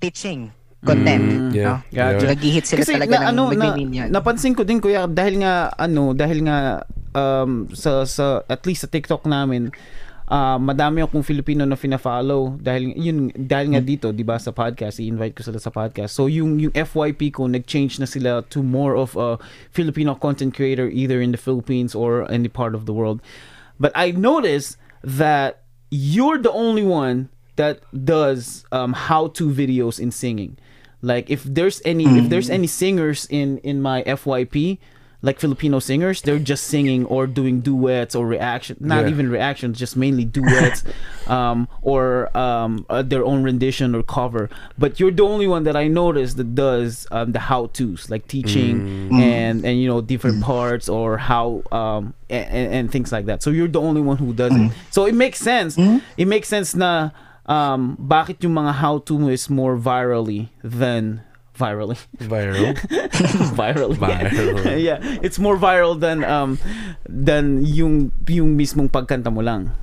teaching 0.00 0.52
content. 0.84 1.50
Mm, 1.50 1.54
Yeah. 1.54 1.64
no? 1.64 1.74
Gotcha. 1.90 2.24
Yeah. 2.24 2.32
Nag-hit 2.34 2.64
sila 2.66 2.80
Kasi 2.86 2.92
talaga 2.94 3.14
na, 3.18 3.18
ng 3.18 3.26
ano, 3.34 3.42
na, 3.54 4.02
napansin 4.08 4.54
ko 4.54 4.62
din 4.62 4.78
kuya 4.78 5.10
dahil 5.10 5.42
nga 5.42 5.74
ano 5.74 6.14
dahil 6.14 6.46
nga 6.46 6.86
um 7.18 7.66
sa 7.74 8.06
sa 8.06 8.46
at 8.46 8.62
least 8.62 8.86
sa 8.86 8.90
TikTok 8.90 9.26
namin 9.26 9.74
ah, 10.28 10.60
madami 10.60 11.02
akong 11.02 11.24
Filipino 11.24 11.64
na 11.64 11.74
fina-follow 11.74 12.60
dahil 12.60 12.92
yun 12.94 13.32
dahil 13.32 13.72
nga 13.74 13.82
dito 13.82 14.12
'di 14.12 14.24
ba 14.24 14.36
sa 14.36 14.52
podcast 14.52 15.00
i-invite 15.00 15.34
ko 15.34 15.42
sila 15.42 15.58
sa 15.58 15.72
podcast. 15.72 16.12
So 16.12 16.28
yung 16.28 16.60
yung 16.60 16.72
FYP 16.76 17.34
ko 17.34 17.48
nag-change 17.48 17.98
na 17.98 18.06
sila 18.06 18.44
to 18.52 18.60
more 18.60 18.94
of 18.94 19.16
a 19.16 19.40
Filipino 19.72 20.14
content 20.14 20.52
creator 20.52 20.86
either 20.92 21.18
in 21.18 21.32
the 21.32 21.40
Philippines 21.40 21.96
or 21.96 22.28
any 22.30 22.48
part 22.48 22.76
of 22.76 22.84
the 22.84 22.92
world. 22.92 23.24
But 23.80 23.90
I 23.96 24.12
noticed 24.12 24.76
that 25.02 25.64
you're 25.90 26.38
the 26.38 26.52
only 26.52 26.84
one 26.84 27.32
that 27.56 27.82
does 27.92 28.64
um, 28.70 28.92
how-to 28.92 29.50
videos 29.50 29.98
in 29.98 30.12
singing. 30.14 30.58
Like 31.02 31.30
if 31.30 31.42
there's 31.42 31.80
any 31.84 32.06
if 32.18 32.28
there's 32.28 32.50
any 32.50 32.66
singers 32.66 33.26
in 33.30 33.58
in 33.62 33.80
my 33.80 34.02
FYP 34.02 34.78
like 35.20 35.40
Filipino 35.40 35.80
singers 35.82 36.22
they're 36.22 36.38
just 36.38 36.70
singing 36.70 37.02
or 37.06 37.26
doing 37.26 37.58
duets 37.60 38.14
or 38.14 38.22
reaction 38.26 38.76
not 38.78 39.02
Yeah. 39.04 39.10
even 39.10 39.26
reactions 39.28 39.74
just 39.78 39.96
mainly 39.98 40.22
duets 40.24 40.84
um 41.26 41.66
or 41.82 42.30
um 42.38 42.86
uh, 42.88 43.02
their 43.02 43.24
own 43.26 43.42
rendition 43.42 43.94
or 43.98 44.02
cover. 44.06 44.48
But 44.78 45.00
you're 45.00 45.10
the 45.10 45.24
only 45.26 45.48
one 45.50 45.64
that 45.66 45.74
I 45.74 45.88
noticed 45.90 46.36
that 46.38 46.54
does 46.54 47.06
um, 47.10 47.32
the 47.32 47.40
how 47.50 47.66
to's 47.74 48.06
like 48.08 48.28
teaching 48.30 49.10
and 49.10 49.66
and 49.66 49.74
you 49.82 49.88
know 49.90 50.00
different 50.00 50.38
parts 50.40 50.88
or 50.88 51.18
how 51.18 51.62
um 51.74 52.14
and, 52.30 52.72
and 52.72 52.84
things 52.92 53.10
like 53.10 53.26
that. 53.26 53.42
So 53.42 53.50
you're 53.50 53.66
the 53.68 53.80
only 53.82 54.00
one 54.00 54.16
who 54.22 54.32
does 54.32 54.54
it. 54.54 54.70
So 54.94 55.04
it 55.10 55.14
makes 55.18 55.38
sense. 55.42 55.74
It 56.16 56.26
makes 56.30 56.46
sense 56.46 56.78
na 56.78 57.10
um 57.50 57.96
bakit 57.98 58.38
yung 58.44 58.54
mga 58.54 58.72
how 58.84 58.98
to 59.10 59.28
is 59.28 59.50
more 59.50 59.74
virally 59.76 60.48
than 60.62 61.26
virally. 61.58 61.98
Viral. 62.22 62.78
virally. 63.58 63.96
Viral. 63.98 64.80
yeah. 64.80 65.02
It's 65.22 65.38
more 65.38 65.58
viral 65.58 65.98
than 65.98 66.22
um 66.22 66.58
than 67.10 67.66
yung 67.66 68.14
yung 68.30 68.54
mismong 68.54 68.88
pagkanta 68.88 69.34
mo 69.34 69.42
lang. 69.42 69.74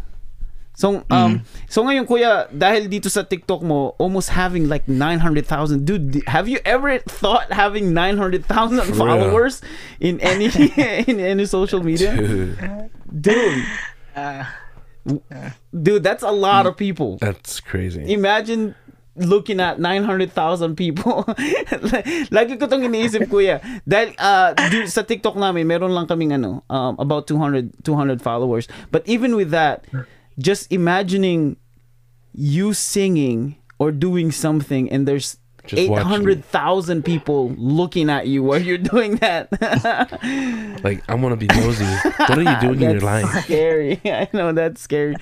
So 0.75 1.03
um 1.11 1.43
so 1.71 1.83
ngayon 1.87 2.03
kuya 2.07 2.51
dahil 2.51 2.91
dito 2.91 3.07
sa 3.07 3.23
TikTok 3.23 3.63
mo 3.63 3.95
almost 3.95 4.35
having 4.35 4.67
like 4.67 4.87
900,000 4.91 5.87
dude 5.87 6.19
have 6.27 6.51
you 6.51 6.59
ever 6.67 6.99
thought 7.07 7.47
having 7.51 7.95
900,000 7.95 8.43
real. 8.43 8.91
followers 8.95 9.63
in 10.03 10.19
any 10.19 10.51
in 11.07 11.23
any 11.23 11.47
social 11.47 11.79
media? 11.79 12.11
Dude, 12.11 12.59
dude. 13.07 13.63
Uh, 14.15 14.43
dude 15.71 16.03
that's 16.03 16.23
a 16.27 16.31
lot 16.35 16.67
of 16.67 16.75
people. 16.75 17.23
That's 17.23 17.63
crazy. 17.63 18.03
imagine 18.11 18.75
looking 19.15 19.59
at 19.59 19.79
900,000 19.79 20.75
people. 20.75 21.23
Lagi 22.35 22.59
ko 22.59 22.67
tong 22.67 22.83
iniisip, 22.83 23.31
kuya. 23.31 23.63
Dahil 23.87 24.11
uh, 24.19 24.51
dude, 24.67 24.91
sa 24.91 25.07
TikTok 25.07 25.39
namin, 25.39 25.63
meron 25.67 25.95
lang 25.95 26.07
kaming 26.07 26.35
ano, 26.35 26.63
um, 26.67 26.99
about 26.99 27.27
200, 27.27 27.71
200 27.83 28.19
followers. 28.21 28.67
But 28.91 29.07
even 29.07 29.35
with 29.35 29.51
that, 29.55 29.87
just 30.35 30.67
imagining 30.71 31.55
you 32.35 32.75
singing 32.75 33.55
or 33.79 33.91
doing 33.91 34.31
something 34.31 34.91
and 34.91 35.07
there's. 35.07 35.39
800,000 35.73 37.03
people 37.03 37.49
looking 37.57 38.09
at 38.09 38.27
you 38.27 38.43
while 38.43 38.61
you're 38.61 38.77
doing 38.77 39.17
that. 39.17 39.49
Like 40.83 41.01
I 41.09 41.15
want 41.15 41.33
to 41.33 41.39
be 41.39 41.47
nosy. 41.47 41.85
What 42.29 42.37
are 42.37 42.45
you 42.45 42.59
doing 42.61 42.81
in 42.81 42.99
your 42.99 43.01
That's 43.01 43.25
life? 43.25 43.43
scary. 43.45 44.01
I 44.05 44.29
know 44.33 44.51
that's 44.53 44.81
scary. 44.81 45.15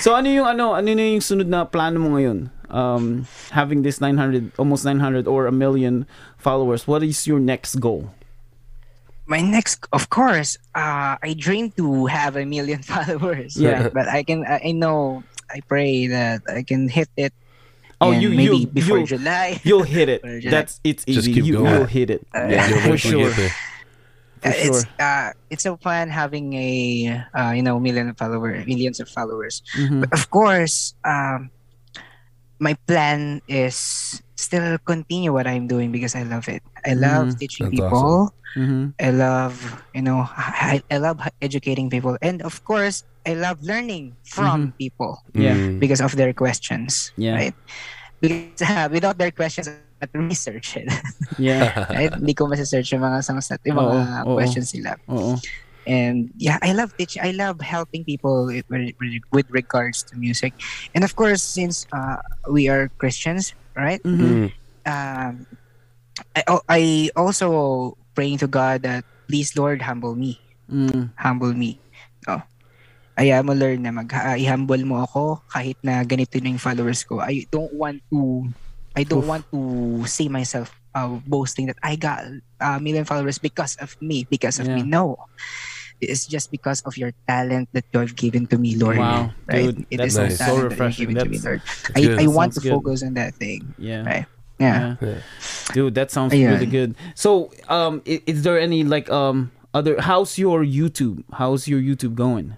So 0.00 0.12
ano 0.14 0.28
yung 0.28 0.44
ano, 0.46 0.74
ano 0.74 0.92
na 0.92 1.04
yung 1.16 1.24
sunod 1.24 1.46
na 1.48 1.64
plano 1.64 2.00
mo 2.00 2.20
ngayon? 2.20 2.50
Um, 2.68 3.24
having 3.50 3.80
this 3.80 4.00
900, 4.00 4.52
almost 4.58 4.84
900 4.84 5.26
or 5.26 5.46
a 5.46 5.52
million 5.52 6.04
followers, 6.36 6.84
what 6.86 7.02
is 7.02 7.26
your 7.26 7.40
next 7.40 7.76
goal? 7.80 8.10
my 9.26 9.40
next, 9.40 9.86
of 9.92 10.08
course, 10.08 10.56
uh, 10.74 11.18
I 11.20 11.34
dream 11.36 11.70
to 11.72 12.06
have 12.06 12.36
a 12.36 12.46
million 12.46 12.82
followers. 12.86 13.56
Yeah. 13.56 13.88
But 13.90 14.08
I 14.08 14.22
can, 14.22 14.46
I 14.46 14.70
I 14.70 14.72
know, 14.72 15.24
I 15.50 15.60
pray 15.66 16.06
that 16.06 16.42
I 16.48 16.62
can 16.62 16.88
hit 16.88 17.10
it. 17.16 17.34
Oh, 18.00 18.12
and 18.12 18.20
you- 18.22 18.30
maybe 18.30 18.56
you- 18.58 18.66
before 18.66 18.98
you- 18.98 19.06
July. 19.06 19.60
You'll 19.64 19.82
hit 19.82 20.08
it. 20.08 20.20
That's 20.50 20.80
it's 20.84 21.04
Just 21.04 21.28
easy. 21.28 21.34
keep 21.34 21.44
You 21.44 21.58
going. 21.64 21.72
will 21.72 21.86
hit 21.86 22.10
it. 22.10 22.26
Uh, 22.34 22.46
yeah, 22.48 22.68
You'll 22.68 22.80
for 22.92 22.98
sure. 22.98 23.28
get 23.30 23.36
there. 23.36 23.48
For 24.42 24.48
Uh, 24.48 24.52
it's 24.54 24.80
sure. 24.84 24.92
uh, 25.00 25.30
it's 25.50 25.62
so 25.64 25.76
fun 25.80 26.10
having 26.12 26.52
a 26.52 27.24
uh, 27.32 27.52
you 27.56 27.62
know 27.64 27.80
million 27.80 28.12
follower 28.14 28.52
millions 28.68 29.00
of 29.00 29.08
followers. 29.08 29.62
Mhm. 29.80 30.00
But 30.04 30.12
of 30.12 30.28
course, 30.30 30.92
um, 31.08 31.48
my 32.58 32.74
plan 32.88 33.42
is 33.48 33.76
still 34.36 34.78
continue 34.84 35.32
what 35.32 35.46
I'm 35.46 35.66
doing 35.66 35.92
because 35.92 36.14
I 36.14 36.22
love 36.24 36.48
it. 36.48 36.62
I 36.84 36.94
love 36.94 37.32
Mhm. 37.34 37.38
teaching 37.38 37.66
That's 37.68 37.80
people. 37.80 38.32
Mhm. 38.56 38.96
I 38.96 39.10
love 39.12 39.56
you 39.92 40.00
know 40.00 40.24
I, 40.36 40.80
I 40.88 40.96
love 40.96 41.20
educating 41.44 41.92
people, 41.92 42.16
and 42.24 42.40
of 42.40 42.64
course, 42.64 43.04
I 43.28 43.34
love 43.36 43.60
learning 43.60 44.16
from 44.24 44.72
people 44.80 45.20
Yeah. 45.36 45.52
Mm. 45.56 45.80
because 45.82 46.00
of 46.00 46.16
their 46.16 46.32
questions. 46.32 47.12
Yeah. 47.20 47.36
Right. 47.36 47.56
Because 48.20 48.64
uh, 48.64 48.88
without 48.94 49.18
their 49.20 49.34
questions, 49.34 49.68
I 49.68 50.06
research 50.14 50.76
it. 50.76 50.88
Yeah. 51.36 51.72
right? 51.92 52.12
Hindi 52.12 52.32
ko 52.32 52.48
masasearch 52.48 52.92
yung 52.92 53.04
mga 53.04 53.20
yung 53.64 53.76
Oo, 53.76 53.92
mga 53.92 54.18
oo. 54.24 54.36
questions 54.36 54.72
nila. 54.72 54.96
Oo. 55.08 55.36
And 55.86 56.30
yeah 56.36 56.58
i 56.62 56.72
love 56.74 56.90
teaching 56.98 57.22
i 57.22 57.30
love 57.30 57.60
helping 57.62 58.04
people 58.04 58.46
with, 58.46 58.66
with, 58.68 59.46
regards 59.50 60.02
to 60.02 60.16
music 60.18 60.54
and 60.94 61.04
of 61.04 61.14
course 61.14 61.42
since 61.42 61.86
uh, 61.94 62.18
we 62.50 62.68
are 62.68 62.90
christians 62.98 63.54
right 63.76 64.02
Mhm. 64.04 64.50
Mm. 64.50 64.50
um, 64.86 65.46
I, 66.34 66.42
oh, 66.48 66.62
I 66.68 67.10
also 67.16 67.94
praying 68.14 68.38
to 68.38 68.48
god 68.48 68.82
that 68.82 69.04
please 69.28 69.54
lord 69.56 69.82
humble 69.82 70.14
me 70.16 70.42
Mm. 70.66 71.14
humble 71.14 71.54
me 71.54 71.78
oh 72.26 72.42
ayaw 73.14 73.46
mo 73.46 73.54
learn 73.54 73.86
na 73.86 73.94
mag 73.94 74.10
uh, 74.10 74.34
i-humble 74.34 74.82
mo 74.82 75.06
ako 75.06 75.40
kahit 75.48 75.78
na 75.80 76.02
ganito 76.02 76.36
na 76.42 76.50
yung 76.50 76.60
followers 76.60 77.06
ko 77.06 77.22
i 77.22 77.46
don't 77.54 77.70
want 77.72 78.02
to 78.10 78.44
i 78.98 79.06
don't 79.06 79.22
Oof. 79.24 79.30
want 79.30 79.44
to 79.54 79.60
see 80.10 80.26
myself 80.28 80.74
uh, 80.98 81.16
boasting 81.24 81.70
that 81.70 81.78
i 81.86 81.94
got 81.94 82.26
a 82.60 82.80
million 82.82 83.06
followers 83.06 83.38
because 83.38 83.78
of 83.78 83.94
me 84.02 84.26
because 84.28 84.58
of 84.58 84.66
me 84.66 84.82
Yeah. 84.84 85.14
No 86.00 86.06
it's 86.12 86.26
just 86.26 86.50
because 86.50 86.82
of 86.84 86.96
your 86.96 87.12
talent 87.26 87.68
that 87.72 87.84
you 87.92 88.00
have 88.00 88.14
given 88.16 88.46
to 88.46 88.58
me 88.58 88.76
lord 88.76 88.98
Wow, 88.98 89.30
right 89.48 89.72
dude, 89.74 89.86
it 89.90 90.00
is 90.00 90.16
nice. 90.16 90.38
so 90.38 90.56
that 90.56 90.64
refreshing. 90.70 91.14
to 91.14 91.24
me 91.24 91.38
lord 91.38 91.62
i, 91.96 92.24
I 92.24 92.26
want 92.26 92.52
to 92.54 92.60
good. 92.60 92.72
focus 92.72 93.02
on 93.02 93.14
that 93.14 93.34
thing 93.34 93.74
Yeah. 93.78 94.04
right 94.04 94.26
yeah, 94.58 94.96
Yeah. 95.04 95.20
Dude, 95.76 95.94
that 96.00 96.08
sounds 96.10 96.32
Ayan. 96.32 96.56
really 96.56 96.64
good. 96.64 96.96
So, 97.14 97.52
um, 97.68 98.00
is, 98.08 98.20
is 98.24 98.38
there 98.40 98.56
any 98.58 98.84
like 98.88 99.04
um 99.12 99.52
other? 99.76 100.00
How's 100.00 100.40
your 100.40 100.64
YouTube? 100.64 101.24
How's 101.28 101.68
your 101.68 101.76
YouTube 101.76 102.16
going? 102.16 102.56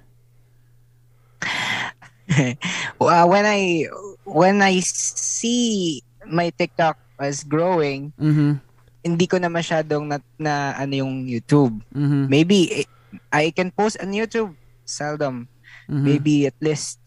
well, 3.02 3.28
when 3.28 3.42
I 3.46 3.90
when 4.22 4.62
I 4.62 4.78
see 4.78 6.02
my 6.22 6.50
TikTok 6.54 6.98
as 7.18 7.42
growing, 7.42 8.12
Mm-hmm. 8.14 8.62
hindi 9.02 9.26
ko 9.26 9.38
na 9.42 9.50
masyadong 9.50 10.06
na, 10.06 10.18
na 10.38 10.78
ano 10.78 10.94
yung 11.02 11.26
YouTube. 11.26 11.82
Mm-hmm. 11.90 12.22
Maybe 12.30 12.86
I 13.32 13.50
can 13.50 13.70
post 13.72 13.96
on 14.00 14.12
YouTube 14.12 14.54
seldom. 14.84 15.48
mm-hmm. 15.88 16.04
Maybe 16.04 16.46
at 16.46 16.56
least 16.60 17.00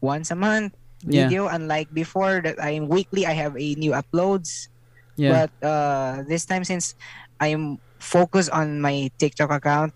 once 0.00 0.30
a 0.30 0.36
month 0.38 0.74
Yeah. 1.02 1.26
video 1.26 1.50
unlike 1.50 1.90
before 1.90 2.38
that 2.46 2.62
I'm 2.62 2.86
weekly 2.86 3.26
I 3.26 3.34
have 3.34 3.58
a 3.58 3.68
new 3.74 3.90
uploads. 3.90 4.70
Yeah. 5.18 5.34
But 5.34 5.52
uh 5.66 6.22
this 6.30 6.46
time 6.46 6.62
since 6.62 6.94
I'm 7.42 7.82
focused 7.98 8.54
on 8.54 8.78
my 8.78 9.10
TikTok 9.18 9.50
account 9.50 9.90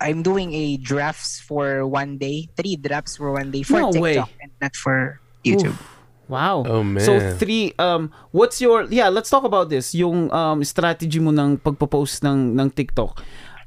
I'm 0.00 0.24
doing 0.24 0.52
a 0.56 0.76
drafts 0.76 1.40
for 1.40 1.84
one 1.88 2.16
day, 2.16 2.48
three 2.56 2.76
drafts 2.76 3.16
for 3.16 3.32
one 3.32 3.52
day 3.52 3.64
for 3.64 3.80
No 3.80 3.92
way. 3.96 4.16
TikTok 4.16 4.32
and 4.40 4.52
not 4.60 4.74
for 4.76 5.20
YouTube. 5.44 5.76
Oof. 5.76 5.92
Wow. 6.28 6.64
Oh, 6.66 6.80
So 7.04 7.20
man. 7.20 7.36
three 7.36 7.76
um 7.76 8.08
what's 8.32 8.56
your 8.64 8.88
yeah, 8.88 9.12
let's 9.12 9.28
talk 9.28 9.44
about 9.44 9.68
this. 9.68 9.92
Yung 9.92 10.32
um 10.32 10.64
strategy 10.64 11.20
mo 11.20 11.36
ng 11.36 11.60
pagpo-post 11.60 12.24
ng 12.24 12.56
ng 12.56 12.68
TikTok. 12.72 13.20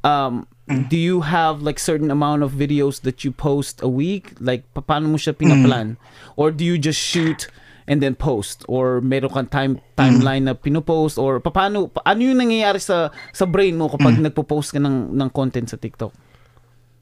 Um 0.04 0.48
Mm. 0.70 0.86
do 0.86 1.02
you 1.02 1.26
have 1.26 1.66
like 1.66 1.82
certain 1.82 2.14
amount 2.14 2.46
of 2.46 2.54
videos 2.54 3.02
that 3.02 3.26
you 3.26 3.34
post 3.34 3.82
a 3.82 3.90
week? 3.90 4.38
Like 4.38 4.70
pa- 4.70 4.86
paano 4.86 5.10
mo 5.10 5.18
siya 5.18 5.34
pinaplan? 5.34 5.98
Or 6.38 6.54
do 6.54 6.62
you 6.62 6.78
just 6.78 7.02
shoot 7.02 7.50
and 7.90 8.06
then 8.06 8.14
post 8.14 8.70
or 8.70 9.02
meron 9.02 9.34
kang 9.34 9.50
time 9.50 9.74
timeline 9.98 10.46
na 10.46 10.54
pinopost 10.54 11.18
or 11.18 11.42
pa- 11.42 11.50
paano 11.50 11.90
pa- 11.90 12.06
ano 12.06 12.22
yung 12.22 12.38
nangyayari 12.38 12.78
sa 12.78 13.10
sa 13.34 13.50
brain 13.50 13.74
mo 13.82 13.90
kapag 13.90 14.22
nagpo-post 14.22 14.78
ka 14.78 14.78
ng 14.78 15.10
ng 15.10 15.30
content 15.34 15.66
sa 15.66 15.78
TikTok? 15.82 16.14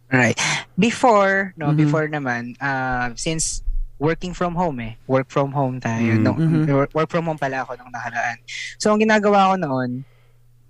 Right. 0.07 0.39
Before, 0.79 1.51
no, 1.59 1.75
Mhm. 1.75 1.77
before 1.83 2.07
naman, 2.07 2.55
uh, 2.63 3.11
since 3.19 3.59
working 3.99 4.31
from 4.31 4.55
home 4.55 4.79
eh. 4.79 4.95
Work 5.11 5.27
from 5.27 5.51
home 5.51 5.83
tayo. 5.83 6.15
Mm. 6.15 6.23
No, 6.23 6.31
Mhm. 6.39 6.95
work, 6.95 7.11
from 7.11 7.27
home 7.27 7.35
pala 7.35 7.67
ako 7.67 7.75
nung 7.75 7.91
nakaraan. 7.91 8.39
So, 8.79 8.95
ang 8.95 9.03
ginagawa 9.03 9.51
ko 9.51 9.55
noon, 9.59 10.07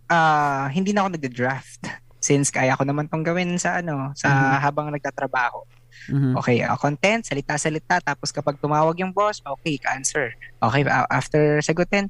ah 0.10 0.66
hindi 0.74 0.98
na 0.98 1.06
ako 1.06 1.14
nagda-draft. 1.14 2.07
Since 2.18 2.50
kaya 2.50 2.74
ko 2.74 2.84
naman 2.84 3.08
tong 3.08 3.24
gawin 3.24 3.56
sa 3.62 3.80
ano, 3.82 4.12
sa 4.18 4.30
Mhm. 4.30 4.58
habang 4.64 4.88
nagtatrabaho. 4.94 5.62
Mhm. 6.08 6.38
Okay, 6.38 6.62
uh, 6.62 6.78
content, 6.78 7.26
salita-salita, 7.26 8.00
tapos 8.02 8.30
kapag 8.30 8.58
tumawag 8.62 8.96
yung 9.02 9.12
boss, 9.12 9.42
okay, 9.42 9.82
ka-answer. 9.82 10.34
Okay, 10.62 10.82
a- 10.86 11.10
after 11.10 11.58
sagutin, 11.62 12.08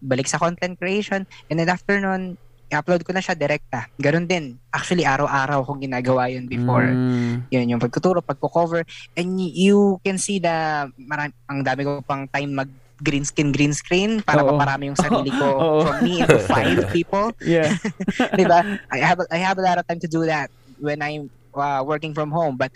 balik 0.00 0.28
sa 0.28 0.40
content 0.40 0.76
creation, 0.76 1.24
and 1.48 1.56
then 1.60 1.68
after 1.68 1.96
nun, 2.00 2.36
i-upload 2.70 3.02
ko 3.02 3.10
na 3.10 3.18
siya 3.18 3.34
direkta. 3.34 3.90
Ganon 3.98 4.30
din. 4.30 4.54
Actually, 4.70 5.02
araw-araw 5.02 5.66
kong 5.66 5.82
ginagawa 5.82 6.30
yun 6.30 6.46
before. 6.46 6.86
Mm. 6.86 7.50
Yun, 7.50 7.70
yung 7.76 7.82
pagtuturo, 7.82 8.22
pagko-cover. 8.22 8.86
And 9.18 9.42
you 9.42 9.98
can 10.06 10.22
see 10.22 10.38
na 10.38 10.86
marami, 10.94 11.34
ang 11.50 11.66
dami 11.66 11.82
ko 11.82 11.98
pang 12.06 12.30
time 12.30 12.54
mag 12.54 12.70
green 13.02 13.24
screen, 13.24 13.50
green 13.52 13.72
screen 13.72 14.20
para 14.22 14.44
Oo. 14.44 14.54
maparami 14.54 14.92
yung 14.92 14.98
sarili 14.98 15.32
ko 15.32 15.46
Oo. 15.60 15.78
from 15.84 15.96
me 16.04 16.20
into 16.20 16.38
five 16.52 16.76
people. 16.92 17.32
Yeah. 17.40 17.72
Di 18.38 18.44
ba? 18.44 18.62
I 18.92 18.98
have, 19.00 19.20
I 19.32 19.38
have 19.40 19.56
a 19.58 19.64
lot 19.64 19.76
of 19.80 19.84
time 19.88 20.00
to 20.00 20.08
do 20.08 20.24
that 20.28 20.52
when 20.80 21.00
I'm 21.02 21.28
uh, 21.56 21.82
working 21.84 22.12
from 22.12 22.30
home. 22.30 22.56
But 22.56 22.72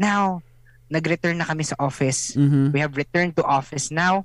now, 0.00 0.42
nag-return 0.88 1.38
na 1.38 1.46
kami 1.46 1.64
sa 1.64 1.76
office. 1.78 2.34
Mhm. 2.36 2.72
We 2.72 2.80
have 2.80 2.96
returned 2.96 3.36
to 3.36 3.44
office 3.44 3.90
now. 3.90 4.24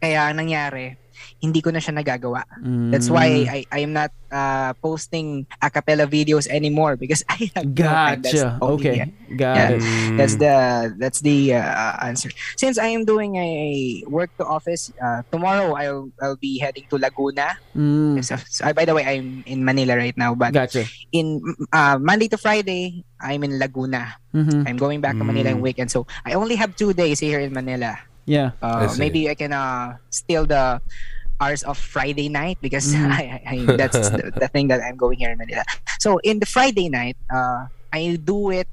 Kaya 0.00 0.32
ang 0.32 0.40
nangyari, 0.40 0.96
hindi 1.40 1.60
ko 1.60 1.70
na 1.70 1.80
siya 1.80 1.96
nagagawa. 1.96 2.44
That's 2.90 3.08
why 3.08 3.28
Mm. 3.30 3.48
I, 3.48 3.58
I 3.70 3.78
am 3.84 3.92
not 3.92 4.10
uh, 4.30 4.72
posting 4.78 5.46
a 5.60 5.68
cappella 5.70 6.06
videos 6.06 6.46
anymore 6.48 6.96
because 6.96 7.22
I 7.32 7.50
have 7.56 7.66
no 7.66 7.72
Gotcha. 7.74 8.58
only 8.60 8.88
Okay. 8.90 9.12
Got 9.36 9.56
Yeah. 9.56 9.70
it. 9.70 9.82
Mm. 9.82 10.16
That's 10.18 10.36
the 10.36 10.54
that's 10.98 11.20
the 11.22 11.54
uh, 11.54 11.94
answer. 12.02 12.30
Since 12.58 12.78
I 12.82 12.90
am 12.92 13.06
doing 13.06 13.36
a 13.38 14.02
work 14.10 14.30
to 14.38 14.44
office 14.44 14.90
uh, 14.98 15.22
tomorrow, 15.30 15.72
I'll 15.74 16.10
I'll 16.20 16.36
be 16.40 16.58
heading 16.58 16.86
to 16.90 16.98
Laguna. 16.98 17.54
Mm. 17.76 18.18
So, 18.26 18.34
so, 18.50 18.66
by 18.74 18.84
the 18.84 18.94
way, 18.94 19.06
I'm 19.06 19.46
in 19.46 19.62
Manila 19.64 19.94
right 19.96 20.16
now, 20.18 20.34
but 20.34 20.50
Gotcha. 20.52 20.82
in 21.14 21.38
uh, 21.72 21.96
Monday 22.02 22.26
to 22.28 22.38
Friday, 22.38 23.06
I'm 23.22 23.44
in 23.46 23.58
Laguna. 23.58 24.18
Mhm. 24.34 24.66
I'm 24.66 24.78
going 24.78 24.98
back 25.00 25.14
to 25.18 25.24
Manila 25.24 25.50
in 25.54 25.58
Mm. 25.62 25.66
weekend, 25.70 25.90
so 25.90 26.06
I 26.26 26.34
only 26.34 26.54
have 26.58 26.74
two 26.74 26.90
days 26.92 27.18
here 27.22 27.38
in 27.38 27.54
Manila. 27.54 27.98
Yeah. 28.30 28.54
Uh, 28.62 28.86
I 28.86 28.94
maybe 28.98 29.26
I 29.28 29.34
can 29.34 29.52
uh, 29.52 29.98
steal 30.10 30.46
the 30.46 30.78
hours 31.40 31.62
of 31.64 31.78
Friday 31.78 32.28
night 32.28 32.58
because 32.62 32.86
Mhm. 32.94 33.10
I, 33.10 33.22
I, 33.46 33.56
that's 33.74 33.98
the, 34.16 34.30
the 34.36 34.48
thing 34.48 34.68
that 34.68 34.80
I'm 34.82 34.96
going 34.96 35.18
here 35.18 35.30
in 35.32 35.38
Manila. 35.38 35.64
So 35.98 36.18
in 36.22 36.38
the 36.38 36.46
Friday 36.46 36.88
night, 36.88 37.16
uh, 37.32 37.66
I 37.92 38.18
do 38.22 38.50
it 38.50 38.68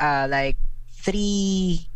uh, 0.00 0.26
like 0.30 0.56
three 1.04 1.86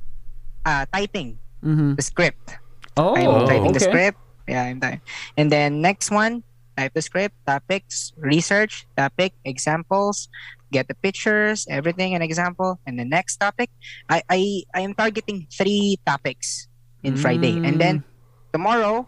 uh, 0.65 0.87
typing 0.93 1.39
Mhm. 1.65 1.97
the 1.97 2.03
script. 2.03 2.59
Oh, 2.97 3.15
I'm 3.17 3.49
typing 3.49 3.73
the 3.73 3.81
script. 3.81 4.19
Yeah, 4.47 4.65
I'm 4.65 4.81
typing. 4.81 5.03
And 5.37 5.51
then 5.51 5.81
next 5.81 6.11
one, 6.11 6.45
type 6.77 6.93
the 6.95 7.03
script, 7.03 7.35
topics, 7.47 8.13
research, 8.19 8.87
topic, 8.97 9.33
examples, 9.45 10.29
get 10.71 10.87
the 10.89 10.95
pictures, 10.95 11.67
everything, 11.71 12.15
an 12.15 12.23
example. 12.23 12.79
And 12.87 12.99
the 13.01 13.05
next 13.09 13.39
topic, 13.39 13.71
I 14.09 14.23
I, 14.29 14.41
I 14.75 14.81
am 14.85 14.95
targeting 14.95 15.49
three 15.51 15.99
topics 16.07 16.69
in 17.05 17.15
Friday. 17.17 17.61
And 17.61 17.77
then 17.77 18.03
tomorrow, 18.51 19.07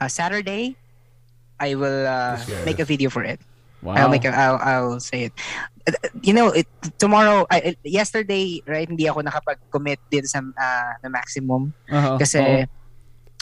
uh, 0.00 0.08
Saturday, 0.08 0.74
I 1.60 1.76
will 1.76 2.08
uh, 2.08 2.40
Yeah. 2.40 2.64
make 2.64 2.80
a 2.80 2.88
video 2.88 3.12
for 3.12 3.22
it. 3.22 3.38
Wow. 3.84 3.96
I'll 3.96 4.12
make 4.12 4.24
a, 4.24 4.32
I'll, 4.32 4.60
I'll 4.60 4.96
say 5.00 5.28
it. 5.28 5.32
Uh, 5.88 5.92
You 6.20 6.32
know, 6.32 6.48
it, 6.52 6.68
tomorrow, 6.96 7.44
I, 7.48 7.76
yesterday, 7.84 8.60
right, 8.68 8.88
hindi 8.88 9.08
ako 9.08 9.24
nakapag-commit 9.24 10.00
dito 10.12 10.28
sa 10.28 10.40
uh, 10.40 10.92
na 11.00 11.08
maximum 11.08 11.72
Uh-huh. 11.88 12.16
kasi 12.20 12.68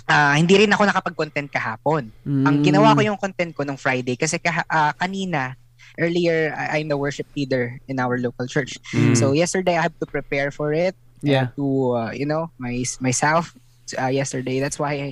ah, 0.09 0.34
hindi 0.38 0.56
rin 0.62 0.70
ako 0.72 0.86
nakapag-content 0.88 1.50
kahapon. 1.50 2.09
Oo. 2.24 2.46
Ang 2.46 2.62
ginawa 2.64 2.94
ko 2.96 3.02
Mm. 3.02 3.09
yung 3.12 3.20
content 3.20 3.52
ko 3.52 3.62
nung 3.66 3.76
Friday 3.76 4.14
kasi 4.16 4.38
kaha, 4.38 4.62
ah, 4.70 4.94
kanina, 4.96 5.59
earlier, 5.98 6.55
I- 6.55 6.80
I'm 6.80 6.88
the 6.88 6.96
worship 6.96 7.26
leader 7.34 7.76
in 7.90 7.98
our 7.98 8.16
local 8.16 8.46
church. 8.46 8.78
Mm. 8.94 9.18
So 9.18 9.34
yesterday, 9.34 9.74
I 9.76 9.82
have 9.90 9.98
to 9.98 10.06
prepare 10.06 10.48
for 10.55 10.70
it. 10.72 10.94
Yeah. 11.20 11.50
To, 11.59 11.64
uh, 11.98 12.10
you 12.14 12.24
know, 12.24 12.55
my, 12.62 12.86
myself 13.02 13.52
uh, 13.94 14.10
yesterday. 14.10 14.59
That's 14.59 14.77
why 14.77 14.93
I, 14.93 15.09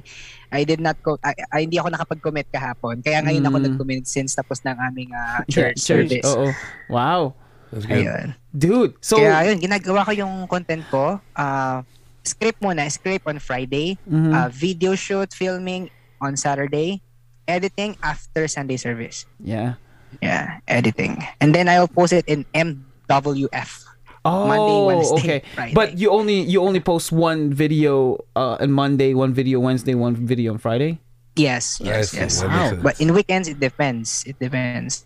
I 0.52 0.64
did 0.64 0.80
not 0.80 0.98
go, 1.00 1.16
I, 1.22 1.32
I- 1.52 1.62
hindi 1.62 1.78
ako 1.78 1.94
nakapag-commit 1.94 2.50
kahapon. 2.50 3.00
Kaya 3.00 3.22
ngayon 3.22 3.44
ako 3.44 3.56
Mm. 3.56 3.64
nag-commit 3.70 4.04
since 4.04 4.34
tapos 4.34 4.60
ng 4.62 4.76
aming 4.76 5.10
ah, 5.12 5.40
Yeah, 5.48 5.72
church, 5.72 5.78
service. 5.78 6.26
Oo. 6.26 6.50
Wow. 6.88 7.32
That's 7.70 7.84
good. 7.84 8.04
Ayun. 8.04 8.26
Dude, 8.50 8.92
so 9.00 9.16
Kaya 9.16 9.42
ayun, 9.42 9.58
ginagawa 9.58 10.02
ko 10.02 10.12
yung 10.12 10.46
content 10.46 10.82
ko. 10.86 11.18
ah, 11.34 11.82
script 12.22 12.58
muna, 12.58 12.84
script 12.88 13.22
on 13.24 13.38
Friday. 13.38 13.94
Mhm. 14.04 14.30
uh, 14.30 14.48
video 14.50 14.94
shoot, 14.94 15.30
filming 15.30 15.86
on 16.18 16.34
Saturday, 16.34 16.98
editing 17.46 17.94
after 18.00 18.46
Sunday 18.46 18.76
service. 18.76 19.24
yeah. 19.38 19.78
Yeah, 20.18 20.62
editing. 20.64 21.18
And 21.38 21.52
then 21.52 21.68
I'll 21.68 21.90
post 21.90 22.14
it 22.14 22.24
in 22.24 22.46
MWF. 22.50 23.84
Oh, 24.26 24.46
Monday, 24.50 24.78
Wednesday, 24.82 25.16
okay. 25.22 25.40
Friday. 25.54 25.74
But 25.74 25.88
you 25.98 26.10
only 26.10 26.42
you 26.42 26.60
only 26.62 26.82
post 26.82 27.14
one 27.14 27.54
video 27.54 28.18
uh, 28.34 28.58
on 28.58 28.74
Monday, 28.74 29.14
one 29.14 29.30
video 29.32 29.62
Wednesday, 29.62 29.94
one 29.94 30.18
video 30.18 30.52
on 30.52 30.58
Friday. 30.58 30.98
Yes, 31.36 31.78
yes, 31.84 32.16
yes. 32.16 32.42
Wow. 32.42 32.74
But 32.80 32.98
in 33.00 33.12
weekends, 33.12 33.46
it 33.46 33.60
depends. 33.60 34.24
It 34.26 34.40
depends. 34.40 35.04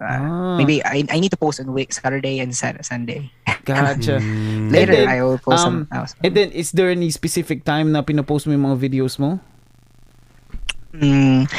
Uh, 0.00 0.06
Ah. 0.06 0.56
Maybe 0.56 0.78
I, 0.86 1.02
I 1.10 1.18
need 1.18 1.34
to 1.34 1.36
post 1.36 1.58
on 1.58 1.74
week 1.74 1.92
Saturday 1.92 2.38
and 2.38 2.54
Sat- 2.54 2.84
Sunday. 2.86 3.34
Gotcha. 3.66 4.22
Mm. 4.22 4.70
Later, 4.70 4.94
then, 5.04 5.08
I 5.10 5.22
will 5.26 5.38
post 5.42 5.66
um, 5.66 5.90
some 5.90 5.98
else. 5.98 6.14
And 6.22 6.32
then, 6.38 6.54
is 6.54 6.70
there 6.70 6.88
any 6.88 7.10
specific 7.10 7.66
time 7.66 7.90
na 7.90 8.02
pinopost 8.06 8.46
mo 8.46 8.54
yung 8.54 8.62
mga 8.64 8.78
videos 8.78 9.18
mo? 9.18 9.42
Mm, 10.94 11.50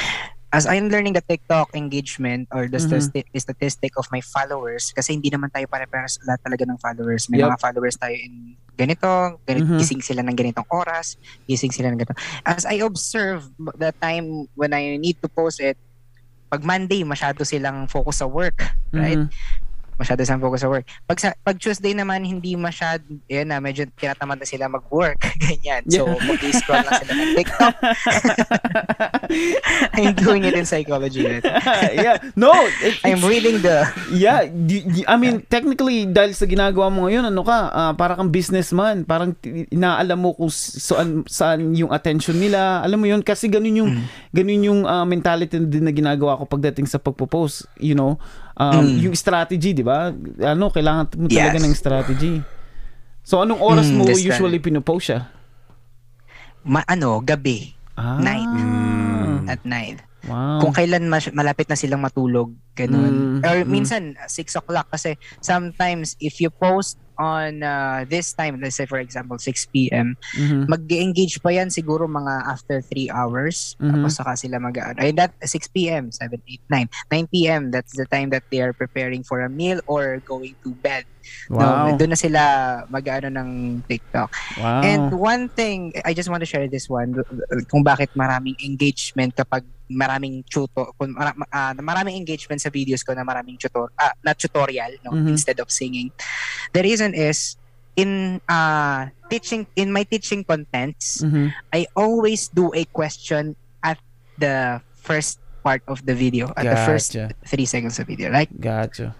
as 0.49 0.65
I'm 0.65 0.89
learning 0.89 1.13
the 1.13 1.21
TikTok 1.21 1.69
engagement 1.77 2.49
or 2.49 2.65
the 2.65 2.81
Mhm. 2.81 2.89
stati- 2.99 3.29
statistic 3.37 3.93
of 3.97 4.09
my 4.09 4.21
followers, 4.21 4.89
kasi 4.91 5.13
hindi 5.13 5.29
naman 5.29 5.53
tayo 5.53 5.69
pare-pares 5.69 6.17
lahat 6.25 6.41
talaga 6.41 6.63
ng 6.65 6.77
followers. 6.81 7.29
May 7.29 7.39
Yup. 7.41 7.53
mga 7.53 7.59
followers 7.61 7.95
tayo 8.01 8.17
in 8.17 8.57
ganito, 8.73 9.37
ganito 9.45 9.69
Mhm. 9.69 9.77
gising 9.77 10.01
sila 10.01 10.23
ng 10.25 10.33
ganitong 10.33 10.65
oras, 10.71 11.19
gising 11.45 11.69
sila 11.69 11.91
ng 11.93 11.99
ganito. 12.01 12.15
As 12.47 12.65
I 12.65 12.81
observe 12.81 13.45
the 13.77 13.93
time 13.99 14.49
when 14.55 14.73
I 14.73 14.97
need 14.97 15.19
to 15.21 15.29
post 15.29 15.59
it, 15.59 15.77
pag 16.49 16.65
Monday, 16.65 17.05
masyado 17.05 17.45
silang 17.45 17.85
focus 17.85 18.23
sa 18.23 18.27
work, 18.27 18.57
right? 18.89 19.21
Mhm. 19.21 19.29
Masyado 19.99 20.23
silang 20.23 20.39
focus 20.39 20.63
sa 20.63 20.71
work. 20.71 20.87
Pag, 21.03 21.19
sa, 21.19 21.29
pag 21.43 21.59
Tuesday 21.59 21.91
naman, 21.91 22.23
hindi 22.23 22.55
masyado, 22.55 23.03
yun 23.27 23.51
na, 23.51 23.59
medyo 23.59 23.83
tinatamad 23.99 24.39
na 24.39 24.47
sila 24.47 24.71
mag-work, 24.71 25.19
ganyan. 25.43 25.83
So, 25.91 26.07
Yeah. 26.07 26.23
mag-scroll 26.23 26.79
lang 26.87 26.95
sila 27.03 27.11
ng 27.11 27.31
TikTok. 27.35 27.75
I'm 29.99 30.15
doing 30.15 30.47
it 30.47 30.55
in 30.55 30.63
psychology. 30.63 31.27
Right? 31.27 31.43
yeah. 31.99 32.17
No, 32.39 32.55
it, 32.79 32.95
I'm 33.03 33.19
reading 33.21 33.59
the 33.59 33.83
Yeah, 34.15 34.47
I 35.05 35.15
mean, 35.19 35.43
technically, 35.51 36.07
dahil 36.07 36.31
sa 36.31 36.47
ginagawa 36.47 36.87
mo 36.87 37.05
ngayon, 37.05 37.27
ano 37.27 37.43
ka, 37.43 37.57
ah, 37.69 37.93
para 37.93 38.15
kang 38.15 38.31
businessman, 38.31 39.03
parang 39.03 39.35
inaalam 39.69 40.17
mo 40.17 40.31
kung 40.33 40.49
saan, 40.49 41.27
saan 41.27 41.75
yung 41.75 41.91
attention 41.91 42.39
nila. 42.39 42.79
Alam 42.81 43.03
mo 43.03 43.07
yun, 43.11 43.21
kasi 43.21 43.51
ganun 43.51 43.75
yung, 43.75 43.91
ganun 44.31 44.63
yung 44.63 44.81
ah, 44.87 45.03
mentality 45.03 45.59
din 45.59 45.83
na 45.83 45.91
ginagawa 45.91 46.39
ko 46.39 46.47
pagdating 46.47 46.87
sa 46.87 46.97
pagpo-post, 46.97 47.67
you 47.77 47.93
know. 47.93 48.15
Um, 48.59 48.83
Mm. 48.83 48.95
Yung 49.01 49.15
strategy, 49.15 49.71
di 49.71 49.81
ba? 49.81 50.11
Ano, 50.43 50.67
kailangan 50.67 51.15
mo 51.15 51.25
talaga 51.25 51.55
Yes. 51.55 51.63
ng 51.63 51.73
strategy. 51.73 52.33
So, 53.23 53.39
anong 53.39 53.63
oras 53.63 53.87
Mm, 53.87 53.95
mo 53.95 54.03
usually 54.05 54.59
pinopost 54.59 55.07
siya? 55.07 55.31
ma- 56.61 56.83
ano, 56.85 57.19
gabi 57.21 57.71
Ah, 57.95 58.15
Night. 58.15 58.47
Mm. 58.47 59.47
at 59.47 59.59
night. 59.63 59.99
Wow. 60.23 60.59
Kung 60.59 60.71
kailan 60.71 61.07
mas- 61.07 61.31
malapit 61.31 61.67
na 61.67 61.75
silang 61.75 61.99
matulog, 61.99 62.51
ganun. 62.73 63.39
Mm, 63.39 63.43
Or 63.43 63.57
mm. 63.57 63.67
minsan 63.67 64.01
6 64.25 64.51
o'clock 64.53 64.87
kasi 64.87 65.15
sometimes 65.39 66.15
if 66.17 66.39
you 66.39 66.47
post 66.49 66.99
on 67.19 67.61
uh, 67.61 68.07
this 68.07 68.31
time, 68.33 68.57
let's 68.63 68.79
say 68.79 68.87
for 68.87 68.97
example 68.97 69.37
6 69.37 69.67
p.m., 69.75 70.15
Mhm. 70.39 70.71
mag-engage 70.71 71.43
pa 71.43 71.51
yan 71.51 71.67
siguro 71.67 72.07
mga 72.07 72.47
after 72.47 72.79
3 72.81 73.11
hours. 73.11 73.75
Mhm. 73.77 73.91
Tapos 73.99 74.11
saka 74.15 74.33
sila 74.39 74.57
mag 74.57 74.79
Ay, 74.97 75.11
that 75.11 75.35
6 75.43 75.67
p.m., 75.67 76.09
7, 76.15 76.39
8, 76.47 76.63
9. 76.71 76.87
9 77.11 77.27
p.m., 77.27 77.69
that's 77.69 77.93
the 77.99 78.07
time 78.07 78.31
that 78.31 78.47
they 78.49 78.63
are 78.63 78.71
preparing 78.73 79.21
for 79.27 79.43
a 79.43 79.51
meal 79.51 79.83
or 79.85 80.23
going 80.23 80.55
to 80.63 80.73
bed. 80.79 81.03
Wow. 81.49 81.89
No, 81.89 81.97
doon 81.97 82.11
na 82.13 82.19
sila 82.19 82.41
mag-ano 82.87 83.27
ng 83.33 83.49
TikTok. 83.85 84.29
wow. 84.57 84.81
And 84.85 85.09
one 85.13 85.49
thing, 85.49 85.91
I 86.05 86.13
just 86.13 86.29
want 86.29 86.41
to 86.41 86.49
share 86.49 86.67
this 86.69 86.89
one, 86.89 87.17
kung 87.69 87.81
bakit 87.83 88.09
maraming 88.13 88.55
engagement 88.61 89.33
kapag 89.35 89.65
maraming 89.89 90.45
tuto, 90.45 90.93
kung 91.01 91.17
mara, 91.17 91.33
ah, 91.49 91.73
maraming 91.73 92.13
engagement 92.15 92.61
sa 92.61 92.69
videos 92.69 93.01
ko 93.01 93.17
na 93.17 93.25
maraming 93.25 93.57
tutor, 93.57 93.89
ah, 93.97 94.13
na 94.21 94.37
tutorial, 94.37 94.93
no, 95.01 95.17
Mhm. 95.17 95.33
instead 95.33 95.57
of 95.57 95.69
singing. 95.73 96.13
The 96.73 96.85
reason 96.85 97.17
is, 97.17 97.57
in 97.97 98.39
uh, 98.45 99.09
teaching, 99.27 99.65
in 99.75 99.91
my 99.91 100.05
teaching 100.05 100.45
contents, 100.45 101.25
Mhm. 101.25 101.51
I 101.73 101.89
always 101.97 102.47
do 102.47 102.69
a 102.71 102.85
question 102.87 103.57
at 103.81 103.97
the 104.37 104.79
first 104.93 105.41
part 105.59 105.83
of 105.89 105.99
the 106.07 106.15
video, 106.15 106.53
at 106.55 106.63
the 106.63 106.79
first 106.87 107.11
Gotcha. 107.11 107.35
three 107.43 107.67
seconds 107.67 107.99
of 107.99 108.07
video. 108.07 108.31
Like, 108.31 108.47
Gotcha. 108.55 109.17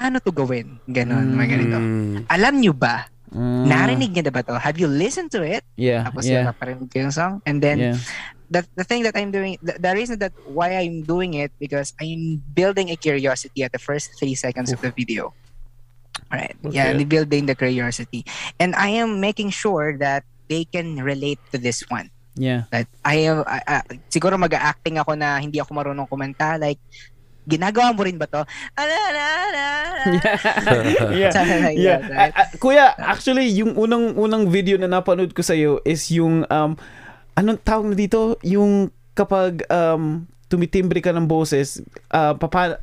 Ano 0.00 0.16
to 0.18 0.32
gawin? 0.32 0.80
Ganon, 0.88 1.36
mga 1.36 1.48
ganito. 1.52 1.76
Mm. 1.76 2.16
Alam 2.26 2.54
nyo 2.58 2.72
ba? 2.72 3.04
Mm. 3.30 3.64
Narinig 3.68 4.10
niyo 4.10 4.24
na 4.26 4.32
ba 4.32 4.42
to? 4.42 4.56
Have 4.56 4.80
you 4.80 4.88
listened 4.88 5.28
to 5.30 5.44
it? 5.44 5.62
Yeah, 5.76 6.08
Tapos 6.08 6.24
yeah, 6.26 6.42
yeah. 6.42 6.44
naparinig 6.50 6.88
ko 6.88 6.96
yung 7.04 7.14
song. 7.14 7.44
And 7.44 7.60
then, 7.60 7.78
yeah. 7.78 7.96
the, 8.50 8.66
the 8.74 8.82
thing 8.82 9.04
that 9.04 9.14
I'm 9.14 9.30
doing, 9.30 9.60
the, 9.62 9.78
the 9.78 9.92
reason 9.94 10.18
that 10.24 10.32
why 10.48 10.74
I'm 10.74 11.04
doing 11.04 11.34
it, 11.36 11.52
because 11.60 11.92
I'm 12.00 12.42
building 12.56 12.90
a 12.90 12.96
curiosity 12.96 13.62
at 13.62 13.70
the 13.70 13.78
first 13.78 14.16
three 14.18 14.34
seconds 14.34 14.72
of 14.72 14.80
the 14.80 14.90
video. 14.90 15.36
Right. 16.32 16.56
Yeah, 16.64 16.90
Okay. 16.90 16.98
I'm 16.98 17.08
building 17.08 17.46
the 17.46 17.54
curiosity. 17.54 18.24
And 18.58 18.74
I 18.74 18.88
am 18.98 19.20
making 19.20 19.50
sure 19.50 19.96
that 19.98 20.24
they 20.48 20.64
can 20.64 20.96
relate 20.98 21.38
to 21.52 21.58
this 21.58 21.86
one. 21.86 22.10
Yeah. 22.34 22.66
That 22.70 22.86
I 23.04 23.26
am, 23.30 23.44
I- 23.46 23.62
I- 23.66 23.86
siguro 24.10 24.38
mag-acting 24.38 24.98
ako 24.98 25.14
na 25.14 25.38
hindi 25.38 25.60
ako 25.60 25.74
marunong 25.74 26.08
kumanta. 26.08 26.58
Like, 26.58 26.78
ginagawa 27.48 27.96
mo 27.96 28.02
rin 28.04 28.20
ba 28.20 28.26
to? 28.28 28.42
Ala, 28.76 28.96
ala, 29.10 29.24
ala, 29.48 29.64
yeah. 31.16 31.32
Yeah. 31.72 31.98
that, 32.00 32.10
right? 32.10 32.32
Ah, 32.36 32.44
ah, 32.44 32.48
kuya, 32.60 32.92
actually, 32.96 33.48
yung 33.52 33.76
unang 33.76 34.16
unang 34.16 34.48
video 34.48 34.76
na 34.76 34.88
napanood 34.88 35.32
ko 35.32 35.40
sa 35.44 35.56
iyo 35.56 35.80
is 35.84 36.08
yung 36.12 36.44
um 36.48 36.76
anong 37.36 37.60
tawag 37.64 37.92
na 37.92 37.96
dito? 37.96 38.36
Yung 38.44 38.92
kapag 39.16 39.64
um 39.72 40.24
tumitimbre 40.50 40.98
ka 40.98 41.14
ng 41.14 41.30
boses, 41.30 41.78
uh, 42.10 42.34
papa, 42.34 42.82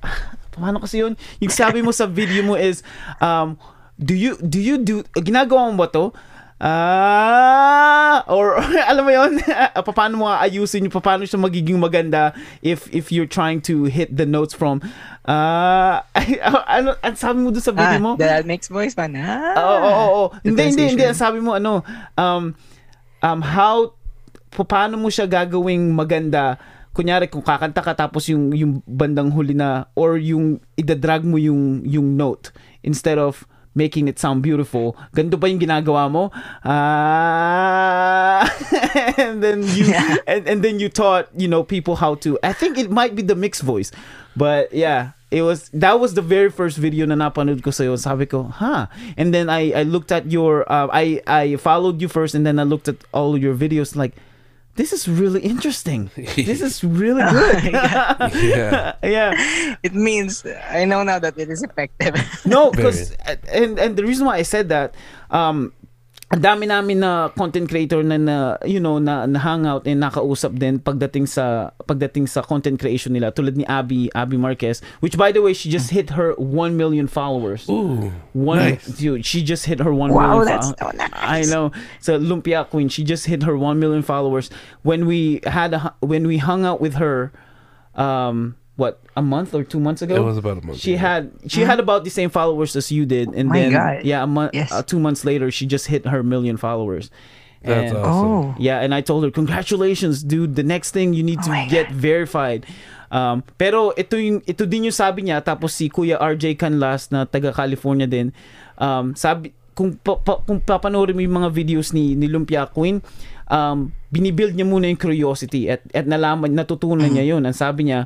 paano 0.56 0.80
kasi 0.82 1.04
yun? 1.04 1.14
Yung 1.44 1.54
sabi 1.54 1.84
mo 1.84 1.92
sa 1.92 2.08
video 2.08 2.42
mo 2.42 2.56
is 2.56 2.82
um 3.20 3.60
do 3.98 4.14
you 4.14 4.38
do 4.40 4.62
you 4.62 4.78
do 4.82 5.02
ginagawa 5.18 5.70
mo 5.74 5.86
ba 5.86 5.90
to? 5.90 6.14
Ah, 6.58 8.26
or 8.26 8.58
alam 8.90 9.06
mo 9.06 9.12
yon, 9.14 9.38
paano 9.94 10.14
mo 10.18 10.26
ayusin 10.26 10.90
yung 10.90 10.94
paano 10.98 11.22
siya 11.22 11.38
magiging 11.38 11.78
maganda 11.78 12.34
if 12.66 12.90
if 12.90 13.14
you're 13.14 13.30
trying 13.30 13.62
to 13.62 13.86
hit 13.86 14.10
the 14.10 14.26
notes 14.26 14.58
from 14.58 14.82
ah 15.30 16.02
ano 16.66 16.98
ang 17.06 17.14
sabi 17.14 17.46
mo 17.46 17.54
doon 17.54 17.62
sa 17.62 17.74
video 17.74 17.98
Ah, 17.98 18.02
mo? 18.02 18.12
that 18.18 18.50
makes 18.50 18.68
voice 18.68 18.98
man. 18.98 19.14
Ah, 19.16 19.54
Oo, 19.54 19.76
oo, 19.78 19.94
oo. 19.94 20.24
Hindi, 20.42 20.74
hindi, 20.74 20.84
hindi. 20.94 21.04
Ang 21.06 21.20
sabi 21.20 21.38
mo, 21.40 21.54
ano, 21.54 21.86
um, 22.16 22.56
um, 23.22 23.40
how, 23.44 23.94
pa- 24.50 24.66
paano 24.66 24.98
mo 24.98 25.10
siya 25.10 25.28
gagawing 25.28 25.94
maganda? 25.94 26.58
Kunyari, 26.90 27.30
kung 27.30 27.46
kakanta 27.46 27.86
ka 27.86 27.94
tapos 27.94 28.26
yung, 28.26 28.50
yung 28.58 28.82
bandang 28.90 29.30
huli 29.30 29.54
na, 29.54 29.86
or 29.94 30.18
yung 30.18 30.58
idadrag 30.74 31.22
mo 31.22 31.38
yung, 31.38 31.86
yung 31.86 32.18
note 32.18 32.50
instead 32.82 33.22
of 33.22 33.46
making 33.78 34.10
it 34.10 34.18
sound 34.18 34.42
beautiful. 34.42 34.98
Ganito 35.14 35.38
ba 35.40 35.46
yung 35.46 35.62
ginagawa 35.62 36.10
mo? 36.10 36.34
Ah, 36.66 38.42
and 39.22 39.46
then 39.46 39.62
you 39.78 39.94
and, 40.26 40.50
and 40.50 40.60
then 40.66 40.82
you 40.82 40.90
taught, 40.90 41.30
you 41.38 41.48
know, 41.48 41.62
people 41.62 42.02
how 42.02 42.18
to. 42.26 42.42
I 42.42 42.52
think 42.52 42.82
it 42.82 42.90
might 42.90 43.14
be 43.14 43.22
the 43.22 43.38
mixed 43.38 43.62
voice. 43.62 43.94
But 44.36 44.74
yeah, 44.74 45.14
it 45.30 45.46
was 45.46 45.70
that 45.78 46.00
was 46.00 46.18
the 46.18 46.26
very 46.26 46.50
first 46.50 46.78
video 46.78 47.06
na 47.06 47.16
napanood 47.16 47.62
ko 47.62 47.70
sa'yo. 47.70 47.96
Sabi 48.02 48.26
ko, 48.26 48.50
huh? 48.50 48.90
And 49.16 49.30
then 49.34 49.50
I 49.54 49.72
I 49.72 49.84
looked 49.86 50.12
at 50.12 50.32
your 50.34 50.66
uh, 50.66 50.90
I 50.90 51.22
I 51.30 51.56
followed 51.62 52.02
you 52.02 52.10
first 52.10 52.34
and 52.34 52.46
then 52.46 52.58
I 52.58 52.66
looked 52.66 52.90
at 52.90 52.98
all 53.14 53.38
your 53.38 53.54
videos 53.54 53.96
like 53.96 54.18
this 54.78 54.94
is 54.94 55.08
really 55.08 55.42
interesting. 55.42 56.10
This 56.16 56.62
is 56.62 56.84
really 57.02 57.24
good. 57.24 57.74
Yeah. 58.38 58.94
yeah. 59.04 59.76
It 59.84 59.94
means 59.94 60.46
I 60.70 60.86
know 60.86 61.04
now 61.04 61.20
that 61.20 61.38
it 61.38 61.50
is 61.50 61.64
effective. 61.64 62.16
No, 62.46 62.72
because 62.72 63.12
and 63.50 63.78
and 63.80 63.98
the 63.98 64.04
reason 64.06 64.26
why 64.26 64.38
I 64.38 64.44
said 64.44 64.70
that 64.70 64.96
um 65.32 65.74
ang 66.28 66.44
dami 66.44 66.68
namin 66.68 67.00
na 67.00 67.32
content 67.40 67.72
creator 67.72 68.04
na, 68.04 68.20
na 68.20 68.36
you 68.68 68.84
know 68.84 69.00
na, 69.00 69.24
na 69.24 69.40
hangout 69.40 69.88
and 69.88 70.04
nakausap 70.04 70.60
din 70.60 70.76
pagdating 70.76 71.24
sa 71.24 71.72
pagdating 71.88 72.28
sa 72.28 72.44
content 72.44 72.76
creation 72.76 73.16
nila 73.16 73.32
tulad 73.32 73.56
ni 73.56 73.64
Abby 73.64 74.12
Abby 74.12 74.36
Marquez 74.36 74.84
which 75.00 75.16
by 75.16 75.32
the 75.32 75.40
way 75.40 75.56
she 75.56 75.72
just 75.72 75.88
hit 75.96 76.12
her 76.20 76.36
1 76.36 76.76
million 76.76 77.08
followers 77.08 77.64
Ooh. 77.72 78.12
one 78.36 78.60
nice. 78.60 78.84
dude 79.00 79.24
she 79.24 79.40
just 79.40 79.72
hit 79.72 79.80
her 79.80 79.96
1 79.96 80.12
Wow, 80.12 80.44
million 80.44 80.52
that's 80.52 80.76
fol- 80.76 80.92
so 80.92 80.98
nice. 81.00 81.16
I 81.16 81.48
know 81.48 81.72
so 82.04 82.20
Lumpia 82.20 82.68
Queen 82.68 82.92
she 82.92 83.08
just 83.08 83.32
hit 83.32 83.48
her 83.48 83.56
1 83.56 83.80
million 83.80 84.04
followers 84.04 84.52
when 84.84 85.08
we 85.08 85.40
had 85.48 85.72
a, 85.80 85.96
when 86.04 86.28
we 86.28 86.44
hung 86.44 86.68
out 86.68 86.84
with 86.84 87.00
her 87.00 87.32
um 87.96 88.60
what 88.78 89.02
a 89.18 89.22
month 89.22 89.58
or 89.58 89.66
two 89.66 89.82
months 89.82 90.06
ago 90.06 90.14
It 90.14 90.22
was 90.24 90.38
about 90.38 90.62
a 90.62 90.66
month 90.66 90.78
she 90.78 90.94
ago. 90.94 91.02
had 91.02 91.24
she 91.50 91.66
had 91.66 91.82
about 91.82 92.06
the 92.06 92.14
same 92.14 92.30
followers 92.30 92.78
as 92.78 92.94
you 92.94 93.10
did 93.10 93.34
and 93.34 93.50
My 93.50 93.58
then 93.58 93.70
God. 93.74 94.06
yeah 94.06 94.22
a 94.22 94.30
month 94.30 94.54
Yes. 94.54 94.70
uh, 94.70 94.86
two 94.86 95.02
months 95.02 95.26
later 95.26 95.50
she 95.50 95.66
just 95.66 95.90
hit 95.90 96.06
her 96.06 96.22
million 96.22 96.56
followers 96.56 97.10
That's 97.58 97.90
And- 97.90 98.00
awesome. 98.06 98.32
oh. 98.32 98.56
yeah, 98.62 98.86
and 98.86 98.94
I 98.94 99.02
told 99.02 99.26
her, 99.26 99.34
congratulations, 99.34 100.22
dude. 100.22 100.54
The 100.54 100.64
next 100.64 100.94
thing 100.94 101.18
you 101.18 101.26
need 101.26 101.42
to 101.42 101.50
Oh 101.50 101.58
my 101.58 101.66
get 101.66 101.90
verified. 101.90 102.70
Um, 103.10 103.42
pero 103.58 103.98
ito 103.98 104.14
yung 104.14 104.46
ito 104.46 104.62
din 104.70 104.88
yung 104.88 104.94
sabi 104.96 105.26
niya 105.26 105.42
tapos 105.42 105.74
si 105.74 105.90
Kuya 105.90 106.22
RJ 106.22 106.54
Canlas 106.54 107.10
na 107.10 107.26
taga 107.26 107.50
California 107.52 108.06
din. 108.06 108.30
Um, 108.78 109.18
sabi 109.18 109.58
kung 109.74 109.98
pa, 109.98 110.22
pa, 110.22 110.38
kung 110.46 110.62
papanoorin 110.62 111.18
mo 111.18 111.22
yung 111.26 111.34
mga 111.44 111.50
videos 111.50 111.98
ni 111.98 112.14
ni 112.14 112.30
Lumpia 112.30 112.70
Queen, 112.70 113.02
um, 113.50 113.90
binibuild 114.14 114.54
niya 114.54 114.64
muna 114.64 114.86
yung 114.86 115.02
curiosity 115.02 115.66
at 115.66 115.82
at 115.98 116.06
nalaman 116.06 116.54
natutunan 116.54 117.10
niya 117.10 117.26
yun. 117.36 117.42
Ang 117.42 117.58
sabi 117.58 117.90
niya, 117.90 118.06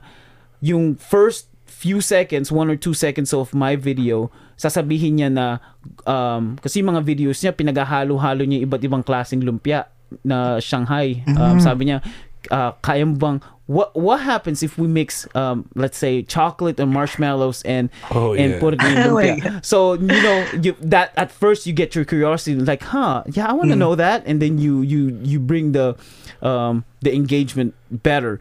yung 0.62 0.96
first 0.96 1.50
few 1.66 2.00
seconds, 2.00 2.52
one 2.52 2.70
or 2.70 2.78
two 2.78 2.94
seconds 2.94 3.34
of 3.34 3.54
my 3.58 3.76
video, 3.76 4.30
sasabihin 4.58 5.18
niya 5.18 5.30
na, 5.34 5.58
um, 6.06 6.56
kasi 6.62 6.80
yung 6.86 6.94
mga 6.94 7.02
videos 7.02 7.42
niya, 7.42 7.52
pinaghahalo-halo 7.58 8.46
niya 8.46 8.62
iba't 8.70 8.82
ibang 8.86 9.02
klaseng 9.02 9.42
lumpia 9.42 9.90
na 10.22 10.62
Shanghai. 10.62 11.26
Um, 11.26 11.58
sabi 11.58 11.90
niya, 11.90 12.06
uh, 12.54 12.78
kaya 12.86 13.02
mo 13.08 13.18
bang, 13.18 13.42
what, 13.66 13.96
what 13.98 14.20
happens 14.22 14.62
if 14.62 14.78
we 14.78 14.86
mix, 14.86 15.26
um, 15.34 15.66
let's 15.74 15.98
say, 15.98 16.22
chocolate 16.22 16.78
and 16.78 16.92
marshmallows 16.94 17.64
and, 17.64 17.90
Oh, 18.14 18.36
and 18.38 18.54
yeah. 18.54 18.60
put 18.60 18.76
it 18.76 18.84
in 18.84 18.98
Oh 19.02 19.16
lumpia? 19.18 19.66
so, 19.66 19.94
you 19.98 20.06
know, 20.22 20.38
you, 20.62 20.76
that 20.86 21.16
at 21.18 21.32
first 21.32 21.66
you 21.66 21.74
get 21.74 21.96
your 21.96 22.06
curiosity, 22.06 22.54
like, 22.62 22.84
huh, 22.84 23.24
yeah, 23.34 23.48
I 23.50 23.54
want 23.54 23.72
to 23.72 23.80
know 23.80 23.96
that. 23.96 24.22
And 24.28 24.38
then 24.42 24.60
you, 24.60 24.82
you, 24.86 25.18
you 25.24 25.40
bring 25.40 25.72
the, 25.72 25.96
um, 26.44 26.84
the 27.02 27.16
engagement 27.16 27.74
better. 27.90 28.38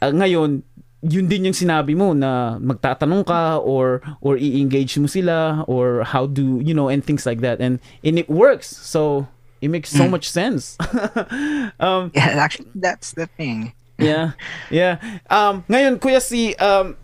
Uh, 0.00 0.16
ngayon, 0.16 0.62
yun 1.00 1.28
din 1.28 1.48
yung 1.48 1.56
sinabi 1.56 1.96
mo 1.96 2.12
na 2.12 2.60
magtatanong 2.60 3.24
ka 3.24 3.56
or 3.64 4.04
or 4.20 4.36
i-engage 4.36 5.00
mo 5.00 5.08
sila 5.08 5.64
or 5.64 6.04
how 6.04 6.28
do 6.28 6.60
you 6.60 6.76
know 6.76 6.92
and 6.92 7.00
things 7.04 7.24
like 7.24 7.40
that. 7.40 7.56
And 7.60 7.80
and 8.04 8.20
it 8.20 8.28
works. 8.28 8.68
So 8.68 9.24
it 9.64 9.68
makes 9.72 9.88
so 9.88 10.04
much 10.08 10.28
sense. 10.28 10.76
Um 11.80 12.12
Yeah, 12.12 12.36
actually 12.40 12.68
that's 12.76 13.12
the 13.16 13.26
thing. 13.36 13.72
yeah. 14.00 14.32
Yeah. 14.68 15.00
Um 15.32 15.64
ngayon 15.68 16.00
kuya 16.00 16.20
si 16.20 16.52
um 16.60 16.96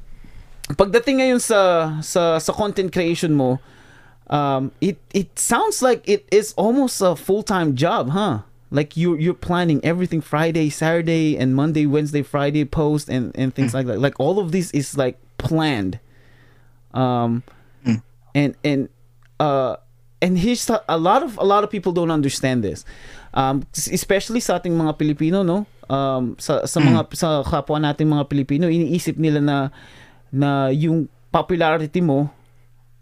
pagdating 0.77 1.20
ngayon 1.24 1.40
sa 1.40 1.93
sa 2.05 2.36
sa 2.36 2.52
content 2.52 2.93
creation 2.93 3.32
mo 3.32 3.60
um 4.28 4.74
it 4.82 4.98
it 5.14 5.31
sounds 5.39 5.81
like 5.81 6.02
it 6.10 6.27
is 6.35 6.51
almost 6.59 6.98
a 7.01 7.14
full-time 7.14 7.78
job 7.78 8.10
huh 8.10 8.43
like 8.71 8.97
you 8.97 9.17
you're 9.17 9.35
planning 9.35 9.81
everything 9.85 10.21
Friday 10.21 10.71
Saturday 10.71 11.39
and 11.39 11.55
Monday 11.55 11.87
Wednesday 11.87 12.23
Friday 12.23 12.65
post 12.65 13.09
and 13.09 13.31
and 13.39 13.55
things 13.55 13.75
like 13.75 13.87
that. 13.87 14.01
Like 14.01 14.19
all 14.19 14.39
of 14.39 14.51
this 14.53 14.71
is 14.73 14.97
like 14.97 15.19
planned. 15.39 15.99
Um 16.95 17.43
and 18.35 18.57
and 18.65 18.89
uh 19.39 19.77
and 20.21 20.39
here's 20.39 20.69
a 20.69 20.99
lot 20.99 21.23
of 21.23 21.39
a 21.39 21.45
lot 21.45 21.63
of 21.63 21.71
people 21.71 21.93
don't 21.93 22.11
understand 22.11 22.65
this. 22.65 22.85
Um 23.35 23.67
especially 23.77 24.41
sa 24.41 24.59
ating 24.59 24.75
mga 24.75 24.99
Pilipino 24.99 25.47
no? 25.47 25.67
Um 25.87 26.35
sa 26.43 26.67
sa 26.67 26.81
mga 26.83 27.07
sa 27.15 27.47
kapwa 27.47 27.79
nating 27.79 28.11
mga 28.11 28.27
Pilipino 28.27 28.67
iniisip 28.67 29.15
nila 29.17 29.39
na 29.39 29.57
na 30.35 30.75
yung 30.75 31.07
popularity 31.31 32.03
mo 32.03 32.33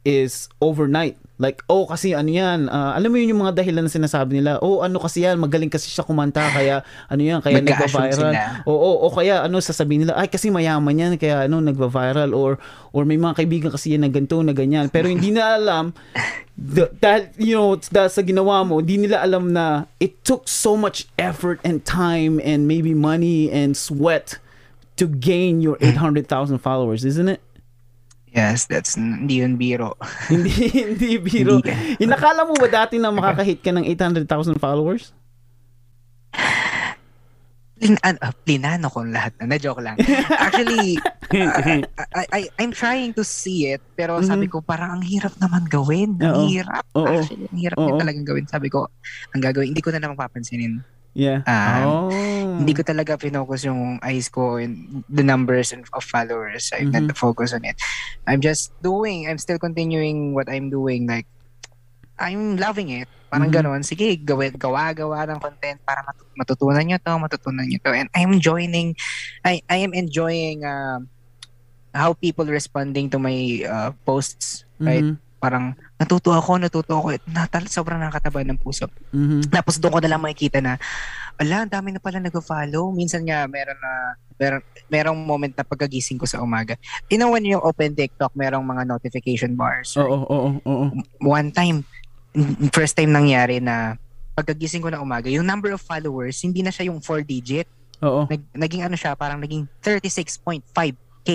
is 0.04 0.52
overnight 0.60 1.16
like 1.38 1.66
oh 1.66 1.82
kasi 1.90 2.14
ano 2.14 2.30
yan 2.30 2.70
ah, 2.70 2.94
alam 2.94 3.10
mo 3.10 3.18
yun 3.18 3.34
yung 3.34 3.42
mga 3.42 3.58
dahilan 3.58 3.82
na 3.82 3.90
sinasabi 3.90 4.38
nila 4.38 4.62
oh 4.62 4.86
ano 4.86 5.02
kasi 5.02 5.26
yan 5.26 5.34
magaling 5.34 5.66
kasi 5.66 5.90
siya 5.90 6.06
kumanta 6.06 6.46
kaya 6.54 6.86
ano 7.10 7.22
yan 7.26 7.42
kaya 7.42 7.58
nagva-viral. 7.58 8.14
sila. 8.14 8.62
o, 8.62 8.70
o, 8.70 8.88
o 9.06 9.10
kaya 9.10 9.42
ano 9.42 9.58
sasabihin 9.58 10.06
nila 10.06 10.14
ay 10.14 10.30
kasi 10.30 10.54
mayaman 10.54 10.94
yan 10.94 11.12
kaya 11.18 11.50
ano 11.50 11.58
nagva-viral 11.58 12.30
or 12.30 12.62
or 12.94 13.02
may 13.02 13.18
mga 13.18 13.34
kaibigan 13.42 13.74
kasi 13.74 13.98
yan 13.98 14.06
na 14.06 14.10
ganito 14.14 14.38
na 14.38 14.54
ganyan. 14.54 14.86
Pero 14.86 15.10
hindi 15.10 15.34
na 15.34 15.58
alam 15.58 15.90
the, 16.54 16.86
that 17.02 17.34
you 17.34 17.58
know 17.58 17.74
dahil 17.74 18.10
sa 18.10 18.22
ginawa 18.22 18.62
mo 18.62 18.78
hindi 18.78 19.02
nila 19.02 19.18
alam 19.18 19.50
na 19.50 19.90
it 19.98 20.22
took 20.22 20.46
so 20.46 20.78
much 20.78 21.10
effort 21.18 21.58
and 21.66 21.82
time 21.82 22.38
and 22.46 22.70
maybe 22.70 22.94
money 22.94 23.50
and 23.50 23.74
sweat 23.74 24.38
to 24.94 25.10
gain 25.10 25.58
your 25.58 25.74
800,000 25.82 26.62
followers 26.62 27.02
isn't 27.02 27.26
it 27.26 27.42
Yes, 28.34 28.66
that's 28.66 28.98
hindi 28.98 29.46
yun 29.46 29.54
biro. 29.54 29.94
hindi 30.32 30.50
hindi 30.74 31.22
biro 31.22 31.62
Hindi. 31.62 32.02
inakala 32.02 32.42
mo 32.42 32.58
ba 32.58 32.66
dati 32.66 32.98
na 32.98 33.14
makakahit 33.14 33.62
ka 33.62 33.70
ng 33.70 33.86
800,000 33.86 34.58
followers 34.58 35.14
Plin, 37.74 37.98
ah, 38.06 38.32
plinano 38.46 38.86
ko 38.86 39.02
lahat 39.02 39.34
na. 39.42 39.50
Na-joke 39.50 39.82
lang. 39.82 39.98
Actually, 40.38 40.96
ah, 41.36 41.82
I, 42.22 42.24
I, 42.30 42.40
I'm 42.62 42.70
trying 42.70 43.12
to 43.18 43.26
see 43.26 43.66
it, 43.74 43.82
pero 43.98 44.22
sabi 44.22 44.46
ko, 44.46 44.62
parang 44.62 44.96
ang 44.96 45.04
hirap 45.04 45.34
naman 45.42 45.66
gawin. 45.66 46.14
Ang 46.22 46.32
Oo. 46.32 46.46
hirap. 46.48 46.86
Oo. 46.94 47.18
Actually, 47.20 47.50
ang 47.50 47.60
hirap 47.60 47.76
Oo. 47.82 47.98
talagang 47.98 48.24
gawin. 48.24 48.46
Sabi 48.46 48.70
ko, 48.70 48.86
ang 49.34 49.42
gagawin, 49.42 49.74
hindi 49.74 49.82
ko 49.82 49.90
na 49.90 49.98
naman 49.98 50.14
papansinin. 50.14 50.80
Yeah 51.14 51.40
Um, 51.46 51.86
oh 51.88 52.12
Hindi 52.54 52.70
ko 52.70 52.82
talaga 52.86 53.18
pinocus 53.18 53.66
yung 53.66 53.98
eyes 53.98 54.30
ko 54.30 54.62
and 54.62 55.02
the 55.10 55.26
numbers 55.26 55.74
and 55.74 55.82
of 55.90 56.06
followers. 56.06 56.70
I'm 56.70 56.94
Mhm. 56.94 57.10
not 57.10 57.18
focus 57.18 57.50
on 57.50 57.66
it. 57.66 57.74
I'm 58.30 58.38
just 58.38 58.70
doing, 58.78 59.26
I'm 59.26 59.42
still 59.42 59.58
continuing 59.58 60.38
what 60.38 60.46
I'm 60.46 60.70
doing. 60.70 61.10
Like, 61.10 61.26
I'm 62.14 62.54
loving 62.54 62.94
it. 62.94 63.10
Parang 63.26 63.50
Mhm. 63.50 63.58
ganon. 63.58 63.82
Sige, 63.82 64.14
gawin, 64.22 64.54
gawa-gawa 64.54 65.26
ng 65.26 65.42
content 65.42 65.82
para 65.82 66.06
matu- 66.06 66.30
matutunan 66.38 66.86
nyo 66.86 66.98
to, 67.02 67.12
matutunan 67.18 67.66
nyo 67.66 67.78
to. 67.82 67.90
And 67.90 68.06
I'm 68.14 68.38
joining, 68.38 68.94
I, 69.42 69.58
I 69.66 69.82
am 69.82 69.90
enjoying 69.90 70.62
um 70.62 71.10
how 71.90 72.14
people 72.14 72.46
responding 72.46 73.10
to 73.10 73.18
my 73.18 73.34
uh, 73.66 73.90
posts. 74.06 74.62
Right? 74.78 75.02
Mhm. 75.02 75.18
Parang 75.44 75.76
natuto 76.00 76.32
ako, 76.32 76.56
natuto 76.56 76.96
ako. 76.96 77.20
Natal, 77.28 77.68
sobrang 77.68 78.00
nakakataba 78.00 78.40
ng 78.48 78.56
puso. 78.56 78.88
Mhm. 79.12 79.52
Tapos 79.52 79.76
doon 79.76 79.92
ko 79.92 80.00
na 80.00 80.08
lang 80.16 80.24
makikita 80.24 80.64
na, 80.64 80.80
ala, 81.36 81.68
ang 81.68 81.72
dami 81.72 81.92
na 81.92 82.00
pala 82.00 82.16
nag-follow. 82.16 82.96
Minsan 82.96 83.28
nga, 83.28 83.44
meron 83.44 83.76
na, 83.76 83.92
meron, 84.40 84.64
merong 84.88 85.18
moment 85.20 85.52
na 85.52 85.68
pagkagising 85.68 86.16
ko 86.16 86.24
sa 86.24 86.40
umaga. 86.40 86.80
You 87.12 87.20
know, 87.20 87.28
when 87.28 87.44
you 87.44 87.60
open 87.60 87.92
TikTok, 87.92 88.32
merong 88.32 88.64
mga 88.64 88.88
notification 88.88 89.52
bars. 89.52 89.92
oo 90.00 90.24
oo 90.24 90.48
oo 90.64 90.84
One 91.20 91.52
time, 91.52 91.84
first 92.72 92.96
time 92.96 93.12
nangyari 93.12 93.60
na 93.60 94.00
pagkagising 94.32 94.80
ko 94.80 94.88
na 94.88 95.04
umaga, 95.04 95.28
yung 95.28 95.44
number 95.44 95.76
of 95.76 95.84
followers, 95.84 96.40
hindi 96.40 96.64
na 96.64 96.72
siya 96.72 96.88
yung 96.88 97.04
4 97.04 97.20
digit. 97.20 97.68
oo 98.00 98.24
Nag, 98.24 98.40
naging 98.56 98.82
ano 98.88 98.96
siya, 98.96 99.12
parang 99.12 99.44
naging 99.44 99.68
36.5k. 101.24 101.30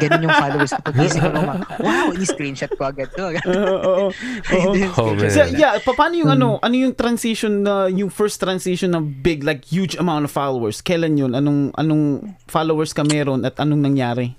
Ganun 0.00 0.24
yung 0.24 0.32
followers 0.34 0.72
ko 0.72 0.80
paggising 0.82 1.20
ko 1.24 1.28
na 1.28 1.40
umaga. 1.44 1.64
Wow, 1.76 2.06
ini-screenshot 2.10 2.72
ko 2.72 2.82
agad 2.86 3.08
to. 3.12 3.36
Oo, 3.46 3.52
oo, 3.52 4.08
oo. 4.08 4.74
Oh, 4.96 5.12
man. 5.12 5.28
So, 5.28 5.44
yeah, 5.52 5.76
pa- 5.78 5.92
paano 5.92 6.16
yung 6.16 6.30
ano, 6.30 6.56
ano 6.58 6.74
yung 6.74 6.94
transition 6.94 7.60
na 7.60 7.86
yung 7.86 8.08
first 8.08 8.40
transition 8.40 8.90
na 8.90 9.00
big 9.00 9.44
like 9.44 9.62
huge 9.62 9.94
amount 9.94 10.24
of 10.24 10.32
followers? 10.32 10.80
Kailan 10.80 11.14
yun? 11.14 11.32
Anong 11.32 11.70
anong 11.76 12.04
followers 12.46 12.90
ka 12.90 13.04
meron 13.04 13.44
at 13.44 13.56
anong 13.56 13.84
nangyari? 13.84 14.34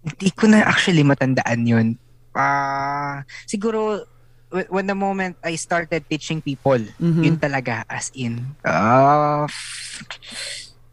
Hindi 0.00 0.28
ko 0.32 0.48
na 0.48 0.64
actually 0.64 1.04
matandaan 1.04 1.68
yun. 1.68 1.86
Ah, 2.32 3.26
siguro 3.44 4.06
wh- 4.48 4.70
when 4.70 4.86
the 4.86 4.96
moment 4.96 5.36
I 5.42 5.58
started 5.58 6.06
teaching 6.08 6.40
people, 6.40 6.80
Mhm. 6.96 7.20
yun 7.20 7.36
talaga 7.36 7.84
as 7.84 8.08
in 8.14 8.40
uh, 8.64 9.44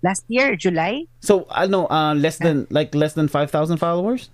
last 0.06 0.22
year, 0.30 0.54
July. 0.54 1.10
So, 1.26 1.50
ano, 1.50 1.90
uh, 1.90 2.14
less 2.14 2.38
than 2.38 2.70
like 2.70 2.94
less 2.94 3.18
than 3.18 3.26
5,000 3.26 3.82
followers? 3.82 4.30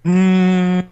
Mm, 0.00 0.88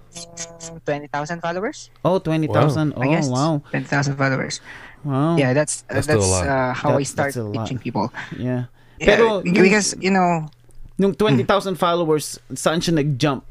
20,000 0.85 1.41
followers? 1.41 1.89
Oh, 2.05 2.21
20,000. 2.21 2.93
I 3.01 3.09
guess. 3.09 3.33
Oh, 3.33 3.33
wow. 3.33 3.53
20,000 3.73 4.21
followers. 4.21 4.61
Wow. 5.01 5.41
Yeah, 5.41 5.57
that's 5.57 5.89
That's 5.89 6.05
that's, 6.05 6.21
still 6.21 6.21
a 6.21 6.29
lot. 6.29 6.45
uh, 6.45 6.73
how 6.77 6.93
That- 6.93 7.01
I 7.01 7.05
start 7.09 7.33
that's 7.33 7.57
teaching 7.57 7.81
people. 7.81 8.13
Yeah. 8.37 8.69
Yeah, 9.01 9.07
Pero 9.17 9.41
because 9.41 9.97
you 9.97 10.13
know, 10.13 10.45
Nung 10.99 11.15
20,000 11.15 11.79
followers, 11.79 12.43
saan 12.59 12.83
siya 12.83 12.99
nag-jump? 12.99 13.47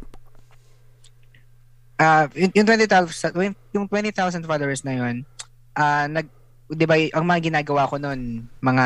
Ah, 1.95 2.27
yung, 2.35 2.51
yung 2.51 2.67
20,000 2.67 3.31
yung- 3.39 3.55
yung 3.71 3.85
20,000 3.87 4.43
followers 4.43 4.83
na 4.83 4.93
yun, 4.99 5.23
ah 5.71 6.11
nag 6.11 6.27
'di 6.67 6.83
ba 6.83 6.99
ang 7.15 7.23
mga 7.23 7.47
ginagawa 7.47 7.87
ko 7.87 7.95
noon, 7.95 8.51
mga 8.59 8.85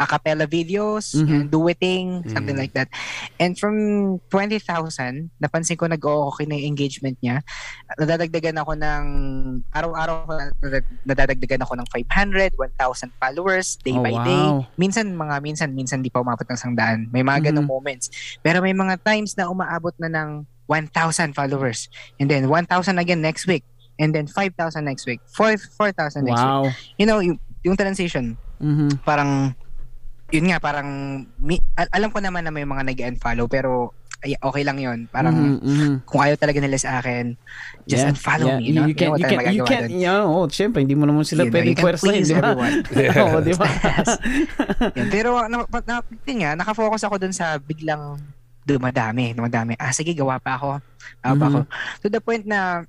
a 0.00 0.06
cappella 0.06 0.46
videos, 0.46 1.14
Mhm. 1.14 1.28
and 1.30 1.44
duetting, 1.48 2.06
something 2.28 2.56
Mhm. 2.56 2.62
like 2.64 2.74
that. 2.74 2.88
And 3.38 3.54
from 3.54 3.76
20,000, 4.28 5.30
napansin 5.38 5.78
ko 5.78 5.86
nag-okay 5.86 6.48
na 6.48 6.58
yung 6.58 6.74
engagement 6.74 7.18
niya. 7.22 7.44
Nadadagdagan 8.00 8.58
ako 8.58 8.72
ng 8.74 9.04
araw-araw 9.70 10.26
nadadagdagan 11.06 11.62
ako 11.62 11.78
ng 11.78 11.86
500, 11.92 12.50
1,000 12.58 13.12
followers 13.20 13.78
day 13.84 13.94
Oh, 13.94 14.02
by 14.02 14.14
day. 14.24 14.42
wow. 14.50 14.66
Minsan 14.74 15.14
mga 15.14 15.38
minsan 15.38 15.70
minsan 15.70 16.02
di 16.02 16.10
pa 16.10 16.18
umabot 16.18 16.44
ng 16.46 16.58
sangdaan. 16.58 17.06
May 17.12 17.22
mga 17.22 17.54
Mhm. 17.54 17.66
moments. 17.66 18.10
Pero 18.42 18.58
may 18.58 18.74
mga 18.74 18.98
times 19.06 19.36
na 19.38 19.46
umaabot 19.46 19.94
na 20.02 20.08
ng 20.10 20.46
1,000 20.66 21.34
followers. 21.36 21.86
And 22.18 22.26
then 22.30 22.48
1,000 22.48 22.98
again 22.98 23.20
next 23.20 23.46
week. 23.46 23.62
And 24.00 24.10
then 24.16 24.26
5,000 24.26 24.88
next 24.88 25.04
week. 25.06 25.20
4 25.36 25.54
4,000 25.76 26.24
next 26.26 26.40
week. 26.40 26.56
Wow. 26.64 26.72
You 26.96 27.04
know, 27.06 27.20
yung, 27.20 27.38
yung 27.62 27.76
transition, 27.76 28.34
Mhm. 28.58 29.04
parang, 29.04 29.52
yun 30.32 30.48
nga, 30.48 30.58
parang, 30.58 30.88
mi, 31.38 31.60
al- 31.76 31.92
alam 31.92 32.08
ko 32.08 32.18
naman 32.18 32.42
na 32.42 32.50
may 32.50 32.64
mga 32.64 32.88
nag-unfollow, 32.88 33.46
pero 33.46 33.92
ay, 34.22 34.38
okay 34.38 34.62
lang 34.62 34.78
yun. 34.78 35.10
Parang, 35.10 35.34
Mhm, 35.34 35.58
mhm. 35.60 35.94
kung 36.06 36.22
ayaw 36.22 36.38
talaga 36.38 36.62
nila 36.62 36.78
sa 36.78 37.02
akin, 37.02 37.34
just 37.84 38.00
Yeah, 38.00 38.14
unfollow 38.14 38.48
yeah. 38.48 38.56
me. 38.56 38.64
You, 38.64 38.72
know? 38.72 38.86
You 38.86 38.94
can't, 38.94 39.18
you 39.18 39.26
can't, 39.26 39.46
you 39.50 39.64
can't, 39.66 39.90
yeah, 39.90 40.22
oh, 40.22 40.46
syempre, 40.46 40.78
hindi 40.78 40.94
mo 40.94 41.04
naman 41.04 41.26
sila 41.26 41.42
You 41.42 41.50
pwedeng 41.50 41.74
pwersahin, 41.76 42.22
di 42.22 42.34
ba? 42.34 42.54
Oo, 43.26 43.42
di 43.42 43.50
ba? 43.52 43.66
Pero, 45.14 45.42
na, 45.44 45.56
na, 45.66 45.94
yun 46.22 46.38
nga, 46.38 46.50
nakafocus 46.54 47.02
ako 47.02 47.18
dun 47.18 47.34
sa 47.34 47.58
biglang 47.58 48.18
dumadami, 48.62 49.34
dumadami. 49.34 49.74
Ah, 49.74 49.90
sige, 49.90 50.14
gawa 50.14 50.38
pa 50.38 50.54
ako. 50.54 50.78
Gawa 51.18 51.34
pa 51.34 51.42
Mhm. 51.42 51.50
ako. 51.50 51.58
To 51.98 52.08
the 52.08 52.22
point 52.22 52.46
na, 52.46 52.86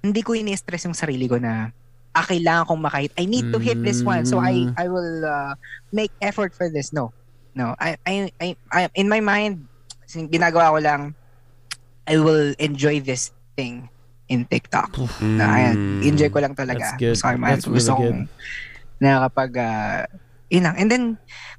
hindi 0.00 0.24
ko 0.24 0.32
ini-stress 0.32 0.88
yung 0.88 0.96
sarili 0.96 1.28
ko 1.28 1.36
na, 1.36 1.68
ah, 2.12 2.24
kailangan 2.24 2.68
kong 2.68 2.82
makahit. 2.84 3.12
I 3.16 3.24
need 3.24 3.52
to 3.52 3.58
hit 3.58 3.80
this 3.80 4.04
one. 4.04 4.24
So, 4.28 4.38
I 4.38 4.68
Mm. 4.68 4.74
I 4.76 4.86
will 4.88 5.24
uh, 5.24 5.52
make 5.90 6.12
effort 6.20 6.52
for 6.52 6.68
this. 6.68 6.92
No. 6.92 7.12
No. 7.56 7.76
I, 7.80 7.96
I, 8.04 8.32
I, 8.40 8.48
I, 8.72 8.80
in 8.94 9.08
my 9.08 9.20
mind, 9.20 9.68
ginagawa 10.08 10.76
ko 10.76 10.78
lang, 10.80 11.02
I 12.04 12.18
will 12.20 12.52
enjoy 12.58 13.00
this 13.00 13.32
thing 13.56 13.88
in 14.28 14.44
TikTok. 14.48 14.92
Na, 15.20 15.44
ayan, 15.56 16.02
enjoy 16.04 16.28
ko 16.28 16.40
lang 16.40 16.56
talaga. 16.56 16.96
That's 16.96 17.00
good. 17.00 17.16
Ko, 17.20 17.36
man, 17.36 17.56
That's 17.56 17.68
gusto 17.68 17.92
really 17.96 18.00
kong 18.00 18.20
nakakapag, 19.02 19.52
uh, 19.58 20.00
yun 20.52 20.62
lang. 20.68 20.76
And 20.78 20.88
then, 20.92 21.04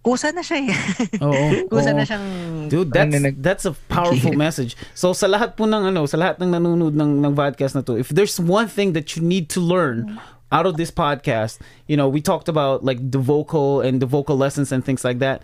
kusa 0.06 0.32
na 0.32 0.46
siya 0.46 0.70
eh. 0.70 0.76
Oo. 1.20 1.46
kusa 1.72 1.92
oo. 1.92 1.98
na 1.98 2.04
siyang, 2.06 2.26
Dude, 2.70 2.92
that's 2.92 3.10
ano, 3.10 3.18
nag- 3.20 3.42
that's 3.42 3.66
a 3.66 3.74
powerful 3.88 4.36
message. 4.46 4.78
So 4.94 5.12
sa 5.12 5.26
lahat 5.28 5.56
po 5.58 5.66
ng 5.66 5.92
ano, 5.92 6.06
sa 6.06 6.16
lahat 6.20 6.40
ng 6.40 6.50
nanonood 6.52 6.94
ng 6.94 7.24
ng 7.24 7.34
podcast 7.34 7.74
na 7.76 7.84
to, 7.84 7.98
if 7.98 8.10
there's 8.14 8.40
one 8.40 8.68
thing 8.70 8.94
that 8.94 9.16
you 9.18 9.22
need 9.24 9.50
to 9.52 9.60
learn 9.60 10.20
out 10.54 10.66
of 10.68 10.78
this 10.78 10.92
podcast, 10.92 11.60
you 11.88 11.98
know, 11.98 12.08
we 12.08 12.22
talked 12.22 12.48
about 12.48 12.86
like 12.86 13.12
the 13.12 13.18
vocal 13.18 13.82
and 13.82 14.02
the 14.02 14.06
vocal 14.06 14.38
lessons 14.38 14.72
and 14.72 14.86
things 14.86 15.04
like 15.04 15.20
that. 15.20 15.42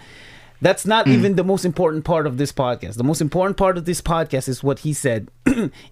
That's 0.61 0.86
not 0.86 1.07
even 1.07 1.36
the 1.36 1.44
most 1.44 1.65
important 1.65 2.03
part 2.06 2.27
of 2.27 2.38
this 2.38 2.52
podcast. 2.52 2.95
The 2.95 3.03
most 3.03 3.22
important 3.22 3.57
part 3.57 3.77
of 3.77 3.86
this 3.86 4.02
podcast 4.02 4.48
is 4.48 4.61
what 4.61 4.80
he 4.80 4.94
said. 4.94 5.30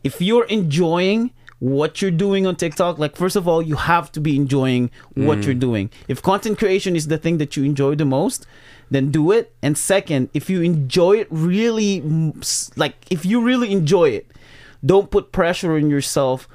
if 0.03 0.22
you're 0.22 0.45
enjoying 0.45 1.31
what 1.60 2.02
you're 2.02 2.11
doing 2.11 2.45
on 2.45 2.57
TikTok, 2.57 2.99
like 2.99 3.15
first 3.15 3.35
of 3.35 3.48
all, 3.48 3.61
you 3.61 3.76
have 3.76 4.11
to 4.11 4.19
be 4.19 4.35
enjoying 4.35 4.91
what 5.15 5.44
you're 5.44 5.56
doing. 5.56 5.89
If 6.07 6.22
content 6.22 6.60
creation 6.60 6.95
is 6.95 7.07
the 7.07 7.18
thing 7.18 7.38
that 7.38 7.56
you 7.56 7.64
enjoy 7.64 7.95
the 7.95 8.06
most, 8.06 8.45
then 8.91 9.10
do 9.10 9.31
it. 9.31 9.53
And 9.64 9.77
second, 9.77 10.30
if 10.34 10.49
you 10.49 10.61
enjoy 10.61 11.14
it 11.22 11.27
really, 11.31 12.02
mm, 12.02 12.77
like 12.77 12.95
if 13.10 13.26
you 13.26 13.41
really 13.41 13.72
enjoy 13.72 14.10
it, 14.10 14.27
don't 14.85 15.10
put 15.10 15.31
pressure 15.31 15.76
on 15.76 15.89
yourself 15.89 16.48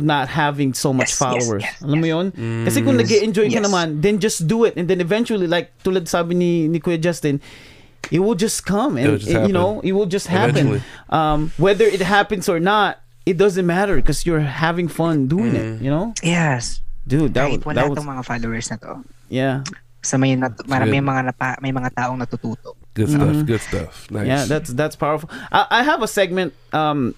not 0.00 0.28
having 0.28 0.72
so 0.72 0.92
much 0.92 1.12
Yes, 1.12 1.16
yes, 1.16 1.22
followers. 1.22 1.62
yes, 1.64 1.80
Alam 1.82 1.98
mo 2.00 2.06
yun? 2.06 2.26
Kasi 2.64 2.82
kung 2.82 2.96
nag 2.96 3.08
enjoy 3.08 3.48
ka 3.48 3.60
naman, 3.60 4.00
then 4.00 4.18
just 4.18 4.46
do 4.46 4.64
it. 4.64 4.76
And 4.76 4.86
then 4.86 5.00
eventually, 5.00 5.46
like 5.46 5.72
tulad 5.82 6.06
sabi 6.06 6.34
ni, 6.34 6.68
ni 6.68 6.78
Kuya 6.78 6.96
Justin, 6.96 7.40
it 8.08 8.20
will 8.20 8.38
just 8.38 8.64
come 8.64 8.96
and 8.96 9.18
just 9.20 9.28
it- 9.28 9.44
you 9.44 9.52
know 9.52 9.84
it 9.84 9.92
will 9.92 10.08
just 10.08 10.32
happen 10.32 10.80
um 11.12 11.52
whether 11.60 11.84
it 11.84 12.00
happens 12.00 12.48
or 12.48 12.56
not 12.56 13.04
it 13.28 13.36
doesn't 13.36 13.68
matter 13.68 14.00
because 14.00 14.24
you're 14.24 14.40
having 14.40 14.88
fun 14.88 15.28
doing 15.28 15.52
it 15.52 15.82
you 15.84 15.92
know 15.92 16.14
yes. 16.24 16.80
dude 17.04 17.36
that 17.36 17.52
Kahit 17.52 17.60
was, 17.60 17.66
wala 17.68 17.76
that 17.76 17.86
was 17.92 17.96
tong 18.00 18.08
mga 18.08 18.24
followers 18.24 18.66
na 18.72 18.76
to. 18.80 18.92
yeah 19.28 19.60
Sa 20.00 20.14
may, 20.16 20.38
nat- 20.38 20.54
may 20.64 20.78
good. 20.78 21.04
mga, 21.04 21.20
napa, 21.34 21.58
may 21.58 21.74
mga 21.74 21.90
taong 21.90 22.22
natututo. 22.22 22.77
Good 22.98 23.10
stuff. 23.14 23.46
Good 23.46 23.60
stuff. 23.62 24.10
Nice. 24.10 24.26
yeah 24.26 24.44
that's 24.44 24.70
that's 24.74 24.96
powerful 24.96 25.30
I, 25.52 25.66
I 25.70 25.82
have 25.86 26.02
a 26.02 26.08
segment 26.08 26.50
um 26.74 27.14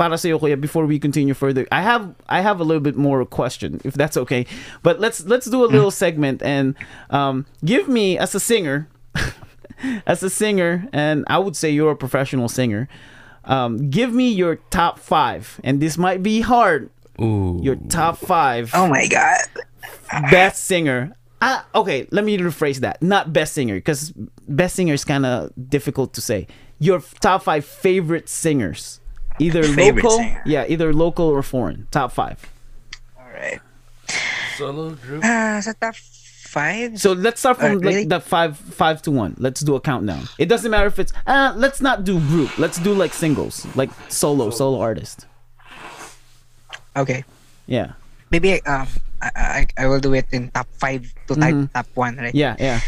para 0.00 0.16
sa 0.16 0.28
kuya 0.40 0.56
before 0.58 0.86
we 0.88 0.98
continue 0.98 1.34
further 1.34 1.66
I 1.70 1.82
have 1.82 2.14
I 2.28 2.40
have 2.40 2.58
a 2.60 2.64
little 2.64 2.80
bit 2.80 2.96
more 2.96 3.20
question 3.28 3.80
if 3.84 3.94
that's 3.94 4.16
okay 4.16 4.46
but 4.82 4.98
let's 4.98 5.24
let's 5.28 5.46
do 5.46 5.60
a 5.64 5.70
little 5.70 5.90
segment 5.92 6.40
and 6.42 6.74
um 7.10 7.44
give 7.64 7.86
me 7.88 8.16
as 8.18 8.34
a 8.34 8.40
singer 8.40 8.88
as 10.06 10.22
a 10.22 10.30
singer 10.30 10.88
and 10.92 11.24
I 11.28 11.38
would 11.38 11.54
say 11.56 11.70
you're 11.70 11.92
a 11.92 11.96
professional 11.96 12.48
singer 12.48 12.88
um 13.44 13.90
give 13.90 14.12
me 14.12 14.32
your 14.32 14.56
top 14.70 14.98
5 14.98 15.60
and 15.62 15.78
this 15.80 15.96
might 15.98 16.22
be 16.22 16.40
hard 16.40 16.90
Ooh. 17.20 17.60
your 17.62 17.76
top 17.88 18.16
5 18.18 18.72
Oh 18.74 18.88
my 18.88 19.06
God. 19.08 19.44
best 20.30 20.64
singer. 20.64 21.12
Ah, 21.40 21.64
okay, 21.74 22.06
let 22.10 22.24
me 22.24 22.36
rephrase 22.38 22.78
that. 22.80 23.00
Not 23.02 23.32
best 23.32 23.54
singer, 23.54 23.74
because 23.76 24.12
best 24.48 24.74
singer 24.74 24.94
is 24.94 25.04
kind 25.04 25.24
of 25.24 25.50
difficult 25.70 26.12
to 26.14 26.20
say. 26.20 26.46
Your 26.80 27.00
top 27.20 27.42
five 27.44 27.64
favorite 27.64 28.28
singers, 28.28 29.00
either 29.38 29.62
Favorite 29.62 30.02
local, 30.04 30.18
singer. 30.18 30.42
yeah, 30.46 30.64
either 30.68 30.92
local 30.92 31.26
or 31.26 31.42
foreign. 31.42 31.86
Top 31.90 32.10
five. 32.12 32.38
Alright. 33.18 33.60
solo 34.56 34.90
group. 34.98 35.22
Ah, 35.24 35.60
sa 35.62 35.72
top 35.78 35.94
5? 35.94 36.98
So 36.98 37.12
let's 37.12 37.38
start 37.40 37.58
from 37.58 37.76
Uh, 37.76 37.78
really? 37.78 37.96
like 38.02 38.08
the 38.08 38.18
five, 38.20 38.56
five 38.56 39.02
to 39.02 39.10
one. 39.12 39.34
Let's 39.38 39.60
do 39.60 39.76
a 39.76 39.80
countdown. 39.80 40.26
It 40.38 40.48
doesn't 40.48 40.70
matter 40.70 40.86
if 40.88 40.98
it's. 40.98 41.12
Uh, 41.26 41.52
let's 41.54 41.80
not 41.80 42.02
do 42.02 42.18
group. 42.18 42.56
Let's 42.58 42.78
do 42.80 42.94
like 42.94 43.12
singles, 43.14 43.66
like 43.76 43.90
solo, 44.08 44.50
solo 44.50 44.80
artist. 44.80 45.26
Okay. 46.96 47.22
Yeah, 47.66 47.92
Maybe 48.32 48.62
um, 48.64 48.88
I, 49.20 49.30
I, 49.34 49.66
I 49.84 49.86
will 49.86 50.00
do 50.00 50.14
it 50.14 50.26
in 50.32 50.50
top 50.50 50.68
5 50.78 51.02
to 51.28 51.34
type 51.34 51.54
Mhm. 51.54 51.72
top 51.72 51.86
1, 51.94 52.16
right? 52.18 52.34
yeah, 52.34 52.54
yeah. 52.58 52.80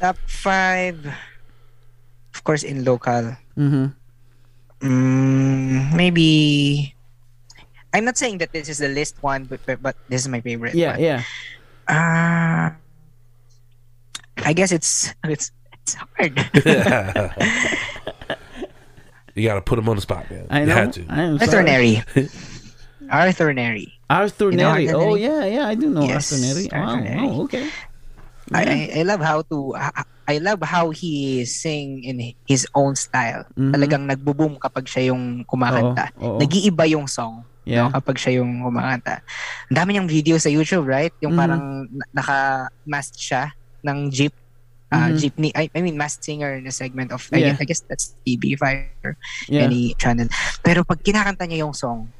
Top 0.00 0.16
5, 0.26 1.04
of 2.34 2.44
course, 2.44 2.62
in 2.64 2.84
local. 2.84 3.36
Mm-hmm. 3.58 3.86
Mm, 4.80 5.92
maybe. 5.94 6.94
I'm 7.92 8.04
not 8.04 8.16
saying 8.16 8.38
that 8.38 8.52
this 8.52 8.68
is 8.70 8.78
the 8.78 8.88
list 8.88 9.16
one, 9.20 9.44
but 9.44 9.60
but, 9.66 9.82
but 9.82 9.96
this 10.08 10.22
is 10.22 10.28
my 10.28 10.40
favorite. 10.40 10.72
Yeah, 10.74 10.92
one. 10.96 11.00
yeah. 11.04 11.22
Ah, 11.90 12.72
I 14.46 14.52
guess 14.54 14.72
it's 14.72 15.12
it's 15.28 15.52
it's 15.84 15.94
hard. 16.00 16.32
you 19.34 19.44
got 19.48 19.54
to 19.54 19.60
put 19.60 19.78
him 19.78 19.88
on 19.88 19.96
the 19.96 20.02
spot, 20.02 20.30
man. 20.30 20.46
I 20.50 20.60
You 20.60 20.66
know. 20.66 20.74
had 20.74 20.92
to. 20.94 21.04
I 21.08 21.22
am 21.22 21.32
Arthur 21.34 21.46
sorry. 21.46 21.64
Nery. 21.66 22.00
Arthur 23.10 23.52
Nery. 23.52 23.92
Arthur 24.10 24.50
You 24.50 24.58
know 24.58 24.74
Neri. 24.74 24.84
Arthur 24.90 24.98
Oh 24.98 25.14
Neri? 25.14 25.22
yeah, 25.22 25.42
yeah. 25.46 25.64
I 25.70 25.74
do 25.78 25.86
know 25.86 26.02
Yes, 26.02 26.26
Arthur 26.26 26.38
Neri. 26.42 26.64
Wow. 26.66 26.74
Arthur 26.82 27.00
Neri. 27.00 27.22
Oh, 27.22 27.34
okay. 27.46 27.66
I, 28.50 28.60
Yeah. 28.66 28.74
I 28.74 28.78
I 28.98 29.02
love 29.06 29.22
how 29.22 29.40
to 29.46 29.56
I- 30.26 30.42
love 30.42 30.62
how 30.62 30.90
he 30.90 31.42
sing 31.42 32.02
in 32.02 32.18
his 32.46 32.62
own 32.74 32.94
style. 32.94 33.46
Mhm. 33.54 33.70
Talagang 33.70 34.02
nagbo-boom 34.06 34.58
kapag 34.58 34.86
siya 34.86 35.10
yung 35.14 35.42
kumakanta. 35.42 36.10
Oo, 36.18 36.34
oo. 36.34 36.38
Nag-iiba 36.38 36.86
yung 36.86 37.06
song. 37.06 37.42
Yeah. 37.62 37.86
No, 37.86 37.94
kapag 37.94 38.18
siya 38.18 38.42
yung 38.42 38.62
kumakanta. 38.62 39.22
Ang 39.70 39.76
dami 39.78 39.88
niyang 39.94 40.10
video 40.10 40.34
sa 40.38 40.50
YouTube, 40.50 40.86
right? 40.86 41.10
Yung 41.18 41.34
Mhm. 41.34 41.38
parang 41.38 41.62
na- 41.86 42.10
naka-masked 42.14 43.18
siya 43.18 43.54
ng 43.82 44.10
jeep. 44.10 44.34
Uh, 44.90 45.10
Mhm. 45.10 45.18
Jeepney, 45.18 45.50
I, 45.54 45.70
I 45.70 45.80
mean, 45.82 45.94
masked 45.94 46.26
singer 46.26 46.58
in 46.58 46.66
a 46.66 46.74
segment 46.74 47.10
of, 47.10 47.22
Yeah. 47.30 47.38
I, 47.38 47.42
guess, 47.46 47.58
I 47.58 47.66
guess 47.66 47.82
that's 47.86 48.06
TV 48.22 48.58
Fire, 48.58 49.14
Yeah. 49.46 49.66
any 49.66 49.94
channel. 49.94 50.26
Pero 50.62 50.82
pag 50.82 50.98
kinakanta 50.98 51.46
niya 51.46 51.62
yung 51.62 51.74
song, 51.74 52.10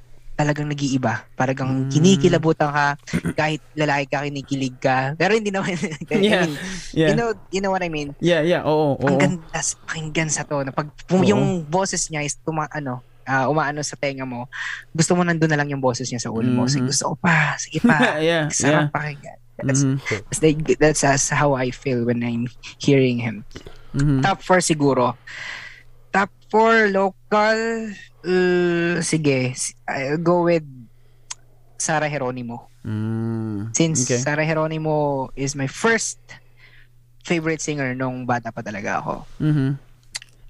talagang 0.40 0.72
nag-iiba. 0.72 1.28
Parang 1.36 1.84
Mm. 1.84 1.92
kinikilabutan 1.92 2.72
ka, 2.72 2.86
kahit 3.38 3.60
lalaki 3.76 4.04
ka, 4.08 4.24
kinikilig 4.24 4.76
ka. 4.80 5.12
Pero 5.20 5.36
hindi 5.36 5.52
naman, 5.52 5.76
I 6.08 6.16
mean, 6.16 6.56
Yeah. 6.96 7.12
you 7.12 7.14
know, 7.14 7.28
you 7.52 7.60
know 7.60 7.68
what 7.68 7.84
I 7.84 7.92
mean? 7.92 8.16
Yeah, 8.24 8.40
yeah. 8.40 8.64
Oo, 8.64 8.96
oo. 8.96 9.04
Ang 9.04 9.20
ganda 9.20 9.60
pakinggan 9.84 10.32
sa 10.32 10.48
to. 10.48 10.64
Na 10.64 10.72
pag 10.72 10.88
Oo. 11.12 11.20
yung 11.20 11.68
boses 11.68 12.08
niya 12.08 12.24
is 12.24 12.40
tuma, 12.40 12.64
ano, 12.72 13.04
ah, 13.28 13.46
umaano 13.46 13.84
sa 13.84 13.94
tenga 13.94 14.24
mo, 14.24 14.48
gusto 14.90 15.12
mo 15.12 15.22
nandun 15.22 15.52
na 15.52 15.60
lang 15.60 15.68
yung 15.68 15.84
boses 15.84 16.08
niya 16.08 16.18
sa 16.18 16.32
ulo 16.32 16.48
mo. 16.48 16.64
Sige, 16.64 16.88
gusto 16.88 17.12
ko 17.12 17.16
pa, 17.20 17.54
sige 17.60 17.78
pa. 17.78 18.16
yeah, 18.24 18.48
Sarap 18.48 18.88
yeah. 18.88 18.88
pakinggan. 18.90 19.38
That's, 19.60 19.84
Mhm, 19.84 20.00
that's, 20.24 20.40
like, 20.40 20.58
that's, 20.80 21.04
that's 21.04 21.28
how 21.28 21.52
I 21.52 21.68
feel 21.68 22.08
when 22.08 22.24
I'm 22.24 22.48
hearing 22.80 23.20
him. 23.20 23.44
mhm. 23.92 24.24
Top 24.24 24.40
4 24.40 24.64
siguro. 24.64 25.20
Top 26.08 26.32
4 26.48 26.88
local, 26.90 27.58
uh, 28.24 29.00
sige, 29.00 29.54
I'll 29.86 30.20
go 30.20 30.44
with 30.44 30.64
Sarah 31.76 32.08
Geronimo. 32.08 32.68
Mm, 32.80 33.76
Since 33.76 34.08
okay. 34.08 34.20
Sarah 34.20 34.44
Geronimo 34.44 35.28
is 35.36 35.52
my 35.52 35.68
first 35.68 36.16
favorite 37.20 37.60
singer 37.60 37.92
nung 37.92 38.24
bata 38.24 38.48
pa 38.52 38.64
talaga 38.64 39.00
ako. 39.04 39.14
Mhm. 39.40 39.70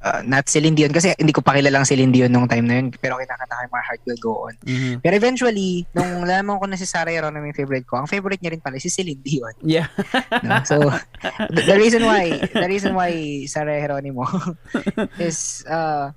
uh, 0.00 0.22
not 0.24 0.48
Celine 0.48 0.72
Dion 0.72 0.92
kasi 0.92 1.12
hindi 1.20 1.28
ko 1.28 1.44
pa 1.44 1.52
kilalang 1.52 1.84
Celine 1.84 2.08
Dion 2.08 2.32
nung 2.32 2.48
time 2.48 2.64
na 2.64 2.80
yun 2.80 2.88
pero 2.96 3.20
kinakanta 3.20 3.52
ko 3.52 3.62
yung 3.68 3.74
My 3.74 3.84
Heart 3.84 4.02
Will 4.08 4.20
Go 4.20 4.32
On. 4.48 4.54
Mhm. 4.64 5.04
Pero 5.04 5.12
eventually, 5.12 5.84
nung 5.92 6.24
nalaman 6.24 6.56
ko 6.56 6.64
na 6.64 6.80
si 6.80 6.88
Sarah 6.88 7.12
Geronimo 7.12 7.44
yung 7.44 7.56
favorite 7.58 7.84
ko, 7.84 8.00
ang 8.00 8.08
favorite 8.08 8.40
niya 8.40 8.56
rin 8.56 8.62
pala 8.64 8.80
si 8.80 8.88
Celine 8.88 9.20
Dion. 9.20 9.52
Yeah. 9.60 9.92
No? 10.46 10.64
So, 10.64 10.80
the, 11.52 11.62
the 11.68 11.76
reason 11.76 12.00
why, 12.08 12.32
the 12.48 12.64
reason 12.64 12.96
why 12.96 13.12
Sarah 13.44 13.76
Geronimo 13.76 14.24
is, 15.20 15.66
uh, 15.68 16.16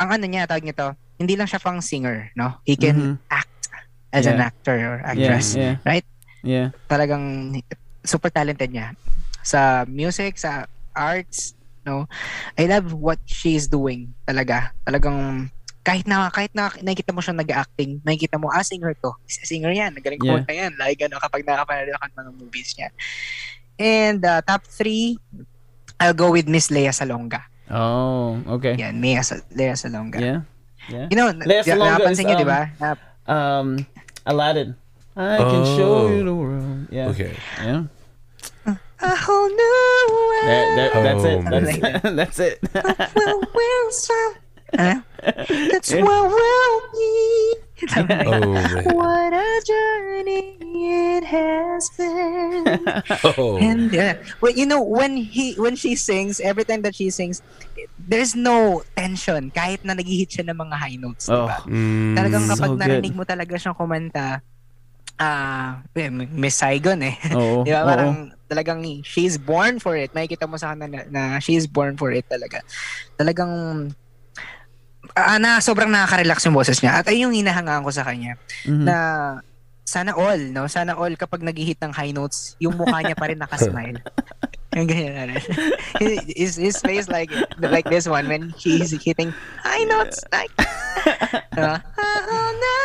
ang 0.00 0.16
ano 0.16 0.24
niya, 0.24 0.48
tawag 0.48 0.64
niya 0.64 0.72
to, 0.74 0.88
hindi 1.20 1.36
lang 1.36 1.44
siya 1.44 1.60
pang 1.60 1.84
singer, 1.84 2.32
no? 2.32 2.56
He 2.64 2.72
can 2.74 2.96
Mhm. 2.96 3.14
act 3.28 3.68
as 4.10 4.24
an 4.24 4.40
Yeah. 4.40 4.48
actor 4.48 4.76
or 4.80 4.96
Yeah, 4.98 5.10
actress. 5.12 5.48
yeah. 5.52 5.76
right? 5.84 6.06
Yeah. 6.40 6.72
Talagang 6.88 7.52
super 8.00 8.32
talented 8.32 8.72
niya. 8.72 8.96
Sa 9.44 9.84
music, 9.84 10.40
sa 10.40 10.64
arts, 10.96 11.52
no? 11.84 12.08
I 12.56 12.64
love 12.64 12.96
what 12.96 13.20
she's 13.28 13.68
doing 13.68 14.16
talaga. 14.24 14.72
Talagang 14.82 15.52
kahit 15.80 16.08
na 16.08 16.28
kahit 16.28 16.52
na 16.52 16.72
nakikita 16.80 17.12
mo 17.12 17.20
siya 17.20 17.36
nag-acting, 17.36 18.00
nakikita 18.00 18.40
mo 18.40 18.48
ah 18.48 18.64
singer 18.64 18.96
to. 18.96 19.12
Singer 19.28 19.72
yan, 19.72 19.92
nagaling 19.92 20.20
Yeah. 20.20 20.40
kumanta 20.40 20.52
yan. 20.52 20.72
Like 20.80 21.00
ano 21.04 21.20
kapag 21.20 21.44
nakapanood 21.44 21.92
ako 21.92 22.04
ng 22.04 22.16
mga 22.16 22.30
movies 22.40 22.70
niya. 22.76 22.88
And 23.76 24.20
uh, 24.24 24.40
top 24.40 24.64
three, 24.64 25.16
I'll 25.96 26.16
go 26.16 26.32
with 26.32 26.48
Miss 26.48 26.68
Lea 26.68 26.88
Salonga. 26.88 27.44
Oh, 27.70 28.42
okay. 28.58 28.74
Yan, 28.76 29.00
Lea, 29.00 29.22
Sa- 29.22 29.42
Lea 29.54 29.72
Salonga. 29.78 30.18
Yeah. 30.20 30.40
Yeah. 30.90 31.06
You 31.10 31.16
know, 31.16 31.30
Lea 31.30 31.62
na- 31.62 31.62
Salonga 31.62 31.98
napansin 32.02 32.24
is, 32.24 32.26
niyo, 32.26 32.36
di 32.36 32.46
um, 32.46 32.50
ba? 32.50 32.60
Na, 32.80 32.88
Um, 33.30 33.68
Aladdin. 34.26 34.74
I 35.16 35.38
can 35.38 35.64
show 35.78 36.06
Oh. 36.06 36.08
you 36.10 36.24
the 36.24 36.34
world. 36.34 36.88
Yeah. 36.90 37.08
Okay. 37.14 37.32
Yeah. 37.62 37.86
a 39.00 39.16
whole 39.16 39.48
new 39.48 39.76
world. 40.12 40.44
That, 40.50 40.66
that, 40.76 40.90
that's 41.02 41.24
it. 41.24 41.38
Oh, 41.40 41.50
That's, 41.50 41.78
man. 42.04 42.16
that's 42.16 42.38
it. 42.38 42.56
Well, 43.14 43.38
we'll 43.54 43.90
some- 43.92 44.36
Ano? 44.76 45.02
That's 45.72 45.90
what 45.94 46.22
we'll 46.30 46.80
be. 46.94 47.54
Oh 48.26 48.52
man. 48.52 48.84
What 48.84 49.32
a 49.32 49.50
journey 49.64 50.56
it 51.16 51.24
has 51.24 51.88
been. 51.96 52.84
Oh. 53.24 53.56
And 53.58 53.92
uh, 53.92 54.14
well, 54.40 54.52
you 54.52 54.64
know 54.64 54.80
when 54.82 55.16
he 55.16 55.54
when 55.56 55.76
she 55.76 55.96
sings, 55.96 56.40
every 56.40 56.64
time 56.64 56.82
that 56.82 56.94
she 56.94 57.10
sings, 57.10 57.40
there's 57.98 58.34
no 58.34 58.82
tension 58.96 59.50
kahit 59.50 59.80
na 59.84 59.94
nag-hit 59.94 60.30
siya 60.30 60.44
ng 60.50 60.58
mga 60.58 60.76
high 60.76 60.98
notes, 60.98 61.28
Oh. 61.28 61.46
ba? 61.48 61.62
Mm, 61.64 62.14
Talagang 62.16 62.44
So 62.44 62.50
kapag 62.54 62.70
good. 62.74 62.80
narinig 62.80 63.14
mo 63.14 63.24
talaga 63.24 63.54
siyang 63.56 63.76
kumanta, 63.76 64.40
ah, 65.16 65.84
eh, 65.94 66.08
Miss 66.10 66.56
Saigon 66.56 67.00
eh. 67.04 67.16
Oo. 67.32 67.62
Di 67.66 67.72
ba? 67.72 67.84
oo. 67.84 67.88
Parang 67.88 68.12
talagang 68.50 68.80
she's 69.04 69.36
born 69.38 69.78
for 69.78 69.94
it. 69.94 70.10
Makikita 70.10 70.48
mo 70.48 70.56
sa 70.56 70.72
kanya 70.74 70.88
na, 70.88 71.00
na 71.08 71.22
she's 71.38 71.68
born 71.68 71.94
for 71.96 72.10
it 72.10 72.26
talaga. 72.26 72.60
Talagang 73.14 73.92
ah, 75.16 75.38
na 75.38 75.58
sobrang 75.58 75.90
nakaka-relax 75.90 76.46
yung 76.46 76.56
boses 76.56 76.78
niya. 76.80 77.00
At 77.02 77.06
ayun 77.08 77.30
yung 77.30 77.34
hinahangaan 77.44 77.82
ko 77.82 77.90
sa 77.90 78.04
kanya 78.06 78.36
Mhm. 78.66 78.84
na 78.86 78.96
sana 79.84 80.14
all, 80.14 80.38
no? 80.54 80.70
Sana 80.70 80.94
all 80.94 81.18
kapag 81.18 81.42
nag-hit 81.42 81.82
ng 81.82 81.90
high 81.90 82.14
notes, 82.14 82.54
yung 82.62 82.78
mukha 82.78 83.02
niya 83.02 83.18
pa 83.18 83.26
rin 83.26 83.42
nakasmile. 83.42 83.98
yung 84.78 84.86
ganyan 84.86 85.14
na 85.18 85.24
rin. 85.34 85.42
his, 86.38 86.54
his 86.54 86.78
face 86.78 87.10
like 87.10 87.26
like 87.58 87.90
this 87.90 88.06
one 88.06 88.30
when 88.30 88.54
he's 88.54 88.94
hitting 89.02 89.34
high 89.58 89.82
notes 89.90 90.22
like 90.30 90.52
uh, 91.58 91.78
oh, 91.98 92.50
no, 92.54 92.76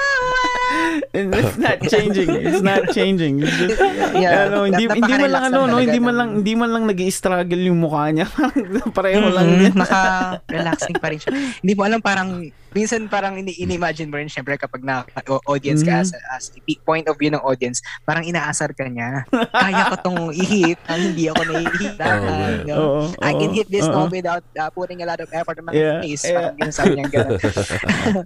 it's 1.14 1.58
not 1.58 1.78
changing. 1.82 2.30
It's 2.42 2.62
not 2.62 2.84
changing. 2.90 3.42
It's 3.42 3.56
just, 3.56 3.78
Yeah, 4.14 4.48
ano, 4.48 4.64
hindi, 4.64 4.86
hindi 4.86 5.14
man 5.14 5.30
lang 5.30 5.44
ano, 5.46 5.60
lang 5.62 5.70
no, 5.70 5.78
hindi 5.78 6.00
man 6.00 6.08
ng- 6.08 6.18
lang 6.18 6.30
hindi 6.38 6.54
man 6.54 6.70
lang 6.72 6.84
nag-struggle 6.86 7.62
yung 7.62 7.80
mukha 7.80 8.10
niya. 8.10 8.28
Parang 8.36 8.92
pareho 8.92 9.28
lang 9.28 9.48
Mm, 9.48 9.60
din. 9.60 9.74
naka-relaxing 9.76 10.98
pa 10.98 11.08
rin 11.10 11.20
siya. 11.20 11.32
Hindi 11.34 11.74
mo 11.74 11.82
alam 11.84 12.00
parang 12.00 12.30
minsan 12.76 13.08
parang 13.08 13.40
ini- 13.40 13.56
ini-imagine 13.56 14.12
mo 14.12 14.20
rin 14.20 14.28
syempre 14.28 14.60
kapag 14.60 14.84
na 14.84 15.08
audience 15.48 15.80
ka 15.80 15.96
Mhm. 15.96 16.02
as, 16.04 16.10
as 16.36 16.44
point 16.84 17.08
of 17.08 17.16
view 17.16 17.32
ng 17.32 17.40
audience, 17.40 17.80
parang 18.04 18.22
inaasar 18.22 18.76
ka 18.76 18.84
niya. 18.86 19.24
Kaya 19.32 19.96
ko 19.96 19.96
tong 20.04 20.20
i-hit 20.36 20.76
ang 20.86 21.00
hindi 21.00 21.32
ako 21.32 21.42
na-hit. 21.48 21.96
Oh, 21.96 22.20
man. 22.20 22.54
no? 22.68 22.76
Oo, 22.76 23.00
I 23.24 23.32
can 23.32 23.56
hit 23.56 23.72
this 23.72 23.88
oo. 23.88 23.96
note 23.96 24.12
without 24.12 24.44
uh, 24.60 24.68
putting 24.70 25.00
a 25.00 25.08
lot 25.08 25.18
of 25.18 25.32
effort 25.32 25.56
on 25.56 25.66
my 25.66 25.74
Yeah, 25.74 26.04
face. 26.04 26.28
yeah. 26.28 26.36
Parang 26.36 26.56
ganun 26.60 26.74
sabi 26.76 26.92
niya 27.00 27.08
ganun. 27.08 27.40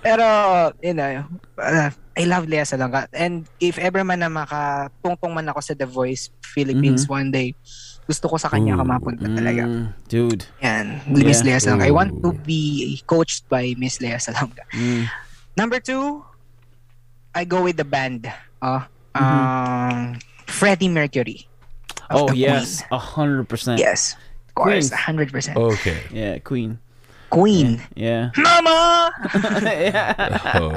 Pero, 0.00 0.26
you 0.80 0.94
know, 0.94 1.28
uh, 1.58 1.90
I 2.18 2.24
love 2.24 2.48
Lea 2.48 2.64
Salonga. 2.64 3.06
And 3.12 3.46
if 3.58 3.76
ever 3.78 4.02
man 4.02 4.20
na 4.20 4.32
makatungtong 4.32 5.30
man 5.30 5.46
ako 5.46 5.60
sa 5.60 5.74
The 5.74 5.86
Voice 5.86 6.32
Philippines 6.42 7.04
Mhm. 7.04 7.12
one 7.12 7.28
day, 7.28 7.48
gusto 8.08 8.24
ko 8.32 8.40
sa 8.40 8.48
kanya 8.48 8.80
ka 8.80 8.84
mapunta 8.88 9.28
talaga. 9.28 9.68
Mm, 9.68 9.92
dude. 10.08 10.48
Yan, 10.64 11.04
Miss 11.12 11.44
Yeah. 11.44 11.52
Lea 11.52 11.60
Salonga. 11.60 11.84
I 11.84 11.92
want 11.92 12.16
to 12.24 12.32
be 12.32 12.96
coached 13.04 13.44
by 13.52 13.76
Miss 13.76 14.00
Lea 14.00 14.16
Salonga. 14.16 14.64
Mm. 14.72 15.12
Number 15.60 15.76
two, 15.76 16.24
I 17.36 17.44
go 17.44 17.60
with 17.68 17.76
the 17.76 17.84
band. 17.84 18.24
Uh, 18.64 18.88
Mhm. 19.12 19.20
um, 19.20 20.00
Freddie 20.48 20.88
Mercury. 20.88 21.44
Oh 22.08 22.32
yes, 22.32 22.80
a 22.88 22.96
hundred 22.96 23.44
percent. 23.52 23.76
Queen. 23.76 23.84
Yes. 23.92 24.16
Of 24.48 24.54
course, 24.56 24.88
Queen. 24.90 25.28
100%. 25.28 25.54
Okay. 25.54 25.98
Yeah, 26.10 26.34
Queen. 26.42 26.80
Queen. 27.28 27.80
Yeah. 27.94 28.30
Mama! 28.36 29.12
Oh, 30.58 30.72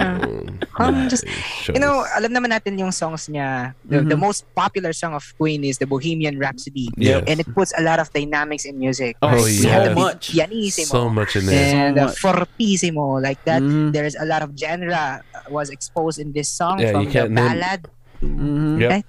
Um, 0.81 1.07
just- 1.09 1.27
You 1.69 1.79
know, 1.79 2.01
alam 2.15 2.31
naman 2.33 2.49
natin 2.51 2.79
yung 2.79 2.91
songs 2.91 3.27
niya. 3.27 3.75
The, 3.85 4.01
the 4.01 4.15
Mhm. 4.17 4.23
most 4.23 4.47
popular 4.55 4.93
song 4.93 5.13
of 5.13 5.21
Queen 5.37 5.61
is 5.63 5.77
the 5.77 5.85
Bohemian 5.85 6.39
Rhapsody. 6.39 6.89
Yes. 6.97 7.23
And 7.27 7.37
it 7.39 7.47
puts 7.53 7.69
a 7.77 7.83
lot 7.83 7.99
of 7.99 8.09
dynamics 8.11 8.65
in 8.65 8.79
music. 8.79 9.15
Oh, 9.21 9.35
We 9.35 9.67
have 9.69 9.93
much. 9.93 10.31
pianissimo. 10.33 10.89
so 10.89 11.01
much 11.11 11.35
in 11.37 11.45
there. 11.45 11.59
and 11.91 11.95
So 11.99 12.07
uh, 12.07 12.11
fortissimo 12.17 13.19
like 13.21 13.43
that. 13.45 13.61
Mhm. 13.61 13.91
There's 13.93 14.15
a 14.17 14.25
lot 14.25 14.41
of 14.41 14.55
genre 14.57 15.21
uh, 15.21 15.45
was 15.51 15.69
exposed 15.69 16.17
in 16.17 16.31
this 16.33 16.49
song 16.49 16.79
Yeah, 16.79 16.95
from 16.97 17.05
you 17.05 17.07
the 17.07 17.13
can't 17.13 17.31
name- 17.31 17.45
ballad 17.45 17.81
Mhm. 18.21 18.79
Yep. 18.81 18.89
Okay. 18.89 19.01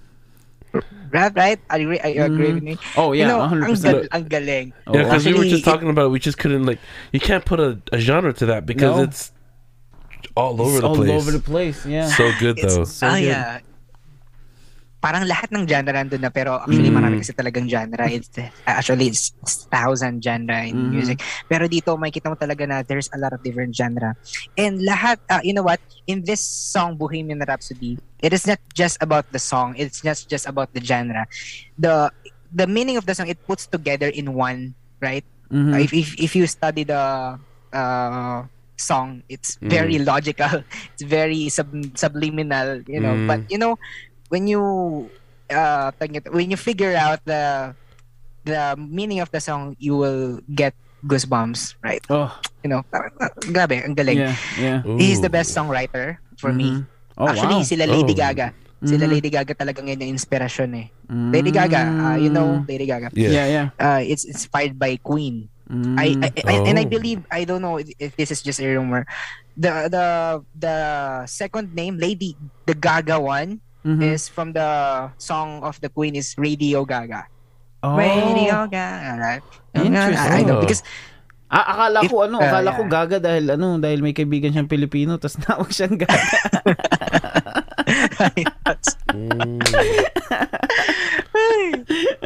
Rap, 1.10 1.36
right? 1.36 1.58
I 1.70 1.78
agree. 1.78 2.00
I 2.00 2.08
agree 2.24 2.48
Mhm. 2.48 2.54
with 2.54 2.62
me. 2.62 2.74
Oh 2.96 3.12
you 3.12 3.20
yeah, 3.20 3.28
know, 3.28 3.40
a 3.40 3.48
hundred 3.48 3.64
ang, 3.64 3.70
percent. 3.76 3.96
gal- 4.00 4.08
ang 4.12 4.24
galing. 4.28 4.72
Oh, 4.86 4.94
Yeah, 4.96 5.04
because 5.04 5.24
we 5.26 5.34
were 5.34 5.44
just 5.44 5.64
talking 5.64 5.88
about 5.90 6.06
it, 6.06 6.10
we 6.10 6.18
just 6.18 6.38
couldn't 6.38 6.64
like 6.64 6.78
you 7.12 7.20
can't 7.20 7.44
put 7.44 7.60
a, 7.60 7.78
a 7.92 7.98
genre 7.98 8.32
to 8.32 8.46
that 8.46 8.64
because 8.66 8.96
No. 8.96 9.02
it's 9.02 9.32
all 10.34 10.56
over 10.60 10.70
It's 10.70 10.80
the 10.80 10.88
all 10.88 10.96
place. 10.96 11.10
All 11.10 11.16
over 11.20 11.30
the 11.32 11.40
place. 11.44 11.84
Yeah. 11.84 12.06
So 12.08 12.30
good 12.40 12.58
It's, 12.58 12.74
though. 12.76 12.84
So 12.84 13.06
ah, 13.06 13.14
good. 13.20 13.24
yeah. 13.28 13.58
Parang 15.02 15.26
lahat 15.26 15.50
ng 15.50 15.66
genre 15.66 15.90
nandun 15.90 16.22
na 16.22 16.30
pero 16.30 16.62
actually 16.62 16.94
Mm. 16.94 16.96
marami 17.02 17.14
kasi 17.18 17.34
talagang 17.34 17.66
genre. 17.66 18.06
It's 18.06 18.30
actually 18.62 19.10
it's 19.10 19.34
thousand 19.66 20.22
genre 20.22 20.62
in 20.62 20.78
Mhm. 20.78 20.90
music. 20.94 21.18
Pero 21.50 21.66
dito 21.66 21.90
makikita 21.98 22.30
mo 22.30 22.38
talaga 22.38 22.62
na 22.62 22.86
there's 22.86 23.10
a 23.10 23.18
lot 23.18 23.34
of 23.34 23.42
different 23.42 23.74
genre. 23.74 24.14
And 24.54 24.78
lahat 24.86 25.18
uh, 25.26 25.42
you 25.42 25.50
know 25.50 25.66
what? 25.66 25.82
In 26.06 26.22
this 26.22 26.38
song 26.38 26.94
Bohemian 26.94 27.42
Rhapsody, 27.42 27.98
it 28.22 28.30
is 28.30 28.46
not 28.46 28.62
just 28.78 28.94
about 29.02 29.26
the 29.34 29.42
song. 29.42 29.74
It's 29.74 30.06
not 30.06 30.22
just 30.22 30.46
about 30.46 30.70
the 30.70 30.78
genre. 30.78 31.26
The 31.74 32.14
the 32.54 32.70
meaning 32.70 32.94
of 32.94 33.02
the 33.02 33.18
song 33.18 33.26
it 33.26 33.42
puts 33.42 33.66
together 33.66 34.06
in 34.06 34.38
one, 34.38 34.78
right? 35.02 35.26
Mhm. 35.50 35.74
Uh, 35.74 35.80
if, 35.82 35.90
if 35.90 36.08
if 36.14 36.32
you 36.38 36.46
study 36.46 36.86
the 36.86 37.34
uh, 37.74 38.38
song, 38.78 39.22
it's 39.26 39.58
very 39.58 39.98
logical. 39.98 40.62
It's 40.94 41.06
very 41.06 41.46
sub- 41.48 41.94
subliminal, 41.94 42.82
you 42.86 42.98
know. 42.98 43.14
Mm. 43.14 43.26
But 43.26 43.40
you 43.46 43.58
know, 43.58 43.78
when 44.32 44.48
you 44.48 44.62
uh, 45.52 45.92
when 46.32 46.48
you 46.48 46.56
figure 46.56 46.96
out 46.96 47.20
the 47.28 47.76
the 48.48 48.74
meaning 48.80 49.20
of 49.20 49.28
the 49.30 49.38
song, 49.38 49.76
you 49.76 49.92
will 49.94 50.40
get 50.48 50.72
goosebumps, 51.04 51.76
right? 51.84 52.00
Oh 52.08 52.32
You 52.64 52.70
know, 52.72 52.82
ah, 52.94 53.10
grabe, 53.52 53.82
ang 53.84 53.92
galing. 53.92 54.22
yeah, 54.22 54.34
yeah. 54.56 54.78
He's 54.96 55.18
the 55.20 55.28
best 55.28 55.50
songwriter 55.52 56.16
for 56.40 56.54
me. 56.54 56.80
Mhm. 56.80 56.82
Oh 57.18 57.26
Actually, 57.28 57.60
wow. 57.60 57.66
sila 57.68 57.84
Lady 57.84 58.14
Oh. 58.14 58.22
Gaga. 58.22 58.48
Sila 58.82 59.04
Mhm. 59.06 59.12
Lady 59.14 59.30
Gaga 59.30 59.52
talagang 59.54 59.86
yun 59.90 59.98
yung 59.98 60.14
inspirasyon 60.16 60.70
eh. 60.78 60.86
Lady 61.10 61.50
Gaga, 61.52 61.82
uh, 61.90 62.16
you 62.16 62.30
know, 62.32 62.62
Lady 62.64 62.86
Gaga. 62.88 63.10
Yeah. 63.12 63.30
Yeah, 63.34 63.46
yeah. 63.46 63.66
Uh, 63.76 64.00
it's 64.00 64.24
inspired 64.24 64.78
by 64.78 64.94
Queen. 65.02 65.50
Mm. 65.68 65.94
I, 65.98 66.06
I, 66.18 66.28
I- 66.48 66.62
and 66.70 66.78
I 66.78 66.86
Oh. 66.86 66.90
believe 66.90 67.20
I 67.30 67.42
don't 67.44 67.60
know 67.62 67.78
if 67.82 68.12
this 68.14 68.30
is 68.30 68.40
just 68.40 68.62
a 68.62 68.66
rumor. 68.66 69.02
The 69.58 69.90
the 69.90 70.06
the 70.56 70.76
second 71.26 71.74
name, 71.74 71.98
Lady 71.98 72.38
the 72.64 72.78
Gaga 72.78 73.18
one, 73.18 73.58
Mhm. 73.82 74.14
is 74.14 74.30
from 74.30 74.54
the 74.54 74.70
song 75.18 75.58
of 75.66 75.74
the 75.82 75.90
Queen 75.90 76.14
is 76.14 76.38
Radio 76.38 76.86
Gaga. 76.86 77.26
Oh. 77.82 77.98
Radio 77.98 78.70
Gaga, 78.70 79.18
right? 79.18 79.42
Interesting. 79.74 80.32
I, 80.32 80.38
I 80.38 80.42
know 80.46 80.62
because 80.62 80.86
Ah, 81.52 81.68
akala 81.68 82.00
If- 82.00 82.08
ko 82.08 82.24
ano, 82.24 82.40
uh, 82.40 82.48
akala 82.48 82.72
yeah. 82.72 82.78
ko 82.80 82.82
gaga 82.88 83.16
dahil 83.20 83.44
ano, 83.60 83.76
dahil 83.76 84.00
may 84.00 84.16
kaibigan 84.16 84.56
siyang 84.56 84.72
Pilipino 84.72 85.20
tapos 85.20 85.36
nawag 85.44 85.68
siyang 85.68 86.00
gaga. 86.00 86.40
Mm. 89.12 89.60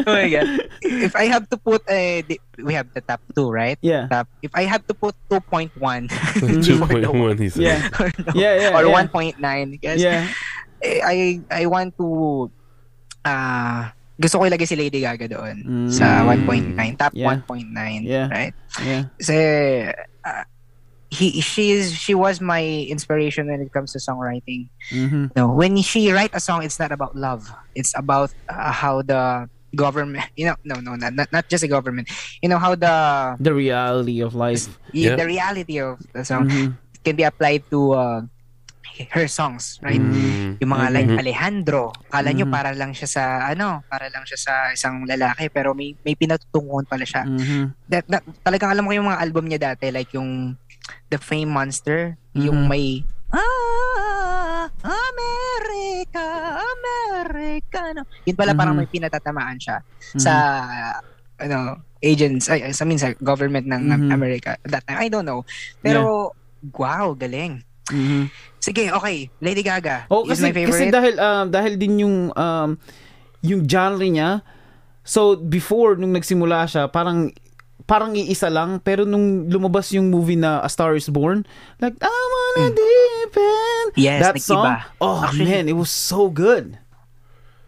oh 0.06 0.12
my 0.14 0.28
god. 0.30 0.46
If 0.82 1.16
I 1.18 1.26
have 1.26 1.50
to 1.50 1.56
put 1.58 1.82
a 1.90 2.22
we 2.62 2.70
have 2.74 2.86
the 2.94 3.00
top 3.02 3.18
two, 3.34 3.50
right? 3.50 3.74
yeah. 3.82 4.06
Top. 4.06 4.28
If 4.42 4.54
I 4.54 4.62
have 4.70 4.86
to 4.86 4.94
put 4.94 5.14
2.1 5.30 5.74
Two 6.66 6.78
point 6.86 7.10
one. 7.10 7.34
He 7.38 7.50
said. 7.50 7.62
Yeah. 7.66 7.90
or, 8.00 8.06
no, 8.14 8.30
Yeah, 8.38 8.54
yeah. 8.70 8.76
or 8.78 8.86
yeah. 8.86 9.06
1.9 9.10 9.42
because 9.74 9.98
Yeah. 9.98 10.30
I 11.02 11.16
I 11.50 11.62
want 11.66 11.94
to 11.98 12.08
uh 13.24 13.90
gusto 14.16 14.40
ko 14.40 14.48
ilagay 14.48 14.64
si 14.64 14.76
Lady 14.76 15.04
Gaga 15.04 15.28
doon 15.28 15.88
sa 15.92 16.24
Mm. 16.24 16.48
1.9, 16.48 16.96
top 16.96 17.12
Yeah. 17.12 17.36
1.9, 17.44 18.00
Yeah. 18.02 18.26
right? 18.32 18.54
Yeah. 18.80 19.02
Kasi 19.20 19.36
uh, 20.24 20.44
he 21.12 21.38
she 21.44 21.70
is 21.70 21.92
she 21.92 22.16
was 22.16 22.40
my 22.40 22.64
inspiration 22.88 23.46
when 23.46 23.60
it 23.60 23.70
comes 23.70 23.92
to 23.92 24.00
songwriting. 24.00 24.72
Mhm. 24.90 25.36
No, 25.36 25.52
when 25.52 25.76
she 25.84 26.08
write 26.10 26.32
a 26.32 26.40
song, 26.40 26.64
it's 26.64 26.80
not 26.80 26.90
about 26.90 27.12
love. 27.14 27.44
It's 27.76 27.92
about 27.94 28.32
uh, 28.48 28.72
how 28.72 29.04
the 29.04 29.46
government, 29.76 30.24
you 30.34 30.48
know, 30.48 30.56
no, 30.64 30.80
no, 30.80 30.96
not, 30.96 31.12
not 31.12 31.28
not 31.30 31.44
just 31.52 31.60
the 31.60 31.68
government. 31.70 32.08
You 32.40 32.48
know 32.48 32.58
how 32.58 32.72
the 32.74 33.36
The 33.36 33.52
reality 33.52 34.24
of 34.24 34.32
life. 34.32 34.66
yeah, 34.96 35.12
Yeah. 35.12 35.16
the 35.20 35.26
reality 35.28 35.76
of 35.78 36.00
the 36.16 36.24
song 36.24 36.48
Mhm. 36.48 36.72
can 37.04 37.14
be 37.14 37.22
applied 37.28 37.68
to 37.70 37.80
uh, 37.92 38.20
her 39.12 39.26
songs, 39.26 39.76
right? 39.80 40.00
Mm. 40.00 40.56
Yung 40.56 40.70
mga 40.72 40.86
like 40.88 41.10
Mhm. 41.10 41.18
Alejandro, 41.20 41.82
kala 42.06 42.30
nyo 42.30 42.46
Mhm. 42.48 42.54
para 42.54 42.70
lang 42.72 42.92
siya 42.92 43.08
sa 43.08 43.24
ano, 43.44 43.84
para 43.86 44.08
lang 44.08 44.24
siya 44.24 44.38
sa 44.38 44.54
isang 44.70 45.04
lalaki 45.04 45.48
pero 45.48 45.76
may 45.76 45.92
may 46.00 46.14
pinatutunguhan 46.14 46.84
pala 46.84 47.04
siya. 47.04 47.24
Mhm. 47.24 47.76
That, 47.86 48.04
that, 48.08 48.22
talagang 48.40 48.72
alam 48.72 48.84
ko 48.84 48.92
yung 48.94 49.08
mga 49.08 49.20
album 49.20 49.44
niya 49.46 49.60
dati 49.72 49.90
like 49.90 50.12
yung 50.12 50.56
The 51.08 51.18
Fame 51.18 51.50
Monster, 51.50 52.16
yung 52.32 52.64
Mhm. 52.64 52.70
may 52.70 52.86
Ah, 53.26 54.70
America, 54.80 56.24
Americano. 56.62 58.06
Yun 58.22 58.36
pala 58.38 58.54
parang 58.54 58.78
Mhm. 58.78 58.80
may 58.80 58.88
pinatatamaan 58.88 59.58
siya 59.58 59.82
Mhm. 60.14 60.20
sa 60.22 60.32
ano, 61.36 61.82
agents, 61.98 62.46
ay, 62.48 62.70
sa 62.70 62.86
mean, 62.86 62.96
sa 62.96 63.12
government 63.18 63.66
ng 63.66 63.82
Mhm. 63.90 64.08
America 64.08 64.54
at 64.54 64.70
that 64.70 64.84
time. 64.86 65.02
I 65.02 65.10
don't 65.10 65.26
know. 65.26 65.42
Pero 65.82 66.32
wow, 66.72 67.12
galing. 67.12 67.65
Mhm. 67.88 68.28
Sige, 68.58 68.90
okay. 68.90 69.30
Lady 69.38 69.62
Gaga 69.62 70.10
Oh, 70.10 70.26
is 70.26 70.34
kasi 70.34 70.42
my 70.42 70.52
favorite. 70.52 70.74
kasi 70.74 70.84
dahil 70.90 71.14
um, 71.16 71.44
dahil 71.48 71.72
din 71.76 72.02
yung 72.02 72.16
um, 72.34 72.74
yung 73.40 73.62
genre 73.62 74.02
niya. 74.02 74.42
So 75.06 75.38
before 75.38 75.94
nung 75.94 76.10
nagsimula 76.10 76.66
siya, 76.66 76.90
parang 76.90 77.30
parang 77.86 78.18
iisa 78.18 78.50
lang 78.50 78.82
pero 78.82 79.06
nung 79.06 79.46
lumabas 79.46 79.94
yung 79.94 80.10
movie 80.10 80.34
na 80.34 80.58
A 80.58 80.66
Star 80.66 80.98
is 80.98 81.06
Born, 81.06 81.46
like 81.78 81.94
I 82.02 82.10
wanna. 82.10 82.74
Mm. 82.74 83.94
Yes, 83.94 84.20
that 84.20 84.34
nag-iba. 84.34 84.42
song. 84.42 84.66
Oh 84.98 85.22
Actually- 85.22 85.46
man, 85.46 85.64
it 85.70 85.76
was 85.78 85.88
so 85.88 86.26
good. 86.26 86.74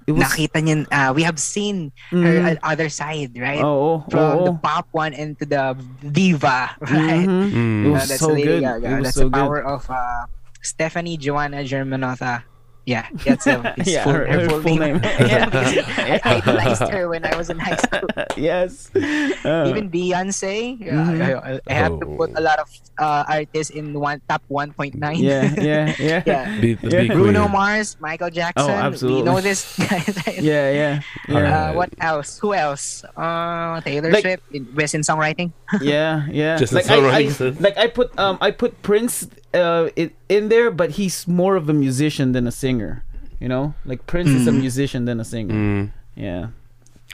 It 0.09 0.17
was 0.17 0.25
nakita 0.25 0.65
niyo, 0.65 0.89
uh, 0.89 1.13
we 1.13 1.21
have 1.23 1.37
seen 1.37 1.93
her 2.09 2.17
Mhm. 2.17 2.57
uh, 2.57 2.65
other 2.65 2.89
side, 2.89 3.37
right? 3.37 3.61
Oo, 3.61 4.09
From 4.09 4.25
oo. 4.41 4.45
the 4.49 4.55
pop 4.57 4.89
one 4.97 5.13
into 5.13 5.45
the 5.45 5.77
diva, 6.01 6.73
right? 6.81 7.29
Mhm. 7.29 7.53
Mm. 7.53 7.85
It 7.85 7.89
Uh, 7.89 7.93
was 7.93 8.09
that's 8.09 8.25
so 8.25 8.33
Lady 8.33 8.49
good. 8.49 8.63
Gaga. 8.65 8.87
It 8.89 8.95
was 8.97 9.05
That's 9.13 9.21
so 9.21 9.29
the 9.29 9.37
power 9.37 9.61
of 9.61 9.85
uh, 9.93 10.25
Stephanie 10.65 11.21
Joanna 11.21 11.61
Germanota. 11.61 12.43
Yeah, 12.89 13.05
that's 13.29 13.45
uh, 13.45 13.61
his 13.77 13.93
Yeah, 13.93 14.05
full, 14.09 14.17
her- 14.17 14.25
her, 14.25 14.41
her 14.41 14.49
full, 14.49 14.63
full 14.65 14.77
name. 14.81 14.97
name. 14.97 15.05
yeah, 15.29 15.45
because 15.45 15.77
I 16.25 16.41
idolized 16.41 16.89
her 16.89 17.05
when 17.13 17.21
I 17.29 17.37
was 17.37 17.53
in 17.53 17.61
high 17.61 17.77
school. 17.77 18.09
yes. 18.41 18.89
Uh, 18.97 19.69
Even 19.69 19.93
Beyonce, 19.93 20.81
yeah, 20.81 20.97
Mhm. 20.97 21.21
I, 21.21 21.31
I- 21.37 21.61
I 21.69 21.73
have 21.77 22.01
to 22.01 22.07
put 22.17 22.33
a 22.33 22.41
lot 22.41 22.57
of 22.65 22.69
uh, 22.97 23.29
artists 23.29 23.71
in 23.77 23.93
one 23.93 24.25
top 24.25 24.41
1.9. 24.51 24.97
yeah, 25.21 25.53
yeah, 25.61 25.93
yeah. 26.01 26.23
yeah. 26.25 26.43
Be, 26.65 26.81
Yeah. 26.81 27.05
be 27.05 27.09
Bruno 27.13 27.45
clear. 27.45 27.53
Mars, 27.53 27.97
Michael 28.01 28.31
Jackson. 28.33 28.73
Oh, 28.73 28.73
absolutely. 28.73 29.23
We 29.23 29.29
know 29.29 29.41
this, 29.45 29.77
guys. 29.77 30.09
Yeah, 30.41 30.73
yeah. 30.73 30.93
All 31.29 31.35
Yeah. 31.37 31.45
right. 31.45 31.53
Uh, 31.53 31.73
what 31.77 31.91
else? 32.01 32.39
Who 32.41 32.55
else? 32.57 33.05
Uh, 33.15 33.81
Taylor 33.85 34.11
Like- 34.11 34.25
Swift, 34.25 34.43
in, 34.57 34.65
in 34.65 35.03
songwriting. 35.05 35.53
yeah, 35.85 36.25
yeah. 36.33 36.57
Just 36.57 36.73
like 36.73 36.89
I, 36.89 36.97
I, 36.97 37.29
like 37.61 37.77
I 37.77 37.87
put 37.93 38.17
um 38.17 38.39
I 38.41 38.49
put 38.51 38.81
Prince 38.81 39.29
uh 39.55 39.89
in, 39.97 40.11
in 40.29 40.49
there, 40.49 40.71
but 40.71 40.91
he's 41.01 41.27
more 41.27 41.57
of 41.57 41.69
a 41.69 41.73
musician 41.77 42.33
than 42.33 42.47
a 42.47 42.53
singer. 42.53 43.05
You 43.39 43.49
know, 43.49 43.75
like 43.87 44.07
Prince 44.07 44.31
is 44.35 44.47
a 44.47 44.51
Mm. 44.53 44.61
musician 44.67 45.05
than 45.07 45.21
a 45.21 45.25
singer. 45.25 45.55
Mm. 45.55 45.91
Yeah. 46.19 46.47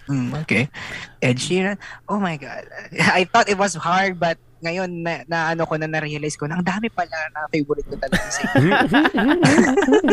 Mm, 0.09 0.33
okay. 0.43 0.69
Ed 1.23 1.37
Sheeran. 1.37 1.77
Oh 2.09 2.19
my 2.19 2.37
God. 2.37 2.65
I 3.01 3.25
thought 3.29 3.49
it 3.49 3.59
was 3.61 3.75
hard, 3.77 4.19
but 4.21 4.39
ngayon 4.65 5.05
na, 5.05 5.21
na 5.29 5.53
ano 5.53 5.69
ko 5.69 5.77
na 5.77 5.85
na-realize 5.85 6.41
ko, 6.41 6.49
na 6.49 6.57
ang 6.57 6.65
dami 6.65 6.89
pala 6.89 7.13
na 7.37 7.45
favorite 7.53 7.85
ko 7.85 8.01
talaga 8.01 8.25
si 8.33 8.43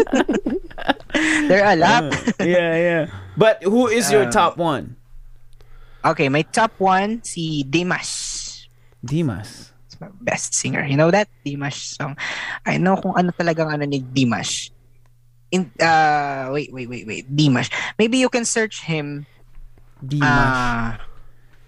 There 1.47 1.63
are 1.63 1.73
a 1.73 1.79
lot. 1.79 2.03
Uh, 2.11 2.43
yeah, 2.43 2.75
yeah. 2.75 3.03
But 3.37 3.63
who 3.63 3.87
is 3.87 4.11
your 4.11 4.27
Uh, 4.27 4.31
top 4.31 4.57
one? 4.59 4.95
Okay, 6.03 6.27
my 6.29 6.41
top 6.43 6.71
one, 6.79 7.23
si 7.23 7.63
Dimas. 7.63 8.67
Dimas. 9.03 9.70
Best 10.21 10.53
singer. 10.53 10.85
You 10.85 10.97
know 10.97 11.11
that? 11.11 11.29
Dimash 11.45 11.97
song. 11.97 12.17
I 12.65 12.77
know 12.77 12.97
kung 12.97 13.13
ano 13.13 13.29
talagang 13.29 13.69
ano 13.69 13.85
ni 13.85 14.01
Dimash. 14.01 14.71
In, 15.51 15.69
uh, 15.77 16.49
wait, 16.49 16.73
wait, 16.73 16.89
wait, 16.89 17.05
wait. 17.05 17.25
Dimash. 17.29 17.69
Maybe 17.99 18.17
you 18.17 18.29
can 18.29 18.45
search 18.45 18.81
him 18.81 19.27
Dimas. 20.01 20.25
Ah, 20.25 20.97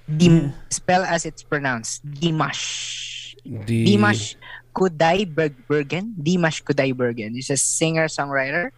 Dim 0.09 0.53
spell 0.71 1.03
as 1.03 1.25
it's 1.25 1.43
pronounced. 1.43 2.01
Dimash. 2.03 3.35
D- 3.43 3.93
Dimash 3.93 4.35
Kudaibergen. 4.73 6.15
Dimash 6.17 6.63
Kudaibergen. 6.63 7.35
He's 7.35 7.49
a 7.49 7.57
singer 7.57 8.07
songwriter. 8.07 8.71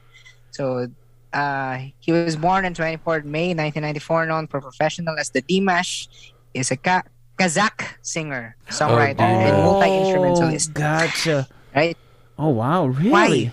So 0.52 0.88
uh, 1.34 1.77
he 1.99 2.11
was 2.11 2.36
born 2.36 2.65
on 2.65 2.73
24th 2.73 3.26
May 3.26 3.53
1994, 3.53 4.26
known 4.26 4.48
for 4.48 4.60
professional 4.61 5.18
as 5.18 5.30
the 5.30 5.41
Dimash. 5.41 6.07
Is 6.53 6.72
a 6.72 6.77
Ka- 6.77 7.03
Kazakh 7.38 7.99
singer, 8.02 8.56
songwriter, 8.70 9.20
Oh, 9.20 9.44
and 9.44 9.56
multi 9.60 9.90
instrumentalist. 9.91 10.74
Gotcha. 10.74 11.48
Right? 11.76 11.98
Oh 12.40 12.49
wow, 12.56 12.88
really? 12.88 13.12
Why? 13.12 13.52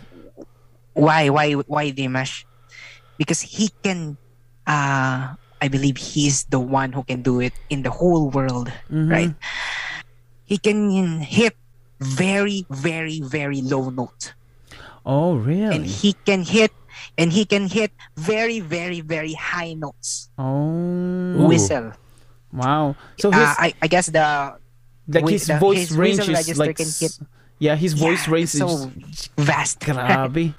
Why? 0.94 1.22
Why 1.30 1.46
Why 1.66 1.84
Dimash? 1.90 2.44
Because 3.18 3.40
he 3.42 3.70
can. 3.82 4.16
Uh, 4.66 5.34
I 5.62 5.66
believe 5.70 5.96
he's 5.98 6.44
the 6.50 6.58
one 6.58 6.92
who 6.92 7.02
can 7.02 7.22
do 7.22 7.38
it 7.40 7.54
in 7.70 7.82
the 7.82 7.90
whole 7.90 8.30
world. 8.30 8.70
Mhm. 8.90 9.10
right? 9.10 9.34
He 10.44 10.58
can 10.58 10.90
hit 11.22 11.54
very, 12.02 12.66
very, 12.70 13.22
very 13.22 13.62
low 13.62 13.90
note, 13.90 14.34
Oh 15.06 15.34
really? 15.38 15.70
and 15.74 15.86
he 15.86 16.12
can 16.26 16.42
hit, 16.42 16.70
and 17.16 17.32
he 17.32 17.46
can 17.46 17.66
hit 17.70 17.90
very, 18.18 18.58
very, 18.60 19.00
very 19.00 19.32
high 19.34 19.74
notes. 19.74 20.28
Oh. 20.38 21.46
Whistle. 21.46 21.94
Wow. 22.52 22.94
So 23.18 23.30
his 23.32 23.40
Uh, 23.40 23.54
I, 23.58 23.74
I 23.82 23.86
guess 23.88 24.06
the 24.06 24.56
like 25.08 25.28
his 25.28 25.46
the- 25.48 25.58
voice 25.58 25.88
his 25.88 25.96
range 25.96 26.22
is 26.28 26.58
like 26.58 26.78
hit- 26.78 27.18
yeah, 27.58 27.74
his 27.76 27.92
voice 27.94 28.26
Yeah, 28.26 28.34
range 28.34 28.50
so 28.54 28.66
is 28.68 29.30
vast. 29.38 29.80
grabe. 29.86 30.54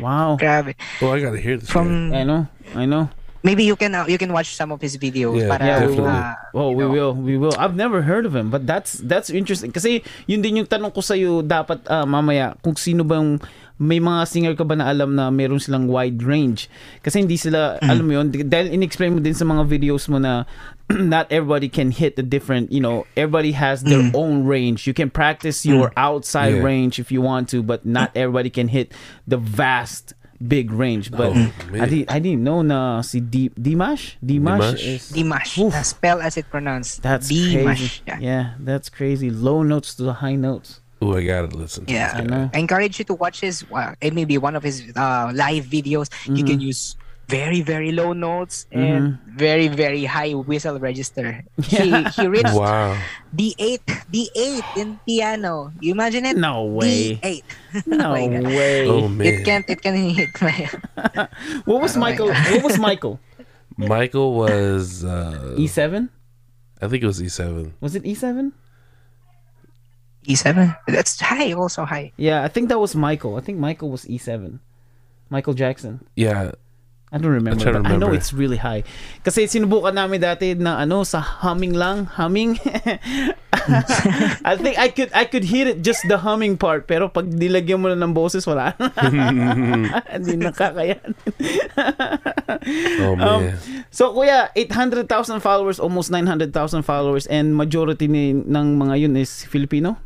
Wow. 0.00 0.36
Grabe. 0.40 0.74
Oh, 1.00 1.12
I 1.12 1.20
gotta 1.20 1.38
hear 1.40 1.56
this. 1.56 1.68
guy. 1.68 1.72
From 1.72 2.12
I 2.12 2.24
know. 2.24 2.46
I 2.74 2.84
know. 2.84 3.08
maybe 3.46 3.62
you 3.62 3.78
can 3.78 3.94
uh, 3.94 4.02
you 4.10 4.18
can 4.18 4.32
watch 4.34 4.58
some 4.58 4.74
of 4.74 4.82
his 4.82 4.98
videos. 4.98 5.38
Yeah, 5.38 5.46
para, 5.54 5.62
Yeah, 5.64 5.78
we 5.86 5.94
will. 5.94 6.10
uh, 6.10 6.34
Oh, 6.50 6.70
we 6.74 6.82
know. 6.82 6.90
will. 6.90 7.12
We 7.14 7.34
will. 7.38 7.54
I've 7.54 7.78
never 7.78 8.02
heard 8.02 8.26
of 8.26 8.34
him, 8.34 8.50
but 8.50 8.66
that's 8.66 8.98
that's 9.06 9.30
interesting 9.30 9.70
kasi 9.70 10.02
yun 10.26 10.42
din 10.42 10.58
yung 10.58 10.66
tanong 10.66 10.90
ko 10.90 10.98
sa 10.98 11.14
iyo 11.14 11.46
dapat 11.46 11.78
ah, 11.86 12.02
mamaya 12.02 12.58
kung 12.58 12.74
sino 12.74 13.06
bang 13.06 13.38
may 13.78 14.00
mga 14.00 14.24
singer 14.26 14.54
ka 14.56 14.64
ba 14.64 14.72
na 14.76 14.88
alam 14.88 15.12
na 15.14 15.28
meron 15.28 15.60
silang 15.60 15.84
wide 15.86 16.22
range 16.24 16.64
kasi 17.04 17.20
hindi 17.20 17.36
sila 17.36 17.76
Mm. 17.82 17.90
alam 17.92 18.04
mo 18.08 18.12
yun 18.16 18.26
dahil 18.48 18.72
in-explain 18.72 19.12
mo 19.12 19.20
din 19.20 19.36
sa 19.36 19.44
mga 19.44 19.68
videos 19.68 20.08
mo 20.08 20.16
na 20.16 20.48
not 20.88 21.28
everybody 21.28 21.68
can 21.68 21.90
hit 21.92 22.16
the 22.16 22.22
different 22.24 22.72
you 22.72 22.80
know 22.80 23.04
everybody 23.20 23.52
has 23.52 23.84
their 23.84 24.00
Mm. 24.00 24.16
own 24.16 24.34
range 24.48 24.86
you 24.88 24.94
can 24.96 25.10
practice 25.12 25.66
your 25.68 25.92
outside 25.96 26.56
Yeah. 26.56 26.64
range 26.64 26.96
if 26.96 27.12
you 27.12 27.20
want 27.20 27.52
to 27.52 27.60
but 27.60 27.84
not 27.84 28.14
everybody 28.16 28.48
can 28.48 28.72
hit 28.72 28.96
the 29.28 29.36
vast 29.36 30.16
big 30.40 30.68
range 30.72 31.08
but 31.12 31.32
Oh, 31.32 31.48
I, 31.72 31.72
man. 31.72 31.88
di- 31.88 32.08
I 32.08 32.16
didn't 32.20 32.44
know 32.44 32.60
na 32.60 33.00
si 33.00 33.20
Di- 33.20 33.52
Dimash 33.56 34.16
Dimash, 34.24 34.76
Dimash? 34.76 34.80
is 34.84 35.02
Dimash. 35.12 35.52
Oof. 35.60 35.72
Spell 35.84 36.20
as 36.20 36.36
it 36.36 36.48
pronounced. 36.52 37.00
that's 37.04 37.28
Dimash. 37.32 37.64
crazy. 37.76 37.90
Yeah. 38.08 38.18
Yeah. 38.20 38.44
that's 38.60 38.88
crazy. 38.88 39.28
Low 39.32 39.60
notes 39.64 39.92
to 39.96 40.04
the 40.04 40.20
high 40.24 40.36
notes. 40.36 40.80
Ooh, 41.04 41.16
I 41.16 41.24
gotta 41.24 41.52
listen. 41.56 41.84
To 41.86 41.92
Yeah. 41.92 42.12
I 42.14 42.20
guy. 42.20 42.24
know. 42.24 42.50
I 42.54 42.58
encourage 42.58 42.98
you 42.98 43.04
to 43.06 43.14
watch 43.14 43.40
his 43.40 43.64
uh, 43.72 43.94
it 44.00 44.14
may 44.14 44.24
be 44.24 44.38
one 44.38 44.56
of 44.56 44.62
his 44.62 44.80
uh, 44.96 45.30
live 45.34 45.64
videos. 45.68 46.08
You 46.24 46.40
Mm-hmm. 46.42 46.46
can 46.46 46.60
use 46.60 46.96
very 47.28 47.58
very 47.60 47.90
low 47.90 48.14
notes 48.14 48.70
and 48.70 49.18
very 49.34 49.66
very 49.66 50.04
high 50.06 50.30
whistle 50.32 50.78
register. 50.78 51.42
Yeah. 51.68 52.06
He 52.06 52.22
he 52.22 52.24
reached 52.30 52.54
Wow. 52.54 52.96
D8 53.34 53.82
the 54.14 54.30
eight 54.38 54.64
in 54.78 54.96
piano. 55.04 55.72
You 55.82 55.92
imagine 55.92 56.24
it? 56.24 56.38
No 56.38 56.64
way. 56.64 57.18
D8. 57.20 57.42
No 57.90 58.10
my 58.16 58.26
God. 58.30 58.46
way. 58.46 58.86
Oh 58.88 59.08
man. 59.10 59.26
It 59.26 59.44
can't 59.44 59.66
it 59.68 59.82
can't 59.82 59.98
hit 60.16 60.30
my 60.40 60.54
What 61.68 61.82
was 61.82 61.96
Oh 61.96 62.00
my 62.00 62.14
Michael? 62.14 62.30
What 62.32 62.62
was 62.62 62.78
Michael? 62.78 63.18
Michael 63.76 64.32
was. 64.32 65.04
Uh, 65.04 65.52
E7? 65.60 66.08
I 66.80 66.88
think 66.88 67.02
it 67.02 67.06
was 67.06 67.20
E7. 67.20 67.72
Was 67.80 67.92
it 67.98 68.04
E7? 68.04 68.52
E7. 70.26 70.76
That's 70.86 71.18
high 71.20 71.52
also 71.52 71.84
high. 71.84 72.12
Yeah, 72.16 72.42
I 72.42 72.48
think 72.48 72.68
that 72.68 72.78
was 72.78 72.94
Michael. 72.94 73.36
I 73.36 73.40
think 73.40 73.58
Michael 73.58 73.90
was 73.90 74.04
E7. 74.04 74.58
Michael 75.30 75.54
Jackson. 75.54 76.06
Yeah. 76.14 76.52
I 77.12 77.16
I 77.16 77.18
don't 77.18 77.32
remember. 77.32 77.64
to 77.64 77.72
but 77.72 77.86
I 77.86 77.94
know 77.96 78.10
remember. 78.10 78.14
it's 78.18 78.34
really 78.34 78.58
high. 78.58 78.82
Kasi 79.22 79.46
sinubukan 79.46 79.94
namin 79.94 80.18
dati 80.20 80.58
na 80.58 80.82
ano 80.82 81.06
sa 81.06 81.22
humming 81.22 81.72
lang, 81.72 82.10
humming. 82.10 82.58
I 84.44 84.58
think 84.58 84.74
I 84.74 84.90
could 84.90 85.14
I 85.14 85.24
could 85.24 85.46
hit 85.46 85.70
it 85.70 85.86
just 85.86 86.02
the 86.10 86.18
humming 86.18 86.58
part 86.58 86.90
pero 86.90 87.06
pag 87.06 87.30
nilagyan 87.30 87.78
mo 87.78 87.94
na 87.94 87.98
ng 87.98 88.10
boses 88.10 88.42
wala 88.42 88.74
na. 88.76 88.90
Hindi 90.18 90.34
nakakayanin. 90.44 91.14
Oh 93.06 93.14
man. 93.14 93.54
So 93.94 94.10
kuya, 94.10 94.50
800,000 94.58 95.06
followers, 95.38 95.78
almost 95.78 96.10
900,000 96.10 96.50
followers 96.82 97.26
and 97.30 97.54
majority 97.54 98.10
ni, 98.10 98.34
ng 98.34 98.66
mga 98.78 99.06
yun 99.06 99.14
is 99.14 99.46
Filipino? 99.46 99.98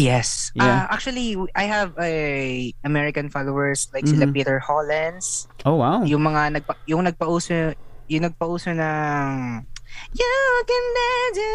Yes. 0.00 0.50
Yeah. 0.56 0.64
Uh, 0.88 0.94
actually, 0.96 1.36
I 1.54 1.64
have 1.68 1.92
a 2.00 2.14
American 2.82 3.28
followers 3.28 3.86
like 3.92 4.08
sila 4.08 4.24
Mhm. 4.26 4.32
Peter 4.32 4.56
Hollens, 4.58 5.44
Oh 5.68 5.76
wow. 5.76 6.00
yung 6.02 6.24
mga 6.24 6.56
nagpa 6.56 6.74
yung 6.88 7.04
nagpauso 7.04 7.76
yung 8.08 8.24
nagpauso 8.24 8.72
ng 8.72 9.66
You 10.14 10.30
can 10.70 10.86
do 11.34 11.50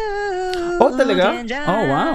Oh, 0.76 0.92
talaga? 0.92 1.40
Oh, 1.64 1.82
wow. 1.88 2.14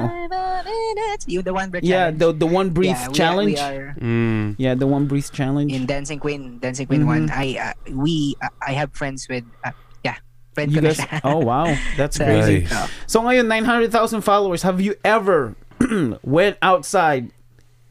Yung 1.25 1.41
the 1.43 1.49
one 1.53 1.69
breath 1.73 1.81
Yeah, 1.83 2.13
challenge. 2.13 2.19
the 2.21 2.27
the 2.45 2.49
one 2.49 2.69
brief 2.69 2.93
Yeah, 2.93 3.01
we 3.01 3.09
are- 3.09 3.17
challenge. 3.17 3.57
We 3.57 3.65
are, 3.65 3.85
Mm. 3.97 4.45
Yeah, 4.61 4.73
the 4.77 4.85
one 4.85 5.05
brief 5.09 5.33
challenge. 5.33 5.73
in 5.73 5.89
Dancing 5.89 6.21
Queen, 6.21 6.61
Dancing 6.61 6.85
Queen 6.85 7.03
Mhm. 7.03 7.09
one. 7.09 7.23
I 7.33 7.57
uh, 7.57 7.73
we 7.97 8.37
uh, 8.37 8.53
I 8.61 8.77
have 8.77 8.93
friends 8.93 9.25
with 9.25 9.43
uh, 9.65 9.73
yeah, 10.05 10.21
friend 10.53 10.69
You 10.69 10.81
guys, 10.85 11.01
oh 11.25 11.41
wow, 11.41 11.65
that's 11.97 12.17
So, 12.21 12.25
crazy. 12.25 12.69
Nice. 12.69 12.73
uh, 12.73 12.87
So 13.09 13.25
ngayon, 13.25 13.49
900,000 13.49 14.21
followers. 14.21 14.61
Have 14.61 14.77
you 14.77 14.93
ever 15.01 15.57
went 16.23 16.57
outside 16.61 17.31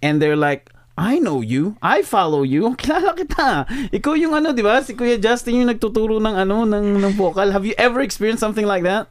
and 0.02 0.20
they're 0.20 0.38
like, 0.38 0.72
I 1.00 1.16
know 1.16 1.40
you. 1.40 1.76
I 1.80 2.02
follow 2.02 2.42
you. 2.42 2.76
Kilala 2.80 3.16
kita. 3.16 3.64
Ikaw 3.88 4.14
yung 4.20 4.36
ano, 4.36 4.52
di 4.52 4.60
ba? 4.60 4.84
Si 4.84 4.92
Kuya 4.92 5.16
Justin 5.16 5.64
yung 5.64 5.70
nagtuturo 5.72 6.20
ng 6.20 6.36
ano, 6.36 6.68
ng, 6.68 7.00
ng 7.00 7.12
vocal. 7.16 7.48
Have 7.52 7.64
you 7.64 7.72
ever 7.80 8.04
experienced 8.04 8.44
something 8.44 8.68
like 8.68 8.84
that? 8.84 9.08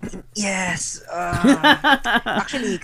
Yes. 0.36 1.00
Uh, 1.08 1.56
actually, 2.44 2.76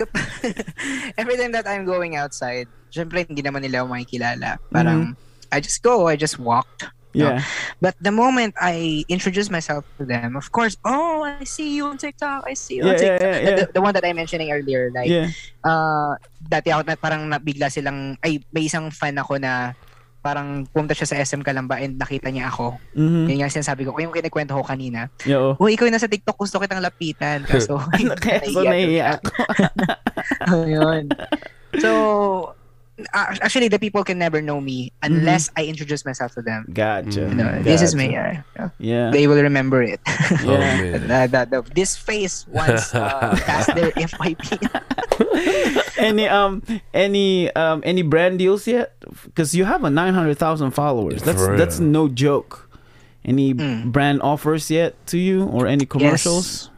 every 1.21 1.37
time 1.37 1.53
that 1.53 1.69
I'm 1.69 1.85
going 1.85 2.17
outside, 2.17 2.67
syempre 2.89 3.29
hindi 3.29 3.45
naman 3.45 3.63
nila 3.63 3.85
ako 3.85 3.95
makikilala. 3.95 4.57
Parang, 4.73 5.15
I 5.53 5.61
just 5.61 5.85
go, 5.85 6.09
I 6.09 6.17
just 6.17 6.41
walked. 6.41 6.89
No? 7.15 7.33
Mm-hmm. 7.33 7.39
Yeah. 7.39 7.45
But 7.81 7.95
the 8.01 8.11
moment 8.11 8.55
I 8.57 9.05
introduce 9.09 9.49
myself 9.49 9.85
to 9.99 10.05
them, 10.05 10.37
of 10.37 10.51
course, 10.51 10.77
oh, 10.85 11.23
I 11.23 11.45
see 11.45 11.77
you 11.77 11.87
on 11.87 11.97
TikTok. 11.97 12.45
I 12.47 12.55
see 12.55 12.81
you 12.81 12.85
Yeah, 12.85 12.89
on 12.89 12.95
yeah, 12.95 13.03
TikTok. 13.03 13.23
yeah, 13.23 13.39
yeah. 13.41 13.57
The, 13.57 13.65
the 13.73 13.83
one 13.83 13.95
that 13.95 14.05
I 14.05 14.13
mentioning 14.13 14.51
earlier, 14.51 14.91
like, 14.91 15.09
Yeah. 15.09 15.29
uh, 15.63 16.17
dati 16.41 16.73
ako 16.73 16.87
na 16.87 16.95
parang 16.97 17.29
nabigla 17.29 17.69
silang, 17.69 18.17
ay, 18.21 18.41
may 18.51 18.67
isang 18.67 18.89
fan 18.91 19.17
ako 19.19 19.37
na 19.37 19.75
parang 20.23 20.63
pumunta 20.71 20.95
siya 20.95 21.11
sa 21.11 21.19
SM 21.19 21.43
Kalamba 21.43 21.83
and 21.83 21.99
nakita 21.99 22.31
niya 22.31 22.47
ako. 22.47 22.79
Mhm. 22.95 23.27
Yun 23.27 23.39
nga 23.43 23.51
sinasabi 23.51 23.83
ko, 23.83 23.91
yung 23.99 24.15
kinikwento 24.15 24.55
ko 24.55 24.63
kanina. 24.63 25.11
Yeah. 25.27 25.59
oh. 25.59 25.67
Ikaw 25.67 25.91
yung 25.91 25.99
nasa 25.99 26.07
TikTok, 26.07 26.39
gusto 26.39 26.63
kitang 26.63 26.79
lapitan. 26.79 27.43
Kaso, 27.43 27.75
Kaya 28.23 28.39
so 28.47 28.63
naiiyak 28.63 29.19
ako. 29.19 29.43
Ayun. 30.63 31.11
So, 31.83 31.91
uh, 33.15 33.35
actually, 33.41 33.69
the 33.69 33.79
people 33.79 34.05
can 34.05 34.19
never 34.19 34.41
know 34.43 34.61
me 34.61 34.93
unless 35.03 35.51
I 35.57 35.65
introduce 35.65 36.05
myself 36.05 36.35
to 36.35 36.43
them. 36.43 36.67
Gotcha. 36.73 37.21
You 37.29 37.35
know, 37.35 37.63
this 37.63 37.81
is 37.83 37.95
me. 37.95 38.17
uh, 38.17 38.43
Yeah. 38.79 39.11
they 39.11 39.27
will 39.27 39.41
remember 39.43 39.83
it. 39.83 40.01
Oh 40.45 40.53
Yeah. 40.53 40.59
man. 40.99 41.09
that, 41.09 41.31
that, 41.33 41.51
that- 41.51 41.75
this 41.75 41.97
face 41.97 42.47
once 42.49 42.95
uh, 42.95 43.33
passed 43.47 43.75
their 43.75 43.91
FYP. 43.93 44.61
any 45.99 46.29
um 46.29 46.63
any 46.93 47.51
um 47.55 47.81
any 47.85 48.03
brand 48.03 48.39
deals 48.39 48.67
yet? 48.67 48.93
Because 49.25 49.55
you 49.55 49.65
have 49.65 49.85
a 49.85 49.91
nine 49.91 50.15
hundred 50.15 50.39
thousand 50.39 50.73
followers. 50.73 51.23
That's 51.23 51.41
For 51.45 51.57
that's 51.57 51.79
real. 51.81 51.89
no 51.89 52.09
joke. 52.09 52.69
Any 53.25 53.55
Mm. 53.55 53.93
brand 53.93 54.21
offers 54.23 54.71
yet 54.71 54.99
to 55.15 55.19
you 55.19 55.45
or 55.47 55.67
any 55.67 55.87
commercials? 55.87 56.69
Yes. 56.69 56.71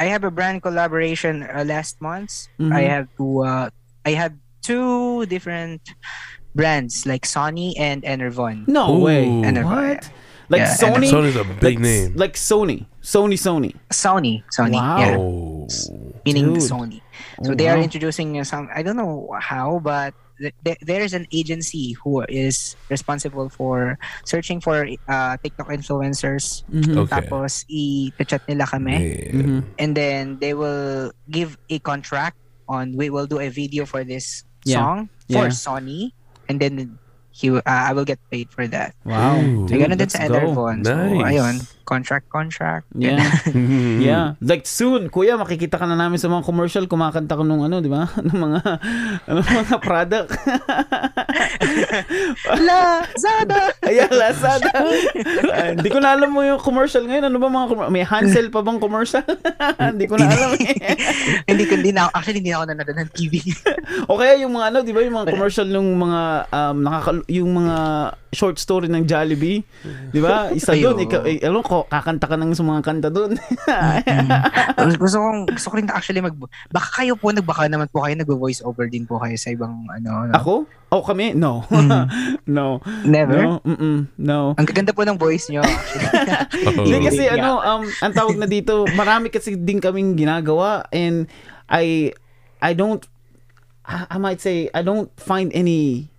I 0.00 0.04
have 0.10 0.24
a 0.24 0.30
brand 0.32 0.62
collaboration 0.62 1.44
uh, 1.44 1.62
last 1.68 2.00
month. 2.00 2.48
Mhm. 2.58 2.72
I 2.74 2.82
have 2.88 3.06
to. 3.18 3.26
Uh, 3.44 3.68
I 4.04 4.12
have 4.18 4.32
two 4.62 5.26
different 5.26 5.82
brands 6.54 7.06
like 7.06 7.22
Sony 7.22 7.74
and 7.78 8.02
Enervon. 8.02 8.66
No 8.68 8.96
Ooh. 8.96 9.04
way. 9.04 9.24
Enervon. 9.26 9.64
What? 9.98 10.10
Like 10.48 10.60
Yeah, 10.68 10.76
Sony? 10.76 11.08
Sony's 11.08 11.36
a 11.36 11.44
big 11.44 11.76
like, 11.76 11.78
name. 11.78 12.12
Like 12.16 12.34
Sony. 12.34 12.86
Sony. 13.00 13.38
Sony. 13.40 13.72
Sony. 13.90 14.42
Sony. 14.52 14.72
Wow. 14.76 14.98
Yeah. 14.98 15.16
Oh. 15.16 15.68
Meaning 16.26 16.54
Dude. 16.54 16.62
Sony. 16.62 17.00
So 17.42 17.52
Oh, 17.52 17.54
they 17.54 17.68
are 17.68 17.78
introducing 17.78 18.36
some. 18.44 18.68
I 18.74 18.82
don't 18.82 18.96
know 18.96 19.32
how, 19.40 19.80
but 19.82 20.14
th- 20.38 20.54
th- 20.64 20.78
there 20.82 21.00
is 21.00 21.14
an 21.14 21.26
agency 21.32 21.96
who 22.04 22.20
is 22.28 22.76
responsible 22.90 23.48
for 23.48 23.98
searching 24.26 24.60
for 24.60 24.86
uh, 25.08 25.36
TikTok 25.42 25.68
influencers. 25.72 26.62
Mhm. 26.70 27.08
Okay. 27.08 27.10
Tapos 27.16 27.64
i-chat 27.72 28.44
nila 28.46 28.66
kami, 28.68 28.92
Man. 29.32 29.42
Mhm. 29.42 29.58
and 29.80 29.90
then 29.96 30.36
they 30.38 30.52
will 30.54 31.10
give 31.32 31.56
a 31.70 31.78
contract 31.80 32.36
on. 32.68 32.92
We 32.94 33.08
will 33.10 33.26
do 33.26 33.40
a 33.40 33.48
video 33.48 33.82
for 33.88 34.04
this 34.04 34.44
Yeah. 34.64 34.78
song 34.78 34.98
for 35.26 35.48
Yeah. 35.48 35.54
Sony, 35.54 36.12
and 36.48 36.58
then 36.60 36.98
he 37.32 37.48
uh, 37.50 37.62
I 37.64 37.92
will 37.96 38.04
get 38.04 38.20
paid 38.30 38.52
for 38.52 38.66
that. 38.68 38.92
Wow. 39.04 39.40
So 39.40 39.72
Dude, 39.72 39.80
ganun 39.88 39.96
din 39.98 40.10
sa 40.12 40.28
go. 40.28 40.36
Enervon. 40.36 40.84
So 40.84 40.92
Nice. 40.92 41.32
ayun, 41.32 41.54
contract, 41.84 42.26
contract. 42.30 42.86
Yeah. 42.96 43.22
Yeah. 44.02 44.34
Like 44.52 44.66
soon, 44.66 45.08
kuya, 45.08 45.38
makikita 45.38 45.78
ka 45.78 45.86
na 45.86 45.94
namin 45.94 46.18
sa 46.18 46.26
mga 46.26 46.42
commercial, 46.44 46.84
kumakanta 46.88 47.38
ka 47.38 47.44
nung 47.44 47.62
ano, 47.62 47.78
di 47.78 47.90
ba? 47.90 48.08
ng 48.26 48.38
mga, 48.38 48.60
ano, 49.28 49.40
mga 49.42 49.76
product. 49.78 50.30
Lazada! 52.58 53.60
Ayan, 53.86 54.10
Lazada. 54.10 54.70
Hindi 55.76 55.88
ko 55.88 55.98
na 56.02 56.18
alam 56.18 56.30
mo 56.32 56.42
yung 56.42 56.58
commercial 56.58 57.06
ngayon. 57.06 57.30
Ano 57.30 57.38
ba 57.38 57.48
mga 57.48 57.66
commercial? 57.70 57.94
May 57.94 58.04
Hansel 58.06 58.48
pa 58.50 58.60
bang 58.64 58.80
commercial? 58.80 59.24
Hindi 59.78 60.06
ko 60.08 60.18
na 60.18 60.26
alam 60.30 60.52
eh. 60.58 60.74
hindi 61.46 61.64
ko, 61.68 61.72
hindi 61.78 61.92
na, 61.94 62.10
actually, 62.10 62.42
hindi 62.42 62.50
na 62.50 62.62
ako 62.62 62.66
nanonood 62.72 62.98
ng 62.98 63.10
TV. 63.14 63.34
o 64.10 64.18
kaya 64.18 64.40
yung 64.42 64.52
mga 64.56 64.66
ano, 64.74 64.78
di 64.82 64.92
ba 64.94 65.00
yung 65.04 65.16
mga 65.22 65.28
commercial 65.36 65.68
ng 65.68 65.88
mga, 65.98 66.20
um, 66.50 66.76
nakaka, 66.82 67.10
yung 67.28 67.50
mga 67.52 67.76
short 68.32 68.56
story 68.56 68.88
ng 68.88 69.04
Jollibee. 69.04 69.60
Di 70.08 70.20
ba? 70.24 70.48
Isa 70.56 70.72
doon, 70.72 70.96
oo. 70.96 71.04
ikaw, 71.04 71.20
eh, 71.28 71.44
alam 71.44 71.60
ko, 71.60 71.84
kakanta 71.84 72.24
ka 72.24 72.36
ng 72.40 72.56
sa 72.56 72.64
mga 72.64 72.80
kanta 72.80 73.08
doon. 73.12 73.36
gusto, 73.36 74.98
gusto 75.04 75.16
kong, 75.20 75.40
gusto 75.52 75.68
ko 75.68 75.74
rin 75.76 75.88
actually 75.92 76.24
mag, 76.24 76.32
baka 76.72 76.88
kayo 77.04 77.12
po, 77.20 77.28
nagbaka 77.28 77.68
naman 77.68 77.92
po 77.92 78.00
kayo, 78.00 78.16
nag-voice 78.16 78.64
over 78.64 78.88
din 78.88 79.04
po 79.04 79.20
kayo 79.20 79.36
sa 79.36 79.52
ibang, 79.52 79.84
ano, 79.84 80.10
ano. 80.24 80.32
Ako? 80.32 80.54
Oh, 80.92 81.04
kami? 81.04 81.36
No. 81.36 81.64
Mm. 81.68 82.08
no. 82.56 82.80
Never? 83.04 83.40
No. 83.40 83.52
Mm-mm. 83.64 84.08
No. 84.16 84.56
Ang 84.56 84.66
gaganda 84.68 84.96
po 84.96 85.04
ng 85.04 85.16
voice 85.20 85.48
nyo. 85.52 85.64
actually. 85.64 86.76
Oh. 86.76 86.84
Hindi 86.84 87.08
kasi 87.08 87.24
ano, 87.32 87.60
um, 87.60 87.84
ang 88.00 88.12
tawag 88.12 88.36
na 88.36 88.44
dito, 88.44 88.84
marami 88.92 89.32
kasi 89.32 89.56
din 89.56 89.80
kaming 89.80 90.16
ginagawa 90.16 90.84
and 90.92 91.28
I 91.72 92.12
I 92.60 92.76
don't 92.76 93.00
I, 93.88 94.04
I 94.12 94.16
might 94.20 94.44
say 94.44 94.68
I 94.76 94.84
don't 94.84 95.08
find 95.16 95.48
any 95.56 96.11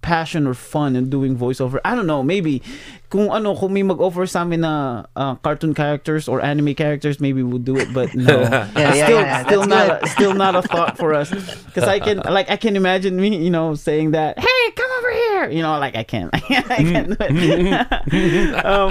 passion 0.00 0.46
or 0.46 0.54
fun 0.54 0.94
in 0.96 1.10
doing 1.10 1.36
voiceover. 1.36 1.80
I 1.84 1.94
don't 1.94 2.06
know, 2.06 2.22
maybe 2.22 2.62
kung 3.10 3.30
ano, 3.32 3.56
kung 3.56 3.72
may 3.72 3.82
mag-offer 3.82 4.26
sa 4.26 4.42
amin 4.42 4.60
na 4.60 5.04
uh, 5.16 5.34
cartoon 5.40 5.72
characters 5.74 6.28
or 6.28 6.40
anime 6.44 6.74
characters, 6.74 7.20
maybe 7.20 7.42
we'll 7.42 7.58
do 7.62 7.76
it, 7.76 7.88
but 7.92 8.14
no. 8.14 8.40
Yeah, 8.48 8.68
yeah, 8.76 8.92
still 9.04 9.20
yeah, 9.20 9.42
still 9.46 9.64
that's 9.66 9.68
not 9.68 9.86
a, 10.02 10.06
still 10.08 10.34
not 10.34 10.54
a 10.54 10.62
thought 10.62 10.96
for 10.98 11.14
us 11.14 11.30
because 11.66 11.84
I 11.88 11.98
can 11.98 12.18
like 12.28 12.50
I 12.50 12.56
can 12.56 12.76
imagine 12.76 13.16
me, 13.16 13.34
you 13.36 13.50
know, 13.50 13.74
saying 13.74 14.12
that, 14.12 14.38
"Hey, 14.38 14.62
come 14.76 14.90
over 14.98 15.10
here." 15.12 15.44
You 15.50 15.62
know, 15.62 15.78
like 15.78 15.96
I 15.96 16.04
can't. 16.04 16.30
I 16.34 16.40
can't 16.84 17.08
do 17.08 17.16
it. 17.18 18.64
um, 18.64 18.90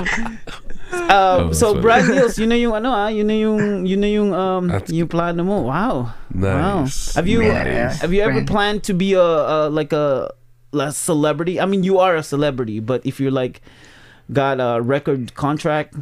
um, 0.92 1.10
Oh, 1.10 1.52
so 1.52 1.74
that's 1.74 1.84
Brad 1.84 2.02
funny. 2.08 2.16
Deals, 2.20 2.40
yun 2.40 2.50
na 2.50 2.56
yung 2.56 2.74
ano 2.74 2.90
ah, 2.92 3.08
yun 3.12 3.28
na 3.28 3.36
yung 3.36 3.86
yun 3.86 4.00
na 4.02 4.08
yung 4.08 4.32
um 4.34 4.68
That's- 4.72 4.92
yung 4.92 5.08
plano 5.12 5.44
mo. 5.44 5.62
Wow. 5.68 6.14
Wow. 6.34 6.88
Have 7.16 7.28
you 7.28 7.44
Nice. 7.44 8.00
have 8.02 8.14
you 8.14 8.22
ever 8.24 8.40
Brand. 8.44 8.48
planned 8.48 8.82
to 8.88 8.94
be 8.96 9.14
a, 9.14 9.22
a 9.22 9.58
like 9.70 9.92
a, 9.92 10.32
a 10.74 10.92
celebrity? 10.92 11.60
I 11.60 11.66
mean, 11.66 11.84
you 11.84 12.00
are 12.00 12.16
a 12.16 12.24
celebrity, 12.24 12.80
but 12.80 13.06
if 13.06 13.20
you're 13.20 13.32
like 13.32 13.62
got 14.32 14.60
a 14.60 14.82
record 14.82 15.34
contract, 15.36 15.96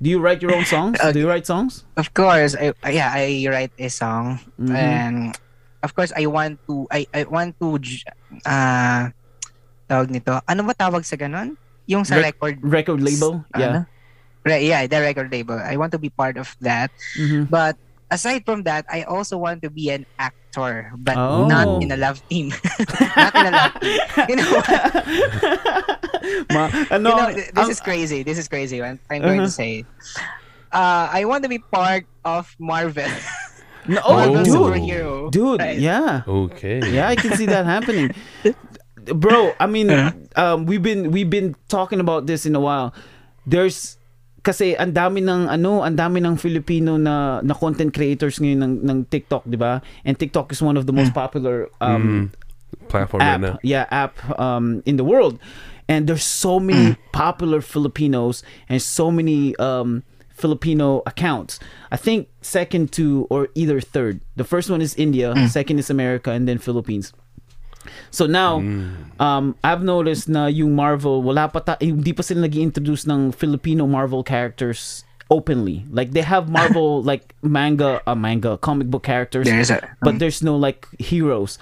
do 0.00 0.10
you 0.10 0.18
write 0.20 0.40
your 0.42 0.54
own 0.54 0.64
songs? 0.64 0.98
Uh, 1.00 1.12
do 1.12 1.20
you 1.20 1.28
write 1.28 1.46
songs? 1.46 1.84
of 1.96 2.12
course, 2.14 2.54
I, 2.56 2.72
yeah, 2.88 3.12
I 3.12 3.46
write 3.48 3.72
a 3.78 3.88
song. 3.88 4.40
Mhm. 4.60 4.74
And, 4.74 5.16
of 5.82 5.94
course, 5.94 6.12
I 6.16 6.26
want 6.26 6.58
to, 6.68 6.86
I, 6.90 7.06
I 7.14 7.24
want 7.24 7.56
to, 7.60 7.78
ah, 8.44 9.12
tawag 9.88 10.10
nito, 10.10 10.40
ano 10.48 10.60
ba 10.64 10.74
tawag 10.74 11.04
sa 11.04 11.16
ganon? 11.16 11.56
Yung 11.86 12.04
sa 12.04 12.16
Rec- 12.16 12.34
record, 12.36 12.56
Record 12.62 13.00
label? 13.00 13.44
Yeah. 13.56 13.68
ano? 13.68 13.80
Re- 14.44 14.66
yeah, 14.66 14.86
the 14.86 15.00
record 15.00 15.30
label. 15.30 15.58
I 15.58 15.76
want 15.76 15.92
to 15.92 15.98
be 15.98 16.10
part 16.10 16.36
of 16.36 16.50
that. 16.60 16.90
Mhm. 17.18 17.48
But 17.50 17.76
aside 18.10 18.44
from 18.44 18.62
that, 18.64 18.86
I 18.90 19.02
also 19.04 19.36
want 19.38 19.62
to 19.62 19.70
be 19.70 19.90
an 19.90 20.06
actor, 20.18 20.92
but 20.96 21.16
Oh. 21.16 21.46
not 21.46 21.82
in 21.82 21.90
a 21.92 21.96
love 21.96 22.22
team. 22.28 22.52
not 23.16 23.34
in 23.34 23.46
a 23.46 23.54
love 23.54 23.74
team. 23.80 24.00
You 24.28 24.36
know, 24.36 24.50
Ma, 26.50 26.70
ano, 26.90 27.10
you 27.10 27.16
know 27.16 27.32
this 27.34 27.50
ang- 27.56 27.70
is 27.70 27.80
crazy. 27.80 28.22
This 28.22 28.38
is 28.38 28.48
crazy. 28.48 28.82
I'm, 28.82 28.98
I'm 29.10 29.22
going 29.22 29.40
Uh-huh. 29.40 29.46
to 29.46 29.52
say. 29.52 29.84
Uh, 30.72 31.08
I 31.10 31.24
want 31.24 31.42
to 31.44 31.48
be 31.48 31.58
part 31.58 32.04
of 32.24 32.50
Marvel. 32.58 33.08
no, 33.86 34.00
oh, 34.04 34.16
Marvel 34.16 34.42
dude. 34.44 34.54
superhero. 34.54 35.30
Dude, 35.30 35.60
Right. 35.60 35.78
yeah. 35.78 36.22
Okay. 36.26 36.82
Yeah, 36.90 37.08
I 37.08 37.16
can 37.16 37.36
see 37.36 37.46
that 37.46 37.64
happening. 37.66 38.12
bro, 39.14 39.52
I 39.60 39.66
mean, 39.66 39.90
Uh-huh. 39.90 40.12
um, 40.34 40.66
we've 40.66 40.82
been 40.82 41.10
we've 41.14 41.30
been 41.30 41.54
talking 41.68 42.00
about 42.00 42.26
this 42.26 42.44
in 42.46 42.54
a 42.56 42.60
while. 42.60 42.92
There's 43.46 43.96
kasi 44.46 44.78
ang 44.78 44.94
dami 44.94 45.18
ng 45.26 45.50
ano, 45.50 45.82
ang 45.82 45.98
dami 45.98 46.22
ng 46.22 46.38
Filipino 46.38 46.94
na 46.94 47.42
na 47.42 47.50
content 47.50 47.90
creators 47.90 48.38
ngayon 48.38 48.62
ng 48.62 48.74
ng 48.86 48.98
TikTok, 49.10 49.42
'di 49.42 49.58
ba? 49.58 49.82
And 50.06 50.14
TikTok 50.14 50.54
is 50.54 50.62
one 50.62 50.78
of 50.78 50.86
the 50.86 50.94
most 50.94 51.10
popular 51.10 51.66
um 51.82 52.30
Platform 52.86 53.26
right 53.26 53.34
app, 53.34 53.40
now. 53.42 53.56
yeah, 53.66 53.90
app 53.90 54.14
um 54.38 54.86
in 54.86 54.94
the 54.94 55.02
world. 55.02 55.42
And 55.90 56.06
there's 56.06 56.22
so 56.26 56.62
many 56.62 56.94
popular 57.10 57.58
Filipinos 57.58 58.46
and 58.70 58.78
so 58.78 59.10
many 59.10 59.58
um 59.58 60.06
Filipino 60.30 61.02
accounts. 61.10 61.58
I 61.90 61.98
think 61.98 62.30
second 62.38 62.94
to 62.94 63.26
or 63.26 63.50
either 63.58 63.82
third. 63.82 64.22
The 64.38 64.46
first 64.46 64.70
one 64.70 64.78
is 64.78 64.94
India, 64.94 65.34
second 65.50 65.82
is 65.82 65.90
America, 65.90 66.30
and 66.30 66.46
then 66.46 66.62
Philippines. 66.62 67.10
So 68.10 68.26
now, 68.26 68.58
um, 69.20 69.54
I've 69.64 69.82
noticed 69.82 70.28
na 70.28 70.46
yung 70.46 70.74
Marvel, 70.74 71.22
wala 71.22 71.48
pa 71.48 71.60
ta, 71.60 71.76
hindi 71.80 72.12
pa 72.12 72.22
sila 72.22 72.42
nag 72.46 72.54
introduce 72.56 73.06
ng 73.06 73.32
Filipino 73.32 73.86
Marvel 73.86 74.22
characters 74.22 75.04
openly. 75.28 75.82
Like 75.90 76.12
they 76.12 76.22
have 76.22 76.48
Marvel 76.48 77.02
like 77.10 77.34
manga, 77.42 78.00
uh, 78.06 78.14
manga 78.14 78.58
comic 78.58 78.86
book 78.90 79.02
characters, 79.02 79.46
There's 79.46 79.70
a- 79.70 79.82
but 80.00 80.18
there's 80.18 80.42
no 80.42 80.54
like 80.56 80.86
heroes. 80.98 81.58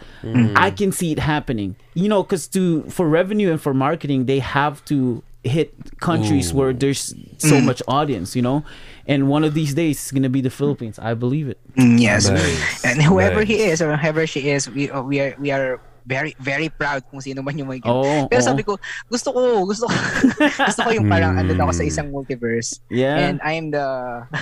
I 0.56 0.70
can 0.70 0.92
see 0.92 1.12
it 1.12 1.18
happening. 1.18 1.76
You 1.94 2.08
know, 2.08 2.22
because 2.22 2.46
to 2.52 2.82
for 2.92 3.08
revenue 3.08 3.50
and 3.52 3.60
for 3.60 3.72
marketing, 3.72 4.26
they 4.26 4.40
have 4.40 4.84
to 4.92 5.22
hit 5.44 5.72
countries 6.00 6.52
where 6.56 6.72
there's 6.72 7.12
so 7.38 7.60
much 7.60 7.80
audience. 7.88 8.34
You 8.36 8.42
know, 8.42 8.64
and 9.08 9.28
one 9.32 9.44
of 9.44 9.54
these 9.54 9.72
days 9.72 9.96
it's 9.96 10.12
gonna 10.12 10.28
be 10.32 10.40
the 10.44 10.52
Philippines. 10.52 10.98
I 11.00 11.14
believe 11.14 11.48
it. 11.48 11.56
Mm, 11.76 12.00
yes. 12.00 12.28
Nice. 12.28 12.84
And 12.84 13.00
whoever 13.00 13.44
he 13.48 13.62
is 13.64 13.80
or 13.80 13.96
whoever 13.96 14.26
she 14.26 14.50
is, 14.52 14.68
we 14.68 14.90
uh, 14.92 15.00
we 15.00 15.20
are 15.24 15.32
we 15.40 15.52
are 15.52 15.80
very 16.04 16.36
very 16.36 16.68
proud 16.68 17.00
kung 17.08 17.18
sino 17.20 17.40
man 17.40 17.56
yung 17.56 17.68
may 17.68 17.80
Oo, 17.84 18.28
Pero 18.28 18.40
oo. 18.40 18.48
sabi 18.48 18.60
ko, 18.60 18.76
gusto 19.08 19.32
ko, 19.32 19.64
gusto 19.64 19.88
ko, 19.88 19.94
gusto 20.68 20.80
ko 20.84 20.90
yung 20.92 21.08
parang 21.08 21.40
andun 21.40 21.56
ako 21.60 21.72
sa 21.72 21.84
isang 21.84 22.12
multiverse. 22.12 22.78
Yeah. 22.92 23.16
And 23.16 23.40
I'm 23.40 23.72
the 23.72 23.84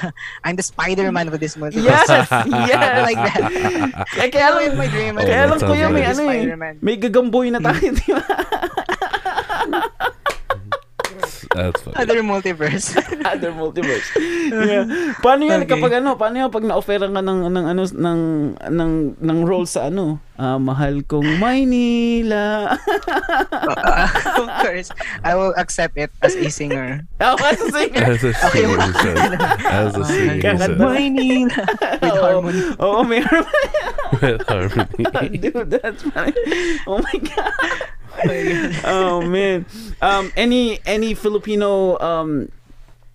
I'm 0.44 0.59
the 0.59 0.66
Spider-Man 0.66 1.30
of 1.30 1.39
this 1.39 1.55
multiverse. 1.55 1.86
Yes, 1.86 2.10
yes. 2.10 2.30
like 3.09 3.18
that. 3.18 3.40
Kaya, 4.10 4.28
kaya 4.30 4.47
Ano 4.51 4.56
lang, 4.59 4.66
yung 4.66 4.78
my 4.78 4.89
dream? 4.90 5.14
Oh, 5.16 5.22
kaya 5.22 5.44
lang 5.47 5.60
sounds 5.62 5.70
kuya 5.70 5.86
may 5.89 6.05
ano 6.05 6.22
eh. 6.28 6.43
May 6.82 6.97
gagamboy 6.98 7.47
na 7.55 7.60
tayo, 7.62 7.86
di 7.94 8.10
ba? 8.10 8.24
That's 11.53 11.81
funny. 11.82 11.97
Other 11.97 12.20
multiverse. 12.23 12.97
Other 13.27 13.53
multiverse. 13.53 14.07
Yeah. 14.53 14.85
Paano 15.24 15.49
yan 15.49 15.65
Okay. 15.65 15.74
kapag 15.74 16.03
ano, 16.03 16.15
paano 16.15 16.36
yan 16.36 16.51
pag 16.53 16.66
na-offeran 16.66 17.15
ka 17.15 17.23
ng 17.24 17.49
ng 17.49 17.66
ano 17.66 17.82
ng 17.89 18.20
ng 18.69 18.93
ng 19.16 19.39
role 19.43 19.65
sa 19.65 19.89
ano? 19.89 20.20
Ah, 20.36 20.59
mahal 20.59 21.01
kong 21.07 21.39
Maynila. 21.39 22.74
of 24.43 24.49
course, 24.61 24.90
I 25.23 25.32
will 25.35 25.55
accept 25.57 25.97
it 25.97 26.11
as 26.20 26.35
a 26.35 26.51
singer. 26.51 27.07
Ako 27.16 27.39
sa 27.39 27.66
singer. 27.70 28.05
As 28.05 28.20
a 28.23 28.32
singer, 28.51 28.81
said. 28.99 29.19
As 29.62 29.93
a 29.97 30.05
singer, 30.05 30.53
said. 30.59 30.77
Maynila. 30.77 31.62
With 32.03 32.19
harmony. 32.19 32.62
Oo, 32.77 33.01
may 33.07 33.20
harmony. 33.23 33.69
With 34.20 34.43
harmony. 34.47 35.39
Dude, 35.39 35.70
that's 35.70 36.03
funny. 36.11 36.35
Oh 36.85 36.99
my 37.01 37.16
god. 37.23 37.55
oh 38.84 39.22
man. 39.24 39.64
Um 40.01 40.30
any 40.36 40.78
any 40.84 41.14
Filipino 41.14 41.98
um 41.98 42.48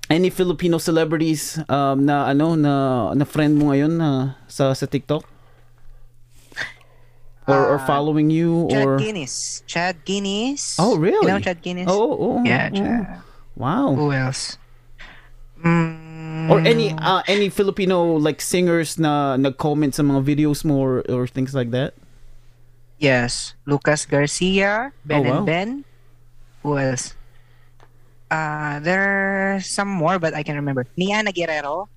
any 0.10 0.30
Filipino 0.30 0.78
celebrities 0.78 1.60
um 1.70 2.06
na 2.06 2.28
ano 2.28 2.56
na 2.56 2.74
na 3.14 3.26
friend 3.26 3.56
mo 3.58 3.70
ngayon 3.72 3.94
na 3.98 4.36
sa 4.50 4.74
sa 4.74 4.86
TikTok? 4.90 5.24
Or 7.48 7.76
or 7.76 7.80
Ah, 7.80 7.88
following 7.88 8.28
you 8.28 8.68
Chad 8.68 8.84
or 8.84 9.00
Kinis. 9.00 9.64
Chad 9.64 10.04
Kinis. 10.04 10.76
Oh, 10.76 11.00
really? 11.00 11.24
You 11.24 11.32
know 11.32 11.40
Chad 11.40 11.64
Kinis? 11.64 11.88
Oh, 11.88 12.12
oh. 12.12 12.38
Yeah, 12.44 12.68
oh. 12.68 12.76
Chad. 12.76 13.04
Wow. 13.56 13.96
Who 13.96 14.12
else? 14.12 14.60
Mm, 15.64 16.52
Or 16.52 16.60
any 16.60 16.92
uh, 16.92 17.24
any 17.26 17.48
Filipino 17.48 18.20
like 18.20 18.44
singers 18.44 19.00
na 19.00 19.40
nag-comment 19.40 19.96
sa 19.96 20.04
mga 20.04 20.22
videos 20.28 20.68
mo 20.68 20.76
or, 20.78 21.08
or 21.08 21.24
things 21.26 21.56
like 21.56 21.72
that? 21.72 21.96
Yes. 23.00 23.54
Lucas 23.66 24.06
Garcia, 24.06 24.92
Ben 25.06 25.26
Oh, 25.26 25.30
wow. 25.30 25.38
and 25.38 25.46
Ben. 25.46 25.70
Who 26.64 26.78
else? 26.78 27.14
Uh, 28.30 28.80
there 28.82 29.56
are 29.56 29.60
some 29.62 29.88
more, 29.88 30.20
but 30.20 30.34
I 30.34 30.44
can 30.44 30.56
remember. 30.56 30.86
Niana 30.98 31.34
Guerrero. 31.34 31.88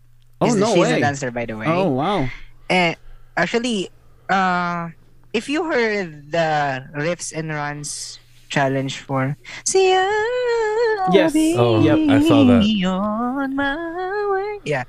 Oh, 0.40 0.46
is 0.46 0.54
the- 0.54 0.60
no 0.60 0.74
she's 0.74 0.86
way. 0.88 0.98
a 0.98 1.00
dancer, 1.00 1.30
by 1.30 1.44
the 1.46 1.56
way. 1.56 1.66
Oh, 1.66 1.88
wow. 1.90 2.28
And 2.68 2.96
actually, 3.36 3.90
uh, 4.28 4.90
if 5.32 5.48
you 5.48 5.64
heard 5.66 6.30
the 6.30 6.86
riffs 6.94 7.32
and 7.34 7.50
runs 7.50 8.18
challenge 8.48 8.98
for 8.98 9.36
See 9.64 9.90
Yes. 11.12 11.34
Oh, 11.56 11.80
yep, 11.82 11.98
I 12.10 12.18
saw 12.26 12.44
that. 12.44 12.62
On 12.86 13.56
my 13.56 13.74
way. 14.32 14.58
Yeah. 14.64 14.84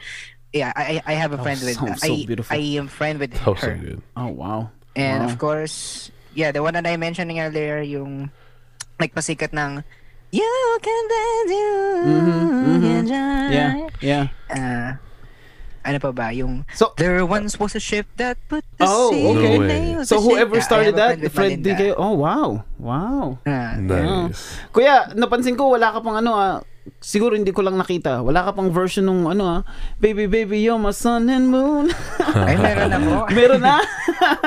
Yeah, 0.53 0.73
I 0.75 0.99
I 1.07 1.13
I 1.13 1.15
have 1.15 1.31
a 1.31 1.39
Oh, 1.39 1.43
friend 1.43 1.59
with 1.63 1.77
so- 1.79 1.88
so 1.95 2.13
I 2.13 2.25
beautiful. 2.27 2.51
I 2.53 2.59
am 2.77 2.88
friend 2.91 3.17
with 3.19 3.31
That 3.31 3.47
was 3.47 3.59
so 3.61 3.71
her. 3.71 3.75
good. 3.79 4.01
Oh, 4.17 4.27
wow. 4.27 4.69
And 4.93 5.23
Wow. 5.23 5.27
of 5.27 5.35
course, 5.39 6.09
yeah, 6.35 6.51
the 6.51 6.59
one 6.59 6.76
that 6.76 6.88
I 6.88 6.95
mentioned 6.99 7.31
earlier, 7.31 7.80
yung 7.81 8.31
nagpasikat 8.99 9.55
ng 9.55 9.84
You 10.31 10.47
can 10.80 11.03
dance, 11.11 11.51
you 11.51 11.72
Mhm, 12.07 12.39
mhm. 12.55 12.80
can 12.80 13.03
try." 13.03 13.45
Yeah, 13.51 13.72
yeah. 13.99 14.26
Uh, 14.47 14.95
ano 15.84 15.97
pa 15.99 16.11
ba? 16.15 16.31
Yung 16.31 16.63
So 16.72 16.95
There 16.95 17.19
once 17.27 17.59
was 17.59 17.76
a 17.76 17.84
ship 17.84 18.07
that 18.15 18.39
put 18.47 18.63
the 18.80 18.88
Oh, 18.88 19.11
sea 19.11 19.27
okay. 19.27 19.99
No 19.99 20.07
So 20.07 20.23
whoever 20.23 20.55
Yeah, 20.55 20.63
started 20.63 20.95
that, 20.95 21.19
din 21.19 21.27
Malinda. 21.35 21.76
kayo. 21.76 21.93
Oh, 21.99 22.15
wow. 22.15 22.63
Wow. 22.80 23.43
Ah, 23.43 23.76
Nice. 23.76 24.55
Kuya, 24.72 25.11
napansin 25.19 25.59
ko 25.59 25.76
wala 25.76 25.91
ka 25.91 25.99
pang 25.99 26.15
ano 26.23 26.31
ah. 26.31 26.63
Siguro 27.02 27.38
hindi 27.38 27.53
ko 27.53 27.62
lang 27.62 27.78
nakita. 27.78 28.26
Wala 28.26 28.41
ka 28.41 28.58
pang 28.58 28.74
version 28.74 29.06
nung 29.06 29.30
ano 29.30 29.45
ah. 29.45 29.62
Baby, 30.02 30.26
baby, 30.26 30.66
you're 30.66 30.82
my 30.82 30.94
sun 30.94 31.30
and 31.30 31.49
moon. 31.49 31.94
ay, 32.49 32.58
meron 32.58 32.90
ako. 32.94 33.12
Meron 33.38 33.62
na? 33.62 33.78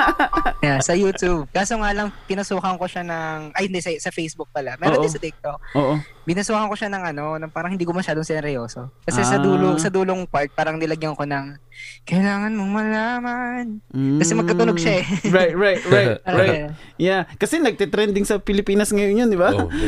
yeah, 0.65 0.79
sa 0.83 0.95
YouTube. 0.95 1.47
Kaso 1.55 1.79
nga 1.79 1.95
lang, 1.95 2.11
pinasukan 2.27 2.75
ko 2.75 2.85
siya 2.91 3.07
ng... 3.07 3.55
Ay, 3.55 3.71
hindi, 3.71 3.79
sa, 3.79 3.91
sa 3.99 4.11
Facebook 4.11 4.51
pala. 4.51 4.75
Meron 4.79 4.99
Oo. 4.99 5.03
din 5.07 5.15
sa 5.15 5.23
TikTok. 5.23 5.59
Oo. 5.79 5.95
Binasukan 6.25 6.65
ko 6.65 6.75
siya 6.75 6.89
ng 6.89 7.03
ano, 7.13 7.37
ng 7.37 7.51
parang 7.53 7.69
hindi 7.69 7.85
ko 7.85 7.93
masyadong 7.93 8.25
seryoso. 8.25 8.89
Kasi 9.05 9.21
sa 9.21 9.37
Ah. 9.37 9.43
dulo, 9.45 9.77
sa 9.77 9.93
dulong 9.93 10.25
part, 10.25 10.49
parang 10.51 10.75
nilagyan 10.75 11.13
ko 11.13 11.21
ng, 11.21 11.53
kailangan 12.01 12.49
mong 12.51 12.71
malaman. 12.73 13.65
Kasi 13.93 14.33
magkatunog 14.33 14.73
siya 14.75 15.01
eh. 15.01 15.05
Mm. 15.05 15.29
Right, 15.37 15.53
right, 15.53 15.81
right, 15.85 16.17
right. 16.25 16.61
Yeah, 16.97 17.29
kasi 17.37 17.61
nagte-trending 17.61 18.25
sa 18.25 18.37
Pilipinas 18.37 18.89
ngayon 18.89 19.21
yun, 19.21 19.29
di 19.29 19.37
ba? 19.37 19.53
Oh. 19.53 19.69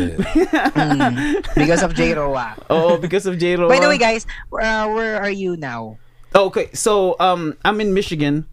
Mm. 0.78 1.42
Because 1.56 1.82
of 1.82 1.94
J-Roa. 1.94 2.54
Oo, 2.70 2.98
because 2.98 3.26
of 3.26 3.36
J-Ro. 3.36 3.66
By 3.66 3.82
the 3.82 3.90
way, 3.90 3.98
guys, 3.98 4.24
uh, 4.52 4.86
where 4.88 5.18
are 5.18 5.34
you 5.34 5.58
now? 5.58 5.98
Oh, 6.32 6.48
okay, 6.48 6.70
so 6.72 7.18
um, 7.18 7.58
I'm 7.64 7.82
in 7.82 7.92
Michigan. 7.92 8.46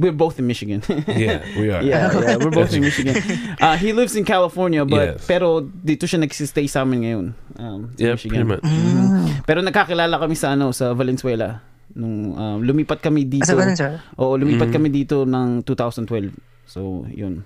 We're 0.00 0.16
both 0.16 0.40
in 0.40 0.48
Michigan. 0.48 0.80
Yeah, 1.12 1.44
we 1.60 1.68
are. 1.68 1.84
yeah, 1.84 2.08
yeah, 2.08 2.40
we're 2.40 2.48
both 2.48 2.72
in 2.72 2.80
Michigan. 2.80 3.12
Uh, 3.60 3.76
he 3.76 3.92
lives 3.92 4.16
in 4.16 4.24
California, 4.24 4.80
but 4.82 5.20
Yes. 5.20 5.28
pero 5.28 5.60
dito 5.60 6.08
siya 6.08 6.24
nagsistay 6.24 6.64
sa 6.64 6.88
amin 6.88 6.98
ngayon. 7.04 7.26
Um, 7.60 7.80
sa 7.92 8.00
Yeah, 8.00 8.16
Michigan. 8.16 8.48
pretty 8.48 8.48
much. 8.48 8.64
Mhm. 8.64 9.44
Pero 9.44 9.60
nakakilala 9.60 10.16
kami 10.16 10.32
sa 10.34 10.56
ano 10.56 10.72
sa 10.72 10.96
Valenzuela 10.96 11.60
nung 11.92 12.32
um, 12.32 12.58
lumipat 12.64 13.04
kami 13.04 13.28
dito. 13.28 13.44
Sir? 13.44 14.00
Oo, 14.16 14.40
lumipat 14.40 14.72
Mm. 14.72 14.74
kami 14.74 14.88
dito 14.88 15.28
ng 15.28 15.60
2012. 15.66 16.32
So, 16.64 17.04
yun. 17.10 17.44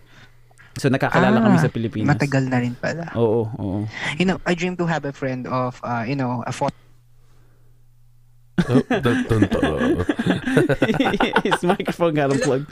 So 0.77 0.91
nakakilala 0.91 1.39
kami 1.41 1.57
sa 1.57 1.71
Pilipinas. 1.73 2.07
Ah, 2.07 2.13
Matagal 2.15 2.45
na 2.47 2.59
rin 2.61 2.75
pala. 2.77 3.09
Oo, 3.17 3.47
oo. 3.51 3.79
You 4.15 4.27
know, 4.27 4.39
I 4.45 4.53
dream 4.53 4.77
to 4.77 4.85
have 4.85 5.03
a 5.03 5.15
friend 5.15 5.47
of, 5.47 5.81
uh, 5.83 6.05
you 6.05 6.15
know, 6.15 6.45
a 6.45 6.53
photo. 6.53 6.75
Oh, 8.69 8.81
dun, 8.89 9.25
dun, 9.27 9.41
dun. 9.51 10.07
His 11.43 11.63
microphone 11.63 12.15
got 12.15 12.31
unplugged. 12.33 12.71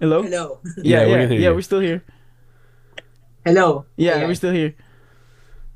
Hello? 0.00 0.22
Hello. 0.22 0.58
Yeah, 0.82 0.82
Yeah, 0.82 1.04
we 1.06 1.10
yeah, 1.12 1.18
can 1.22 1.30
hear 1.30 1.40
yeah, 1.40 1.48
you. 1.50 1.54
we're 1.54 1.62
still 1.62 1.80
here. 1.80 2.02
Hello. 3.44 3.86
Yeah, 3.96 4.18
Yeah. 4.18 4.26
we're 4.26 4.34
still 4.34 4.52
here. 4.52 4.74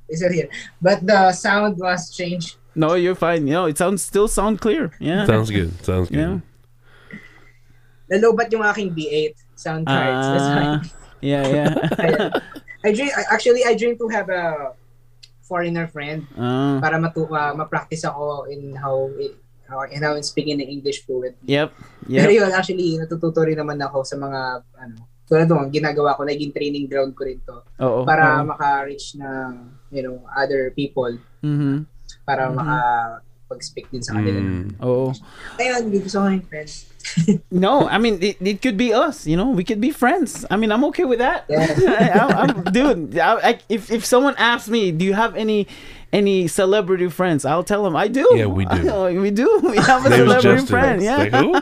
Is 0.08 0.22
it 0.22 0.32
here? 0.32 0.48
But 0.82 1.06
the 1.06 1.32
sound 1.32 1.78
was 1.78 2.10
changed. 2.14 2.56
No, 2.74 2.94
you're 2.94 3.14
fine. 3.14 3.46
You 3.46 3.54
know, 3.54 3.66
it 3.66 3.78
sounds 3.78 4.02
still 4.02 4.28
sound 4.28 4.60
clear. 4.60 4.90
Yeah. 5.00 5.24
Sounds 5.26 5.50
good. 5.50 5.72
Sounds 5.84 6.10
good. 6.10 6.18
Yeah. 6.18 6.38
Nalobat 8.10 8.52
yung 8.52 8.62
aking 8.62 8.94
V8 8.94 9.34
sound 9.56 9.86
cards. 9.86 10.26
That's 10.30 10.46
why. 10.46 10.62
Ah, 10.62 10.78
yeah, 11.20 11.42
yeah. 11.48 12.30
I 12.86 12.92
dream. 12.94 13.10
I, 13.16 13.22
actually, 13.34 13.64
I 13.66 13.74
dream 13.74 13.98
to 13.98 14.06
have 14.14 14.28
a 14.30 14.74
foreigner 15.46 15.86
friend 15.86 16.26
Ah, 16.34 16.82
para 16.82 16.98
matu 16.98 17.24
uh, 17.24 17.54
ma-practice 17.54 18.02
ako 18.04 18.50
in 18.50 18.74
how 18.74 19.08
it, 19.16 19.38
how 19.70 19.86
in 19.86 20.02
how 20.02 20.14
in 20.14 20.22
speaking 20.22 20.58
in 20.58 20.66
English 20.66 21.06
fluent. 21.06 21.38
yep. 21.46 21.70
Pero 22.06 22.30
Yep. 22.34 22.38
yun, 22.38 22.50
actually, 22.52 22.88
natututo 22.98 23.42
rin 23.42 23.58
naman 23.58 23.78
ako 23.78 24.02
sa 24.02 24.14
mga 24.14 24.40
ano, 24.76 24.96
tulad 25.26 25.46
nung 25.46 25.70
ginagawa 25.70 26.14
ko, 26.14 26.22
naging 26.22 26.54
training 26.54 26.86
ground 26.86 27.14
ko 27.14 27.26
rin 27.26 27.42
to 27.42 27.58
Oo. 27.82 28.06
para 28.06 28.42
oo. 28.42 28.46
maka-reach 28.46 29.18
ng, 29.18 29.50
you 29.90 30.02
know, 30.02 30.22
other 30.30 30.70
people, 30.70 31.10
Mhm. 31.42 31.82
para 32.22 32.46
Mhm. 32.46 32.54
maka 32.54 32.78
makapag-speak 33.46 33.90
din 33.90 34.02
sa 34.02 34.14
kanila. 34.14 34.40
Mm. 34.40 34.68
Oh. 34.82 35.14
Ayun, 35.58 35.90
gusto 36.02 36.18
ko 36.18 36.26
yung 36.26 36.46
friends. 36.46 36.86
No, 37.54 37.86
I 37.86 37.98
mean 38.02 38.18
it, 38.18 38.36
it 38.42 38.58
could 38.60 38.76
be 38.76 38.92
us. 38.92 39.30
You 39.30 39.38
know, 39.38 39.54
we 39.54 39.62
could 39.62 39.80
be 39.80 39.94
friends. 39.94 40.44
I 40.50 40.58
mean, 40.58 40.74
I'm 40.74 40.82
okay 40.90 41.06
with 41.06 41.22
that. 41.22 41.46
Yeah. 41.46 41.70
I, 42.34 42.50
am 42.50 42.66
dude. 42.74 43.14
I, 43.14 43.54
I, 43.54 43.58
if 43.70 43.94
if 43.94 44.02
someone 44.04 44.34
asks 44.42 44.66
me, 44.66 44.90
do 44.90 45.06
you 45.06 45.14
have 45.14 45.38
any 45.38 45.70
any 46.10 46.50
celebrity 46.50 47.06
friends? 47.06 47.46
I'll 47.46 47.62
tell 47.62 47.86
them 47.86 47.94
I 47.94 48.10
do. 48.10 48.26
Yeah, 48.34 48.50
we 48.50 48.66
do. 48.66 48.82
we 49.22 49.30
do. 49.30 49.46
We 49.62 49.78
have 49.78 50.02
a 50.02 50.10
celebrity 50.10 50.66
Justin. 50.66 50.66
friend. 50.66 50.98
Yeah. 50.98 51.16
like, 51.16 51.32
who? 51.38 51.54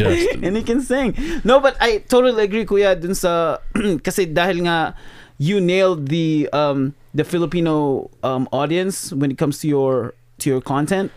Justin. 0.00 0.44
and 0.48 0.56
he 0.56 0.64
can 0.64 0.80
sing. 0.80 1.12
No, 1.44 1.60
but 1.60 1.76
I 1.76 2.00
totally 2.08 2.40
agree, 2.40 2.64
Kuya, 2.64 2.96
dun 2.96 3.12
sa 3.12 3.60
kasi 4.06 4.24
dahil 4.32 4.64
nga 4.64 4.96
you 5.36 5.60
nailed 5.60 6.08
the 6.08 6.48
um 6.56 6.96
the 7.12 7.22
Filipino 7.22 8.08
um 8.24 8.48
audience 8.48 9.12
when 9.12 9.28
it 9.28 9.36
comes 9.36 9.60
to 9.60 9.68
your 9.68 10.16
to 10.38 10.50
your 10.50 10.60
content, 10.60 11.12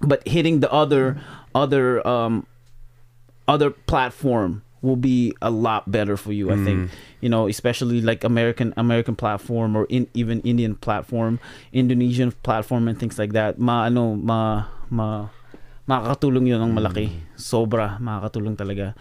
but 0.00 0.26
hitting 0.26 0.60
the 0.60 0.70
other 0.72 1.20
other 1.54 2.06
um 2.06 2.46
other 3.48 3.70
platform 3.70 4.62
will 4.82 4.96
be 4.96 5.34
a 5.42 5.50
lot 5.50 5.90
better 5.90 6.16
for 6.16 6.32
you. 6.32 6.50
I 6.50 6.56
think 6.56 6.90
you 7.20 7.28
know, 7.28 7.48
especially 7.48 8.00
like 8.00 8.24
American 8.24 8.72
American 8.76 9.14
platform 9.14 9.76
or 9.76 9.86
in 9.90 10.08
even 10.14 10.40
Indian 10.40 10.74
platform, 10.74 11.38
Indonesian 11.72 12.32
platform, 12.42 12.88
and 12.88 12.98
things 12.98 13.18
like 13.18 13.32
that. 13.32 13.58
Ma 13.58 13.84
ano 13.84 14.16
ma 14.16 14.66
ma 14.88 15.28
makakatulong 15.88 16.48
yun 16.48 16.62
ng 16.62 16.72
malaki. 16.72 17.12
Sobra 17.36 18.00
makakatulong 18.00 18.56
talaga. 18.56 18.94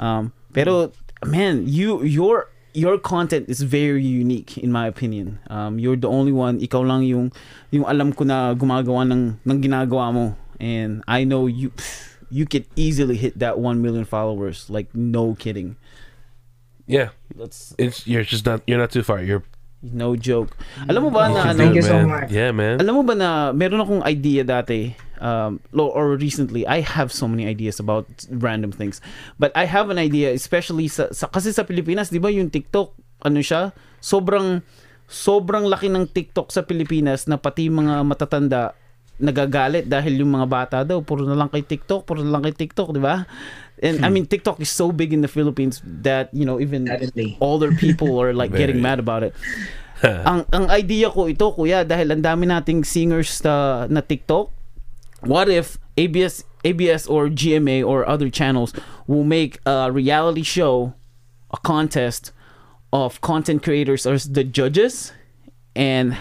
Um, 0.00 0.32
pero 0.52 0.92
man, 1.24 1.68
you 1.68 2.02
your 2.02 2.48
your 2.72 2.98
content 2.98 3.48
is 3.48 3.62
very 3.62 4.04
unique 4.04 4.58
in 4.58 4.70
my 4.72 4.86
opinion. 4.86 5.38
Um, 5.50 5.78
you're 5.78 5.96
the 5.96 6.08
only 6.08 6.32
one. 6.32 6.60
Ikaw 6.60 6.82
lang 6.86 7.02
yung 7.02 7.32
yung 7.70 7.84
alam 7.86 8.12
ko 8.12 8.24
na 8.24 8.54
gumagawa 8.54 9.06
ng 9.10 9.38
ng 9.42 9.58
ginagawa 9.62 10.12
mo. 10.12 10.36
And 10.60 11.02
I 11.08 11.24
know 11.24 11.46
you 11.46 11.72
you 12.30 12.46
could 12.46 12.66
easily 12.76 13.16
hit 13.16 13.38
that 13.40 13.58
1 13.58 13.82
million 13.82 14.04
followers 14.04 14.70
like 14.70 14.92
no 14.94 15.34
kidding. 15.34 15.76
Yeah, 16.86 17.14
That's 17.38 17.74
it's 17.78 18.06
you're 18.06 18.26
just 18.26 18.46
not 18.46 18.62
you're 18.66 18.78
not 18.78 18.90
too 18.90 19.02
far. 19.02 19.22
You're 19.22 19.46
no 19.82 20.14
joke. 20.18 20.54
Alam 20.90 21.06
mo 21.06 21.10
ba 21.10 21.30
you 21.30 21.34
na 21.38 21.40
ano, 21.50 21.58
Thank 21.58 21.74
you 21.78 21.86
so 21.86 21.96
man. 22.02 22.06
much. 22.10 22.30
Yeah, 22.30 22.50
man. 22.50 22.82
Alam 22.82 22.94
mo 22.98 23.02
ba 23.06 23.14
na 23.14 23.28
meron 23.54 23.78
akong 23.82 24.02
idea 24.06 24.42
dati 24.42 24.94
um 25.20 25.60
or 25.76 26.16
recently 26.16 26.66
I 26.66 26.80
have 26.80 27.12
so 27.12 27.28
many 27.28 27.46
ideas 27.46 27.78
about 27.78 28.08
random 28.32 28.72
things. 28.72 28.98
But 29.38 29.52
I 29.54 29.68
have 29.68 29.92
an 29.92 30.00
idea 30.00 30.32
especially 30.32 30.88
sa, 30.88 31.12
sa 31.12 31.28
kasi 31.28 31.52
sa 31.52 31.62
Pilipinas 31.62 32.08
'di 32.08 32.20
ba 32.20 32.32
yung 32.32 32.48
TikTok 32.48 32.96
ano 33.22 33.40
siya? 33.44 33.76
Sobrang 34.00 34.64
sobrang 35.10 35.68
laki 35.68 35.92
ng 35.92 36.08
TikTok 36.10 36.48
sa 36.50 36.64
Pilipinas 36.64 37.28
na 37.28 37.36
pati 37.36 37.68
mga 37.68 38.06
matatanda 38.06 38.72
nagagalit 39.20 39.84
dahil 39.84 40.24
yung 40.24 40.32
mga 40.32 40.48
bata 40.48 40.76
daw 40.80 41.04
puro 41.04 41.28
na 41.28 41.36
lang 41.36 41.52
kay 41.52 41.60
TikTok 41.60 42.08
puro 42.08 42.24
na 42.24 42.32
lang 42.32 42.40
kay 42.40 42.56
TikTok 42.56 42.96
'di 42.96 43.02
ba? 43.04 43.28
And 43.80 44.04
I 44.04 44.08
mean 44.08 44.24
TikTok 44.24 44.60
is 44.60 44.72
so 44.72 44.92
big 44.92 45.12
in 45.12 45.20
the 45.20 45.28
Philippines 45.28 45.84
that 45.84 46.32
you 46.32 46.48
know 46.48 46.56
even 46.60 46.88
Definitely. 46.88 47.36
older 47.40 47.72
people 47.76 48.16
are 48.20 48.32
like 48.32 48.52
getting 48.60 48.80
mad 48.80 49.00
about 49.00 49.24
it. 49.24 49.36
Ang 50.00 50.48
ang 50.48 50.72
idea 50.72 51.12
ko 51.12 51.28
ito 51.28 51.52
kuya 51.52 51.84
dahil 51.84 52.08
ang 52.16 52.24
dami 52.24 52.48
nating 52.48 52.88
singers 52.88 53.36
na, 53.44 53.84
na 53.84 54.00
TikTok 54.00 54.48
what 55.20 55.48
if 55.48 55.78
ABS 55.96 56.44
ABS 56.64 57.06
or 57.06 57.28
GMA 57.28 57.86
or 57.86 58.08
other 58.08 58.30
channels 58.30 58.72
will 59.06 59.24
make 59.24 59.58
a 59.66 59.90
reality 59.90 60.42
show 60.42 60.94
a 61.50 61.56
contest 61.58 62.32
of 62.92 63.20
content 63.20 63.62
creators 63.62 64.06
as 64.06 64.32
the 64.32 64.44
judges 64.44 65.12
and 65.74 66.16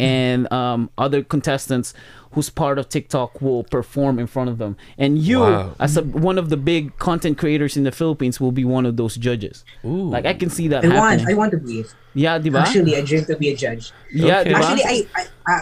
and 0.00 0.52
um, 0.52 0.90
other 0.98 1.22
contestants 1.22 1.94
who's 2.34 2.50
part 2.50 2.78
of 2.78 2.88
TikTok 2.90 3.40
will 3.40 3.62
perform 3.64 4.18
in 4.18 4.26
front 4.26 4.50
of 4.50 4.58
them 4.58 4.76
and 4.98 5.18
you 5.18 5.40
Wow. 5.40 5.74
as 5.78 5.96
a, 5.96 6.02
one 6.02 6.38
of 6.38 6.50
the 6.50 6.56
big 6.58 6.98
content 6.98 7.38
creators 7.38 7.76
in 7.78 7.84
the 7.86 7.92
Philippines 7.94 8.40
will 8.42 8.52
be 8.52 8.64
one 8.66 8.84
of 8.86 8.96
those 8.98 9.14
judges 9.16 9.64
Ooh. 9.86 10.10
like 10.10 10.26
I 10.26 10.34
can 10.34 10.50
see 10.50 10.66
that 10.68 10.84
I 10.84 10.90
want, 10.98 11.22
I 11.26 11.34
want 11.34 11.50
to 11.54 11.58
be 11.62 11.80
it. 11.86 11.94
yeah 12.14 12.38
diba 12.38 12.62
Actually, 12.62 12.94
I 12.94 13.02
dream 13.02 13.24
to 13.26 13.34
be 13.34 13.50
a 13.50 13.56
judge. 13.58 13.90
yeah 14.14 14.40
Okay. 14.46 14.54
diba 14.54 14.62
Actually, 14.62 14.84
I, 14.86 14.96
I, 15.18 15.22
I, 15.50 15.58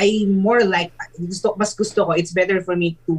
I 0.00 0.06
more 0.32 0.64
like, 0.64 0.92
gusto, 1.20 1.52
mas 1.60 1.76
gusto 1.76 2.08
ko, 2.08 2.12
it's 2.16 2.32
better 2.32 2.64
for 2.64 2.72
me 2.74 2.96
to 3.04 3.14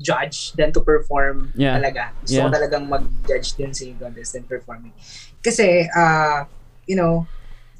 judge 0.00 0.56
than 0.56 0.72
to 0.72 0.80
perform 0.80 1.52
Yeah. 1.52 1.76
talaga. 1.76 2.16
Gusto 2.24 2.40
ko 2.40 2.48
Yeah. 2.48 2.56
talagang 2.56 2.88
mag-judge 2.88 3.60
din 3.60 3.76
sa 3.76 3.84
contest 4.00 4.32
than 4.32 4.48
performing. 4.48 4.96
Kasi, 5.44 5.84
uh, 5.92 6.48
you 6.88 6.96
know, 6.96 7.28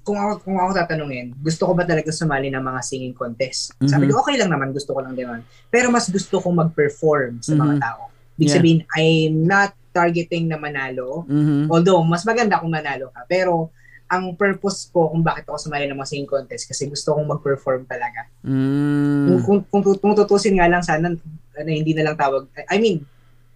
kung 0.04 0.20
ako, 0.20 0.32
kung 0.44 0.56
ako 0.60 0.70
tatanungin, 0.76 1.32
gusto 1.40 1.64
ko 1.64 1.72
ba 1.72 1.88
talaga 1.88 2.12
sumali 2.12 2.52
ng 2.52 2.60
mga 2.60 2.80
singing 2.84 3.16
contest? 3.16 3.72
Sabi 3.88 4.06
Mhm. 4.06 4.10
ko, 4.12 4.14
okay 4.20 4.36
lang 4.36 4.52
naman, 4.52 4.70
gusto 4.70 4.92
ko 4.92 5.00
lang 5.00 5.16
naman. 5.16 5.40
Pero 5.72 5.88
mas 5.88 6.06
gusto 6.12 6.38
ko 6.38 6.52
mag-perform 6.52 7.40
sa 7.40 7.56
mga 7.56 7.74
Mhm. 7.74 7.82
tao. 7.82 8.02
Ibig 8.36 8.44
Yeah. 8.46 8.56
sabihin, 8.60 8.80
I'm 8.94 9.34
not 9.48 9.72
targeting 9.96 10.52
na 10.52 10.60
manalo. 10.60 11.24
Mhm. 11.24 11.72
Although, 11.72 12.04
mas 12.04 12.22
maganda 12.22 12.60
kung 12.60 12.68
manalo 12.68 13.08
ka. 13.10 13.24
Pero, 13.24 13.72
ang 14.04 14.36
purpose 14.36 14.92
ko 14.92 15.08
kung 15.08 15.24
bakit 15.24 15.48
ako 15.48 15.56
sumali 15.56 15.88
ng 15.88 15.96
mga 15.96 16.08
singing 16.12 16.28
contest 16.28 16.68
kasi 16.68 16.84
gusto 16.84 17.16
kong 17.16 17.24
mag-perform 17.24 17.88
talaga. 17.88 18.28
Mm. 18.44 19.40
Kung, 19.42 19.64
kung, 19.72 19.82
kung, 19.82 19.96
kung 19.96 20.12
tutusin 20.14 20.60
nga 20.60 20.68
lang 20.68 20.84
sana 20.84 21.08
na 21.56 21.70
hindi 21.72 21.96
na 21.96 22.12
lang 22.12 22.16
tawag. 22.20 22.44
I 22.68 22.76
mean, 22.76 23.00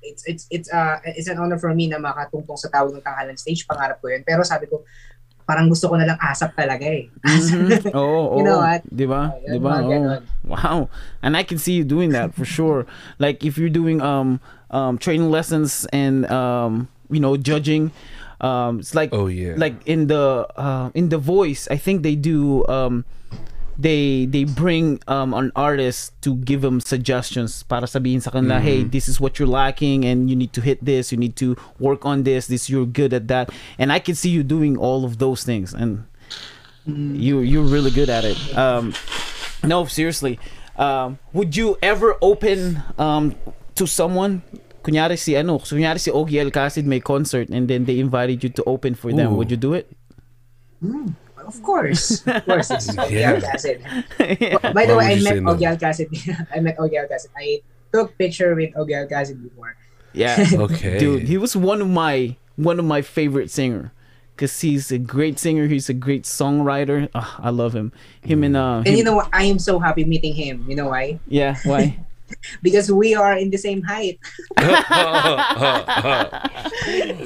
it's 0.00 0.22
it's 0.30 0.46
it's 0.48 0.70
uh 0.70 1.02
it's 1.04 1.26
an 1.26 1.36
honor 1.42 1.58
for 1.58 1.74
me 1.74 1.90
na 1.90 1.98
makatungtong 1.98 2.56
sa 2.56 2.70
tawag 2.70 2.94
ng 2.94 3.04
tanghalan 3.04 3.36
stage. 3.36 3.66
Pangarap 3.66 3.98
ko 4.00 4.08
yun. 4.08 4.22
Pero 4.24 4.40
sabi 4.40 4.70
ko, 4.70 4.86
parang 5.48 5.72
gusto 5.72 5.88
ko 5.88 5.96
na 5.96 6.04
lang 6.04 6.20
asap 6.20 6.52
talaga 6.52 6.84
eh. 6.84 7.08
Mhm. 7.24 7.88
Oo, 7.96 8.36
You 8.36 8.44
know 8.44 8.60
what? 8.60 8.84
Di 8.84 9.08
ba? 9.08 9.32
Oh, 9.32 9.40
Di 9.48 9.56
ba? 9.56 10.20
Wow. 10.44 10.92
And 11.24 11.32
I 11.32 11.42
can 11.42 11.56
see 11.56 11.72
you 11.72 11.88
doing 11.88 12.12
that 12.12 12.36
for 12.36 12.44
sure. 12.44 12.84
Like 13.16 13.40
if 13.48 13.56
you're 13.56 13.72
doing 13.72 14.04
um 14.04 14.44
um 14.68 15.00
training 15.00 15.32
lessons 15.32 15.88
and 15.88 16.28
um 16.28 16.92
you 17.08 17.16
know 17.24 17.40
judging 17.40 17.88
um 18.44 18.78
it's 18.84 18.92
like 18.92 19.08
Oh 19.16 19.26
yeah. 19.32 19.56
like 19.56 19.80
in 19.88 20.12
the 20.12 20.44
uh, 20.54 20.92
in 20.92 21.08
the 21.08 21.16
voice 21.18 21.66
i 21.72 21.76
think 21.80 22.04
they 22.04 22.14
do 22.14 22.62
um 22.68 23.02
they 23.78 24.26
they 24.26 24.42
bring 24.42 24.98
um 25.06 25.32
an 25.32 25.52
artist 25.54 26.10
to 26.20 26.34
give 26.42 26.60
them 26.66 26.82
suggestions 26.82 27.62
para 27.62 27.86
sabihin 27.86 28.18
sa 28.18 28.34
kanila 28.34 28.58
hey 28.58 28.82
this 28.82 29.06
is 29.06 29.22
what 29.22 29.38
you're 29.38 29.46
lacking 29.46 30.02
and 30.02 30.26
you 30.26 30.34
need 30.34 30.50
to 30.50 30.58
hit 30.60 30.82
this 30.82 31.14
you 31.14 31.18
need 31.18 31.38
to 31.38 31.54
work 31.78 32.02
on 32.02 32.26
this 32.26 32.50
this 32.50 32.66
you're 32.68 32.84
good 32.86 33.14
at 33.14 33.30
that. 33.30 33.54
And 33.78 33.94
i 33.94 34.02
can 34.02 34.18
see 34.18 34.34
you 34.34 34.42
doing 34.42 34.74
all 34.76 35.06
of 35.06 35.22
those 35.22 35.46
things 35.46 35.70
and 35.72 36.02
you 36.88 37.40
you're 37.40 37.68
really 37.68 37.90
good 37.94 38.10
at 38.10 38.24
it. 38.24 38.36
Um 38.58 38.94
no 39.62 39.84
seriously. 39.86 40.40
Um 40.74 41.18
would 41.32 41.54
you 41.54 41.78
ever 41.82 42.16
open 42.20 42.82
um 42.98 43.36
to 43.78 43.86
someone? 43.86 44.42
Kunyari 44.82 45.18
si 45.18 45.36
ano 45.36 45.58
kunyari 45.60 46.00
si 46.00 46.10
Ogie 46.10 46.40
Alcasid 46.42 46.82
may 46.88 46.98
concert 46.98 47.50
and 47.50 47.68
then 47.68 47.84
they 47.84 48.00
invited 48.00 48.42
you 48.42 48.50
to 48.50 48.62
open 48.64 48.94
for 48.94 49.12
them. 49.12 49.32
Ooh. 49.32 49.36
would 49.36 49.50
you 49.52 49.60
do 49.60 49.74
it? 49.74 49.92
Hmm, 50.80 51.12
of 51.48 51.56
course. 51.64 52.22
Of 52.28 52.44
course. 52.44 52.70
It's 52.70 52.92
Ogie 52.92 53.24
Yeah. 53.24 54.58
By 54.72 54.84
the 54.86 54.94
Why 54.94 55.16
way, 55.16 55.16
I 55.16 55.20
met 55.24 55.34
say 55.34 55.40
no? 55.40 55.50
I 56.54 56.60
met 56.60 56.76
Ogie 56.78 57.00
Alcasid. 57.00 57.32
I 57.36 57.62
took 57.92 58.16
picture 58.20 58.54
with 58.54 58.70
Ogie 58.76 58.94
Alcasid 58.94 59.40
before. 59.42 59.74
yeah 60.12 60.40
okay. 60.68 60.98
dude 60.98 61.28
he 61.28 61.36
was 61.36 61.52
one 61.56 61.80
of 61.84 61.88
my 61.88 62.36
one 62.56 62.78
of 62.80 62.84
my 62.84 63.02
favorite 63.04 63.50
singer 63.52 63.92
because 64.34 64.56
he's 64.64 64.88
a 64.90 64.96
great 64.98 65.36
singer 65.38 65.68
he's 65.68 65.88
a 65.92 65.94
great 65.94 66.24
songwriter 66.24 67.08
Ah, 67.14 67.36
i 67.44 67.50
love 67.52 67.76
him 67.76 67.92
him 68.24 68.40
and 68.42 68.56
uh 68.56 68.80
And 68.88 68.96
you 68.96 69.04
know 69.04 69.16
what? 69.20 69.28
I 69.36 69.44
am 69.52 69.60
so 69.60 69.76
happy 69.78 70.04
meeting 70.08 70.32
him. 70.32 70.64
You 70.68 70.76
know 70.80 70.88
why? 70.88 71.20
yeah 71.28 71.60
why 71.68 72.00
Because 72.62 72.90
we 72.90 73.14
are 73.14 73.36
in 73.36 73.50
the 73.50 73.58
same 73.58 73.82
height. 73.82 74.18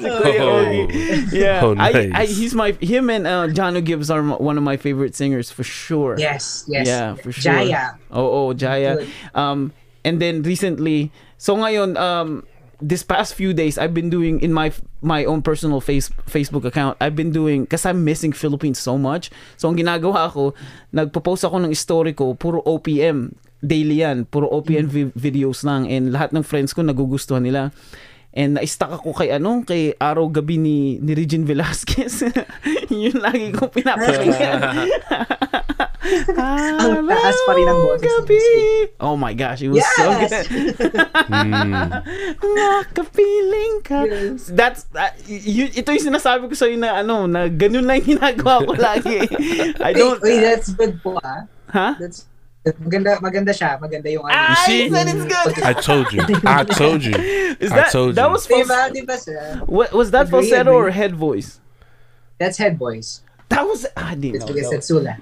Oh. 0.03 0.87
yeah 1.31 1.61
Oh, 1.63 1.75
I, 1.77 2.11
I 2.13 2.25
he's 2.25 2.53
my 2.53 2.71
him 2.79 3.09
and 3.09 3.25
uh 3.27 3.47
Janno 3.47 3.83
Gibbs 3.83 4.09
are 4.09 4.19
m- 4.19 4.39
one 4.39 4.57
of 4.57 4.63
my 4.63 4.77
favorite 4.77 5.15
singers 5.15 5.51
for 5.51 5.63
sure 5.63 6.15
Yes, 6.17 6.65
yes. 6.67 6.87
Yeah, 6.87 7.15
for 7.15 7.31
sure. 7.31 7.53
Jaya. 7.53 7.95
Oh, 8.11 8.47
oh, 8.49 8.53
Jaya. 8.53 8.97
Good. 8.97 9.09
Um, 9.33 9.71
and 10.05 10.21
then 10.21 10.43
recently, 10.43 11.11
so 11.37 11.55
ngayon, 11.55 11.97
um, 11.97 12.43
this 12.81 13.01
past 13.03 13.33
few 13.33 13.53
days, 13.53 13.77
I've 13.77 13.93
been 13.93 14.09
doing 14.09 14.39
in 14.41 14.51
my 14.51 14.71
my 15.01 15.23
own 15.25 15.41
personal 15.41 15.79
face 15.79 16.09
Facebook 16.27 16.65
account. 16.65 16.97
I've 16.99 17.15
been 17.15 17.31
doing 17.31 17.63
because 17.63 17.85
I'm 17.87 18.03
missing 18.03 18.31
Philippines 18.35 18.79
so 18.79 18.97
much. 18.97 19.31
So 19.57 19.69
ang 19.71 19.75
ginagawa 19.79 20.27
ko, 20.31 20.53
nagpo-post 20.93 21.47
ako 21.47 21.63
ng 21.63 21.71
story 21.75 22.11
ko, 22.13 22.35
puro 22.35 22.59
OPM 22.67 23.35
daily 23.63 24.03
yan, 24.03 24.27
puro 24.27 24.51
OPM 24.51 24.85
vi- 24.85 25.15
videos 25.15 25.63
lang 25.63 25.87
and 25.87 26.11
lahat 26.11 26.35
ng 26.35 26.43
friends 26.43 26.75
ko 26.75 26.83
nagugustuhan 26.83 27.41
nila. 27.41 27.71
And 28.33 28.57
na-stuck 28.57 28.89
ako 28.91 29.13
kay 29.13 29.29
ano, 29.29 29.61
kay 29.61 29.93
Araw 29.95 30.25
Gabi 30.27 30.57
ni, 30.57 30.77
ni 30.97 31.13
Regine 31.13 31.45
Velasquez. 31.45 32.25
Yun 32.89 33.21
lagi 33.21 33.53
ko 33.53 33.69
pinapakinggan. 33.69 34.59
Ang 36.03 37.07
taas 37.07 37.37
pa 37.47 37.51
rin 37.55 37.63
ang 37.63 37.79
boses 37.79 38.03
ni 38.03 38.09
Gabi. 38.09 38.41
Oh 38.99 39.15
my 39.15 39.31
gosh, 39.31 39.63
it 39.63 39.71
was 39.71 39.85
so 39.95 40.09
Yes! 40.11 40.45
good. 40.49 40.75
Mm. 41.33 41.71
Nakapiling 42.43 43.75
ka. 43.81 44.03
Yes. 44.03 44.51
That's, 44.51 44.83
that, 44.91 45.15
y- 45.25 45.71
ito 45.71 45.89
yung 45.89 46.07
sinasabi 46.11 46.45
ko 46.45 46.53
sa'yo 46.53 46.75
na 46.75 46.99
ano, 46.99 47.25
na 47.25 47.47
ganun 47.47 47.87
lang 47.87 48.03
ginagawa 48.03 48.61
ko 48.61 48.73
lagi. 48.75 49.23
I 49.79 49.95
don't, 49.95 50.19
Wait, 50.19 50.37
wait, 50.37 50.43
that's 50.43 50.69
good 50.73 50.99
po 50.99 51.17
ah. 51.23 51.47
huh? 51.71 51.93
That's 51.97 52.27
Maganda, 52.65 53.19
maganda 53.19 53.51
siya. 53.51 53.75
Maganda 53.79 54.07
yung 54.11 54.23
ano. 54.23 54.31
Ah, 54.33 54.63
see? 54.65 54.83
he 54.83 54.89
said 54.89 55.07
it's 55.07 55.25
good. 55.27 55.63
I 55.63 55.73
told 55.73 56.11
you. 56.13 56.21
I 56.47 56.63
told 56.63 57.03
you. 57.03 57.15
Is 57.59 57.71
I 57.71 57.75
that 57.75 57.91
told 57.91 58.15
that 58.15 58.25
you. 58.27 58.31
was 58.31 58.47
Diba? 58.47 58.63
fals- 58.63 58.95
Diba 58.95 59.17
sir? 59.19 59.61
wa- 59.67 59.87
was 59.91 60.11
that 60.11 60.27
Agree, 60.27 60.47
falsetto 60.47 60.71
or 60.71 60.89
head 60.89 61.13
voice? 61.15 61.59
That's 62.39 62.57
head 62.57 62.77
voice. 62.79 63.21
That 63.49 63.63
was 63.67 63.85
I 63.97 64.15
didn't 64.15 64.39
That's 64.39 64.45
know. 64.47 64.53
because 64.55 64.69
that 64.69 64.75
that's 64.77 64.87
Sula. 64.87 65.17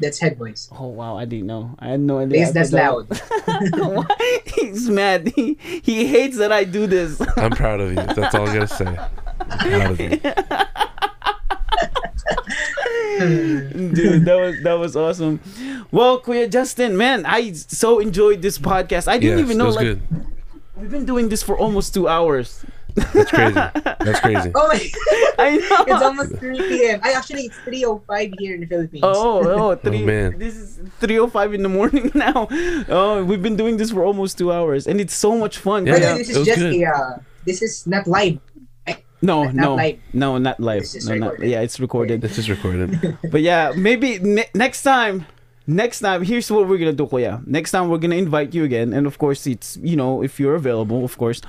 That's 0.00 0.18
head 0.18 0.36
voice. 0.36 0.68
oh 0.72 0.88
wow, 0.88 1.16
I 1.16 1.26
didn't 1.26 1.46
know. 1.46 1.76
I 1.78 1.88
had 1.94 2.00
no 2.00 2.18
idea. 2.18 2.40
Because 2.48 2.54
that's 2.54 2.72
loud. 2.72 3.06
He's 4.54 4.88
mad. 4.90 5.28
He, 5.36 5.58
he 5.82 6.06
hates 6.06 6.38
that 6.38 6.50
I 6.50 6.64
do 6.64 6.86
this. 6.88 7.20
I'm 7.36 7.52
proud 7.52 7.80
of 7.80 7.90
you. 7.90 7.96
That's 8.02 8.34
all 8.34 8.48
I 8.48 8.54
gotta 8.54 8.66
say. 8.66 8.90
Proud 9.60 9.90
of 9.92 10.00
you. 10.00 10.20
Dude, 13.94 14.24
that 14.24 14.36
was 14.38 14.62
that 14.62 14.74
was 14.74 14.96
awesome. 14.96 15.40
Well, 15.90 16.20
Kuya 16.20 16.50
Justin, 16.50 16.96
man, 16.96 17.24
I 17.26 17.52
so 17.52 17.98
enjoyed 17.98 18.42
this 18.42 18.58
podcast. 18.58 19.08
I 19.08 19.18
didn't 19.18 19.38
Yes, 19.38 19.46
even 19.46 19.58
know 19.58 19.70
like 19.70 19.86
good. 19.86 20.02
we've 20.76 20.90
been 20.90 21.04
doing 21.06 21.28
this 21.28 21.42
for 21.42 21.58
almost 21.58 21.92
two 21.94 22.08
hours. 22.08 22.64
That's 22.94 23.30
crazy. 23.30 23.54
That's 23.54 24.20
crazy. 24.26 24.50
Oh 24.54 24.66
my 24.66 24.80
I 25.38 25.56
know. 25.56 25.84
It's 25.86 26.02
almost 26.02 26.36
3 26.42 26.58
p.m. 26.58 27.00
I 27.02 27.12
actually 27.12 27.46
it's 27.46 27.56
3:05 27.64 28.34
here 28.38 28.54
in 28.54 28.60
the 28.62 28.66
Philippines. 28.66 29.04
Oh, 29.06 29.40
oh, 29.46 29.76
three, 29.76 30.02
man. 30.02 30.38
This 30.38 30.56
is 30.56 30.78
3.05 31.00 31.54
in 31.54 31.62
the 31.62 31.68
morning 31.68 32.10
now. 32.18 32.48
Oh, 32.88 33.22
we've 33.24 33.42
been 33.42 33.56
doing 33.56 33.76
this 33.76 33.90
for 33.92 34.02
almost 34.04 34.38
two 34.38 34.50
hours. 34.52 34.86
And 34.86 35.00
it's 35.00 35.14
so 35.14 35.38
much 35.38 35.58
fun. 35.58 35.86
Yeah, 35.86 35.94
By 35.94 35.98
the 36.00 36.06
Kuya. 36.06 36.12
way, 36.12 36.18
this 36.18 36.28
it 36.28 36.32
is 36.32 36.38
was 36.38 36.46
just 36.46 36.58
good. 36.58 36.74
a 36.82 36.86
uh, 36.86 37.18
this 37.46 37.62
is 37.62 37.86
not 37.86 38.06
live. 38.06 38.38
No, 39.22 39.44
not 39.44 39.54
no, 39.54 39.74
live. 39.76 39.98
no, 40.12 40.38
not 40.38 40.60
live. 40.60 40.82
This 40.82 41.06
No, 41.06 41.14
not, 41.14 41.42
yeah, 41.42 41.60
it's 41.60 41.78
recorded. 41.78 42.20
This 42.22 42.38
is 42.38 42.48
recorded. 42.48 43.18
But 43.30 43.42
yeah, 43.42 43.72
maybe 43.76 44.18
ne- 44.18 44.48
next 44.54 44.82
time, 44.82 45.26
next 45.66 46.00
time, 46.00 46.22
here's 46.24 46.50
what 46.50 46.66
we're 46.68 46.78
gonna 46.78 46.92
do, 46.94 47.06
Kuya. 47.06 47.46
Next 47.46 47.70
time, 47.72 47.88
we're 47.90 47.98
gonna 47.98 48.16
invite 48.16 48.54
you 48.54 48.64
again, 48.64 48.92
and 48.94 49.06
of 49.06 49.18
course, 49.18 49.46
it's 49.46 49.76
you 49.82 49.94
know 49.96 50.22
if 50.22 50.40
you're 50.40 50.54
available, 50.54 51.04
of 51.04 51.18
course, 51.18 51.42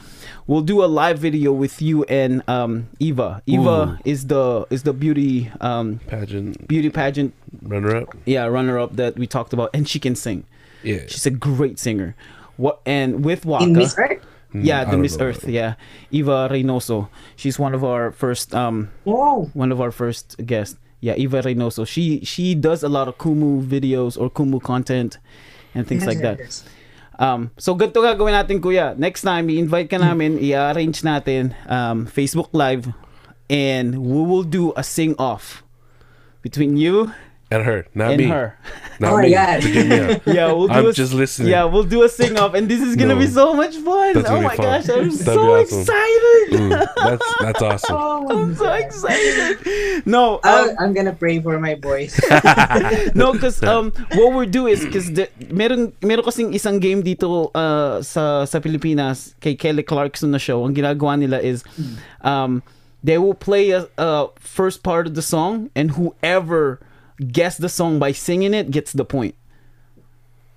we'll 0.48 0.62
do 0.68 0.84
a 0.84 0.90
live 0.92 1.18
video 1.20 1.54
with 1.54 1.82
you 1.82 2.04
and 2.06 2.44
um 2.50 2.90
Eva. 3.00 3.42
Eva 3.48 3.98
Ooh. 3.98 4.10
is 4.10 4.28
the 4.28 4.68
is 4.70 4.84
the 4.84 4.92
beauty 4.94 5.50
um 5.62 6.00
Pageant 6.08 6.68
beauty 6.68 6.90
pageant 6.90 7.34
runner 7.64 7.96
up. 7.96 8.10
yeah 8.26 8.46
runner 8.46 8.78
up 8.80 8.96
that 8.98 9.16
we 9.18 9.26
talked 9.28 9.54
about, 9.54 9.70
and 9.74 9.88
she 9.88 10.00
can 10.00 10.16
sing. 10.16 10.44
Yeah. 10.84 11.06
She's 11.08 11.26
a 11.26 11.32
great 11.32 11.80
singer. 11.80 12.16
What 12.58 12.82
and 12.86 13.24
with 13.24 13.46
Wakka. 13.46 13.64
In 13.64 13.74
Miss 13.74 13.96
Earth? 13.98 14.20
Mm, 14.54 14.66
Yeah, 14.68 14.84
the 14.84 14.98
Miss. 15.00 15.16
Earth. 15.20 15.48
Yeah, 15.48 15.76
Eva 16.12 16.50
Reynoso. 16.52 17.08
She's 17.36 17.56
one 17.60 17.74
of 17.74 17.84
our 17.84 18.12
first 18.12 18.52
um 18.54 18.90
Wow. 19.06 19.48
one 19.56 19.72
of 19.72 19.80
our 19.80 19.92
first 19.92 20.36
guests. 20.46 20.76
Yeah, 21.00 21.16
Eva 21.16 21.42
Reynoso. 21.42 21.88
She 21.88 22.22
she 22.28 22.54
does 22.54 22.84
a 22.84 22.90
lot 22.92 23.08
of 23.08 23.18
Kumu 23.18 23.64
videos 23.64 24.20
or 24.20 24.30
Kumu 24.30 24.62
content 24.62 25.18
and 25.74 25.88
things 25.88 26.04
Yes, 26.04 26.10
like 26.12 26.22
that. 26.22 26.38
yes. 26.40 26.64
Um, 27.22 27.52
so 27.58 27.76
ganito 27.78 28.02
gagawin 28.02 28.34
natin 28.34 28.60
kuya. 28.60 28.98
Next 28.98 29.22
time, 29.22 29.46
i-invite 29.50 29.90
ka 29.94 29.98
namin, 30.02 30.42
i-arrange 30.42 31.06
natin 31.06 31.54
um, 31.70 32.10
Facebook 32.10 32.50
Live 32.52 32.90
and 33.50 34.02
we 34.02 34.20
will 34.26 34.42
do 34.44 34.74
a 34.76 34.82
sing-off 34.84 35.62
between 36.42 36.78
you 36.82 37.14
And 37.52 37.68
her, 37.68 37.84
not 37.94 38.16
and 38.16 38.20
me. 38.24 38.32
her. 38.32 38.56
Not 39.04 39.12
Oh 39.12 39.16
my 39.20 39.28
me. 39.28 39.36
God. 39.36 39.60
Forgive 39.60 39.88
me. 39.92 40.00
Yeah, 40.40 40.56
we'll 40.56 40.72
do 40.72 40.74
I'm 40.74 40.86
a, 40.88 40.94
just 40.96 41.12
listening. 41.12 41.52
Yeah, 41.52 41.68
we'll 41.68 41.84
do 41.84 42.04
a 42.04 42.10
sing-off 42.10 42.56
and 42.56 42.72
this 42.72 42.80
is 42.80 42.96
gonna 42.96 43.14
No. 43.14 43.20
be 43.20 43.28
so 43.28 43.52
much 43.54 43.76
fun. 43.76 44.24
Oh 44.24 44.40
my 44.40 44.56
fun. 44.56 44.64
gosh, 44.80 44.88
I'm 44.88 45.12
That'd 45.12 45.20
so 45.28 45.36
awesome. 45.60 45.84
excited. 45.84 46.48
Ooh, 46.56 46.70
that's 46.72 47.28
that's 47.44 47.62
awesome. 47.62 47.92
Oh, 48.00 48.24
I'm 48.32 48.56
so 48.56 48.72
excited. 48.72 50.08
No, 50.08 50.40
I'll- 50.48 50.72
um, 50.72 50.76
I'm 50.80 50.94
gonna 50.96 51.12
pray 51.12 51.44
for 51.44 51.60
my 51.60 51.76
boys. 51.76 52.16
no, 53.20 53.34
because 53.36 53.60
um, 53.68 53.92
what 54.16 54.32
we're 54.32 54.48
do 54.48 54.68
is 54.72 54.86
because 54.88 55.12
meron 55.52 55.92
meron 56.00 56.24
kasing 56.24 56.56
isang 56.56 56.80
game 56.80 57.04
dito 57.04 57.52
uh, 57.52 58.00
sa 58.00 58.48
sa 58.48 58.64
Pilipinas 58.64 59.36
kay 59.44 59.60
Kelly 59.60 59.84
Clarkson 59.84 60.32
na 60.32 60.40
show. 60.40 60.64
Ang 60.64 60.72
ginagawa 60.72 61.20
nila 61.20 61.44
is 61.44 61.68
um, 62.24 62.64
they 63.04 63.18
will 63.18 63.36
play 63.36 63.72
a, 63.76 63.92
a 64.00 64.30
first 64.40 64.84
part 64.88 65.04
of 65.04 65.20
the 65.20 65.26
song 65.26 65.68
and 65.76 65.98
whoever 66.00 66.80
guess 67.22 67.58
the 67.58 67.70
song 67.70 68.00
by 68.00 68.12
singing 68.12 68.54
it 68.54 68.72
gets 68.72 68.94
the 68.94 69.06
point. 69.06 69.36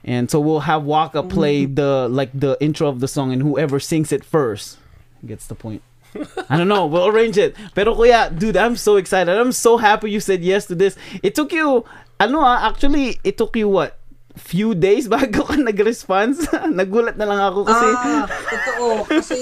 And 0.05 0.31
so 0.31 0.39
we'll 0.41 0.69
have 0.69 0.83
Wakka 0.83 1.29
play 1.29 1.65
the 1.65 2.09
like 2.09 2.29
the 2.35 2.57
intro 2.61 2.89
of 2.89 3.01
the 3.01 3.09
song 3.09 3.33
and 3.33 3.41
whoever 3.41 3.81
sings 3.81 4.13
it 4.13 4.25
first 4.25 4.77
gets 5.25 5.47
the 5.47 5.55
point. 5.55 5.83
I 6.49 6.57
don't 6.57 6.69
know. 6.69 6.87
We'll 6.87 7.09
arrange 7.09 7.39
it. 7.39 7.57
Pero 7.75 7.95
kuya, 7.95 8.31
dude, 8.31 8.57
I'm 8.57 8.77
so 8.77 8.97
excited. 8.97 9.33
I'm 9.33 9.53
so 9.53 9.77
happy 9.79 10.11
you 10.11 10.21
said 10.21 10.45
yes 10.45 10.67
to 10.67 10.75
this. 10.75 10.97
It 11.23 11.35
took 11.35 11.53
you, 11.53 11.85
ano 12.21 12.41
ah, 12.41 12.69
actually, 12.69 13.19
it 13.25 13.37
took 13.37 13.57
you 13.57 13.69
what? 13.69 13.99
Few 14.37 14.75
days 14.75 15.09
bago 15.13 15.47
ka 15.47 15.57
nag-response? 15.57 16.47
Nagulat 16.79 17.17
na 17.17 17.25
lang 17.25 17.41
ako 17.41 17.65
kasi. 17.65 17.87
ah, 17.97 18.27
totoo. 18.29 18.87
Kasi, 19.09 19.39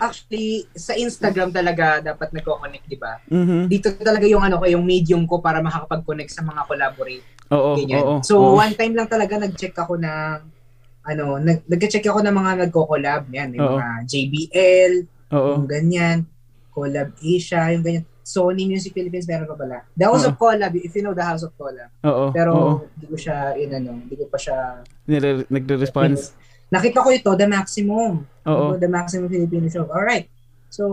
actually, 0.00 0.66
sa 0.72 0.94
Instagram 0.94 1.50
talaga 1.50 2.00
dapat 2.00 2.32
nagko-connect, 2.32 2.86
di 2.86 2.98
ba? 2.98 3.20
Mhm. 3.28 3.68
Dito 3.68 3.92
talaga 3.98 4.26
yung 4.26 4.42
ano 4.42 4.58
ko, 4.58 4.64
yung 4.66 4.84
medium 4.84 5.26
ko 5.26 5.38
para 5.38 5.60
makakapag-connect 5.60 6.32
sa 6.32 6.42
mga 6.42 6.62
collaborate. 6.64 7.24
Oo, 7.52 7.76
Ganyan. 7.76 8.02
oo. 8.02 8.14
so, 8.24 8.40
oo. 8.40 8.56
one 8.56 8.72
time 8.72 8.96
lang 8.96 9.06
talaga 9.06 9.36
nag-check 9.36 9.76
ako 9.76 10.00
ng 10.00 10.38
ano, 11.04 11.36
nag 11.36 11.68
nag-check 11.68 12.08
ako 12.08 12.24
ng 12.24 12.32
mga 12.32 12.52
nagko-collab 12.64 13.22
yan, 13.28 13.52
yung 13.52 13.68
Oo. 13.68 13.76
mga 13.76 13.88
JBL, 14.08 14.92
Oo. 15.36 15.50
yung 15.60 15.66
ganyan, 15.68 16.18
Collab 16.74 17.14
Asia, 17.22 17.70
yung 17.70 17.84
ganyan. 17.84 18.04
Sony 18.24 18.64
Music 18.64 18.96
Philippines 18.96 19.28
meron 19.28 19.44
pa 19.44 19.52
pala. 19.52 19.84
The 19.92 20.08
House 20.08 20.24
Oo. 20.24 20.32
of 20.32 20.40
Collab, 20.40 20.72
if 20.74 20.96
you 20.96 21.04
know 21.04 21.12
the 21.12 21.22
House 21.22 21.44
of 21.44 21.52
Collab. 21.60 21.92
Oo. 22.02 22.32
Pero 22.32 22.52
hindi 22.96 23.06
ko 23.06 23.16
siya 23.20 23.52
inano, 23.52 24.00
hindi 24.00 24.16
ko 24.16 24.24
pa 24.32 24.40
siya 24.40 24.80
Nire- 25.04 25.44
Nagre-response. 25.52 26.32
Nakita 26.74 26.98
ko 27.06 27.08
ito, 27.14 27.30
The 27.38 27.46
Maximum. 27.46 28.26
Oo. 28.50 28.74
Ito, 28.74 28.82
The 28.82 28.90
Maximum 28.90 29.30
Filipino 29.30 29.66
Show. 29.70 29.86
Alright. 29.86 30.26
So, 30.74 30.84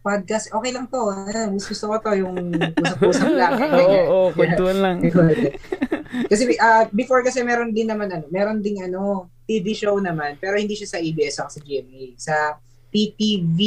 podcast, 0.00 0.48
okay 0.48 0.72
lang 0.72 0.88
to. 0.88 1.12
Gusto 1.52 1.76
gusto 1.76 1.84
ko 1.92 1.94
to, 2.00 2.12
yung 2.16 2.56
usap-usap 2.56 3.30
lang. 3.36 3.52
Oo, 3.84 4.00
oo, 4.08 4.28
kwentuhan 4.32 4.78
lang. 4.80 4.96
kasi 6.32 6.56
uh, 6.56 6.88
before 6.96 7.20
kasi 7.20 7.44
meron 7.44 7.68
din 7.76 7.92
naman 7.92 8.08
ano, 8.08 8.24
meron 8.32 8.64
ding 8.64 8.80
ano, 8.80 9.28
TV 9.44 9.76
show 9.76 10.00
naman, 10.00 10.40
pero 10.40 10.56
hindi 10.56 10.72
siya 10.72 10.96
sa 10.96 10.98
ABS 11.04 11.36
o 11.44 11.52
sa 11.52 11.60
GMA. 11.60 12.16
Sa 12.16 12.56
PTV 12.88 13.58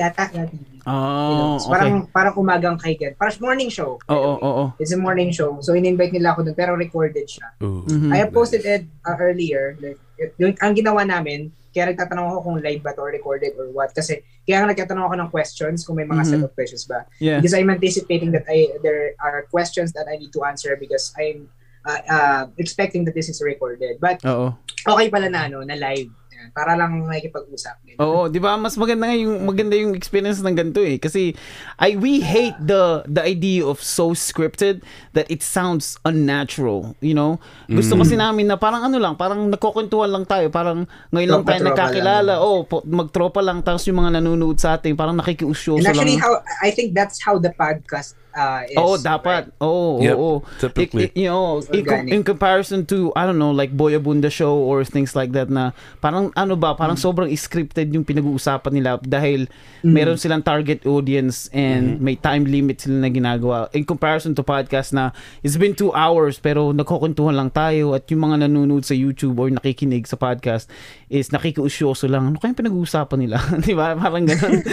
yata 0.00 0.32
na 0.32 0.48
TV. 0.48 0.77
You 0.88 0.94
Oh, 0.96 1.36
know, 1.36 1.58
so 1.60 1.68
okay. 1.68 1.72
Parang 1.76 1.94
parang 2.08 2.34
umagang 2.34 2.76
kaigan. 2.80 3.12
Parang 3.14 3.36
morning 3.44 3.68
show. 3.68 4.00
by 4.08 4.16
the 4.16 4.16
Oo, 4.16 4.32
way. 4.32 4.48
oo. 4.48 4.64
It's 4.80 4.92
a 4.92 4.96
morning 4.96 5.30
show. 5.30 5.60
So 5.60 5.76
in-invite 5.76 6.16
nila 6.16 6.32
ako 6.32 6.48
dun 6.48 6.56
pero 6.56 6.72
recorded 6.72 7.28
siya. 7.28 7.52
Ooh. 7.60 7.84
Mhm. 7.84 8.08
I 8.08 8.24
have 8.24 8.32
posted 8.32 8.64
it 8.64 8.88
uh, 9.04 9.16
earlier. 9.20 9.76
Like, 9.76 10.00
yung, 10.40 10.56
ang 10.58 10.72
ginawa 10.72 11.04
namin, 11.04 11.52
kaya 11.70 11.92
nagtatanong 11.92 12.32
ako 12.32 12.38
kung 12.42 12.56
live 12.64 12.80
ba 12.80 12.96
to 12.96 13.04
or 13.04 13.12
recorded 13.12 13.52
or 13.60 13.68
what. 13.68 13.92
Kasi 13.92 14.24
kaya 14.42 14.64
nga 14.64 14.72
nagtatanong 14.72 15.04
ako 15.04 15.14
ng 15.20 15.30
questions 15.30 15.84
kung 15.84 16.00
may 16.00 16.08
mga 16.08 16.24
Mhm. 16.24 16.30
set 16.32 16.40
of 16.42 16.52
questions 16.56 16.88
ba. 16.88 17.04
Yeah. 17.20 17.36
Because 17.36 17.52
I'm 17.52 17.68
anticipating 17.68 18.32
that 18.32 18.48
I 18.48 18.72
there 18.80 19.12
are 19.20 19.44
questions 19.46 19.92
that 19.92 20.08
I 20.08 20.16
need 20.16 20.32
to 20.32 20.48
answer 20.48 20.72
because 20.74 21.12
I'm 21.20 21.52
uh, 21.84 22.00
uh, 22.04 22.42
expecting 22.56 23.04
that 23.04 23.12
this 23.12 23.28
is 23.28 23.40
recorded. 23.40 24.00
But 24.00 24.24
Oo. 24.24 24.56
okay 24.84 25.08
pala 25.08 25.28
na 25.28 25.52
ano, 25.52 25.60
na 25.62 25.76
live. 25.76 26.08
Yan, 26.38 26.54
Para 26.54 26.78
lang 26.78 27.02
makikipag-usap. 27.02 27.98
Oo, 27.98 28.30
'di 28.30 28.38
ba? 28.38 28.54
Mas 28.54 28.78
maganda 28.78 29.10
nga 29.10 29.16
yung 29.18 29.42
maganda 29.42 29.74
yung 29.74 29.90
experience 29.92 30.38
ng 30.38 30.54
ganito 30.54 30.78
eh 30.78 30.94
kasi 30.96 31.34
I 31.76 31.98
we 31.98 32.22
hate 32.22 32.54
the 32.62 33.02
the 33.04 33.18
idea 33.18 33.66
of 33.66 33.82
so 33.82 34.14
scripted 34.14 34.86
that 35.12 35.26
it 35.26 35.42
sounds 35.42 35.98
unnatural, 36.06 36.94
you 37.02 37.10
know? 37.10 37.42
Gusto 37.66 37.98
kasi 37.98 38.14
namin 38.14 38.46
na 38.46 38.54
parang 38.54 38.86
ano 38.86 39.02
lang, 39.02 39.18
parang 39.18 39.50
nagkukwentuhan 39.50 40.08
lang 40.08 40.22
tayo, 40.24 40.46
parang 40.48 40.86
ngayon 41.10 41.28
lang 41.28 41.44
tayo 41.44 41.60
nagkakilala. 41.66 42.38
lang. 42.38 42.38
Oh, 42.38 42.62
po- 42.62 42.86
magtropa 42.86 43.42
lang 43.42 43.58
tapos 43.60 43.82
yung 43.90 43.98
mga 43.98 44.22
nanonood 44.22 44.62
sa 44.62 44.78
atin, 44.78 44.94
parang 44.94 45.18
nakikiusyoso 45.18 45.82
And 45.82 45.90
actually, 45.90 46.16
lang. 46.16 46.22
how 46.22 46.38
I 46.62 46.70
think 46.70 46.94
that's 46.94 47.18
how 47.18 47.34
the 47.36 47.50
podcast 47.50 48.14
uh, 48.38 48.62
is. 48.64 48.78
Oo, 48.78 48.94
dapat. 48.96 49.50
Oo, 49.58 49.98
Yep, 49.98 50.14
oo. 50.14 50.32
typically. 50.56 51.10
I- 51.10 51.12
I- 51.12 51.18
you 51.18 51.28
know, 51.28 51.58
It's 51.58 51.66
i- 51.68 51.82
organic. 51.82 52.10
in 52.14 52.22
comparison 52.22 52.86
to, 52.86 53.10
I 53.12 53.26
don't 53.26 53.36
know, 53.36 53.50
like 53.50 53.74
Boya 53.74 53.98
Bunda 53.98 54.30
Show 54.30 54.54
or 54.54 54.86
things 54.86 55.12
like 55.12 55.34
that 55.34 55.50
na 55.50 55.74
parang 55.98 56.30
ano 56.32 56.54
ba, 56.54 56.72
parang 56.72 56.94
Mm. 56.94 57.02
sobrang 57.02 57.28
scripted 57.34 57.90
yung 57.90 58.06
pinag-uusapan 58.06 58.70
nila 58.70 59.02
dahil 59.02 59.50
meron 59.82 60.14
silang 60.14 60.40
target 60.40 60.84
audience 60.84 61.50
and 61.50 61.98
Mm-hmm. 61.98 62.04
may 62.04 62.14
time 62.14 62.44
limit 62.44 62.78
sila 62.78 63.00
na 63.00 63.08
ginagawa. 63.08 63.66
In 63.72 63.82
comparison 63.82 64.34
to 64.34 64.42
podcast 64.42 64.92
na 64.92 65.10
it's 65.40 65.56
been 65.56 65.72
two 65.72 65.90
hours 65.90 66.38
pero 66.38 66.70
nagkukuntuhan 66.70 67.34
lang 67.34 67.48
tayo 67.48 67.92
at 67.92 68.06
yung 68.06 68.22
mga 68.22 68.44
nanonood 68.44 68.84
sa 68.84 68.92
YouTube 68.92 69.34
or 69.34 69.48
nakikinig 69.48 70.04
sa 70.04 70.14
podcast 70.14 70.68
is 71.08 71.30
nakikiusyoso 71.30 72.06
lang. 72.06 72.28
Ano 72.28 72.36
kayang 72.36 72.54
pinag-uusapan 72.54 73.18
nila? 73.18 73.40
Di 73.64 73.72
ba? 73.72 73.96
Parang 73.96 74.22
ganun. 74.22 74.60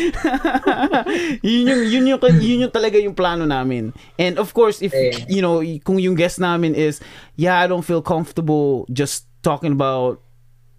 yun 1.44 1.64
yung 1.66 1.82
yun 1.86 2.04
yung 2.08 2.20
yun 2.40 2.66
yung 2.66 2.72
talaga 2.72 2.96
yung 2.96 3.14
plano 3.14 3.44
namin. 3.44 3.92
And 4.18 4.38
of 4.38 4.52
course, 4.52 4.80
if 4.80 4.90
Eh. 4.92 5.12
you 5.28 5.40
know, 5.40 5.60
kung 5.84 6.00
yung 6.00 6.16
guest 6.16 6.40
namin 6.40 6.74
is, 6.74 6.98
yeah, 7.36 7.60
I 7.60 7.68
don't 7.68 7.84
feel 7.84 8.00
comfortable 8.02 8.88
just 8.90 9.28
talking 9.42 9.72
about 9.72 10.18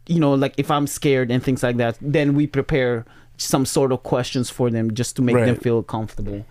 you 0.09 0.17
know, 0.19 0.33
like 0.33 0.57
if 0.57 0.67
I'm 0.73 0.89
scared 0.89 1.29
and 1.29 1.39
things 1.45 1.61
like 1.61 1.77
that, 1.77 1.95
then 2.01 2.33
we 2.33 2.49
prepare 2.49 3.05
some 3.37 3.65
sort 3.65 3.93
of 3.93 4.01
questions 4.03 4.49
for 4.49 4.69
them 4.69 4.91
just 4.93 5.15
to 5.15 5.21
make 5.21 5.37
them 5.37 5.55
Right. 5.55 5.61
feel 5.63 5.81
comfortable. 5.85 6.41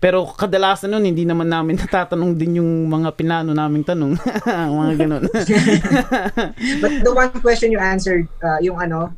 Pero 0.00 0.24
kadalasan 0.24 0.94
nun, 0.94 1.04
hindi 1.04 1.26
naman 1.26 1.50
namin 1.50 1.76
natatanong 1.76 2.38
din 2.38 2.62
yung 2.62 2.86
mga 2.88 3.10
pinano 3.18 3.50
naming 3.52 3.84
tanong. 3.84 4.14
mga 4.80 4.92
ganun. 4.96 5.22
But 6.82 6.90
the 7.04 7.12
one 7.12 7.34
question 7.42 7.70
you 7.74 7.78
answered, 7.82 8.26
uh, 8.42 8.58
yung 8.62 8.80
ano, 8.80 9.12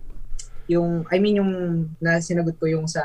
yung, 0.67 1.05
I 1.13 1.21
mean, 1.21 1.37
yung 1.39 1.53
na 2.01 2.19
sinagot 2.19 2.59
ko 2.59 2.67
yung 2.67 2.89
sa, 2.89 3.01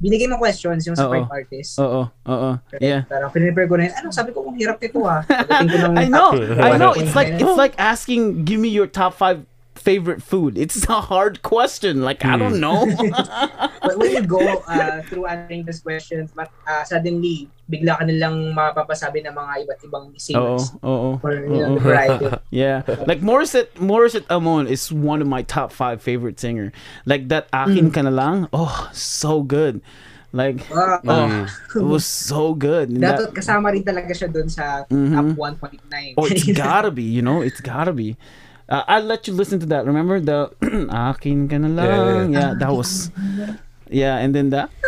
binigay 0.00 0.26
mo 0.26 0.40
questions 0.40 0.80
yung 0.88 0.96
sa 0.96 1.06
Oo. 1.06 1.12
five 1.12 1.28
artists. 1.28 1.76
Oo, 1.76 2.08
oo. 2.08 2.50
Yeah. 2.80 3.04
Parang 3.04 3.28
pinipare 3.28 3.68
ko 3.68 3.76
na 3.76 3.92
yun, 3.92 3.94
ano, 4.00 4.08
sabi 4.08 4.32
ko, 4.32 4.40
kung 4.40 4.56
hirap 4.56 4.80
ito 4.80 5.04
ah. 5.04 5.20
I 6.00 6.08
know. 6.08 6.32
I 6.56 6.80
know. 6.80 6.96
1.9. 6.96 7.04
It's 7.04 7.14
like 7.14 7.30
it's 7.36 7.58
like 7.60 7.74
asking 7.76 8.48
give 8.48 8.56
me 8.58 8.72
your 8.72 8.88
top 8.88 9.12
5 9.12 9.44
favorite 9.80 10.20
food. 10.22 10.60
It's 10.60 10.84
a 10.88 11.00
hard 11.00 11.40
question. 11.40 12.04
Like 12.04 12.20
I 12.24 12.36
don't 12.36 12.60
know. 12.60 12.84
But 13.80 13.96
when 13.96 14.12
you 14.12 14.22
go 14.28 14.60
uh, 14.68 15.00
through 15.08 15.24
answering 15.26 15.64
these 15.64 15.80
questions, 15.80 16.30
uh, 16.36 16.84
suddenly, 16.84 17.48
bigla 17.66 17.96
ka 17.96 18.04
nilang 18.04 18.52
mapapasabi 18.52 19.24
ng 19.24 19.32
mga 19.32 19.52
iba't 19.64 19.80
ibang 19.88 20.04
Oo, 20.12 20.20
singers. 20.20 20.64
oo. 20.84 21.16
Or, 21.24 21.32
you 21.32 21.58
know, 21.64 21.74
Oo. 21.74 21.78
the 21.80 21.82
variety. 21.82 22.26
Yeah, 22.52 22.82
like 23.08 23.24
Morissette, 23.24 23.72
Morissette 23.80 24.28
Amon 24.28 24.68
is 24.68 24.92
one 24.92 25.24
of 25.24 25.28
my 25.30 25.40
top 25.42 25.72
five 25.72 26.04
favorite 26.04 26.36
singer. 26.36 26.76
Like 27.08 27.32
that 27.32 27.48
Akin 27.56 27.88
Ka 27.90 28.04
Na 28.04 28.12
Lang, 28.12 28.46
oh, 28.52 28.90
so 28.92 29.40
good. 29.40 29.80
Like, 30.30 30.62
Ah, 30.70 31.00
oh, 31.10 31.46
it 31.74 31.82
was 31.82 32.04
so 32.30 32.54
good. 32.54 32.90
Dapat 32.94 33.34
kasama 33.34 33.72
rin 33.74 33.82
talaga 33.82 34.14
siya 34.14 34.30
dun 34.30 34.46
sa 34.46 34.84
Mhm. 34.86 35.34
top 35.34 35.58
1.9. 35.58 36.14
oh, 36.20 36.26
it's 36.28 36.46
gotta 36.52 36.92
be, 36.94 37.02
you 37.02 37.22
know, 37.24 37.40
it's 37.42 37.58
gotta 37.64 37.90
be. 37.96 38.14
Uh, 38.70 38.84
I'll 38.86 39.02
let 39.02 39.26
you 39.26 39.34
listen 39.34 39.58
to 39.60 39.66
that. 39.66 39.84
Remember 39.84 40.20
the 40.20 40.54
Akin 40.94 41.48
Ka 41.48 41.58
Na 41.58 41.66
Lang? 41.68 42.32
Yeah, 42.32 42.54
that 42.58 42.70
was, 42.72 43.10
yeah, 43.90 44.16
and 44.18 44.32
then 44.34 44.50
that. 44.50 44.70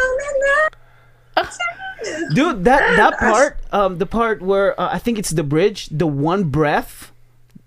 Dude, 2.34 2.64
that 2.64 2.96
that 2.96 3.18
part, 3.18 3.58
um, 3.72 3.98
the 3.98 4.06
part 4.06 4.42
where 4.42 4.78
uh, 4.80 4.88
I 4.92 4.98
think 4.98 5.18
it's 5.18 5.30
the 5.30 5.44
bridge, 5.44 5.86
the 5.90 6.06
one 6.06 6.44
breath, 6.44 7.12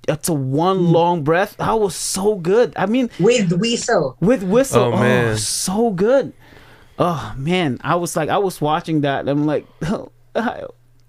it's 0.08 0.28
a 0.28 0.34
one 0.34 0.92
long 0.92 1.24
breath. 1.24 1.56
That 1.58 1.80
was 1.80 1.96
so 1.96 2.36
good. 2.36 2.74
I 2.76 2.86
mean, 2.86 3.10
With 3.20 3.54
whistle. 3.54 4.18
with 4.20 4.44
whistle, 4.44 4.84
Oh, 4.84 4.94
oh, 4.94 5.00
man. 5.00 5.38
so 5.38 5.92
good. 5.92 6.34
Oh 7.00 7.34
man, 7.38 7.80
I 7.84 7.96
was 7.96 8.16
like, 8.16 8.28
I 8.30 8.38
was 8.38 8.60
watching 8.60 9.02
that. 9.02 9.28
I'm 9.28 9.46
like, 9.46 9.66
I, 10.36 10.64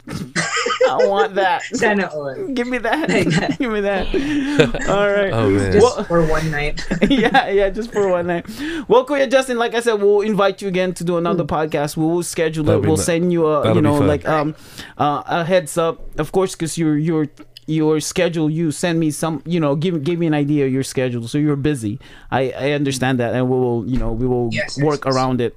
I 0.08 1.06
want 1.06 1.34
that. 1.34 1.62
Sana 1.74 2.06
all. 2.06 2.34
Give 2.54 2.66
me 2.68 2.78
that. 2.78 3.08
That. 3.08 3.56
Give 3.58 3.72
me 3.72 3.80
that. 3.80 4.06
All 4.88 5.10
right. 5.10 5.32
Oh, 5.32 5.50
man. 5.50 5.72
Just 5.72 5.96
Well- 5.96 6.04
for 6.04 6.24
one 6.26 6.50
night. 6.50 6.86
yeah, 7.10 7.48
yeah, 7.48 7.70
just 7.70 7.92
for 7.92 8.08
one 8.08 8.26
night. 8.28 8.46
Well, 8.88 9.04
Kuya 9.04 9.28
Justin, 9.30 9.58
like 9.58 9.74
I 9.74 9.80
said, 9.80 9.94
we'll 9.94 10.20
invite 10.20 10.62
you 10.62 10.68
again 10.68 10.94
to 10.94 11.04
do 11.04 11.16
another 11.18 11.44
podcast. 11.44 11.96
We 11.96 12.04
will 12.04 12.22
schedule 12.22 12.64
That'll 12.64 12.82
it. 12.84 12.86
We'll 12.86 12.96
ni- 12.96 13.02
send 13.02 13.32
you 13.32 13.46
a, 13.46 13.62
that'll 13.62 13.76
you 13.76 13.82
know, 13.82 13.98
like 13.98 14.26
um, 14.28 14.54
uh, 14.98 15.22
a 15.26 15.44
heads 15.44 15.76
up, 15.76 16.18
of 16.20 16.30
course, 16.32 16.54
because 16.54 16.78
your 16.78 16.96
your 16.96 17.26
your 17.66 17.98
schedule. 17.98 18.48
You 18.48 18.70
send 18.70 19.00
me 19.00 19.10
some, 19.10 19.42
you 19.44 19.58
know, 19.58 19.74
give 19.74 20.04
give 20.04 20.18
me 20.20 20.26
an 20.28 20.34
idea 20.34 20.66
of 20.66 20.72
your 20.72 20.84
schedule. 20.84 21.26
So 21.26 21.36
you're 21.38 21.56
busy. 21.56 21.98
I 22.30 22.52
I 22.52 22.70
understand 22.72 23.18
that, 23.18 23.34
and 23.34 23.50
we 23.50 23.58
will, 23.58 23.84
you 23.88 23.98
know, 23.98 24.12
we 24.12 24.26
will 24.26 24.50
Yes, 24.52 24.78
yes, 24.78 24.84
work 24.86 25.04
yes. 25.04 25.14
around 25.16 25.40
it. 25.40 25.56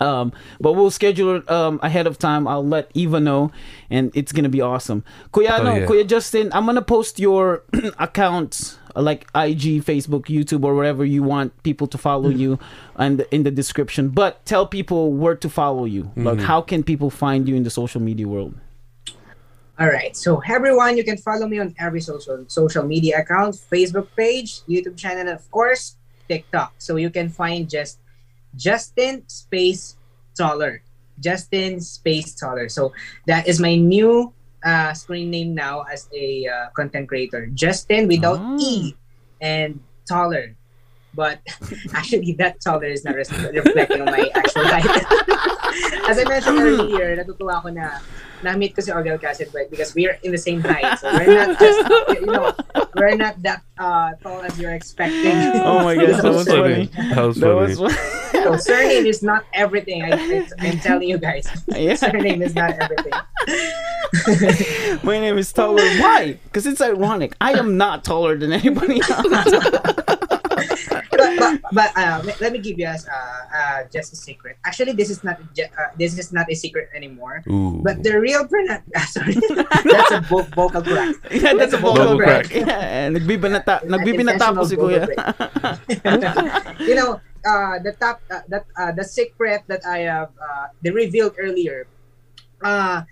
Um, 0.00 0.32
but 0.60 0.72
we'll 0.74 0.90
schedule 0.90 1.36
it 1.36 1.50
um 1.50 1.80
ahead 1.82 2.06
of 2.06 2.18
time. 2.18 2.46
I'll 2.46 2.66
let 2.66 2.90
Eva 2.94 3.18
know, 3.20 3.50
and 3.90 4.10
it's 4.14 4.32
gonna 4.32 4.48
be 4.48 4.60
awesome. 4.60 5.02
Kuya, 5.32 5.58
Oh, 5.58 5.62
no, 5.62 5.74
yeah. 5.74 5.86
Kuya 5.86 6.06
Justin, 6.06 6.50
I'm 6.52 6.66
gonna 6.66 6.82
post 6.82 7.18
your 7.18 7.64
accounts 7.98 8.78
uh, 8.94 9.02
like 9.02 9.22
IG, 9.34 9.82
Facebook, 9.84 10.26
YouTube, 10.26 10.64
or 10.64 10.74
wherever 10.74 11.04
you 11.04 11.22
want 11.22 11.60
people 11.62 11.86
to 11.88 11.98
follow 11.98 12.28
you, 12.30 12.58
and 12.96 13.26
in 13.30 13.42
the 13.42 13.50
description. 13.50 14.08
But 14.10 14.44
tell 14.46 14.66
people 14.66 15.12
where 15.12 15.34
to 15.36 15.48
follow 15.48 15.84
you. 15.84 16.10
Like, 16.16 16.40
how 16.40 16.60
can 16.62 16.82
people 16.82 17.10
find 17.10 17.48
you 17.48 17.54
in 17.56 17.64
the 17.64 17.70
social 17.70 18.00
media 18.00 18.28
world? 18.28 18.54
All 19.78 19.86
right. 19.86 20.16
So 20.16 20.42
everyone, 20.48 20.96
you 20.96 21.04
can 21.04 21.16
follow 21.16 21.46
me 21.46 21.60
on 21.60 21.74
every 21.78 22.00
social 22.00 22.44
social 22.48 22.82
media 22.84 23.20
account, 23.20 23.54
Facebook 23.54 24.08
page, 24.16 24.60
YouTube 24.68 24.96
channel, 24.96 25.20
and 25.20 25.28
of 25.28 25.48
course, 25.52 25.96
TikTok. 26.28 26.74
So 26.78 26.96
you 26.96 27.10
can 27.10 27.28
find 27.28 27.70
just 27.70 27.98
Justin 28.56 29.22
Space 29.28 29.96
Taller. 30.36 30.82
Justin 31.20 31.80
Space 31.80 32.34
Taller. 32.34 32.68
So 32.68 32.92
that 33.26 33.48
is 33.48 33.58
my 33.60 33.74
new 33.74 34.32
uh, 34.64 34.94
screen 34.94 35.30
name 35.30 35.54
now 35.54 35.82
as 35.90 36.08
a 36.14 36.46
uh, 36.46 36.70
content 36.74 37.08
creator. 37.08 37.46
Justin 37.54 38.06
without 38.08 38.38
Ah. 38.38 38.56
E 38.60 38.94
and 39.40 39.80
taller. 40.06 40.54
But 41.14 41.40
actually, 41.94 42.32
that 42.38 42.60
taller 42.60 42.86
is 42.86 43.02
not 43.04 43.16
res- 43.16 43.32
reflecting 43.32 44.02
on 44.02 44.06
my 44.12 44.30
actual 44.34 44.62
height. 44.66 44.86
As 46.08 46.18
I 46.18 46.24
mentioned 46.28 46.58
earlier, 46.60 47.16
natutuwa 47.16 47.58
ako 47.58 47.68
na 47.74 47.98
na-meet 48.44 48.76
ko 48.76 48.80
si 48.80 48.92
Ogie 48.94 49.10
Alcasid 49.18 49.50
but 49.50 49.66
because 49.66 49.94
we're 49.98 50.14
in 50.22 50.30
the 50.30 50.38
same 50.38 50.60
height. 50.62 50.98
So 51.00 51.10
we're 51.10 51.26
not 51.26 51.58
just, 51.58 51.80
you 52.14 52.26
know, 52.28 52.54
we're 52.94 53.18
not 53.18 53.34
that 53.42 53.62
uh, 53.78 54.14
tall 54.22 54.42
as 54.46 54.54
you're 54.60 54.74
expecting. 54.76 55.34
Oh 55.58 55.82
my 55.82 55.96
gosh, 55.98 56.18
that 56.22 56.32
was 56.32 56.46
funny. 56.46 56.86
That 56.94 57.24
was 57.24 57.36
That 57.40 57.50
funny. 57.50 57.74
Was 58.50 58.64
so 58.68 58.72
surname 58.72 59.06
is 59.06 59.22
not 59.22 59.44
everything. 59.52 60.02
I, 60.02 60.10
I, 60.12 60.46
I'm 60.60 60.78
telling 60.80 61.08
you 61.08 61.18
guys. 61.18 61.46
Yeah. 61.68 61.94
Surname 62.02 62.42
is 62.42 62.54
not 62.54 62.72
everything. 62.80 63.12
My 65.02 65.18
name 65.18 65.38
is 65.38 65.52
taller. 65.52 65.82
Why? 66.00 66.38
Because 66.44 66.66
it's 66.66 66.80
ironic. 66.80 67.34
I 67.40 67.52
am 67.58 67.76
not 67.76 68.04
taller 68.04 68.36
than 68.38 68.52
anybody 68.52 69.00
else. 69.00 69.26
but 71.10 71.30
but, 71.38 71.60
but 71.72 71.90
uh, 71.96 72.20
let- 72.24 72.40
let 72.40 72.50
me 72.52 72.58
give 72.58 72.78
you 72.78 72.86
as 72.86 73.06
uh, 73.06 73.12
uh, 73.54 73.78
just 73.92 74.12
a 74.12 74.16
secret. 74.16 74.56
Actually, 74.64 74.92
this 74.92 75.10
is 75.10 75.22
not 75.24 75.38
uh, 75.40 75.90
this 75.98 76.18
is 76.18 76.32
not 76.32 76.46
a 76.50 76.54
secret 76.54 76.88
anymore. 76.94 77.42
Ooh. 77.50 77.80
But 77.82 78.02
the 78.02 78.18
real 78.18 78.46
pronoun 78.46 78.82
ah, 78.96 79.06
sorry, 79.10 79.34
that's 79.34 80.10
a 80.12 80.20
vo- 80.26 80.46
vocal 80.54 80.82
crack. 80.82 81.14
yeah, 81.30 81.54
that's 81.54 81.74
a 81.74 81.78
Vocal 81.78 82.16
vocal 82.16 82.18
crack. 82.18 82.46
crack. 82.50 82.66
Yeah, 82.66 83.08
nagbibinata, 83.10 83.82
nagbibinata 83.86 84.54
po 84.54 84.64
si 84.66 84.74
vocal 84.76 85.06
Kuya. 85.06 86.78
you 86.86 86.94
know, 86.94 87.20
uh, 87.44 87.78
the 87.82 87.94
top 88.00 88.20
uh, 88.30 88.40
that 88.48 88.64
uh, 88.76 88.92
the 88.92 89.04
secret 89.04 89.62
that 89.68 89.84
I 89.86 90.08
have 90.08 90.30
uh, 90.38 90.66
they 90.82 90.90
revealed 90.90 91.34
earlier. 91.38 91.86
Uh, 92.62 93.02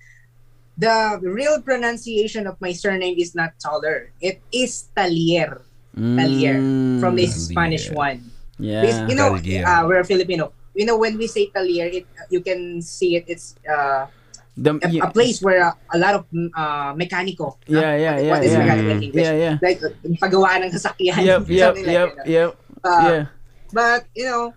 the 0.76 1.18
real 1.22 1.62
pronunciation 1.62 2.46
of 2.46 2.60
my 2.60 2.72
surname 2.72 3.16
is 3.18 3.34
not 3.34 3.56
taller. 3.62 4.12
It 4.20 4.42
is 4.52 4.90
Talier. 4.96 5.62
Talier 5.96 6.60
from 7.00 7.16
the 7.16 7.24
Mm, 7.24 7.32
Spanish 7.32 7.90
one. 7.90 8.20
Yeah. 8.58 8.80
Because, 8.84 9.00
you 9.08 9.16
know, 9.16 9.32
uh, 9.64 9.82
we're 9.88 10.04
Filipino. 10.04 10.52
You 10.74 10.84
know, 10.84 10.98
when 10.98 11.16
we 11.16 11.26
say 11.28 11.48
Talier, 11.48 11.88
it 11.88 12.06
you 12.28 12.40
can 12.44 12.82
see 12.82 13.16
it. 13.16 13.24
It's 13.28 13.56
uh, 13.64 14.06
The- 14.56 14.80
a, 14.80 14.88
yeah, 14.88 15.04
a 15.04 15.12
place 15.12 15.44
where 15.44 15.68
uh, 15.68 15.76
a 15.92 15.98
lot 16.00 16.14
of 16.16 16.24
uh, 16.32 16.96
mechanico. 16.96 17.60
Yeah, 17.68 17.92
yeah, 17.96 18.16
What- 18.16 18.24
What 18.24 18.40
yeah, 18.40 18.40
is 18.40 18.52
yeah. 18.52 18.60
mechanical 18.64 18.92
in 18.96 19.02
English? 19.04 19.28
yeah, 19.28 19.36
yeah. 19.36 19.56
Like 19.60 19.80
uh, 19.84 19.92
pagawaan 20.16 20.64
ng 20.64 20.72
sasakyan. 20.72 21.20
Yep, 21.20 21.42
yep, 21.52 21.60
something 21.76 21.84
like 21.84 21.92
yep, 21.96 22.08
that. 22.16 22.26
yep. 22.28 22.50
Uh, 22.80 23.04
Yeah. 23.04 23.24
But 23.76 24.08
you 24.16 24.24
know, 24.24 24.56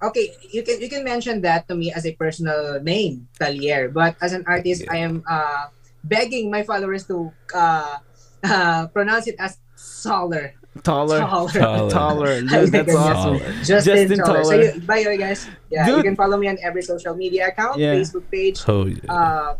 okay, 0.00 0.32
you 0.48 0.64
can 0.64 0.80
you 0.80 0.88
can 0.88 1.04
mention 1.04 1.44
that 1.44 1.68
to 1.68 1.76
me 1.76 1.92
as 1.92 2.08
a 2.08 2.16
personal 2.16 2.80
name, 2.80 3.28
Talier. 3.36 3.92
But 3.92 4.16
as 4.24 4.32
an 4.32 4.44
artist, 4.48 4.88
I 4.88 5.04
am 5.04 5.20
uh, 5.28 5.68
begging 6.00 6.48
my 6.48 6.64
followers 6.64 7.04
to 7.12 7.28
uh, 7.52 8.00
uh, 8.44 8.88
pronounce 8.88 9.28
it 9.28 9.36
as 9.36 9.60
Solar. 9.76 10.56
Taller. 10.82 11.20
Taller. 11.20 11.52
Taller. 11.52 11.90
Taller. 11.90 12.34
Dude, 12.40 12.50
that's 12.50 12.70
goodness. 12.72 12.96
awesome. 12.96 13.38
Justin, 13.62 14.08
Justin 14.08 14.18
Taller. 14.24 14.44
So 14.44 14.50
Taller. 14.50 14.64
you, 14.74 14.80
by 14.82 15.02
the 15.04 15.08
way, 15.12 15.18
guys, 15.18 15.46
yeah, 15.70 15.86
Dude. 15.86 15.96
you 15.98 16.02
can 16.02 16.16
follow 16.16 16.36
me 16.36 16.48
on 16.48 16.58
every 16.64 16.82
social 16.82 17.14
media 17.14 17.48
account, 17.52 17.78
Yeah. 17.78 17.94
Facebook 17.94 18.26
page, 18.32 18.58
Oh 18.66 18.86
yeah. 18.86 18.98
uh, 19.06 19.54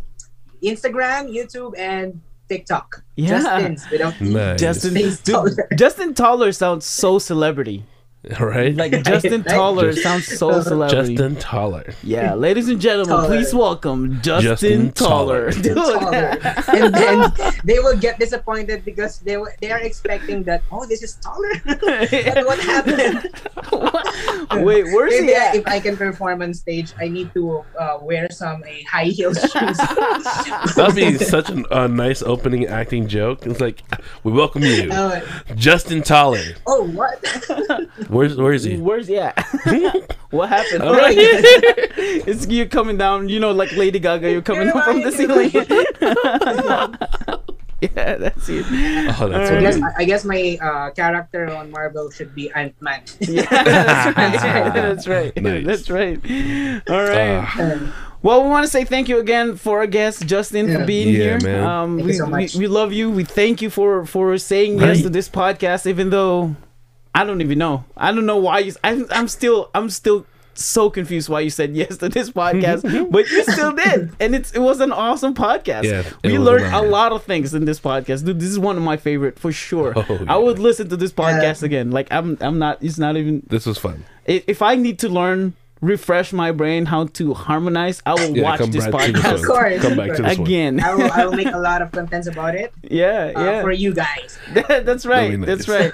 Instagram, 0.63 1.31
YouTube, 1.31 1.77
and 1.77 2.19
TikTok. 2.49 3.05
Yeah. 3.15 3.29
Justin's 3.39 3.85
without. 3.89 4.19
Nice. 4.19 4.59
Justin, 4.59 4.93
dude, 4.93 5.23
Taller. 5.23 5.67
Justin 5.77 6.13
Taller 6.13 6.51
sounds 6.51 6.83
so 6.85 7.19
celebrity. 7.19 7.85
right? 8.39 8.75
Like 8.75 9.03
Justin 9.03 9.41
Right? 9.43 9.47
Taller 9.53 9.91
Just- 9.91 10.03
sounds 10.03 10.27
so 10.27 10.61
celebrity. 10.61 11.15
Justin 11.15 11.35
Taller. 11.35 11.93
Yeah, 12.03 12.33
ladies 12.33 12.69
and 12.69 12.79
gentlemen, 12.81 13.15
Taller. 13.15 13.27
please 13.27 13.53
welcome 13.53 14.19
Justin, 14.21 14.91
Justin 14.91 14.91
Taller. 14.93 15.51
Taller. 15.51 16.39
And 16.75 16.93
then 16.93 17.31
they 17.63 17.79
will 17.79 17.97
get 17.97 18.19
disappointed 18.19 18.83
because 18.85 19.19
they 19.19 19.33
w- 19.33 19.51
they 19.61 19.71
are 19.71 19.79
expecting 19.79 20.43
that 20.43 20.61
oh 20.71 20.85
this 20.85 21.01
is 21.03 21.15
taller 21.23 21.51
but 21.65 22.45
what 22.45 22.59
happened 22.59 23.29
Wait, 24.65 24.83
where's 24.85 25.13
he 25.13 25.21
maybe 25.21 25.35
I- 25.35 25.45
at? 25.49 25.55
if 25.55 25.67
I 25.67 25.79
can 25.79 25.95
perform 25.97 26.41
on 26.41 26.53
stage 26.53 26.93
I 26.99 27.07
need 27.07 27.33
to 27.33 27.63
uh, 27.79 27.97
wear 28.01 28.29
some 28.31 28.63
a 28.65 28.83
high 28.83 29.05
heel 29.05 29.33
shoes 29.33 29.77
That'd 30.75 30.95
be 30.95 31.17
such 31.17 31.49
an, 31.49 31.65
a 31.71 31.87
nice 31.87 32.21
opening 32.21 32.67
acting 32.67 33.07
joke. 33.07 33.45
It's 33.45 33.61
like, 33.61 33.81
we 34.23 34.31
welcome 34.31 34.63
you, 34.63 34.89
Uh, 34.91 35.21
Justin 35.55 36.01
Taller. 36.01 36.43
oh 36.67 36.83
what 36.89 37.23
Where's 38.15 38.37
where 38.37 38.53
is 38.53 38.63
he? 38.63 38.77
Where's 38.77 39.07
he 39.07 39.17
at? 39.17 39.37
what 40.31 40.47
happened? 40.49 40.83
All 40.83 40.93
right. 40.93 41.15
it's 41.17 42.47
you 42.47 42.65
coming 42.67 42.97
down, 42.97 43.27
you 43.27 43.39
know, 43.41 43.51
like 43.51 43.73
Lady 43.73 43.99
Gaga, 43.99 44.31
you're 44.31 44.41
coming 44.41 44.69
up 44.69 44.85
from 44.85 45.01
the 45.01 45.11
ceiling. 45.11 45.51
yeah, 47.81 48.15
that's 48.15 48.47
it. 48.49 48.65
Oh, 49.19 49.27
that's 49.27 49.51
I 49.51 49.59
guess. 49.59 49.79
I 49.97 50.05
guess 50.05 50.25
my 50.25 50.57
uh, 50.61 50.89
character 50.91 51.53
on 51.53 51.71
Marvel 51.71 52.09
should 52.09 52.33
be 52.33 52.49
Ant 52.51 52.73
Man. 52.81 53.01
Yeah, 53.19 53.43
that's 54.13 54.43
right. 54.43 54.73
That's 54.73 55.07
right. 55.07 55.35
Nice. 55.41 55.65
That's 55.65 55.89
right. 55.89 56.17
All 56.89 57.03
right. 57.03 57.43
Ah, 57.45 58.11
Well, 58.23 58.43
we 58.43 58.49
want 58.49 58.65
to 58.65 58.71
say 58.71 58.85
thank 58.85 59.07
you 59.09 59.19
again 59.19 59.55
for 59.55 59.79
our 59.79 59.87
guest 59.87 60.25
Justin 60.25 60.65
for 60.67 60.79
Yeah. 60.79 60.85
being 60.85 61.09
Yeah, 61.09 61.37
here. 61.37 61.39
man. 61.41 61.63
Um, 61.63 61.97
Thank 61.97 62.05
we, 62.07 62.11
you 62.13 62.17
so 62.17 62.25
we 62.25 62.31
much. 62.31 62.55
we 62.55 62.67
love 62.67 62.91
you. 62.93 63.11
We 63.11 63.23
thank 63.23 63.61
you 63.61 63.69
for 63.69 64.05
for 64.05 64.35
saying 64.39 64.79
yes 64.79 65.01
to 65.03 65.09
this 65.09 65.29
podcast, 65.29 65.85
even 65.85 66.09
though 66.09 66.55
I 67.15 67.23
don't 67.23 67.39
even 67.41 67.57
know. 67.57 67.85
I 67.95 68.11
don't 68.11 68.25
know 68.25 68.37
why 68.37 68.59
you. 68.59 68.73
I'm 68.83 69.07
I'm 69.09 69.27
still 69.29 69.71
I'm 69.73 69.89
still 69.89 70.25
so 70.53 70.89
confused 70.89 71.29
why 71.29 71.39
you 71.39 71.49
said 71.49 71.75
yes 71.81 71.97
to 71.97 72.09
this 72.09 72.29
podcast, 72.29 72.83
but 73.11 73.29
you 73.31 73.43
still 73.45 73.71
did, 73.71 74.11
and 74.19 74.35
it's 74.35 74.51
it 74.51 74.59
was 74.59 74.81
an 74.81 74.91
awesome 74.91 75.33
podcast. 75.33 75.83
Yeah, 75.83 76.03
we 76.25 76.37
learned 76.37 76.73
a 76.75 76.81
lot 76.81 77.13
of 77.13 77.23
things 77.23 77.53
in 77.53 77.63
this 77.63 77.79
podcast, 77.79 78.25
dude. 78.25 78.41
This 78.41 78.49
is 78.49 78.59
one 78.59 78.75
of 78.75 78.83
my 78.83 78.97
favorite 78.97 79.39
for 79.39 79.53
sure. 79.53 79.93
Oh, 79.95 80.25
I 80.27 80.35
would 80.35 80.59
listen 80.59 80.89
to 80.89 80.97
this 80.97 81.13
podcast 81.13 81.63
again. 81.63 81.89
Like 81.91 82.09
I'm 82.11 82.37
I'm 82.41 82.59
not. 82.59 82.83
It's 82.83 82.99
not 82.99 83.15
even 83.15 83.43
this 83.47 83.65
was 83.65 83.77
fun. 83.77 84.03
if 84.25 84.61
I 84.61 84.75
need 84.75 84.99
to 84.99 85.09
learn, 85.09 85.53
refresh 85.81 86.33
my 86.33 86.51
brain 86.51 86.85
how 86.85 87.05
to 87.05 87.33
harmonize, 87.33 88.01
I 88.05 88.13
will 88.13 88.35
Yeah, 88.35 88.43
watch 88.43 88.59
come 88.59 88.71
this 88.71 88.87
back 88.87 89.05
to 89.07 89.11
this 89.11 89.21
podcast 89.21 89.25
one. 89.25 89.35
Of 89.35 89.45
course, 89.45 89.81
Come 89.81 89.97
back 89.97 90.07
to 90.11 90.15
course. 90.15 90.29
this 90.29 90.37
one. 90.39 90.47
again. 90.47 90.79
I 90.79 90.95
will, 90.95 91.11
I 91.11 91.25
will 91.25 91.33
make 91.33 91.47
a 91.53 91.57
lot 91.59 91.81
of 91.81 91.91
contents 91.97 92.27
about 92.27 92.55
it 92.55 92.73
yeah, 92.83 93.31
uh, 93.35 93.43
yeah. 93.43 93.61
for 93.61 93.71
you 93.71 93.93
guys. 93.93 94.39
That's 94.53 95.05
right. 95.05 95.31
Really 95.31 95.45
That's 95.45 95.67
right. 95.75 95.91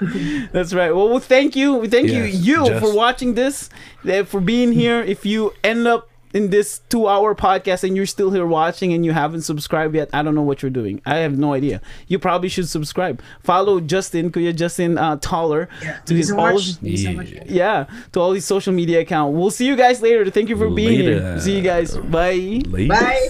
That's 0.52 0.72
right. 0.72 0.94
Well, 0.94 1.08
well 1.08 1.20
thank 1.20 1.56
you. 1.56 1.86
Thank 1.88 2.08
you, 2.08 2.22
Yes, 2.24 2.34
you 2.46 2.66
just- 2.66 2.84
for 2.84 2.94
watching 2.94 3.34
this, 3.34 3.70
uh, 4.08 4.24
for 4.24 4.40
being 4.40 4.72
here. 4.72 5.00
If 5.02 5.26
you 5.26 5.52
end 5.64 5.86
up 5.86 6.08
in 6.32 6.50
this 6.50 6.80
two-hour 6.88 7.34
podcast 7.34 7.84
and 7.84 7.96
you're 7.96 8.06
still 8.06 8.30
here 8.30 8.46
watching 8.46 8.92
and 8.92 9.04
you 9.04 9.12
haven't 9.12 9.42
subscribed 9.42 9.94
yet, 9.94 10.08
I 10.12 10.22
don't 10.22 10.34
know 10.34 10.42
what 10.42 10.62
you're 10.62 10.70
doing. 10.70 11.00
I 11.04 11.16
have 11.18 11.36
no 11.38 11.52
idea. 11.52 11.80
You 12.08 12.18
probably 12.18 12.48
should 12.48 12.68
subscribe. 12.68 13.22
Follow 13.42 13.80
Justin, 13.80 14.30
Kuya 14.30 14.54
Justin 14.54 14.98
uh, 14.98 15.16
Taller, 15.16 15.68
Yeah. 15.82 15.98
to 16.06 16.14
his 16.14 16.28
so 16.28 16.38
all. 16.38 16.52
much. 16.54 16.74
Thank 16.74 16.82
you 16.92 16.96
so. 16.98 17.10
Yeah. 17.10 17.44
Yeah, 17.46 17.86
to 18.12 18.20
all 18.20 18.32
these 18.32 18.44
social 18.46 18.72
media 18.72 19.00
account. 19.00 19.34
We'll 19.34 19.50
see 19.50 19.66
you 19.66 19.76
guys 19.76 20.00
later. 20.02 20.28
Thank 20.30 20.48
you 20.48 20.56
for 20.56 20.70
being 20.70 21.00
here. 21.00 21.38
See 21.40 21.56
you 21.56 21.62
guys. 21.62 21.96
Bye. 21.96 22.60
Ladies. 22.66 22.88
Bye. 22.88 23.28